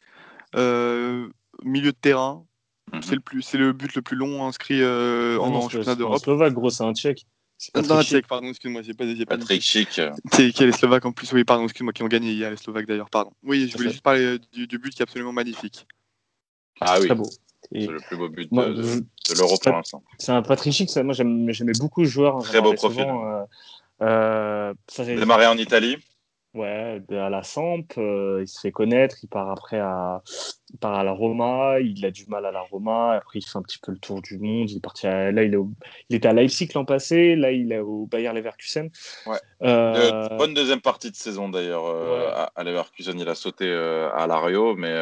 euh, 0.57 1.29
milieu 1.65 1.93
de 1.93 1.97
terrain, 1.97 2.45
Mhm. 2.93 3.03
c'est 3.03 3.15
le, 3.15 3.21
plus- 3.21 3.43
c'est 3.43 3.57
le 3.59 3.73
but 3.73 3.95
le 3.95 4.03
plus 4.03 4.17
long 4.17 4.47
inscrit 4.47 4.83
euh, 4.83 5.39
en, 5.39 5.49
non, 5.51 5.57
en 5.57 5.61
c'est- 5.63 5.79
championnat 5.79 5.95
d'Europe. 5.97 6.23
Slovaque, 6.23 6.53
gros, 6.53 6.69
c'est 6.69 6.85
un 6.85 6.93
Tchèque. 6.93 7.25
C'est 7.57 7.75
Non, 7.77 7.97
un. 7.97 8.03
Tchèque, 8.03 8.27
pardon, 8.27 8.49
excuse-moi, 8.49 8.83
j'ai 8.83 8.93
pas, 8.93 9.07
j'ai 9.07 9.25
pas. 9.25 9.39
Patrick 9.39 9.63
euh, 9.99 10.11
C'est 10.31 10.53
qui 10.53 10.63
est 10.63 10.67
les 10.67 10.73
Slovaques 10.73 11.07
en 11.07 11.13
plus, 11.13 11.33
oui, 11.33 11.43
pardon, 11.45 11.65
excuse-moi, 11.65 11.95
qui 11.95 12.03
ont 12.03 12.09
gagné 12.09 12.33
hier, 12.33 12.51
les 12.51 12.57
Slovaques 12.59 12.87
d'ailleurs, 12.87 13.09
pardon. 13.09 13.33
Oui, 13.45 13.69
je 13.71 13.77
voulais 13.79 13.91
juste 13.91 14.03
parler 14.03 14.25
euh, 14.25 14.39
du, 14.53 14.67
du 14.67 14.79
but 14.79 14.93
qui 14.93 15.01
est 15.01 15.05
absolument 15.05 15.33
magnifique. 15.33 15.87
ah 16.83 16.99
oui, 17.01 17.07
Très 17.07 17.15
beau. 17.15 17.31
Et 17.71 17.87
c'est 17.87 17.93
le 17.93 18.01
plus 18.01 18.17
beau 18.17 18.29
but 18.29 18.51
de, 18.51 18.55
moi, 18.55 18.69
de- 18.69 18.83
je- 18.83 19.01
de 19.33 19.39
l'Euro 19.39 19.57
pour 19.63 19.73
l'instant. 19.73 20.03
c'est 20.19 20.33
un 20.33 20.43
Patrick 20.43 20.73
Schick, 20.73 20.91
ça, 20.91 21.03
moi 21.03 21.15
j'aimais 21.15 21.73
beaucoup 21.79 22.05
ce 22.05 22.11
joueur. 22.11 22.43
Très 22.43 22.61
beau 22.61 22.73
profil. 22.75 23.07
euh, 23.09 23.45
euh, 24.03 24.75
ça, 24.89 25.05
Démarré 25.05 25.47
en 25.47 25.57
Italie, 25.57 25.97
Ouais, 26.55 27.01
à 27.13 27.31
la 27.31 27.43
Samp, 27.43 27.85
euh, 27.97 28.41
il 28.43 28.47
se 28.47 28.61
fait 28.61 28.73
connaître, 28.73 29.17
il 29.23 29.27
part 29.27 29.49
après 29.51 29.79
à, 29.81 30.21
il 30.71 30.79
part 30.79 30.93
à 30.97 31.03
la 31.03 31.13
Roma, 31.13 31.81
il 31.81 32.05
a 32.05 32.11
du 32.11 32.27
mal 32.27 32.45
à 32.45 32.53
la 32.53 32.61
Roma, 32.61 33.13
après 33.13 33.39
il 33.39 33.43
fait 33.43 33.57
un 33.57 33.63
petit 33.63 33.79
peu 33.79 33.91
le 33.91 33.97
tour 33.97 34.21
du 34.21 34.37
monde, 34.39 34.69
il 34.71 34.77
est 34.77 34.81
parti 34.81 35.07
à- 35.07 35.33
là 35.33 35.45
il, 35.45 35.55
est 35.55 35.57
au- 35.57 35.71
il 36.11 36.17
était 36.17 36.29
à 36.29 36.35
Leipzig 36.35 36.69
l'an 36.75 36.85
passé, 36.85 37.37
là 37.37 37.53
il 37.53 37.73
est 37.73 37.79
au 37.79 38.05
Bayer 38.05 38.31
Leverkusen. 38.35 38.91
Ouais. 39.25 39.39
Euh, 39.63 40.29
bonne 40.37 40.53
deuxième 40.53 40.83
partie 40.83 41.11
de 41.11 41.17
saison 41.17 41.49
d'ailleurs 41.49 41.85
Ouais. 41.85 42.27
à, 42.35 42.53
à 42.55 42.65
Leverkusen, 42.65 43.19
il 43.19 43.29
a 43.31 43.35
sauté 43.35 43.73
à 43.73 44.27
Lario, 44.27 44.77
mais 44.77 44.93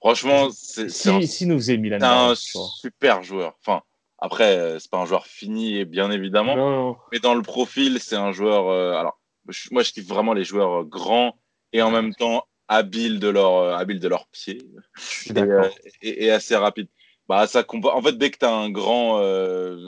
franchement, 0.00 0.48
c'est 0.52 0.88
c'est 0.90 1.10
un 1.10 1.20
si, 1.20 1.26
si 1.28 1.46
nous 1.46 1.56
faisait 1.56 1.76
Milan 1.76 1.98
C'est 2.00 2.06
un 2.06 2.34
super 2.34 3.22
joueur. 3.22 3.54
Enfin, 3.60 3.82
après, 4.18 4.56
euh, 4.56 4.78
c'est 4.78 4.90
pas 4.90 4.98
un 4.98 5.06
joueur 5.06 5.26
fini, 5.26 5.84
bien 5.84 6.10
évidemment, 6.10 6.56
Non, 6.56 6.96
mais 7.12 7.18
dans 7.20 7.34
le 7.34 7.42
profil, 7.42 7.98
c'est 8.00 8.16
un 8.16 8.32
joueur. 8.32 8.68
euh, 8.68 8.94
alors, 8.94 9.20
je- 9.48 9.68
moi, 9.72 9.82
je 9.82 9.92
kiffe 9.92 10.06
vraiment 10.08 10.32
les 10.34 10.44
joueurs 10.44 10.80
euh, 10.80 10.84
grands 10.84 11.36
et 11.72 11.82
en 11.82 11.90
même 11.90 12.14
temps 12.14 12.44
habiles 12.68 13.18
de 13.20 13.28
leur, 13.28 13.54
euh, 13.56 13.74
habiles 13.76 14.00
de 14.00 14.08
leur 14.08 14.26
pied 14.28 14.58
je 14.94 15.00
suis 15.02 15.30
et, 15.30 15.34
d'accord. 15.34 15.64
euh, 15.64 15.90
et- 16.02 16.24
et 16.26 16.30
assez 16.30 16.54
rapides. 16.56 16.88
Bah, 17.28 17.46
ça 17.46 17.62
En 17.68 18.02
fait, 18.02 18.16
dès 18.16 18.30
que 18.30 18.38
tu 18.38 18.46
as 18.46 18.54
un 18.54 18.70
grand 18.70 19.18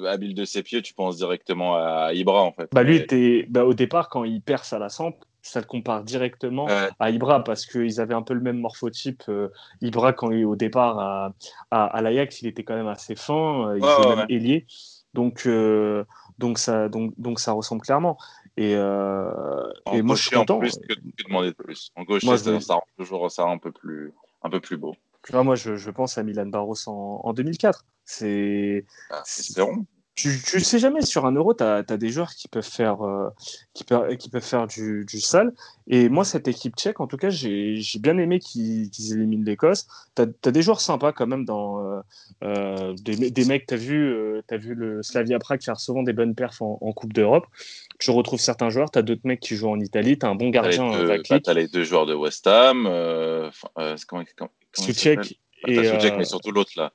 habile 0.07 0.35
de 0.35 0.45
ses 0.45 0.63
pieds, 0.63 0.83
tu 0.83 0.93
penses 0.93 1.17
directement 1.17 1.75
à 1.77 2.13
Ibra, 2.13 2.43
en 2.43 2.53
fait. 2.53 2.69
Bah 2.73 2.83
lui, 2.83 3.03
Et- 3.11 3.45
bah, 3.49 3.65
au 3.65 3.73
départ, 3.73 4.11
quand 4.11 4.25
il 4.25 4.43
perce 4.43 4.75
à 4.75 4.79
la 4.79 4.91
Samp, 4.91 5.15
ça 5.43 5.61
le 5.61 5.67
compare 5.67 6.05
directement 6.05 6.67
à 6.99 7.11
Ibra 7.11 7.43
parce 7.45 7.67
qu'ils 7.67 8.01
avaient 8.01 8.15
un 8.15 8.23
peu 8.23 8.35
le 8.35 8.41
même 8.41 8.59
morphotype. 8.59 9.23
euh, 9.29 9.49
Ibra, 9.81 10.13
quand 10.13 10.31
il 10.31 10.45
au 10.45 10.57
départ 10.57 10.99
à, 10.99 11.33
à, 11.71 11.85
à 11.87 12.01
l'Ajax, 12.03 12.43
il 12.43 12.49
était 12.49 12.63
quand 12.65 12.75
même 12.75 12.89
assez 12.89 13.17
fin, 13.17 13.69
euh, 13.71 13.79
il 13.79 13.83
jouait 13.85 14.07
ouais, 14.07 14.17
même 14.17 14.27
ailier. 14.29 14.67
Donc, 15.15 15.43
euh, 15.47 16.05
donc, 16.39 16.59
ça, 16.59 16.89
donc, 16.89 17.13
donc 17.19 17.41
ça 17.41 17.53
ressemble 17.53 17.83
clairement. 17.83 18.17
Et, 18.57 18.73
et 18.73 18.77
moi, 18.77 20.15
je 20.17 20.23
suis 20.23 20.31
gaucher, 20.31 20.37
en 20.37 20.41
content. 20.41 20.59
plus, 20.59 20.73
que, 20.77 20.95
que 20.95 21.25
demander 21.29 21.49
de 21.49 21.55
plus. 21.55 21.91
En 21.97 22.03
gauche, 22.05 22.23
Moi, 22.25 22.37
je 22.37 22.59
ça, 22.61 22.75
rend 22.75 22.83
toujours 22.99 23.31
ça 23.31 23.45
un 23.45 23.59
peu 23.59 23.73
plus, 23.73 24.13
un 24.43 24.51
peu 24.51 24.61
plus 24.61 24.77
beau. 24.77 24.95
Tu 25.25 25.33
vois, 25.33 25.43
moi, 25.45 25.55
je, 25.55 25.77
je 25.77 25.91
pense 25.91 26.17
à 26.19 26.23
Milan 26.23 26.47
Barros 26.47 26.77
en, 26.87 27.21
en 27.25 27.33
2004. 27.33 27.85
C'est, 28.05 28.85
Ah, 29.11 29.23
espérons. 29.27 29.85
Tu, 30.21 30.39
tu 30.43 30.61
sais 30.61 30.79
jamais, 30.79 31.01
sur 31.01 31.25
un 31.25 31.33
euro, 31.33 31.55
tu 31.55 31.65
as, 31.65 31.83
des 31.83 32.11
joueurs 32.11 32.35
qui 32.35 32.47
peuvent 32.47 32.63
faire, 32.63 33.07
euh, 33.07 33.31
qui 33.73 33.85
peuvent, 33.85 34.17
qui 34.17 34.29
peuvent 34.29 34.45
faire 34.45 34.67
du, 34.67 35.07
du 35.07 35.19
sale. 35.19 35.53
Et 35.87 36.11
moi, 36.11 36.25
cette 36.25 36.47
équipe 36.47 36.77
tchèque, 36.77 37.01
en 37.01 37.07
tout 37.07 37.17
cas, 37.17 37.31
j'ai 37.31 37.81
bien 38.01 38.19
aimé 38.19 38.39
qu'ils 38.39 38.91
éliminent 39.13 39.45
l'Écosse. 39.45 39.87
Tu 40.15 40.23
as, 40.23 40.51
des 40.51 40.63
joueurs 40.63 40.83
sympas 40.83 41.13
quand 41.13 41.27
même 41.27 41.47
dans 41.47 41.83
euh, 41.83 42.01
euh, 42.45 42.95
des, 43.01 43.31
des 43.31 43.45
mecs, 43.47 43.67
tu 43.67 43.75
as, 43.75 43.79
vu, 43.79 44.13
euh, 44.13 44.43
t'as 44.47 44.59
vu 44.59 44.75
le 44.75 45.03
Slavia 45.03 45.39
Prague 45.39 45.63
faire 45.63 45.81
souvent 45.81 46.03
des 46.03 46.13
bonnes 46.13 46.35
perfs 46.35 46.61
en, 46.61 46.79
en 46.83 46.93
Coupe 46.93 47.15
d'Europe. 47.15 47.47
Tu 47.99 48.11
retrouves 48.11 48.41
certains 48.41 48.69
joueurs, 48.69 48.91
tu 48.91 48.99
as 48.99 49.03
d'autres 49.03 49.23
mecs 49.25 49.41
qui 49.41 49.57
jouent 49.57 49.71
en 49.71 49.81
Italie, 49.81 50.19
tu 50.19 50.27
as 50.27 50.29
un 50.29 50.35
bon 50.35 50.51
gardien, 50.51 50.91
bah, 50.91 51.05
Vaklik, 51.05 51.45
t'as 51.45 51.55
les 51.55 51.69
deux 51.69 51.85
joueurs 51.85 52.05
de 52.05 52.15
West 52.15 52.47
Ham. 52.47 52.85
Bah, 52.85 53.51
Et, 55.67 55.79
euh, 55.79 56.17
mais 56.17 56.25
surtout 56.25 56.51
l'autre 56.51 56.73
là. 56.77 56.93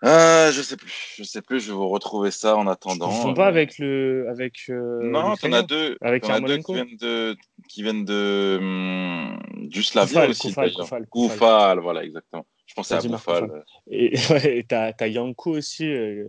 Ah, 0.00 0.50
je 0.52 0.62
sais 0.62 0.76
plus, 0.76 1.14
je 1.16 1.24
sais 1.24 1.42
plus, 1.42 1.60
je 1.60 1.72
vais 1.72 1.76
vous 1.76 1.88
retrouver 1.88 2.30
ça 2.30 2.56
en 2.56 2.68
attendant. 2.68 3.08
confonds 3.08 3.30
euh, 3.30 3.34
pas 3.34 3.46
avec 3.46 3.78
le. 3.78 4.26
Avec, 4.30 4.66
euh, 4.68 5.00
Non, 5.02 5.34
t'en 5.36 5.52
as 5.52 5.62
deux. 5.62 5.96
Avec 6.00 6.22
t'en 6.22 6.34
as 6.34 6.40
deux 6.40 6.58
qui 6.58 6.72
viennent 6.72 6.96
de, 6.96 7.36
qui 7.68 7.82
viennent 7.82 8.04
de 8.04 8.58
hum, 8.60 9.40
du 9.68 9.82
Slavia 9.82 10.26
Koufal, 10.26 10.30
aussi. 10.30 10.48
Koufal. 10.48 10.72
Koufal, 10.72 11.06
Koufal. 11.08 11.80
Voilà, 11.80 12.04
exactement. 12.04 12.46
Je 12.66 12.74
pensais 12.74 12.94
à 12.94 13.00
Koufal. 13.00 13.64
Et 13.90 14.12
ouais, 14.30 14.64
t'as 14.68 14.92
as 15.00 15.08
Yanko 15.08 15.56
aussi, 15.56 15.86
euh, 15.90 16.28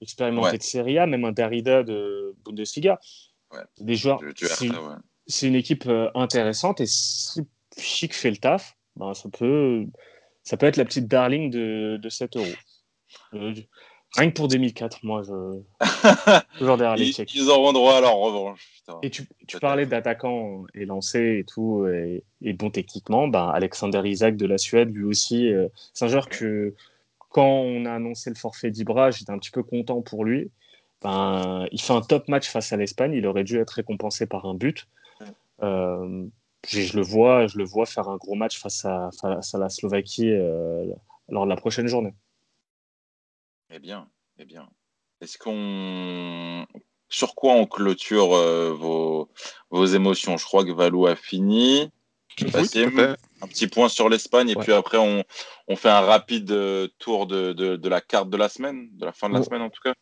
expérimenté 0.00 0.52
Ouais. 0.52 0.58
de 0.58 0.62
Serie 0.62 0.98
A, 0.98 1.06
même 1.06 1.24
un 1.24 1.32
Derrida 1.32 1.82
de 1.82 2.36
Bundesliga. 2.44 3.00
Ouais. 3.52 3.60
Des 3.80 3.96
joueurs. 3.96 4.20
C'est 5.26 5.46
une 5.46 5.56
équipe 5.56 5.86
euh, 5.86 6.08
intéressante 6.14 6.80
et 6.80 6.86
si 6.86 7.42
Chic 7.76 8.14
fait 8.14 8.30
le 8.30 8.38
taf, 8.38 8.76
ben, 8.96 9.12
ça, 9.12 9.28
peut, 9.28 9.84
ça 10.42 10.56
peut 10.56 10.66
être 10.66 10.76
la 10.78 10.84
petite 10.84 11.06
darling 11.06 11.50
de, 11.50 11.98
de 12.00 12.08
7 12.08 12.36
euros. 12.36 12.46
Euh, 13.34 13.54
rien 14.16 14.30
que 14.30 14.34
pour 14.34 14.48
2004, 14.48 15.04
moi, 15.04 15.22
je. 15.22 15.60
Toujours 16.58 16.76
derrière 16.76 16.96
les 16.96 17.12
Tchèques. 17.12 17.34
ils 17.34 17.48
auront 17.48 17.72
droit 17.72 17.96
à 17.96 18.00
leur 18.00 18.16
revanche. 18.16 18.68
Putain. 18.78 18.98
Et 19.02 19.10
tu, 19.10 19.26
parlais 19.60 19.86
d'attaquants 19.86 20.64
et 20.74 20.84
lancés 20.84 21.38
et 21.40 21.44
tout, 21.44 21.86
et, 21.86 22.24
et 22.42 22.52
bon 22.52 22.70
techniquement, 22.70 23.28
ben 23.28 23.48
Alexander 23.48 24.02
Isaac 24.04 24.36
de 24.36 24.46
la 24.46 24.58
Suède, 24.58 24.94
lui 24.94 25.04
aussi, 25.04 25.52
euh, 25.52 25.68
c'est 25.92 26.04
un 26.04 26.08
joueur 26.08 26.28
que 26.28 26.74
quand 27.30 27.46
on 27.46 27.84
a 27.84 27.92
annoncé 27.92 28.30
le 28.30 28.36
forfait 28.36 28.70
d'Ibra, 28.70 29.10
j'étais 29.10 29.30
un 29.30 29.38
petit 29.38 29.50
peu 29.50 29.62
content 29.62 30.00
pour 30.00 30.24
lui. 30.24 30.50
Ben, 31.02 31.66
il 31.70 31.80
fait 31.80 31.92
un 31.92 32.00
top 32.00 32.28
match 32.28 32.48
face 32.48 32.72
à 32.72 32.76
l'Espagne, 32.76 33.12
il 33.12 33.26
aurait 33.26 33.44
dû 33.44 33.58
être 33.58 33.70
récompensé 33.70 34.26
par 34.26 34.46
un 34.46 34.54
but. 34.54 34.88
Euh, 35.62 36.26
je, 36.66 36.80
je 36.80 36.96
le 36.96 37.02
vois, 37.02 37.46
je 37.46 37.58
le 37.58 37.64
vois 37.64 37.86
faire 37.86 38.08
un 38.08 38.16
gros 38.16 38.34
match 38.34 38.58
face 38.58 38.84
à, 38.84 39.10
face 39.20 39.54
à 39.54 39.58
la 39.58 39.68
Slovaquie 39.68 40.30
euh, 40.30 40.86
lors 41.28 41.44
de 41.44 41.50
la 41.50 41.56
prochaine 41.56 41.86
journée. 41.86 42.14
Eh 43.70 43.78
bien, 43.78 44.08
eh 44.38 44.44
bien. 44.44 44.68
Est-ce 45.20 45.38
qu'on. 45.38 46.66
Sur 47.10 47.34
quoi 47.34 47.54
on 47.54 47.66
clôture 47.66 48.34
euh, 48.34 48.72
vos, 48.72 49.30
vos 49.70 49.86
émotions? 49.86 50.36
Je 50.36 50.44
crois 50.44 50.64
que 50.64 50.72
Valou 50.72 51.06
a 51.06 51.16
fini. 51.16 51.90
Oui, 52.54 52.70
un 53.40 53.46
petit 53.48 53.66
point 53.66 53.88
sur 53.88 54.08
l'Espagne 54.08 54.50
et 54.50 54.56
Ouais. 54.56 54.62
puis 54.62 54.72
après 54.72 54.98
on, 54.98 55.24
on 55.66 55.74
fait 55.76 55.88
un 55.88 56.02
rapide 56.02 56.52
euh, 56.52 56.86
tour 56.98 57.26
de, 57.26 57.52
de, 57.52 57.74
de 57.74 57.88
la 57.88 58.00
carte 58.00 58.30
de 58.30 58.36
la 58.36 58.48
semaine, 58.48 58.90
de 58.92 59.04
la 59.04 59.12
fin 59.12 59.28
de 59.28 59.34
la 59.34 59.40
Ouais. 59.40 59.46
semaine 59.46 59.62
en 59.62 59.70
tout 59.70 59.80
cas. 59.82 59.94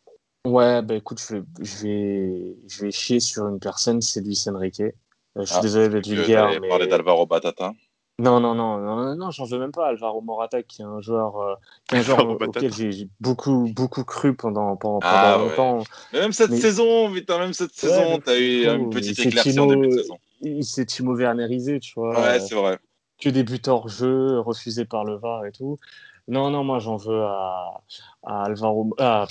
Ouais, 0.45 0.81
bah 0.83 0.95
écoute, 0.95 1.19
je 1.19 1.37
vais, 1.37 1.43
je 1.61 1.83
vais, 1.83 2.55
je 2.67 2.85
vais 2.85 2.91
chier 2.91 3.19
sur 3.19 3.47
une 3.47 3.59
personne, 3.59 4.01
c'est 4.01 4.21
Luis 4.21 4.43
Enrique. 4.47 4.81
Euh, 4.81 4.91
je 5.37 5.45
suis 5.45 5.55
Ah, 5.55 5.61
désolé 5.61 5.89
d'être 5.89 6.07
vulgaire, 6.07 6.61
mais 6.61 6.67
parler 6.69 6.87
d'Alvaro 6.87 7.25
Batata. 7.25 7.73
Non, 8.19 8.39
non, 8.39 8.55
non, 8.55 8.79
non, 8.79 9.15
non, 9.15 9.29
j'en 9.29 9.45
veux 9.45 9.59
même 9.59 9.71
pas. 9.71 9.89
Alvaro 9.89 10.21
Morata, 10.21 10.63
qui 10.63 10.81
est 10.81 10.85
un 10.85 11.01
joueur, 11.01 11.37
euh, 11.37 11.53
qui 11.87 11.95
est 11.95 11.99
un 11.99 12.01
joueur 12.25 12.29
auquel 12.29 12.73
j'ai 12.73 13.07
beaucoup, 13.19 13.71
beaucoup 13.75 14.03
cru 14.03 14.35
pendant, 14.35 14.75
pendant, 14.75 14.99
ah, 15.03 15.37
longtemps. 15.39 15.83
Mais 16.11 16.21
même 16.21 16.31
cette 16.31 16.55
saison, 16.55 17.11
putain, 17.13 17.37
même 17.37 17.53
cette 17.53 17.73
saison, 17.73 18.19
t'as 18.19 18.39
eu 18.39 18.65
une 18.65 18.89
petite 18.89 19.19
éclaircie 19.19 19.59
en 19.59 19.67
début 19.67 19.87
de 19.87 19.97
saison. 19.97 20.17
Il 20.41 20.65
s'est 20.65 20.85
Timo 20.85 21.15
Wernerisé, 21.15 21.79
tu 21.79 21.93
vois. 21.95 22.19
Ouais, 22.19 22.39
c'est 22.39 22.55
vrai. 22.55 22.79
Que 23.19 23.29
des 23.29 23.43
buts 23.43 23.61
hors 23.67 23.87
jeu, 23.87 24.39
refusés 24.39 24.85
par 24.85 25.03
le 25.03 25.15
VAR 25.15 25.45
et 25.45 25.51
tout. 25.51 25.79
Non, 26.27 26.51
non, 26.51 26.65
moi 26.65 26.79
j'en 26.79 26.97
veux 26.97 27.23
à, 27.23 27.81
Alvaro, 28.23 28.93
à, 28.99 29.27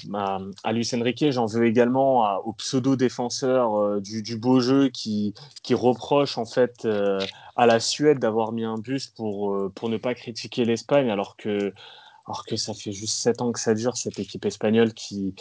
à, 0.64 0.72
Luis 0.72 0.88
Enrique, 0.94 1.30
j'en 1.30 1.44
veux 1.44 1.66
également 1.66 2.38
au 2.38 2.54
pseudo 2.54 2.96
défenseur 2.96 3.74
euh, 3.76 4.00
du, 4.00 4.36
beau 4.38 4.60
jeu 4.60 4.88
qui, 4.88 5.34
reproche 5.72 6.38
en 6.38 6.46
fait 6.46 6.86
euh, 6.86 7.18
à 7.54 7.66
la 7.66 7.80
Suède 7.80 8.18
d'avoir 8.18 8.52
mis 8.52 8.64
un 8.64 8.78
bus 8.78 9.08
pour, 9.08 9.54
euh, 9.54 9.72
ne 9.82 9.98
pas 9.98 10.14
critiquer 10.14 10.64
l'Espagne, 10.64 11.10
alors 11.10 11.36
que, 11.36 11.74
alors 12.26 12.44
ça 12.56 12.72
fait 12.72 12.92
juste 12.92 13.16
sept 13.16 13.42
ans 13.42 13.52
que 13.52 13.60
ça 13.60 13.74
dure 13.74 13.96
cette 13.98 14.18
équipe 14.18 14.46
espagnole 14.46 14.94
qui, 14.94 15.34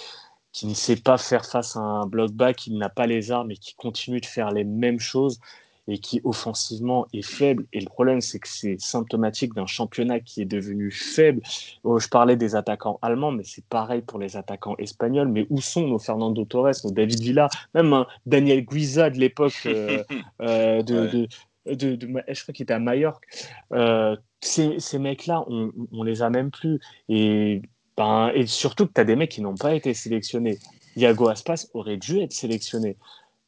qui 0.52 0.68
ne 0.68 0.74
sait 0.74 0.98
pas 0.98 1.18
faire 1.18 1.46
face 1.46 1.78
à 1.78 1.80
un 1.80 2.06
bloc 2.06 2.32
bas, 2.32 2.54
qui 2.54 2.72
n'a 2.72 2.90
pas 2.90 3.08
les 3.08 3.32
armes 3.32 3.52
et 3.52 3.58
qui 3.58 3.76
continue 3.76 4.20
de 4.20 4.26
faire 4.26 4.52
les 4.52 4.66
mêmes 4.66 5.00
choses 5.00 5.40
et 5.88 6.00
qui 6.00 6.22
offensivement 6.24 7.08
est 7.14 7.26
faible. 7.26 7.66
Et 7.74 7.80
le 7.80 7.86
problème, 7.86 8.22
c'est 8.22 8.40
que 8.40 8.48
c'est 8.48 8.80
symptomatique 8.80 9.54
d'un 9.54 9.68
championnat 9.68 10.20
qui 10.20 10.42
est 10.42 10.46
devenu 10.46 10.92
faible. 10.92 11.42
Oh, 11.84 12.00
je 12.00 12.08
parlais 12.08 12.36
des 12.36 12.56
attaquants 12.56 13.00
allemands, 13.02 13.32
mais 13.32 13.44
c'est 13.44 13.66
pareil 13.66 14.02
pour 14.02 14.20
les 14.20 14.38
attaquants 14.38 14.76
espagnols. 14.78 15.28
Mais 15.28 15.46
où 15.50 15.62
sont 15.62 15.88
nos 15.88 16.00
Fernando 16.00 16.44
Torres, 16.46 16.72
nos 16.84 16.92
David 16.92 17.20
Villa, 17.20 17.50
même 17.74 17.94
un 17.94 18.08
Daniel 18.26 18.66
Guiza 18.66 19.10
de 19.10 19.20
l'époque 19.20 19.62
euh, 19.66 20.04
euh, 20.42 20.82
de, 20.82 21.28
de, 21.66 21.96
de, 21.96 22.24
je 22.28 22.42
crois 22.42 22.54
qu'il 22.54 22.64
était 22.64 22.74
à 22.74 22.80
Majorque. 22.80 23.26
Euh, 23.74 24.16
ces, 24.42 24.80
ces 24.80 25.00
mecs-là, 25.00 25.44
on, 25.48 25.72
on 25.92 26.04
les 26.04 26.22
a 26.22 26.30
même 26.30 26.52
plus. 26.52 26.80
Et, 27.10 27.62
ben, 27.98 28.32
et 28.34 28.46
surtout 28.48 28.88
que 28.88 28.94
tu 28.94 29.02
as 29.02 29.06
des 29.06 29.16
mecs 29.16 29.32
qui 29.32 29.42
n'ont 29.42 29.56
pas 29.56 29.74
été 29.74 29.94
sélectionnés. 29.94 30.60
Iago 30.96 31.28
Aspas 31.28 31.68
aurait 31.74 31.98
dû 31.98 32.20
être 32.20 32.32
sélectionné. 32.34 32.98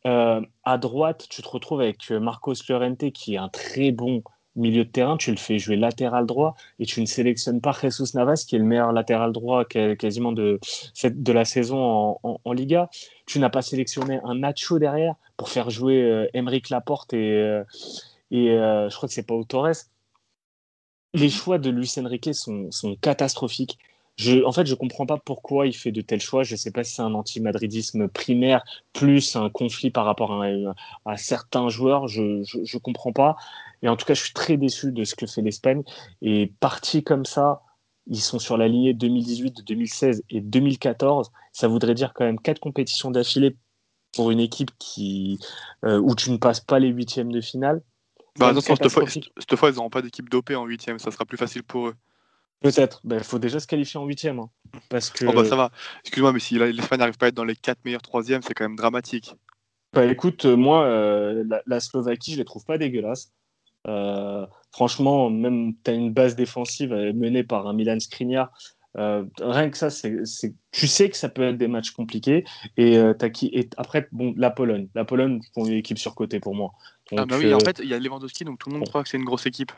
Euh, 0.06 0.42
à 0.64 0.78
droite, 0.78 1.28
tu 1.30 1.42
te 1.42 1.48
retrouves 1.48 1.82
avec 1.82 2.12
euh, 2.12 2.20
Marcos 2.20 2.54
Llorente, 2.70 3.12
qui 3.12 3.36
est 3.36 3.38
un 3.38 3.50
très 3.50 3.92
bon 3.92 4.24
milieu 4.56 4.86
de 4.86 4.90
terrain. 4.90 5.18
Tu 5.18 5.32
le 5.32 5.38
fais 5.38 5.60
jouer 5.60 5.76
latéral 5.76 6.26
droit 6.26 6.56
et 6.80 6.86
tu 6.86 7.02
ne 7.02 7.06
sélectionnes 7.06 7.62
pas 7.62 7.72
Jesus 7.72 8.16
Navas, 8.16 8.46
qui 8.48 8.56
est 8.56 8.60
le 8.60 8.66
meilleur 8.66 8.92
latéral 8.92 9.32
droit 9.32 9.66
quasiment 9.66 10.32
de, 10.32 10.60
de 11.04 11.32
la 11.32 11.46
saison 11.46 12.18
en, 12.24 12.54
Liga. 12.54 12.90
Tu 13.26 13.40
n'as 13.40 13.50
pas 13.50 13.62
sélectionné 13.62 14.20
un 14.24 14.36
Nacho 14.36 14.80
derrière 14.80 15.16
pour 15.36 15.50
faire 15.50 15.70
jouer 15.70 16.02
euh, 16.02 16.60
Laporte 16.70 17.14
et, 17.14 17.62
et 18.32 18.48
je 18.48 18.96
crois 18.96 19.08
que 19.08 19.14
c'est 19.14 19.28
pas 19.28 19.36
Torres. 19.48 19.86
Les 21.14 21.30
choix 21.30 21.58
de 21.58 21.70
Luis 21.70 21.94
Enrique 21.98 22.34
sont, 22.34 22.72
sont 22.72 22.96
catastrophiques 22.96 23.78
en 24.46 24.52
fait, 24.52 24.66
je 24.66 24.74
comprends 24.74 25.06
pas 25.06 25.18
pourquoi 25.18 25.68
il 25.68 25.74
fait 25.74 25.92
de 25.92 26.02
tels 26.02 26.22
choix. 26.22 26.44
Je 26.44 26.56
sais 26.56 26.72
pas 26.72 26.84
si 26.84 26.96
c'est 26.96 27.02
un 27.02 27.14
anti-madridisme 27.14 28.08
primaire 28.08 28.64
plus 28.94 29.36
un 29.36 29.50
conflit 29.50 29.92
par 29.92 30.06
rapport 30.06 30.44
à, 31.06 31.18
certains 31.18 31.70
joueurs. 31.70 32.08
Je, 32.08 32.44
je, 32.44 32.78
comprends 32.78 33.14
pas. 33.14 33.36
Et 33.84 33.90
en 33.90 33.96
tout 33.96 34.06
cas, 34.06 34.16
je 34.16 34.24
suis 34.24 34.34
très 34.34 34.58
déçu 34.58 34.92
de 34.92 35.04
ce 35.04 35.16
que 35.16 35.28
fait 35.28 35.42
l'Espagne. 35.42 35.84
Et 36.22 36.52
parti 36.60 37.04
comme 37.04 37.26
ça, 37.26 37.62
ils 38.08 38.20
sont 38.20 38.40
sur 38.40 38.58
la 38.58 38.68
lignée 38.68 38.94
2018, 38.94 39.64
2016 39.66 40.24
et 40.32 40.42
2014. 40.42 41.32
Ça 41.52 41.68
voudrait 41.68 41.94
dire 41.94 42.14
quand 42.14 42.26
même 42.26 42.40
quatre 42.40 42.60
compétitions 42.60 43.12
d'affilée 43.12 43.56
pour 44.14 44.32
une 44.32 44.40
équipe 44.40 44.72
qui, 44.80 45.40
euh, 45.86 46.00
où 46.00 46.16
tu 46.16 46.32
ne 46.32 46.38
passes 46.38 46.62
pas 46.62 46.80
les 46.80 46.88
huitièmes 46.88 47.32
de 47.32 47.42
finale. 47.42 47.84
Bah, 48.40 48.54
cette 48.62 48.90
fois, 48.90 49.04
cette 49.08 49.56
fois, 49.56 49.70
ils 49.70 49.76
n'auront 49.76 49.90
pas 49.90 50.02
d'équipe 50.02 50.30
dopée 50.30 50.56
en 50.56 50.66
huitième. 50.66 50.98
Ça 50.98 51.12
sera 51.12 51.26
plus 51.26 51.38
facile 51.38 51.64
pour 51.64 51.90
eux. 51.90 51.96
Peut-être. 52.62 53.02
Il 53.04 53.10
ben, 53.10 53.24
faut 53.24 53.40
déjà 53.40 53.60
se 53.60 53.68
qualifier 53.68 54.00
en 54.00 54.06
huitième. 54.06 54.40
Hein, 54.40 54.50
parce 54.90 55.10
que... 55.10 55.26
Oh 55.26 55.34
bah 55.34 55.46
ça 55.46 55.56
va. 55.56 55.72
Excuse-moi, 56.02 56.34
mais 56.34 56.40
si 56.40 56.58
l'Espagne 56.58 57.00
n'arrive 57.00 57.18
pas 57.18 57.28
à 57.28 57.30
être 57.30 57.36
dans 57.36 57.44
les 57.44 57.56
quatre 57.56 57.84
meilleurs 57.86 58.02
troisièmes, 58.02 58.42
c'est 58.42 58.54
quand 58.54 58.66
même 58.66 58.76
dramatique. 58.76 59.36
Bah 59.94 60.06
écoute, 60.06 60.46
euh, 60.46 60.56
moi, 60.56 60.84
euh, 60.84 61.44
la, 61.66 61.80
Slovaquie, 61.80 62.34
je 62.34 62.38
les 62.38 62.46
trouve 62.46 62.66
pas 62.66 62.78
dégueulasses. 62.78 63.32
Euh, 63.88 64.46
franchement, 64.72 65.30
même 65.30 65.74
tu 65.84 65.92
as 65.92 65.94
une 65.94 66.12
base 66.12 66.36
défensive 66.36 66.92
menée 66.92 67.44
par 67.44 67.68
un 67.68 67.74
Milan 67.74 68.00
Skriniar. 68.00 68.52
rien 68.96 69.70
que 69.70 69.78
ça, 69.78 69.90
c'est, 69.90 70.24
tu 70.72 70.88
sais 70.88 71.10
que 71.10 71.16
ça 71.16 71.30
peut 71.30 71.44
être 71.44 71.58
des 71.58 71.68
matchs 71.68 71.92
compliqués. 71.92 72.44
Et, 72.76 72.98
as 72.98 73.30
qui... 73.30 73.48
et 73.54 73.70
après, 73.78 74.08
bon, 74.12 74.34
la 74.36 74.50
Pologne. 74.50 74.90
La 74.94 75.06
Pologne, 75.06 75.40
pour 75.54 75.68
une 75.68 75.74
équipe 75.74 76.00
surcotée 76.00 76.40
pour 76.40 76.56
moi. 76.56 76.72
ah 77.16 77.26
bah 77.26 77.38
oui, 77.40 77.54
en 77.54 77.60
fait, 77.60 77.80
il 77.82 77.88
y 77.88 77.94
a 77.94 78.00
Lewandowski, 78.00 78.44
donc 78.44 78.60
tout 78.60 78.70
le 78.70 78.78
monde 78.78 78.88
croit 78.90 79.04
que 79.04 79.10
c'est 79.10 79.18
une 79.18 79.26
grosse 79.26 79.46
équipe. 79.46 79.72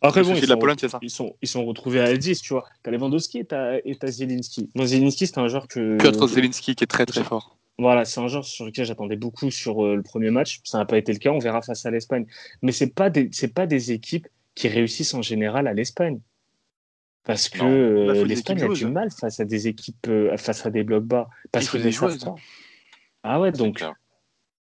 Après, 0.00 0.22
bon, 0.22 0.34
ils, 0.34 0.42
sont, 0.42 0.46
la 0.46 0.56
Pologne, 0.56 0.76
ça. 0.78 0.98
ils, 1.02 1.10
sont, 1.10 1.36
ils 1.42 1.48
sont 1.48 1.64
retrouvés 1.64 2.00
à 2.00 2.16
10, 2.16 2.40
tu 2.40 2.52
vois. 2.52 2.64
T'as 2.82 2.90
Lewandowski 2.90 3.38
et 3.38 3.44
t'as, 3.44 3.78
et 3.84 3.96
Zielinski. 4.06 4.70
Moi, 4.74 4.86
Zielinski, 4.86 5.26
c'est 5.26 5.38
un 5.38 5.48
joueur 5.48 5.66
que. 5.66 5.96
Piotr 5.98 6.28
Zielinski 6.28 6.74
qui 6.76 6.84
est 6.84 6.86
très 6.86 7.04
très 7.04 7.24
fort. 7.24 7.58
Voilà, 7.78 8.04
c'est 8.04 8.20
un 8.20 8.26
joueur 8.26 8.44
sur 8.44 8.64
lequel 8.64 8.84
j'attendais 8.84 9.16
beaucoup 9.16 9.50
sur 9.50 9.84
euh, 9.84 9.94
le 9.94 10.02
premier 10.02 10.30
match. 10.30 10.60
Ça 10.64 10.78
n'a 10.78 10.84
pas 10.84 10.98
été 10.98 11.12
le 11.12 11.18
cas, 11.18 11.30
on 11.30 11.38
verra 11.38 11.62
face 11.62 11.86
à 11.86 11.90
l'Espagne. 11.90 12.26
Mais 12.60 12.72
ce 12.72 12.84
pas, 12.84 13.08
des, 13.08 13.30
pas 13.54 13.66
des 13.66 13.92
équipes 13.92 14.26
qui 14.56 14.66
réussissent 14.66 15.14
en 15.14 15.22
général 15.22 15.68
à 15.68 15.74
l'Espagne. 15.74 16.20
Parce 17.22 17.48
que 17.48 17.62
euh, 17.62 18.24
l'Espagne 18.24 18.62
a 18.62 18.68
du 18.68 18.86
mal 18.86 19.10
face 19.12 19.38
à 19.38 19.44
des 19.44 19.68
équipes, 19.68 20.08
euh, 20.08 20.36
face 20.36 20.66
à 20.66 20.70
des 20.70 20.82
blocs 20.82 21.04
bas. 21.04 21.28
Parce 21.52 21.68
que 21.68 21.78
des 21.78 21.92
joueuses. 21.92 22.24
Ah 23.22 23.40
ouais, 23.40 23.52
donc. 23.52 23.84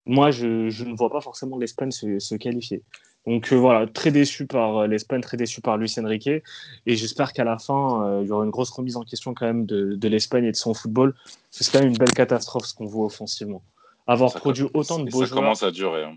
Moi, 0.06 0.30
je, 0.30 0.68
je, 0.68 0.84
ne 0.84 0.94
vois 0.94 1.10
pas 1.10 1.20
forcément 1.20 1.56
l'Espagne 1.56 1.90
se, 1.90 2.18
se 2.18 2.34
qualifier. 2.34 2.82
Donc 3.26 3.52
euh, 3.52 3.56
voilà, 3.56 3.86
très 3.86 4.10
déçu 4.10 4.46
par 4.46 4.78
euh, 4.78 4.86
l'Espagne, 4.86 5.22
très 5.22 5.36
déçu 5.36 5.60
par 5.60 5.78
Luis 5.78 5.94
Enrique. 5.98 6.28
Et 6.28 6.96
j'espère 6.96 7.32
qu'à 7.32 7.44
la 7.44 7.58
fin, 7.58 8.04
euh, 8.04 8.20
il 8.22 8.28
y 8.28 8.30
aura 8.30 8.44
une 8.44 8.50
grosse 8.50 8.70
remise 8.70 8.96
en 8.96 9.02
question 9.02 9.32
quand 9.32 9.46
même 9.46 9.64
de, 9.64 9.94
de 9.94 10.08
l'Espagne 10.08 10.44
et 10.44 10.52
de 10.52 10.56
son 10.56 10.74
football. 10.74 11.14
C'est 11.50 11.70
quand 11.70 11.80
même 11.80 11.88
une 11.88 11.96
belle 11.96 12.12
catastrophe 12.12 12.66
ce 12.66 12.74
qu'on 12.74 12.86
voit 12.86 13.06
offensivement. 13.06 13.62
Avoir 14.06 14.34
produit 14.34 14.66
autant 14.74 14.98
de 14.98 15.04
beaux 15.04 15.20
ça 15.20 15.26
joueurs. 15.26 15.28
Ça 15.28 15.34
commence 15.34 15.62
à 15.62 15.70
durer. 15.70 16.04
Hein. 16.04 16.16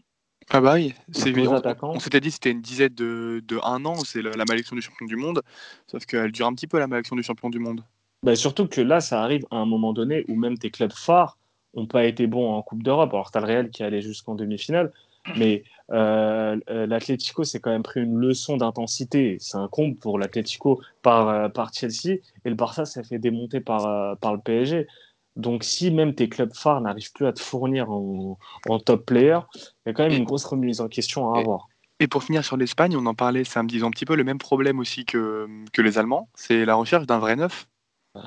Ah 0.50 0.62
bah 0.62 0.76
oui, 0.76 0.94
c'est 1.12 1.34
on, 1.38 1.62
on 1.82 2.00
s'était 2.00 2.22
dit 2.22 2.32
c'était 2.32 2.52
une 2.52 2.62
dizaine 2.62 2.94
de, 2.94 3.44
de 3.46 3.60
un 3.64 3.84
an, 3.84 3.96
c'est 4.06 4.22
la, 4.22 4.46
malédiction 4.48 4.78
du 4.78 4.82
champion 4.82 5.06
du 5.06 5.18
monde, 5.18 5.42
sauf 5.88 6.06
qu'elle 6.06 6.32
dure 6.32 6.48
un 6.48 6.54
petit 6.54 6.68
peu 6.68 6.80
la 6.80 6.88
malédiction 6.88 7.18
du 7.18 7.24
champion 7.24 7.50
du 7.50 7.60
monde. 7.60 7.84
Bah 8.24 8.34
surtout 8.34 8.66
que 8.66 8.80
là, 8.80 9.02
ça 9.02 9.22
arrive 9.22 9.46
à 9.52 9.58
un 9.58 9.66
moment 9.66 9.92
donné 9.92 10.24
où 10.30 10.36
même 10.36 10.58
tes 10.58 10.72
clubs 10.72 10.94
phares 10.94 11.38
n'ont 11.76 11.86
pas 11.86 12.06
été 12.06 12.28
bons 12.28 12.50
en 12.50 12.62
Coupe 12.62 12.82
d'Europe. 12.82 13.14
Alors, 13.14 13.30
tu 13.30 13.38
as 13.38 13.42
le 13.42 13.48
Real 13.48 13.70
qui 13.72 13.84
allait 13.84 14.02
jusqu'en 14.02 14.36
demi-finale, 14.36 14.94
mais 15.36 15.64
euh, 15.92 16.58
euh, 16.70 16.86
l'Atlético 16.86 17.44
s'est 17.44 17.60
quand 17.60 17.72
même 17.72 17.84
pris 17.84 18.02
une 18.02 18.18
leçon 18.18 18.58
d'intensité. 18.58 19.38
C'est 19.40 19.58
un 19.58 19.68
comble 19.68 19.96
pour 19.96 20.20
l'Atlético 20.20 20.82
par, 21.02 21.30
euh, 21.30 21.50
par 21.50 21.74
Chelsea 21.74 22.20
et 22.46 22.50
le 22.50 22.56
Barça 22.56 22.86
s'est 22.86 23.04
fait 23.04 23.20
démonter 23.20 23.60
par, 23.60 24.18
par 24.18 24.34
le 24.34 24.40
PSG. 24.40 24.88
Donc, 25.36 25.64
si 25.64 25.92
même 25.92 26.16
tes 26.16 26.30
clubs 26.30 26.54
phares 26.54 26.82
n'arrivent 26.82 27.14
plus 27.14 27.28
à 27.28 27.34
te 27.34 27.40
fournir 27.40 27.92
en, 27.92 28.38
top 28.84 29.06
player, 29.06 29.40
il 29.56 29.62
y 29.86 29.90
a 29.90 29.94
quand 29.94 30.04
même 30.04 30.18
une 30.18 30.24
grosse 30.24 30.46
remise 30.46 30.82
en 30.82 30.88
question 30.88 31.34
à 31.34 31.40
avoir. 31.40 31.68
Et 32.00 32.08
pour 32.08 32.24
finir 32.24 32.44
sur 32.44 32.58
l'Espagne, 32.58 32.96
on 32.98 33.06
en 33.06 33.14
parlait 33.14 33.44
samedi, 33.44 33.78
ils 33.78 33.86
ont 33.86 33.88
un 33.88 33.92
petit 33.92 34.06
peu 34.06 34.16
le 34.16 34.24
même 34.24 34.40
problème 34.40 34.80
aussi 34.80 35.06
que, 35.06 35.48
que 35.74 35.82
les 35.82 36.00
Allemands, 36.00 36.28
c'est 36.34 36.66
la 36.66 36.76
recherche 36.76 37.06
d'un 37.06 37.20
vrai 37.20 37.36
neuf. 37.36 37.68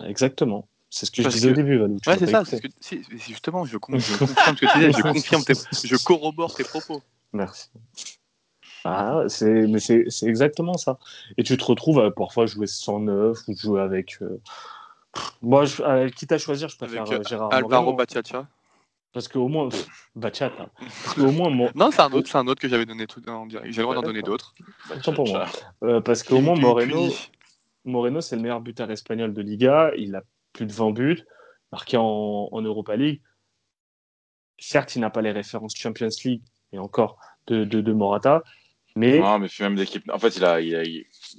Exactement. 0.07 0.69
C'est 0.91 1.07
ce 1.07 1.13
que 1.13 1.23
je 1.23 1.29
disais 1.29 1.51
au 1.51 1.55
début, 1.55 1.79
Valou. 1.79 1.99
Ouais, 2.07 2.19
c'est 2.19 2.27
ça. 2.27 2.43
Que, 2.45 2.69
justement, 3.17 3.65
je, 3.65 3.77
confirme 3.79 4.01
ce 4.01 4.25
que 4.25 4.57
tu 4.57 4.67
disais, 4.75 4.93
je, 4.93 5.03
confirme 5.03 5.45
je 5.85 6.05
corrobore 6.05 6.53
tes 6.55 6.65
propos. 6.65 7.01
Merci. 7.33 7.71
Ah, 8.85 9.25
c'est, 9.29 9.67
mais 9.69 9.79
c'est, 9.79 10.07
exactement 10.23 10.77
ça. 10.77 10.99
Et 11.37 11.45
tu 11.45 11.57
te 11.57 11.65
retrouves 11.65 12.01
à 12.01 12.11
parfois 12.11 12.47
jouer 12.47 12.67
109 12.67 13.39
ou 13.47 13.57
jouer 13.57 13.81
avec. 13.81 14.19
Euh, 14.21 14.41
moi, 15.43 15.65
je, 15.65 15.83
euh, 15.83 16.09
quitte 16.09 16.33
à 16.33 16.39
choisir, 16.39 16.69
je 16.69 16.77
préfère 16.77 17.03
avec, 17.03 17.21
euh, 17.21 17.23
Gérard 17.29 17.53
Alvaro 17.53 17.93
Bachata. 17.93 18.49
Parce 19.13 19.29
qu'au 19.29 19.47
moins. 19.47 19.69
Bachata. 20.17 20.71
Parce 21.05 21.15
qu'au 21.15 21.31
moins. 21.31 21.51
Non, 21.75 21.91
c'est 21.93 22.01
un 22.01 22.11
autre, 22.11 22.29
c'est 22.29 22.39
un 22.39 22.47
autre 22.49 22.61
que 22.61 22.69
j'avais 22.69 22.87
donné 22.87 23.07
tout 23.07 23.23
en 23.29 23.47
direct. 23.47 23.71
J'ai 23.71 23.79
le 23.79 23.83
droit 23.85 23.95
d'en 23.95 24.03
donner 24.03 24.23
d'autres. 24.23 24.55
Tant 25.05 25.13
pour 25.13 25.29
moi. 25.29 25.47
parce 26.03 26.25
qu'au 26.25 26.41
moins, 26.41 26.57
Moreno. 26.57 27.09
Moreno, 27.85 28.21
c'est 28.21 28.37
le 28.37 28.43
meilleur 28.43 28.61
buteur 28.61 28.91
espagnol 28.91 29.33
de 29.33 29.41
Liga. 29.41 29.93
Il 29.97 30.15
a 30.15 30.23
plus 30.53 30.67
de 30.67 30.73
20 30.73 30.91
buts, 30.93 31.25
marqués 31.73 31.97
en, 31.99 32.61
Europa 32.63 32.97
League. 32.97 33.21
Certes, 34.59 34.97
il 34.97 35.01
n'a 35.01 35.11
pas 35.11 35.23
les 35.23 35.33
références 35.33 35.75
Champions 35.77 36.09
League 36.25 36.43
et 36.73 36.79
encore 36.79 37.19
de, 37.47 37.93
Morata, 37.93 38.43
mais. 38.95 39.19
Non, 39.19 39.39
mais 39.39 39.49
même 39.61 39.75
d'équipe. 39.75 40.09
En 40.13 40.19
fait, 40.19 40.37
il 40.37 40.45
a, 40.45 40.61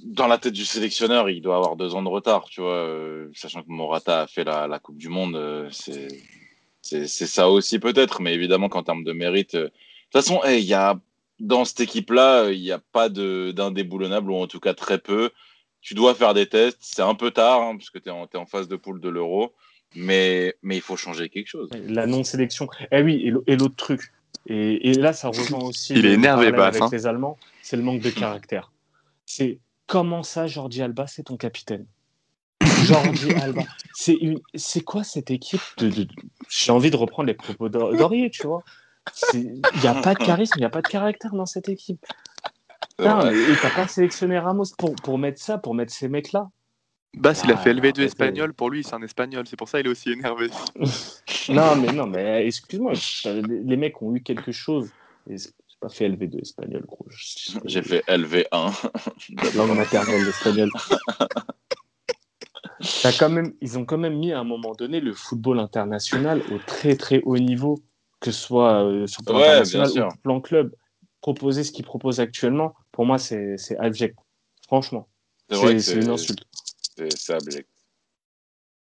dans 0.04 0.26
la 0.26 0.38
tête 0.38 0.52
du 0.52 0.64
sélectionneur, 0.64 1.30
il 1.30 1.40
doit 1.40 1.56
avoir 1.56 1.76
deux 1.76 1.94
ans 1.94 2.02
de 2.02 2.08
retard, 2.08 2.44
tu 2.50 2.60
vois, 2.60 2.74
euh, 2.74 3.30
sachant 3.34 3.62
que 3.62 3.68
Morata 3.68 4.22
a 4.22 4.26
fait 4.26 4.44
la, 4.44 4.78
Coupe 4.78 4.98
du 4.98 5.08
Monde, 5.08 5.36
euh, 5.36 5.70
c'est, 5.70 7.06
ça 7.06 7.48
aussi 7.48 7.78
peut-être, 7.78 8.20
mais 8.20 8.34
évidemment 8.34 8.68
qu'en 8.68 8.82
termes 8.82 9.04
de 9.04 9.12
mérite. 9.12 9.54
Euh, 9.54 9.64
de 9.64 10.18
toute 10.18 10.24
façon, 10.24 10.40
y 10.44 10.74
a, 10.74 11.00
dans 11.40 11.64
cette 11.64 11.80
équipe-là, 11.80 12.50
il 12.50 12.60
n'y 12.60 12.72
a 12.72 12.80
pas 12.92 13.08
d'indéboulonnable, 13.08 14.30
ou 14.30 14.36
en 14.36 14.46
tout 14.46 14.60
cas 14.60 14.74
très 14.74 14.98
peu 14.98 15.30
tu 15.82 15.94
dois 15.94 16.14
faire 16.14 16.32
des 16.32 16.48
tests. 16.48 16.78
C'est 16.80 17.02
un 17.02 17.14
peu 17.14 17.30
tard, 17.30 17.60
hein, 17.60 17.76
parce 17.76 17.90
que 17.90 17.98
tu 17.98 18.08
es, 18.08 18.36
en 18.38 18.46
phase 18.46 18.68
de 18.68 18.76
poule 18.76 19.00
de 19.00 19.10
l'euro, 19.10 19.52
mais, 19.94 20.54
mais 20.62 20.76
il 20.76 20.80
faut 20.80 20.96
changer 20.96 21.28
quelque 21.28 21.48
chose. 21.48 21.68
La 21.86 22.06
non-sélection. 22.06 22.68
Eh 22.90 23.02
oui, 23.02 23.30
et 23.46 23.56
l'autre 23.56 23.76
truc, 23.76 24.00
et, 24.46 24.94
là, 24.94 25.12
ça 25.12 25.28
rejoint 25.28 25.60
aussi. 25.60 25.94
Il 25.94 26.06
est 26.06 26.12
énervé, 26.12 26.46
avec 26.48 26.80
hein. 26.80 26.88
les 26.90 27.06
Allemands, 27.06 27.38
c'est 27.62 27.76
le 27.76 27.82
manque 27.82 28.00
de 28.00 28.10
caractère. 28.10 28.72
C'est 29.26 29.58
comment 29.86 30.22
ça, 30.22 30.46
Jordi 30.46 30.82
Alba, 30.82 31.06
c'est 31.06 31.24
ton 31.24 31.36
capitaine? 31.36 31.86
Jordi 32.84 33.32
Alba. 33.34 33.62
C'est 33.94 34.14
une... 34.14 34.40
c'est 34.54 34.82
quoi 34.82 35.04
cette 35.04 35.30
équipe 35.30 35.60
de, 35.78 35.90
de... 35.90 36.08
J'ai 36.48 36.72
envie 36.72 36.90
de 36.90 36.96
reprendre 36.96 37.28
les 37.28 37.34
propos 37.34 37.68
d'Aurier, 37.68 38.30
tu 38.30 38.46
vois. 38.46 38.62
Il 39.34 39.62
n'y 39.80 39.86
a 39.86 39.94
pas 39.94 40.14
de 40.14 40.24
charisme, 40.24 40.54
il 40.56 40.60
n'y 40.60 40.66
a 40.66 40.70
pas 40.70 40.82
de 40.82 40.88
caractère 40.88 41.32
dans 41.32 41.46
cette 41.46 41.68
équipe. 41.68 42.04
Putain, 42.96 43.32
et 43.34 43.58
t'as 43.58 43.70
pas 43.70 43.86
sélectionné 43.86 44.38
Ramos 44.38 44.64
pour, 44.78 44.94
pour 44.96 45.18
mettre 45.18 45.40
ça, 45.40 45.58
pour 45.58 45.74
mettre 45.74 45.92
ces 45.92 46.08
mecs-là 46.08 46.48
Bah, 47.14 47.34
s'il 47.34 47.50
a 47.50 47.56
fait 47.56 47.70
Ah, 47.70 47.74
LV2 47.74 47.88
arrêtez. 47.88 48.04
espagnol, 48.04 48.54
pour 48.54 48.70
lui, 48.70 48.84
c'est 48.84 48.94
un 48.94 49.02
espagnol. 49.02 49.46
C'est 49.46 49.56
pour 49.56 49.68
ça 49.68 49.78
qu'il 49.78 49.86
est 49.88 49.90
aussi 49.90 50.12
énervé. 50.12 50.48
Non, 51.48 51.74
mais 51.76 51.92
non, 51.92 52.06
mais 52.06 52.46
excuse-moi, 52.46 52.92
t'as- 53.22 53.34
les 53.34 53.76
mecs 53.76 54.00
ont 54.00 54.14
eu 54.14 54.22
quelque 54.22 54.52
chose. 54.52 54.92
C'est 55.36 55.52
pas 55.80 55.88
fait 55.88 56.08
LV2 56.08 56.38
espagnol, 56.40 56.84
gros. 56.86 57.06
J'ai 57.64 57.82
fait 57.82 58.04
LV1. 58.06 58.70
langue 59.54 59.76
maternelle 59.76 60.24
l'espagnol. 60.24 60.70
T'as 63.02 63.12
quand 63.12 63.30
même, 63.30 63.54
ils 63.60 63.78
ont 63.78 63.84
quand 63.84 63.98
même 63.98 64.18
mis 64.18 64.32
à 64.32 64.40
un 64.40 64.44
moment 64.44 64.72
donné 64.74 65.00
le 65.00 65.12
football 65.12 65.58
international 65.58 66.42
au 66.48 66.58
très 66.58 66.96
très 66.96 67.20
haut 67.22 67.38
niveau, 67.38 67.82
que 68.20 68.30
ce 68.30 68.40
soit 68.40 68.84
euh, 68.84 69.06
sur 69.06 69.22
le 69.22 69.26
plan 69.26 69.40
Ouais, 69.40 69.46
international 69.48 69.90
ou 69.90 70.16
plan 70.22 70.40
club. 70.40 70.72
Proposer 71.22 71.64
ce 71.64 71.72
qu'ils 71.72 71.84
proposent 71.84 72.20
actuellement, 72.20 72.74
pour 72.90 73.06
moi, 73.06 73.16
c'est 73.18 73.56
abject. 73.78 74.18
Franchement, 74.66 75.08
C'est 75.48 75.94
une 75.94 76.10
insulte. 76.10 76.44
C'est 76.96 77.30
abject. 77.30 77.68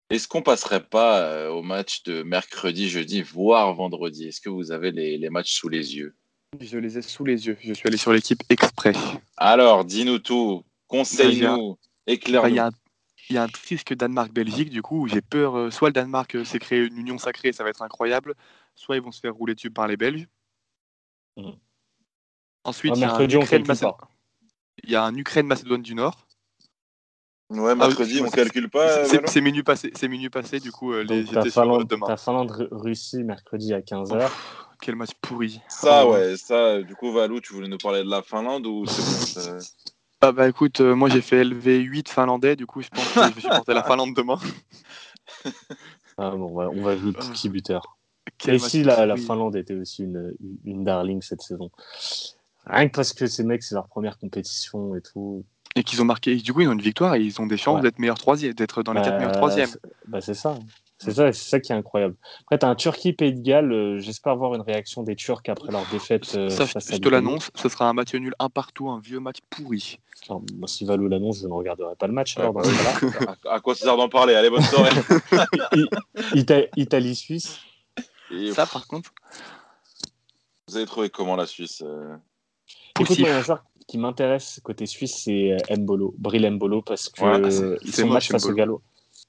Est-ce 0.08 0.26
qu'on 0.26 0.42
passerait 0.42 0.82
pas 0.84 1.20
euh, 1.20 1.50
au 1.50 1.62
match 1.62 2.02
de 2.02 2.22
mercredi, 2.24 2.88
jeudi, 2.88 3.22
voire 3.22 3.72
vendredi? 3.74 4.26
Est-ce 4.26 4.40
que 4.40 4.48
vous 4.48 4.72
avez 4.72 4.90
les, 4.90 5.18
les 5.18 5.30
matchs 5.30 5.52
sous 5.52 5.68
les 5.68 5.94
yeux? 5.96 6.16
Je 6.58 6.78
les 6.78 6.98
ai 6.98 7.02
sous 7.02 7.24
les 7.24 7.46
yeux. 7.46 7.56
Je 7.60 7.72
suis 7.74 7.86
allé 7.86 7.96
sur 7.96 8.12
l'équipe 8.12 8.40
exprès. 8.48 8.92
Alors, 9.36 9.84
dis-nous 9.84 10.18
tout, 10.18 10.64
conseille-nous, 10.88 11.78
Il 12.08 12.12
éclaire-nous. 12.14 12.56
y, 12.56 12.58
a 12.58 12.66
un- 12.66 12.70
il 13.28 13.34
y 13.36 13.38
a 13.38 13.44
un 13.44 13.48
risque 13.68 13.94
Danemark-Belgique, 13.94 14.70
du 14.70 14.82
coup, 14.82 15.02
où 15.02 15.06
j'ai 15.06 15.20
peur. 15.20 15.56
euh, 15.56 15.70
soit 15.70 15.90
le 15.90 15.92
Danemark 15.92 16.34
euh, 16.34 16.44
s'est 16.44 16.58
créé 16.58 16.80
une 16.80 16.96
union 16.96 17.18
sacrée, 17.18 17.52
ça 17.52 17.62
va 17.62 17.70
être 17.70 17.82
incroyable, 17.82 18.34
soit 18.74 18.96
ils 18.96 19.02
vont 19.02 19.12
se 19.12 19.20
faire 19.20 19.34
rouler 19.34 19.54
dessus 19.54 19.70
par 19.70 19.86
les 19.86 19.96
Belges. 19.96 20.26
Mhm. 21.36 21.56
Ensuite, 22.64 22.92
Ah, 22.94 22.96
il 22.96 23.00
y 23.00 23.04
a 23.04 23.06
un 23.06 23.10
mercredi, 23.10 23.36
on 23.36 23.42
Ukraine- 23.42 23.62
calcule 23.66 23.86
Macé- 23.86 23.96
pas. 23.98 24.08
il 24.84 24.90
y 24.90 24.96
a 24.96 25.04
un 25.04 25.14
Ukraine-Macédoine 25.14 25.82
du 25.82 25.94
Nord. 25.94 26.26
Ouais, 27.50 27.74
mercredi, 27.74 28.16
Ah 28.18 28.22
oui, 28.22 28.28
on 28.28 28.30
calcule 28.30 28.70
pas. 28.70 29.04
C'est- 29.06 29.26
c'est 29.26 29.40
minuit 29.40 29.62
passé, 29.64 29.90
c'est 29.96 30.06
minuit 30.08 30.30
passé, 30.30 30.60
du 30.60 30.70
coup, 30.70 30.92
euh, 30.92 31.02
les, 31.02 31.24
Finlande, 31.50 31.84
demain. 31.88 32.06
t'as 32.06 32.16
Finlande-Russie 32.16 33.24
mercredi 33.24 33.74
à 33.74 33.80
15h. 33.82 34.30
Quel 34.80 34.94
match 34.96 35.10
pourri. 35.20 35.60
Ça, 35.68 36.06
Oh. 36.06 36.12
ouais, 36.12 36.36
ça, 36.36 36.80
du 36.82 36.94
coup, 36.94 37.12
Valou, 37.12 37.40
tu 37.40 37.52
voulais 37.52 37.68
nous 37.68 37.76
parler 37.78 38.02
de 38.04 38.08
la 38.08 38.22
Finlande 38.22 38.66
ou 38.66 38.86
c'est 38.86 39.50
bon 39.50 39.58
Ah 40.22 40.32
bah 40.32 40.48
écoute, 40.48 40.80
euh, 40.82 40.94
moi 40.94 41.08
j'ai 41.08 41.22
fait 41.22 41.42
LV8 41.42 42.08
finlandais, 42.10 42.54
du 42.54 42.66
coup 42.66 42.82
je 42.82 42.88
pense 42.90 43.08
que 43.10 43.20
je 43.22 43.34
vais 43.36 43.40
supporter 43.40 43.72
la 43.72 43.82
Finlande 43.82 44.14
demain. 44.14 44.38
Ah, 46.18 46.30
bon, 46.32 46.50
on 46.50 46.54
va, 46.54 46.68
on 46.68 46.82
va 46.82 46.96
jouer 46.98 47.12
Ah. 47.16 47.20
petit 47.32 47.48
buteur. 47.48 47.96
Quel 48.36 48.56
Et 48.56 48.58
si 48.58 48.82
la. 48.84 49.16
Finlande 49.16 49.56
était 49.56 49.74
aussi 49.74 50.02
une, 50.04 50.34
une 50.64 50.84
darling 50.84 51.22
cette 51.22 51.40
saison? 51.40 51.70
Rien 52.70 52.88
que 52.88 52.94
parce 52.96 53.12
que 53.12 53.26
ces 53.26 53.44
mecs, 53.44 53.62
c'est 53.62 53.74
leur 53.74 53.88
première 53.88 54.18
compétition 54.18 54.94
et 54.94 55.02
tout. 55.02 55.44
Et 55.76 55.84
qu'ils 55.84 56.00
ont 56.02 56.04
marqué, 56.04 56.34
du 56.36 56.52
coup 56.52 56.60
ils 56.62 56.68
ont 56.68 56.72
une 56.72 56.80
victoire 56.82 57.14
et 57.14 57.20
ils 57.22 57.40
ont 57.40 57.46
des 57.46 57.56
chances 57.56 57.76
Ouais. 57.76 57.82
d'être 57.82 57.98
meilleurs 57.98 58.18
troisième, 58.18 58.54
d'être 58.54 58.82
dans 58.82 58.92
les 58.92 59.00
quatre 59.00 59.12
Bah, 59.12 59.18
meilleurs 59.18 59.32
troisièmes. 59.32 59.68
c'est- 59.68 59.80
Bah, 60.08 60.20
c'est 60.20 60.34
ça. 60.34 60.58
C'est 61.02 61.12
ça, 61.14 61.32
c'est 61.32 61.48
ça 61.48 61.60
qui 61.60 61.72
est 61.72 61.74
incroyable. 61.74 62.14
Après, 62.42 62.58
tu 62.58 62.66
as 62.66 62.68
un 62.68 62.74
Turquie-Pays 62.74 63.32
de 63.32 63.40
Galles. 63.40 63.72
euh, 63.72 63.98
J'espère 64.00 64.36
voir 64.36 64.54
une 64.54 64.60
réaction 64.60 65.02
des 65.02 65.16
Turcs 65.16 65.40
après 65.48 65.72
leur 65.72 65.86
défaite. 65.86 66.34
euh, 66.34 66.50
Ça, 66.50 66.66
je, 66.66 66.72
face 66.72 66.90
à 66.90 66.96
je 66.96 67.00
te 67.00 67.04
l'Italie. 67.08 67.10
l'annonce, 67.24 67.50
ce 67.54 67.70
sera 67.70 67.88
un 67.88 67.94
match 67.94 68.12
nul 68.14 68.34
un 68.38 68.50
partout, 68.50 68.90
un 68.90 69.00
vieux 69.00 69.18
match 69.18 69.38
pourri. 69.48 69.98
Enfin, 70.28 70.44
moi, 70.58 70.68
si 70.68 70.84
Valou 70.84 71.08
l'annonce, 71.08 71.40
je 71.40 71.46
ne 71.46 71.52
regarderai 71.54 71.94
pas 71.96 72.06
le 72.06 72.12
match. 72.12 72.36
Ouais, 72.36 72.42
alors, 72.42 72.52
bah 72.52 72.60
oui. 72.66 72.74
à, 73.46 73.50
à 73.54 73.60
quoi 73.60 73.74
ça 73.74 73.86
sert 73.86 73.96
d'en 73.96 74.10
parler? 74.10 74.34
Allez, 74.34 74.50
bonne 74.50 74.60
soirée. 74.60 74.90
Ita- 76.34 76.68
Italie-Suisse. 76.76 77.60
Et, 78.30 78.52
Ça 78.52 78.66
par 78.66 78.86
contre, 78.86 79.10
vous 80.68 80.76
avez 80.76 80.84
trouvé 80.86 81.08
comment 81.08 81.36
la 81.36 81.46
Suisse 81.46 81.82
euh? 81.82 82.14
Poussif. 83.06 83.20
moi, 83.20 83.28
il 83.28 83.32
y 83.32 83.34
a 83.34 83.38
un 83.38 83.42
joueur 83.42 83.64
qui 83.86 83.98
m'intéresse 83.98 84.60
côté 84.62 84.86
suisse, 84.86 85.22
c'est 85.24 85.52
euh, 85.52 85.76
Mbolo, 85.76 86.14
Bril 86.18 86.48
Mbolo, 86.50 86.82
parce 86.82 87.08
que 87.08 87.22
Ouais, 87.22 87.78
son 87.90 88.08
match 88.08 88.30
face 88.30 88.44
au. 88.44 88.52
Gallo. 88.54 88.82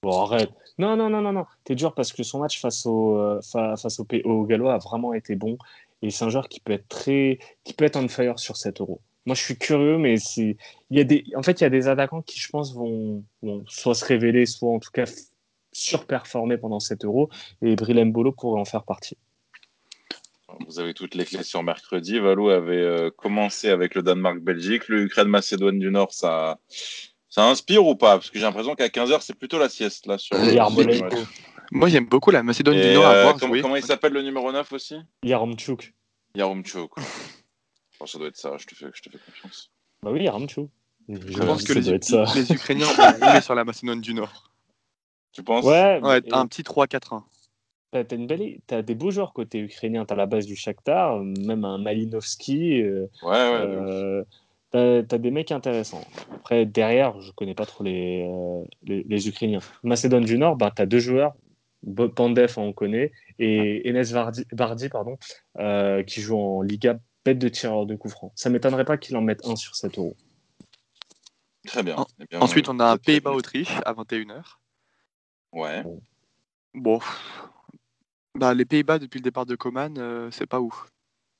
Bon, 0.03 0.21
arrête. 0.21 0.51
Non, 0.77 0.95
non, 0.95 1.09
non, 1.09 1.21
non, 1.21 1.33
non. 1.33 1.45
T'es 1.63 1.75
dur 1.75 1.93
parce 1.93 2.11
que 2.13 2.23
son 2.23 2.39
match 2.39 2.59
face 2.59 2.85
au, 2.85 3.17
euh, 3.17 3.39
fa- 3.41 3.75
face 3.75 3.99
au, 3.99 4.05
P- 4.05 4.23
au 4.23 4.43
Gallois 4.45 4.73
a 4.73 4.77
vraiment 4.77 5.13
été 5.13 5.35
bon. 5.35 5.57
Et 6.01 6.09
c'est 6.09 6.25
un 6.25 6.29
joueur 6.29 6.47
qui 6.49 6.59
peut 6.59 6.73
être 6.73 6.87
très, 6.87 7.37
qui 7.63 7.73
peut 7.73 7.85
être 7.85 7.97
on 7.97 8.07
fire 8.07 8.39
sur 8.39 8.57
7 8.57 8.81
euros. 8.81 9.01
Moi, 9.27 9.35
je 9.35 9.41
suis 9.43 9.57
curieux, 9.57 9.97
mais 9.99 10.17
c'est, 10.17 10.57
il 10.89 10.97
y 10.97 10.99
a 10.99 11.03
des, 11.03 11.23
en 11.35 11.43
fait, 11.43 11.59
il 11.61 11.63
y 11.63 11.67
a 11.67 11.69
des 11.69 11.87
attaquants 11.87 12.23
qui, 12.23 12.39
je 12.39 12.49
pense, 12.49 12.73
vont, 12.73 13.23
vont 13.43 13.63
soit 13.67 13.93
se 13.93 14.03
révéler, 14.05 14.47
soit 14.47 14.71
en 14.71 14.79
tout 14.79 14.89
cas 14.91 15.05
surperformer 15.71 16.57
pendant 16.57 16.79
7 16.79 17.05
euros. 17.05 17.29
Et 17.61 17.75
Bril 17.75 18.03
Mbolo 18.05 18.31
pourrait 18.31 18.59
en 18.59 18.65
faire 18.65 18.83
partie. 18.83 19.17
Vous 20.67 20.79
avez 20.79 20.93
toutes 20.93 21.15
les 21.15 21.25
clés 21.25 21.43
sur 21.43 21.63
mercredi. 21.63 22.19
Valou 22.19 22.49
avait 22.49 22.75
euh, 22.77 23.09
commencé 23.09 23.69
avec 23.69 23.95
le 23.95 24.03
Danemark-Belgique. 24.03 24.87
L'Ukraine-Macédoine 24.87 25.79
du 25.79 25.91
Nord, 25.91 26.13
ça, 26.13 26.59
ça 27.29 27.45
inspire 27.47 27.85
ou 27.85 27.95
pas? 27.95 28.17
Parce 28.17 28.29
que 28.29 28.37
j'ai 28.37 28.45
l'impression 28.45 28.75
qu'à 28.75 28.87
15h, 28.87 29.21
c'est 29.21 29.35
plutôt 29.35 29.59
la 29.59 29.69
sieste. 29.69 30.05
là 30.05 30.17
sur 30.17 30.37
Yarmolenko, 30.37 31.25
moi 31.71 31.89
j'aime 31.89 32.05
beaucoup 32.05 32.31
la 32.31 32.43
Macédoine 32.43 32.77
Et, 32.77 32.89
du 32.89 32.93
Nord 32.93 33.05
à 33.05 33.13
euh, 33.13 33.23
voir 33.23 33.37
comment, 33.39 33.75
il 33.75 33.83
s'appelle 33.83 34.13
le 34.13 34.21
numéro 34.21 34.51
9 34.51 34.71
aussi? 34.73 34.95
Yaremchuk. 35.23 35.93
Yarumchuk. 36.35 36.91
Oh, 37.99 38.07
ça 38.07 38.17
doit 38.17 38.27
être 38.27 38.37
ça, 38.37 38.57
je 38.57 38.65
te 38.65 38.75
fais, 38.75 38.87
je 38.93 39.01
te 39.01 39.09
fais 39.09 39.19
confiance. 39.25 39.71
Bah 40.03 40.11
oui, 40.11 40.23
Yaremchuk. 40.23 40.69
Je 41.09 41.39
pense 41.43 41.63
que 41.63 41.73
les, 41.73 41.81
les 42.35 42.53
Ukrainiens 42.53 42.85
vont 42.85 43.13
rouler 43.25 43.41
sur 43.41 43.55
la 43.55 43.63
Macédoine 43.63 44.01
du 44.01 44.13
Nord. 44.13 44.51
Tu 45.33 45.43
penses? 45.43 45.65
Ouais, 45.65 45.99
Ouais, 46.01 46.19
et- 46.25 46.33
un 46.33 46.45
petit 46.47 46.63
3-4-1. 46.63 47.23
T'as 47.91 48.03
une 48.15 48.25
belle, 48.27 48.59
t'as 48.67 48.81
des 48.81 48.95
beaux 48.95 49.11
joueurs 49.11 49.33
côté 49.33 49.59
ukrainien. 49.59 50.05
T'as 50.05 50.15
la 50.15 50.25
base 50.25 50.45
du 50.45 50.55
Shakhtar, 50.55 51.19
même 51.19 51.65
un 51.65 51.77
Malinovski. 51.77 52.81
euh, 52.81 53.07
Ouais, 53.21 53.29
ouais. 53.31 54.23
euh, 54.75 55.03
t'as 55.03 55.17
des 55.17 55.31
mecs 55.31 55.51
intéressants. 55.51 56.03
Après 56.33 56.65
derrière, 56.65 57.19
je 57.19 57.31
connais 57.33 57.53
pas 57.53 57.65
trop 57.65 57.83
les, 57.83 58.25
euh, 58.29 58.63
les, 58.83 59.03
les 59.03 59.27
Ukrainiens. 59.27 59.59
Macédoine 59.83 60.23
du 60.23 60.37
Nord, 60.37 60.55
bah 60.55 60.71
t'as 60.73 60.85
deux 60.85 60.99
joueurs. 60.99 61.33
Pandev, 62.15 62.53
on 62.57 62.73
connaît, 62.73 63.11
et 63.39 63.89
Enes 63.89 64.03
Vardi, 64.03 64.45
Vardi, 64.51 64.87
pardon, 64.87 65.17
euh, 65.57 66.03
qui 66.03 66.21
joue 66.21 66.37
en 66.37 66.61
Liga, 66.61 66.99
bête 67.25 67.39
de 67.39 67.49
tireur 67.49 67.87
de 67.87 67.95
coup 67.95 68.07
franc. 68.07 68.31
Ça 68.35 68.51
m'étonnerait 68.51 68.85
pas 68.85 68.97
qu'il 68.97 69.17
en 69.17 69.21
mette 69.21 69.43
un 69.47 69.55
sur 69.55 69.75
7 69.75 69.97
euros. 69.97 70.15
Très 71.65 71.81
bien. 71.81 71.95
En- 71.97 72.05
Eh 72.21 72.25
bien, 72.29 72.39
Ensuite, 72.39 72.69
on 72.69 72.79
a 72.79 72.97
Pays-Bas-Autriche 72.99 73.71
à 73.83 73.93
21h. 73.93 74.59
bien. 75.53 75.61
Ouais. 75.61 75.83
Bon. 76.75 76.99
Bah, 78.37 78.53
les 78.53 78.65
Pays-Bas, 78.65 78.99
depuis 78.99 79.19
le 79.19 79.23
départ 79.23 79.45
de 79.45 79.55
Coman, 79.55 79.97
euh, 79.97 80.29
c'est 80.31 80.47
pas 80.47 80.59
ouf. 80.59 80.87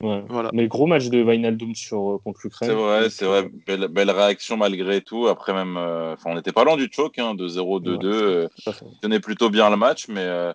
Ouais. 0.03 0.23
Voilà. 0.29 0.49
Mais 0.53 0.67
gros 0.67 0.87
match 0.87 1.09
de 1.09 1.21
Wijnaldum 1.23 1.75
sur, 1.75 2.13
euh, 2.13 2.17
contre 2.23 2.41
l'Ukraine. 2.43 2.69
C'est 2.69 2.75
vrai, 2.75 3.09
c'est 3.09 3.25
vrai. 3.25 3.49
Belle, 3.67 3.87
belle 3.87 4.09
réaction 4.09 4.57
malgré 4.57 5.01
tout. 5.01 5.27
Après, 5.27 5.53
même, 5.53 5.77
euh, 5.77 6.13
enfin, 6.13 6.31
on 6.31 6.35
n'était 6.35 6.51
pas 6.51 6.63
loin 6.63 6.75
du 6.75 6.89
choc, 6.91 7.19
hein, 7.19 7.35
2-0, 7.35 7.79
2-2. 7.79 8.07
euh, 8.07 8.47
tout 8.63 8.69
à 8.69 8.73
fait. 8.73 8.85
tenait 9.01 9.19
plutôt 9.19 9.49
bien 9.49 9.69
le 9.69 9.77
match, 9.77 10.07
mais, 10.07 10.23
euh, 10.23 10.53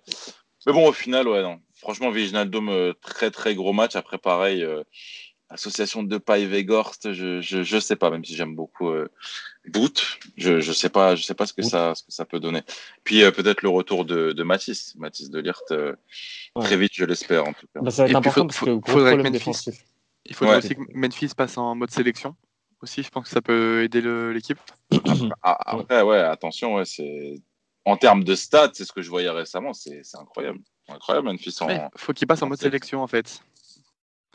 mais 0.67 0.73
bon, 0.73 0.89
au 0.89 0.93
final, 0.93 1.29
ouais, 1.29 1.43
non. 1.43 1.61
Franchement, 1.77 2.11
Viginaldum, 2.11 2.69
euh, 2.71 2.93
très 3.01 3.31
très 3.31 3.55
gros 3.55 3.73
match. 3.73 3.95
Après, 3.95 4.19
pareil, 4.19 4.65
euh, 4.65 4.83
association 5.49 6.03
de 6.03 6.19
Paille 6.19 6.47
Vegorst, 6.47 7.13
je, 7.13 7.41
je, 7.41 7.63
je 7.63 7.79
sais 7.79 7.97
pas, 7.97 8.11
même 8.11 8.25
si 8.25 8.35
j'aime 8.35 8.55
beaucoup 8.57 8.89
euh, 8.91 9.09
Boot, 9.69 10.19
je, 10.37 10.61
je 10.61 10.73
sais 10.73 10.89
pas, 10.89 11.15
je 11.15 11.23
sais 11.23 11.35
pas 11.35 11.47
ce 11.47 11.53
que 11.53 11.63
Boot. 11.63 11.71
ça, 11.71 11.95
ce 11.95 12.03
que 12.03 12.13
ça 12.13 12.25
peut 12.25 12.41
donner. 12.41 12.63
Puis 13.05 13.23
euh, 13.23 13.31
peut-être 13.31 13.63
le 13.63 13.69
retour 13.69 14.05
de, 14.05 14.33
de 14.33 14.43
Mathis, 14.43 14.95
Mathis 14.97 15.31
de 15.31 15.39
Lirt, 15.41 15.63
euh, 15.71 15.95
Ouais. 16.57 16.65
très 16.65 16.77
vite, 16.77 16.93
je 16.95 17.05
l'espère 17.05 17.45
en 17.47 17.53
tout 17.53 17.67
cas. 17.75 17.81
Bah, 17.83 17.91
ça 17.91 18.03
va 18.05 18.09
être 18.09 18.17
Et 18.17 18.21
puis, 18.21 18.29
important 18.29 18.41
faut- 18.43 18.47
parce 18.47 18.59
faut- 18.59 18.67
que 18.67 18.71
gros 18.73 18.93
faudrait 18.93 19.11
que 19.13 19.17
problème 19.17 19.33
Memphis- 19.35 19.39
défensif. 19.39 19.85
Il 20.25 20.35
faudrait 20.35 20.55
Ouais. 20.57 20.59
aussi 20.65 20.75
que 20.75 20.81
Memphis 20.95 21.29
passe 21.37 21.59
en 21.59 21.75
mode 21.75 21.91
sélection. 21.91 22.35
Aussi, 22.83 23.03
je 23.03 23.09
pense 23.11 23.25
que 23.25 23.31
ça 23.31 23.41
peut 23.43 23.83
aider 23.85 24.01
l'équipe. 24.33 24.59
Ah, 25.43 25.59
Après, 25.77 26.03
ouais, 26.03 26.19
attention, 26.19 26.75
ouais, 26.75 26.85
c'est 26.85 27.35
en 27.85 27.97
termes 27.97 28.25
de 28.25 28.35
stats, 28.35 28.71
c'est 28.75 28.85
ce 28.85 28.93
que 28.93 29.01
je 29.03 29.09
voyais 29.11 29.31
récemment, 29.31 29.73
c'est 29.73 30.01
c'est 30.03 30.17
incroyable, 30.19 30.59
incroyable, 30.89 31.29
Memphis 31.29 31.57
en. 31.61 31.69
Il 31.71 31.81
faut 31.97 32.13
qu'il 32.13 32.27
passe 32.27 32.43
en 32.43 32.47
en 32.47 32.49
mode 32.49 32.59
sélection. 32.59 32.99
sélection, 32.99 33.03
en 33.03 33.07
fait. 33.07 33.41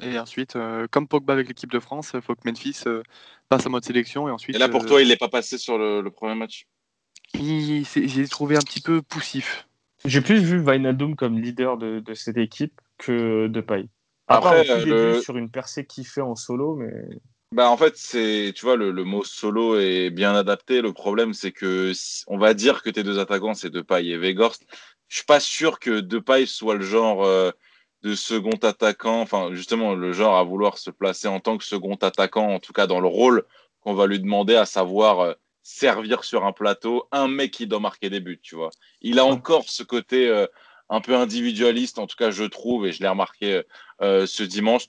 Et 0.02 0.18
ensuite, 0.18 0.56
euh, 0.56 0.88
comme 0.90 1.08
Pogba 1.08 1.34
avec 1.34 1.48
l'équipe 1.48 1.72
de 1.72 1.80
France, 1.80 2.12
il 2.14 2.22
faut 2.22 2.36
que 2.36 2.42
Memphis 2.46 2.82
euh, 2.88 3.04
passe 3.50 3.66
en 3.66 3.70
mode 3.70 3.86
sélection. 3.86 4.28
Et 4.28 4.32
ensuite, 4.32 4.56
Et 4.56 4.60
là, 4.60 4.68
pour 4.68 4.84
euh, 4.84 4.88
toi, 4.88 5.02
il 5.02 5.08
n'est 5.08 5.18
pas 5.18 5.30
passé 5.30 5.58
sur 5.58 5.78
le, 5.78 6.02
le 6.02 6.12
premier 6.12 6.36
match? 6.36 6.68
j'ai 7.34 8.28
trouvé 8.28 8.56
un 8.56 8.62
petit 8.62 8.82
peu 8.82 9.02
poussif. 9.02 9.68
J'ai 10.06 10.22
plus 10.22 10.42
vu 10.42 10.60
Wijnaldum 10.60 11.16
comme 11.16 11.40
leader 11.40 11.78
de, 11.78 12.00
de 12.00 12.14
cette 12.14 12.38
équipe 12.38 12.74
que 12.98 13.48
de 13.48 13.62
Paille. 13.62 13.90
À 14.28 14.38
Après, 14.38 14.70
euh, 14.70 14.80
début 14.80 14.90
le- 14.90 15.22
sur 15.22 15.38
une 15.38 15.50
percée 15.50 15.86
qu'il 15.86 16.08
fait 16.08 16.22
en 16.22 16.36
solo, 16.36 16.76
mais 16.76 16.92
Bah 17.52 17.70
en 17.70 17.76
fait 17.76 17.98
c'est 17.98 18.54
tu 18.56 18.66
vois 18.66 18.78
le, 18.78 18.92
le 18.92 19.04
mot 19.04 19.24
solo 19.26 19.78
est 19.78 20.10
bien 20.10 20.34
adapté. 20.34 20.82
Le 20.82 20.94
problème 20.94 21.34
c'est 21.34 21.52
que 21.52 21.92
si- 21.94 22.24
on 22.28 22.38
va 22.38 22.54
dire 22.54 22.82
que 22.82 22.90
tes 22.90 23.04
deux 23.04 23.20
attaquants 23.20 23.54
c'est 23.54 23.70
Depay 23.70 24.06
et 24.08 24.18
Weghorst. 24.18 24.66
Je 25.10 25.18
suis 25.18 25.26
pas 25.26 25.42
sûr 25.42 25.80
que 25.80 26.00
Depay 26.00 26.46
soit 26.46 26.76
le 26.76 26.86
genre 26.86 27.26
euh, 27.26 27.52
de 28.04 28.16
second 28.16 28.58
attaquant, 28.64 29.22
enfin 29.22 29.54
justement 29.54 29.94
le 29.94 30.12
genre 30.12 30.38
à 30.38 30.44
vouloir 30.44 30.78
se 30.78 30.90
placer 30.90 31.28
en 31.28 31.40
tant 31.40 31.58
que 31.58 31.64
second 31.64 31.96
attaquant, 31.96 32.48
en 32.48 32.60
tout 32.60 32.74
cas 32.74 32.88
dans 32.88 33.00
le 33.00 33.08
rôle 33.08 33.46
qu'on 33.82 33.94
va 33.94 34.08
lui 34.08 34.20
demander 34.20 34.56
à 34.56 34.66
savoir 34.66 35.20
euh, 35.20 35.34
servir 35.64 36.24
sur 36.24 36.46
un 36.46 36.52
plateau 36.52 37.08
un 37.12 37.28
mec 37.28 37.52
qui 37.52 37.68
doit 37.68 37.80
marquer 37.80 38.10
des 38.10 38.20
buts, 38.20 38.40
tu 38.42 38.56
vois. 38.56 38.72
Il 39.02 39.20
a 39.20 39.26
encore 39.26 39.70
ce 39.70 39.84
côté 39.84 40.28
euh, 40.28 40.48
un 40.90 41.02
peu 41.02 41.16
individualiste, 41.16 42.00
en 42.00 42.08
tout 42.08 42.18
cas, 42.18 42.32
je 42.32 42.44
trouve, 42.44 42.86
et 42.86 42.92
je 42.92 43.02
l'ai 43.02 43.08
remarqué 43.08 43.62
euh, 44.02 44.26
ce 44.26 44.44
dimanche. 44.44 44.88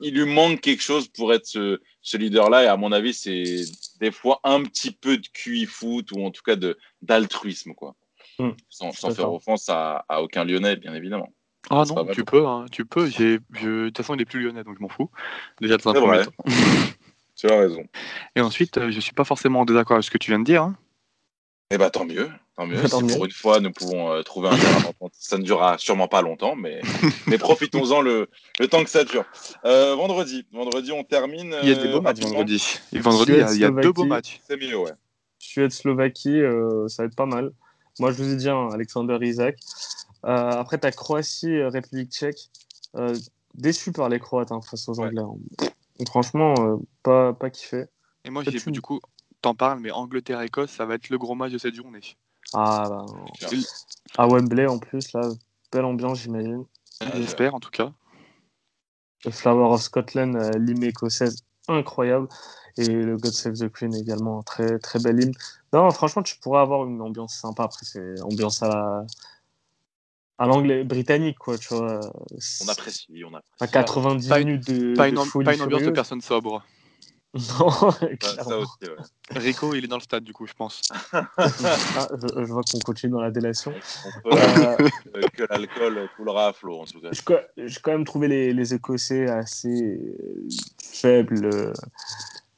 Il 0.00 0.14
lui 0.14 0.32
manque 0.32 0.60
quelque 0.60 0.82
chose 0.82 1.08
pour 1.08 1.32
être 1.32 1.46
ce, 1.46 1.80
ce 2.02 2.16
leader-là, 2.16 2.64
et 2.64 2.66
à 2.66 2.76
mon 2.76 2.92
avis, 2.92 3.14
c'est 3.14 3.64
des 4.00 4.10
fois 4.10 4.40
un 4.44 4.62
petit 4.62 4.92
peu 4.92 5.18
de 5.18 5.26
QI 5.28 5.66
foot, 5.66 6.12
ou 6.12 6.24
en 6.24 6.30
tout 6.30 6.42
cas 6.42 6.56
d'altruisme, 7.02 7.74
quoi. 7.74 7.94
Hmm. 8.38 8.52
Sans, 8.68 8.92
sans 8.92 9.10
faire 9.10 9.32
offense 9.32 9.68
à, 9.68 10.04
à 10.08 10.22
aucun 10.22 10.44
Lyonnais, 10.44 10.76
bien 10.76 10.94
évidemment. 10.94 11.32
Ah 11.70 11.84
non, 11.86 12.06
tu 12.06 12.24
peux, 12.24 12.46
hein, 12.46 12.66
tu 12.70 12.84
peux. 12.84 13.08
De 13.08 13.86
toute 13.86 13.96
façon, 13.96 14.14
il 14.14 14.20
est 14.22 14.24
plus 14.24 14.40
lyonnais, 14.42 14.64
donc 14.64 14.76
je 14.78 14.82
m'en 14.82 14.88
fous. 14.88 15.10
Déjà 15.60 15.76
premier 15.78 16.00
vrai. 16.00 16.24
temps. 16.24 16.32
Tu 17.36 17.46
as 17.46 17.56
raison. 17.56 17.84
Et 18.34 18.40
ensuite, 18.40 18.78
euh, 18.78 18.90
je 18.90 18.98
suis 18.98 19.12
pas 19.12 19.22
forcément 19.22 19.60
en 19.60 19.64
désaccord 19.64 19.94
avec 19.94 20.04
ce 20.04 20.10
que 20.10 20.18
tu 20.18 20.32
viens 20.32 20.40
de 20.40 20.44
dire. 20.44 20.64
hein. 20.64 20.76
Eh 21.70 21.78
ben 21.78 21.88
tant 21.88 22.04
mieux, 22.04 22.30
tant 22.56 22.66
mieux. 22.66 22.82
Tant 22.88 22.98
si 22.98 23.04
mieux. 23.04 23.14
pour 23.14 23.24
une 23.26 23.30
fois 23.30 23.60
nous 23.60 23.70
pouvons 23.70 24.10
euh, 24.10 24.22
trouver 24.22 24.48
un 24.48 24.56
terrain 24.56 24.80
d'entente, 24.80 25.12
ça 25.14 25.38
ne 25.38 25.44
durera 25.44 25.78
sûrement 25.78 26.08
pas 26.08 26.20
longtemps, 26.22 26.56
mais, 26.56 26.80
mais 27.28 27.38
profitons-en 27.38 28.00
le, 28.00 28.28
le 28.58 28.66
temps 28.66 28.82
que 28.82 28.90
ça 28.90 29.04
dure. 29.04 29.24
Euh, 29.64 29.94
vendredi, 29.94 30.46
vendredi 30.50 30.90
on 30.90 31.04
termine. 31.04 31.54
Il 31.62 31.68
y 31.68 31.72
a 31.72 31.76
des 31.76 31.88
beaux 31.92 32.00
matchs 32.00 32.20
vendredi. 32.20 32.80
Et 32.92 32.98
vendredi, 32.98 33.32
il 33.32 33.38
y 33.38 33.42
a, 33.42 33.52
il 33.52 33.60
y 33.60 33.64
a 33.64 33.70
deux 33.70 33.92
beaux 33.92 34.04
matchs. 34.04 34.40
C'est 34.48 34.56
mieux, 34.56 34.76
ouais. 34.76 34.90
Suède-Slovaquie, 35.38 36.40
euh, 36.40 36.88
ça 36.88 37.04
va 37.04 37.06
être 37.06 37.14
pas 37.14 37.26
mal. 37.26 37.52
Moi, 38.00 38.10
je 38.10 38.16
vous 38.22 38.32
ai 38.32 38.36
dit, 38.36 38.48
hein, 38.48 38.68
Alexander 38.72 39.18
Isaac. 39.20 39.56
Euh, 40.24 40.50
après, 40.50 40.78
tu 40.78 40.86
as 40.86 40.92
Croatie-République 40.92 42.10
tchèque. 42.12 42.50
Euh, 42.96 43.16
déçu 43.54 43.92
par 43.92 44.08
les 44.08 44.18
Croates 44.18 44.52
hein, 44.52 44.60
face 44.62 44.88
aux 44.88 44.98
Ouais. 45.00 45.06
Anglais. 45.08 45.22
hein. 45.22 45.68
Franchement, 46.06 46.54
euh, 46.60 46.76
pas, 47.02 47.32
pas 47.32 47.50
kiffé. 47.50 47.86
Et 48.24 48.30
moi, 48.30 48.42
j'ai 48.44 48.58
du 48.70 48.80
coup, 48.80 49.00
t'en 49.42 49.54
parles, 49.54 49.80
mais 49.80 49.90
Angleterre-Écosse, 49.90 50.70
ça 50.70 50.86
va 50.86 50.94
être 50.94 51.08
le 51.08 51.18
gros 51.18 51.34
match 51.34 51.52
de 51.52 51.58
cette 51.58 51.74
journée. 51.74 52.00
Ah, 52.54 52.88
bah, 52.88 53.06
à 54.16 54.26
Wembley 54.26 54.66
en 54.66 54.78
plus, 54.78 55.12
là, 55.12 55.28
belle 55.72 55.84
ambiance, 55.84 56.20
j'imagine. 56.20 56.64
J'espère, 57.14 57.54
en 57.54 57.60
tout 57.60 57.70
cas. 57.70 57.92
Le 59.24 59.30
Flower 59.30 59.74
of 59.74 59.82
Scotland, 59.82 60.36
euh, 60.36 60.50
l'hymne 60.58 60.84
écossaise, 60.84 61.42
incroyable. 61.68 62.28
Et 62.76 62.86
le 62.86 63.16
God 63.16 63.32
Save 63.32 63.54
the 63.54 63.68
Queen 63.72 63.92
également, 63.94 64.42
très, 64.44 64.78
très 64.78 65.00
bel 65.00 65.20
hymne. 65.20 65.32
Non, 65.72 65.90
franchement, 65.90 66.22
tu 66.22 66.36
pourrais 66.38 66.60
avoir 66.60 66.86
une 66.86 67.00
ambiance 67.02 67.34
sympa. 67.34 67.64
Après, 67.64 67.84
c'est 67.84 68.20
ambiance 68.22 68.62
à 68.62 68.68
la- 68.68 69.06
à 70.38 70.46
l'anglais 70.46 70.84
britannique, 70.84 71.38
quoi, 71.38 71.58
tu 71.58 71.74
vois. 71.74 72.00
On 72.64 72.68
apprécie, 72.68 73.22
on 73.24 73.34
apprécie. 73.34 73.52
À 73.60 73.66
90 73.66 74.28
Pas 74.28 74.40
une- 74.40 74.46
minutes 74.48 74.66
de, 74.68 74.94
Pas 74.94 75.06
de 75.06 75.12
une, 75.12 75.18
am- 75.18 75.26
folie 75.26 75.44
pas 75.44 75.54
une 75.54 75.62
ambiance 75.62 75.82
de 75.82 75.90
personne 75.90 76.20
sobre. 76.20 76.64
Non, 77.34 77.70
Ça, 77.70 77.90
ça 77.90 78.06
clairement. 78.16 78.56
aussi, 78.62 78.90
ouais. 78.90 78.96
Rico, 79.36 79.74
il 79.74 79.84
est 79.84 79.86
dans 79.88 79.96
le 79.98 80.02
stade, 80.02 80.24
du 80.24 80.32
coup, 80.32 80.46
je 80.46 80.54
pense. 80.54 80.80
Ah, 81.12 82.08
je, 82.16 82.26
je 82.44 82.52
vois 82.52 82.62
qu'on 82.62 82.78
continue 82.78 83.12
dans 83.12 83.20
la 83.20 83.30
délation. 83.30 83.72
On 84.06 84.30
peut 84.30 84.36
Euh, 84.38 84.76
euh, 85.14 85.22
que 85.34 85.42
l'alcool 85.50 86.08
coulera 86.16 86.48
à 86.48 86.52
flot, 86.54 86.80
en 86.80 86.84
tout 86.86 87.00
cas. 87.00 87.10
J'ai 87.12 87.80
quand 87.82 87.92
même 87.92 88.06
trouvé 88.06 88.28
les, 88.28 88.54
les 88.54 88.72
Écossais 88.74 89.28
assez 89.28 89.68
euh, 89.68 90.48
faibles, 90.82 91.44
euh, 91.44 91.72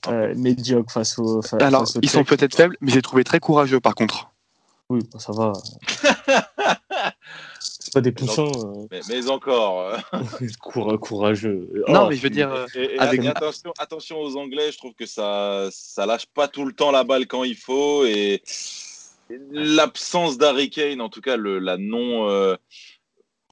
euh, 0.08 0.34
médiocres 0.36 0.92
face 0.92 1.18
aux. 1.18 1.42
fa- 1.42 1.56
Alors, 1.58 1.80
face 1.80 1.96
aux 1.96 2.00
ils 2.02 2.08
sont 2.08 2.24
peut-être 2.24 2.54
faibles, 2.54 2.76
mais 2.80 2.92
j'ai 2.92 3.02
trouvé 3.02 3.24
très 3.24 3.40
courageux, 3.40 3.80
par 3.80 3.96
contre. 3.96 4.30
Oui, 4.88 5.00
ça 5.18 5.32
va. 5.32 5.52
C'est 7.90 7.94
pas 7.94 8.00
des 8.02 8.12
poussins. 8.12 8.44
euh, 8.46 8.86
Mais, 8.92 9.00
mais 9.08 9.28
encore. 9.28 9.80
euh, 9.80 9.98
coura- 10.62 10.96
courageux. 10.96 11.68
Non, 11.88 12.04
Oh, 12.04 12.08
mais 12.08 12.14
je 12.14 12.22
veux 12.22 12.30
dire, 12.30 12.52
euh, 12.52 12.66
Et, 12.76 12.94
et 12.94 12.98
avec- 13.00 13.24
et 13.24 13.26
attention, 13.26 13.72
attention 13.78 14.20
aux 14.20 14.36
Anglais, 14.36 14.70
je 14.70 14.78
trouve 14.78 14.94
que 14.94 15.06
ça, 15.06 15.68
ça 15.72 16.06
lâche 16.06 16.26
pas 16.26 16.46
tout 16.46 16.64
le 16.64 16.72
temps 16.72 16.92
la 16.92 17.02
balle 17.02 17.26
quand 17.26 17.42
il 17.42 17.56
faut 17.56 18.04
et 18.04 18.42
l'absence 19.50 20.38
d'Harry 20.38 20.70
Kane, 20.70 21.00
en 21.00 21.08
tout 21.08 21.20
cas 21.20 21.36
le, 21.36 21.58
la 21.58 21.78
non, 21.78 22.28
euh, 22.30 22.54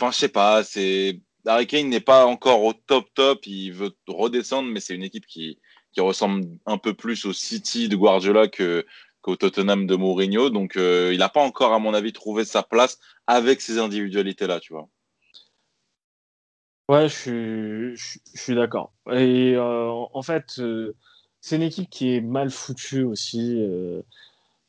enfin 0.00 0.12
je 0.12 0.18
sais 0.18 0.28
pas, 0.28 0.62
c'est 0.62 1.20
Harry 1.46 1.66
Kane 1.66 1.88
n'est 1.88 1.98
pas 2.00 2.26
encore 2.26 2.62
au 2.62 2.72
top 2.72 3.06
top, 3.14 3.44
il 3.46 3.72
veut 3.72 3.92
redescendre, 4.06 4.68
mais 4.70 4.78
c'est 4.80 4.94
une 4.94 5.02
équipe 5.02 5.26
qui, 5.26 5.58
qui 5.92 6.00
ressemble 6.00 6.44
un 6.66 6.78
peu 6.78 6.94
plus 6.94 7.24
au 7.26 7.32
City 7.32 7.88
de 7.88 7.96
Guardiola 7.96 8.46
que 8.48 8.86
qu'au 9.22 9.36
Tottenham 9.36 9.86
de 9.86 9.96
Mourinho, 9.96 10.50
donc 10.50 10.76
euh, 10.76 11.10
il 11.12 11.18
n'a 11.18 11.28
pas 11.28 11.42
encore 11.42 11.72
à 11.72 11.78
mon 11.78 11.94
avis 11.94 12.12
trouvé 12.12 12.44
sa 12.44 12.62
place 12.62 12.98
avec 13.26 13.60
ces 13.60 13.78
individualités 13.78 14.46
là, 14.46 14.60
tu 14.60 14.72
vois. 14.72 14.88
Ouais, 16.88 17.08
je 17.08 17.94
suis, 18.34 18.54
d'accord. 18.54 18.94
Et 19.10 19.54
euh, 19.54 19.90
en 19.90 20.22
fait, 20.22 20.58
euh, 20.58 20.96
c'est 21.42 21.56
une 21.56 21.62
équipe 21.62 21.90
qui 21.90 22.14
est 22.14 22.22
mal 22.22 22.50
foutue 22.50 23.02
aussi. 23.02 23.62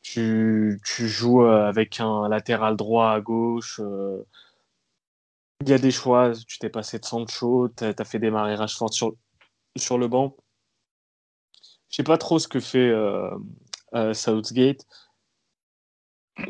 tu, 0.02 0.78
joues 0.84 1.44
avec 1.44 1.98
un 2.00 2.28
latéral 2.28 2.76
droit 2.76 3.10
à 3.10 3.20
gauche. 3.20 3.80
Il 5.62 5.68
y 5.68 5.72
a 5.72 5.78
des 5.78 5.90
choix. 5.90 6.32
Tu 6.46 6.58
t'es 6.58 6.68
passé 6.68 6.98
de 6.98 7.06
Sancho. 7.06 7.70
Tu 7.74 7.84
as, 7.84 8.04
fait 8.04 8.18
démarrer 8.18 8.54
Rashford 8.54 8.92
sur, 8.92 9.14
sur 9.78 9.96
le 9.96 10.06
banc. 10.06 10.36
Je 11.88 11.96
sais 11.96 12.04
pas 12.04 12.18
trop 12.18 12.38
ce 12.38 12.48
que 12.48 12.60
fait 12.60 12.92
euh, 13.94 14.14
Southgate. 14.14 14.86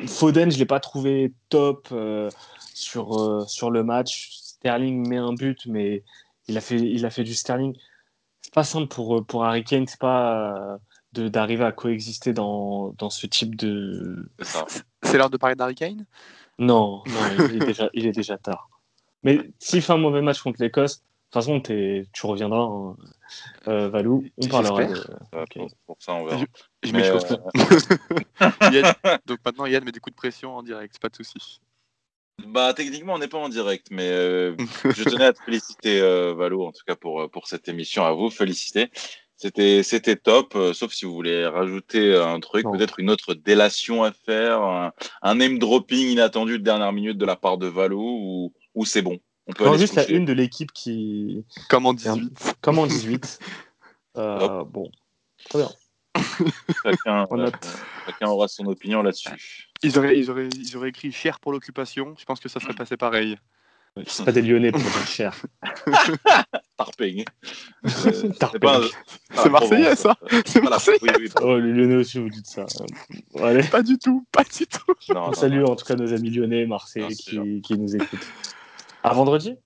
Foden, 0.07 0.51
je 0.51 0.59
l'ai 0.59 0.67
pas 0.67 0.81
trouvé 0.81 1.33
top 1.49 1.89
euh, 1.93 2.31
sur, 2.75 3.19
euh, 3.19 3.45
sur 3.47 3.71
le 3.71 3.83
match. 3.83 4.31
Sterling 4.33 5.09
met 5.09 5.17
un 5.17 5.33
but, 5.33 5.67
mais 5.67 6.05
il 6.49 6.57
a 6.57 6.61
fait, 6.61 6.77
il 6.77 7.05
a 7.07 7.11
fait 7.11 7.25
du 7.25 7.35
Sterling. 7.35 7.77
C'est 8.43 8.55
pas 8.55 8.65
simple 8.65 8.89
pour, 8.89 9.25
pour 9.27 9.45
Harry 9.45 9.65
Kane, 9.65 9.87
c'est 9.87 10.01
pas 10.01 10.79
d'arriver 11.13 11.65
à 11.65 11.73
coexister 11.73 12.33
dans, 12.33 12.93
dans 12.99 13.11
ce 13.11 13.27
type 13.27 13.57
de. 13.57 14.31
C'est 15.03 15.19
l'heure 15.19 15.31
de 15.31 15.37
parler 15.37 15.57
d'Harry 15.57 15.75
Kane? 15.75 16.07
Non, 16.59 17.03
non 17.07 17.47
il, 17.49 17.57
est 17.57 17.67
déjà, 17.67 17.91
il 17.95 18.07
est 18.07 18.13
déjà 18.13 18.39
tard. 18.39 18.69
Mais 19.23 19.51
s'il 19.59 19.83
fait 19.83 19.93
un 19.93 19.99
mauvais 19.99 20.23
match 20.23 20.41
contre 20.41 20.63
l'Écosse, 20.63 21.03
toute 21.31 21.45
façon, 21.45 21.61
tu 21.61 22.27
reviendras, 22.27 22.65
hein, 22.65 22.97
euh, 23.69 23.89
Valou. 23.89 24.25
On 24.37 24.49
parlera 24.49 24.85
de. 24.85 24.95
Pour, 25.87 25.97
ça, 26.01 26.15
on 26.15 26.25
verra. 26.25 26.45
Je 26.83 26.93
Mais, 26.93 26.99
m'échauffe. 26.99 27.31
euh, 27.31 27.37
Yann- 28.73 28.95
Donc 29.27 29.39
maintenant, 29.45 29.67
Yann 29.67 29.85
met 29.85 29.93
des 29.93 30.01
coups 30.01 30.15
de 30.15 30.21
pression 30.21 30.57
en 30.57 30.63
direct, 30.63 30.99
pas 30.99 31.09
de 31.09 31.17
souci. 31.17 31.61
Bah, 32.47 32.73
techniquement, 32.75 33.15
on 33.15 33.19
n'est 33.19 33.29
pas 33.29 33.39
en 33.39 33.49
direct, 33.49 33.89
mais 33.91 34.09
euh, 34.09 34.57
je 34.97 35.05
tenais 35.05 35.27
à 35.27 35.33
te 35.33 35.43
féliciter, 35.43 36.01
euh, 36.01 36.35
Valo, 36.35 36.67
en 36.67 36.73
tout 36.73 36.83
cas 36.87 36.97
pour, 36.97 37.31
pour 37.31 37.47
cette 37.47 37.69
émission. 37.69 38.05
À 38.05 38.13
vous, 38.13 38.31
féliciter. 38.31 38.91
C'était, 39.37 39.83
c'était 39.83 40.17
top, 40.17 40.55
euh, 40.55 40.75
sauf 40.75 40.93
si 40.93 41.07
vous 41.07 41.15
voulez 41.15 41.47
rajouter 41.47 42.15
un 42.15 42.41
truc, 42.41 42.67
peut-être 42.71 42.99
une 43.01 43.09
autre 43.09 43.33
délation 43.33 44.03
à 44.03 44.13
faire, 44.13 44.61
un, 44.61 44.93
un 45.23 45.35
name 45.35 45.59
dropping 45.59 46.09
inattendu 46.09 46.59
de 46.59 46.65
dernière 46.65 46.93
minute 46.93 47.17
de 47.17 47.25
la 47.25 47.37
part 47.37 47.57
de 47.57 47.67
Valo, 47.67 48.01
ou, 48.01 48.53
ou 48.75 48.85
c'est 48.85 49.01
bon. 49.01 49.19
On 49.51 49.53
peut 49.53 49.65
Non, 49.65 49.71
aller 49.73 49.79
se 49.87 49.93
juste 49.93 49.95
coucher. 50.01 50.15
une 50.17 50.25
de 50.25 50.33
l'équipe 50.33 50.71
qui. 50.73 51.45
Comme 51.69 51.87
en 51.87 51.97
C'est 51.97 52.09
un- 52.09 52.17
18. 52.17 52.57
Comme 52.61 52.79
en 52.79 52.87
18. 52.87 53.39
Euh, 54.17 54.65
bon, 54.65 54.91
très 55.49 55.59
bien. 55.59 55.69
Chacun, 56.85 57.27
On 57.31 57.39
euh, 57.39 57.45
note. 57.45 57.55
chacun 58.07 58.29
aura 58.29 58.47
son 58.49 58.67
opinion 58.67 59.03
là-dessus. 59.03 59.29
Ils 59.83 59.99
auraient, 59.99 60.19
ils, 60.19 60.31
auraient, 60.31 60.49
ils 60.55 60.77
auraient 60.77 60.89
écrit 60.91 61.11
cher 61.13 61.41
pour 61.41 61.53
l'occupation. 61.53 62.15
Je 62.19 62.25
pense 62.25 62.39
que 62.41 62.49
ça 62.49 62.61
serait 62.61 62.75
passé 62.75 62.97
pareil. 62.97 63.37
C'est 64.07 64.25
pas 64.25 64.31
des 64.33 64.43
Lyonnais 64.43 64.71
pour 64.71 64.81
dire 64.81 65.07
cher. 65.07 65.35
Tarping. 66.77 67.25
Euh, 67.85 67.89
c'est 67.89 68.39
Tarping. 68.39 68.71
C'est 69.33 69.45
la 69.45 69.51
marseillais, 69.51 69.97
ça 69.97 70.17
C'est 70.47 70.61
pas 70.61 70.65
la- 70.65 70.71
marseillais 70.71 70.99
oui, 71.03 71.11
oui, 71.19 71.29
Oh, 71.43 71.59
les 71.59 71.73
Lyonnais 71.73 71.97
aussi, 71.97 72.19
vous 72.21 72.29
dites 72.31 72.47
ça. 72.47 72.67
Bon, 73.33 73.45
allez. 73.45 73.65
Pas 73.65 73.83
du 73.83 73.99
tout, 73.99 74.25
pas 74.33 74.45
du 74.45 74.67
tout. 74.67 74.95
non, 75.13 75.27
non, 75.27 75.33
Salut 75.33 75.59
non. 75.61 75.73
en 75.73 75.77
tout 75.77 75.85
cas 75.85 75.97
nos 75.97 76.13
amis 76.13 76.31
lyonnais, 76.31 76.67
sûr. 77.11 77.43
qui, 77.43 77.61
qui 77.63 77.79
nous 77.79 77.95
écoutent. 77.97 78.29
À 79.03 79.15
vendredi? 79.15 79.57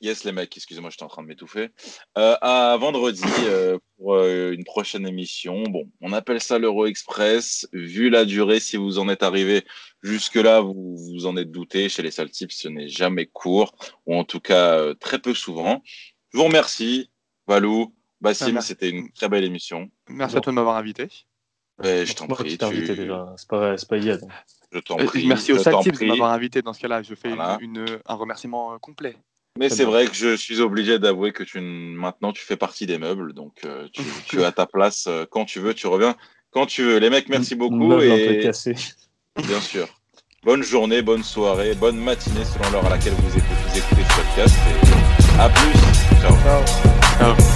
Yes, 0.00 0.24
les 0.24 0.32
mecs, 0.32 0.54
excusez-moi, 0.56 0.90
j'étais 0.90 1.02
en 1.04 1.08
train 1.08 1.22
de 1.22 1.28
m'étouffer. 1.28 1.70
Euh, 2.18 2.36
à 2.42 2.76
vendredi 2.78 3.22
euh, 3.40 3.78
pour 3.96 4.14
euh, 4.14 4.52
une 4.52 4.64
prochaine 4.64 5.06
émission. 5.06 5.62
Bon, 5.62 5.90
on 6.00 6.12
appelle 6.12 6.40
ça 6.40 6.58
l'Euro 6.58 6.86
Express. 6.86 7.66
Vu 7.72 8.10
la 8.10 8.24
durée, 8.24 8.60
si 8.60 8.76
vous 8.76 8.98
en 8.98 9.08
êtes 9.08 9.22
arrivé 9.22 9.64
jusque-là, 10.02 10.60
vous 10.60 10.96
vous 10.96 11.26
en 11.26 11.36
êtes 11.36 11.50
douté. 11.50 11.88
Chez 11.88 12.02
les 12.02 12.10
Saltips, 12.10 12.50
ce 12.52 12.68
n'est 12.68 12.88
jamais 12.88 13.26
court, 13.26 13.74
ou 14.06 14.14
en 14.16 14.24
tout 14.24 14.40
cas 14.40 14.78
euh, 14.78 14.94
très 14.94 15.18
peu 15.18 15.32
souvent. 15.32 15.82
Je 16.32 16.38
vous 16.38 16.44
remercie, 16.44 17.10
Valou, 17.46 17.94
Bassim, 18.20 18.60
c'était 18.60 18.90
une 18.90 19.10
très 19.12 19.28
belle 19.28 19.44
émission. 19.44 19.90
Merci 20.08 20.36
à 20.36 20.40
toi 20.40 20.52
de 20.52 20.56
m'avoir 20.56 20.76
invité. 20.76 21.08
Ouais, 21.82 22.04
je 22.04 22.14
t'en 22.14 22.26
prie. 22.26 22.50
qui 22.50 22.58
t'ai 22.58 22.64
invité 22.64 22.94
tu- 22.94 23.00
déjà, 23.00 23.32
c'est 23.36 23.48
pas, 23.48 23.74
pas. 23.76 24.26
Je 24.74 24.80
t'en 24.80 24.98
Euh, 24.98 25.04
prie. 25.04 25.26
Merci 25.26 25.52
au 25.52 25.58
Saltips 25.58 26.00
de 26.00 26.06
m'avoir 26.06 26.32
invité 26.32 26.60
dans 26.60 26.72
ce 26.72 26.80
cas-là. 26.80 27.02
Je 27.02 27.14
fais 27.14 27.28
Voilà. 27.28 27.58
une, 27.60 27.76
une- 27.78 27.98
un 28.04 28.14
remerciement 28.14 28.74
euh, 28.74 28.78
complet. 28.78 29.16
Mais 29.56 29.68
c'est 29.68 29.84
vrai 29.84 30.06
que 30.06 30.14
je 30.14 30.34
suis 30.34 30.60
obligé 30.60 30.98
d'avouer 30.98 31.30
que 31.32 31.44
tu 31.44 31.60
maintenant 31.60 32.32
tu 32.32 32.44
fais 32.44 32.56
partie 32.56 32.86
des 32.86 32.98
meubles, 32.98 33.32
donc 33.34 33.52
euh, 33.64 33.86
tu, 33.92 34.02
tu 34.28 34.42
as 34.44 34.50
ta 34.50 34.66
place 34.66 35.06
euh, 35.08 35.26
quand 35.30 35.44
tu 35.44 35.60
veux, 35.60 35.74
tu 35.74 35.86
reviens 35.86 36.16
quand 36.50 36.66
tu 36.66 36.82
veux. 36.82 36.98
Les 36.98 37.08
mecs, 37.08 37.28
merci 37.28 37.54
beaucoup 37.54 37.76
Meuble 37.76 38.02
un 38.10 38.16
peu 38.16 38.32
et 38.34 38.40
cassé. 38.42 38.74
bien 39.46 39.60
sûr, 39.60 39.86
bonne 40.42 40.64
journée, 40.64 41.02
bonne 41.02 41.22
soirée, 41.22 41.74
bonne 41.76 41.98
matinée 41.98 42.44
selon 42.44 42.68
l'heure 42.72 42.86
à 42.86 42.90
laquelle 42.90 43.12
vous 43.14 43.38
écoutez, 43.38 43.54
vous 43.68 43.78
écoutez 43.78 44.02
ce 44.02 44.16
podcast. 44.16 44.56
Et 45.36 45.40
à 45.40 45.48
plus. 45.48 46.20
Ciao. 46.20 47.36
Ciao. 47.36 47.53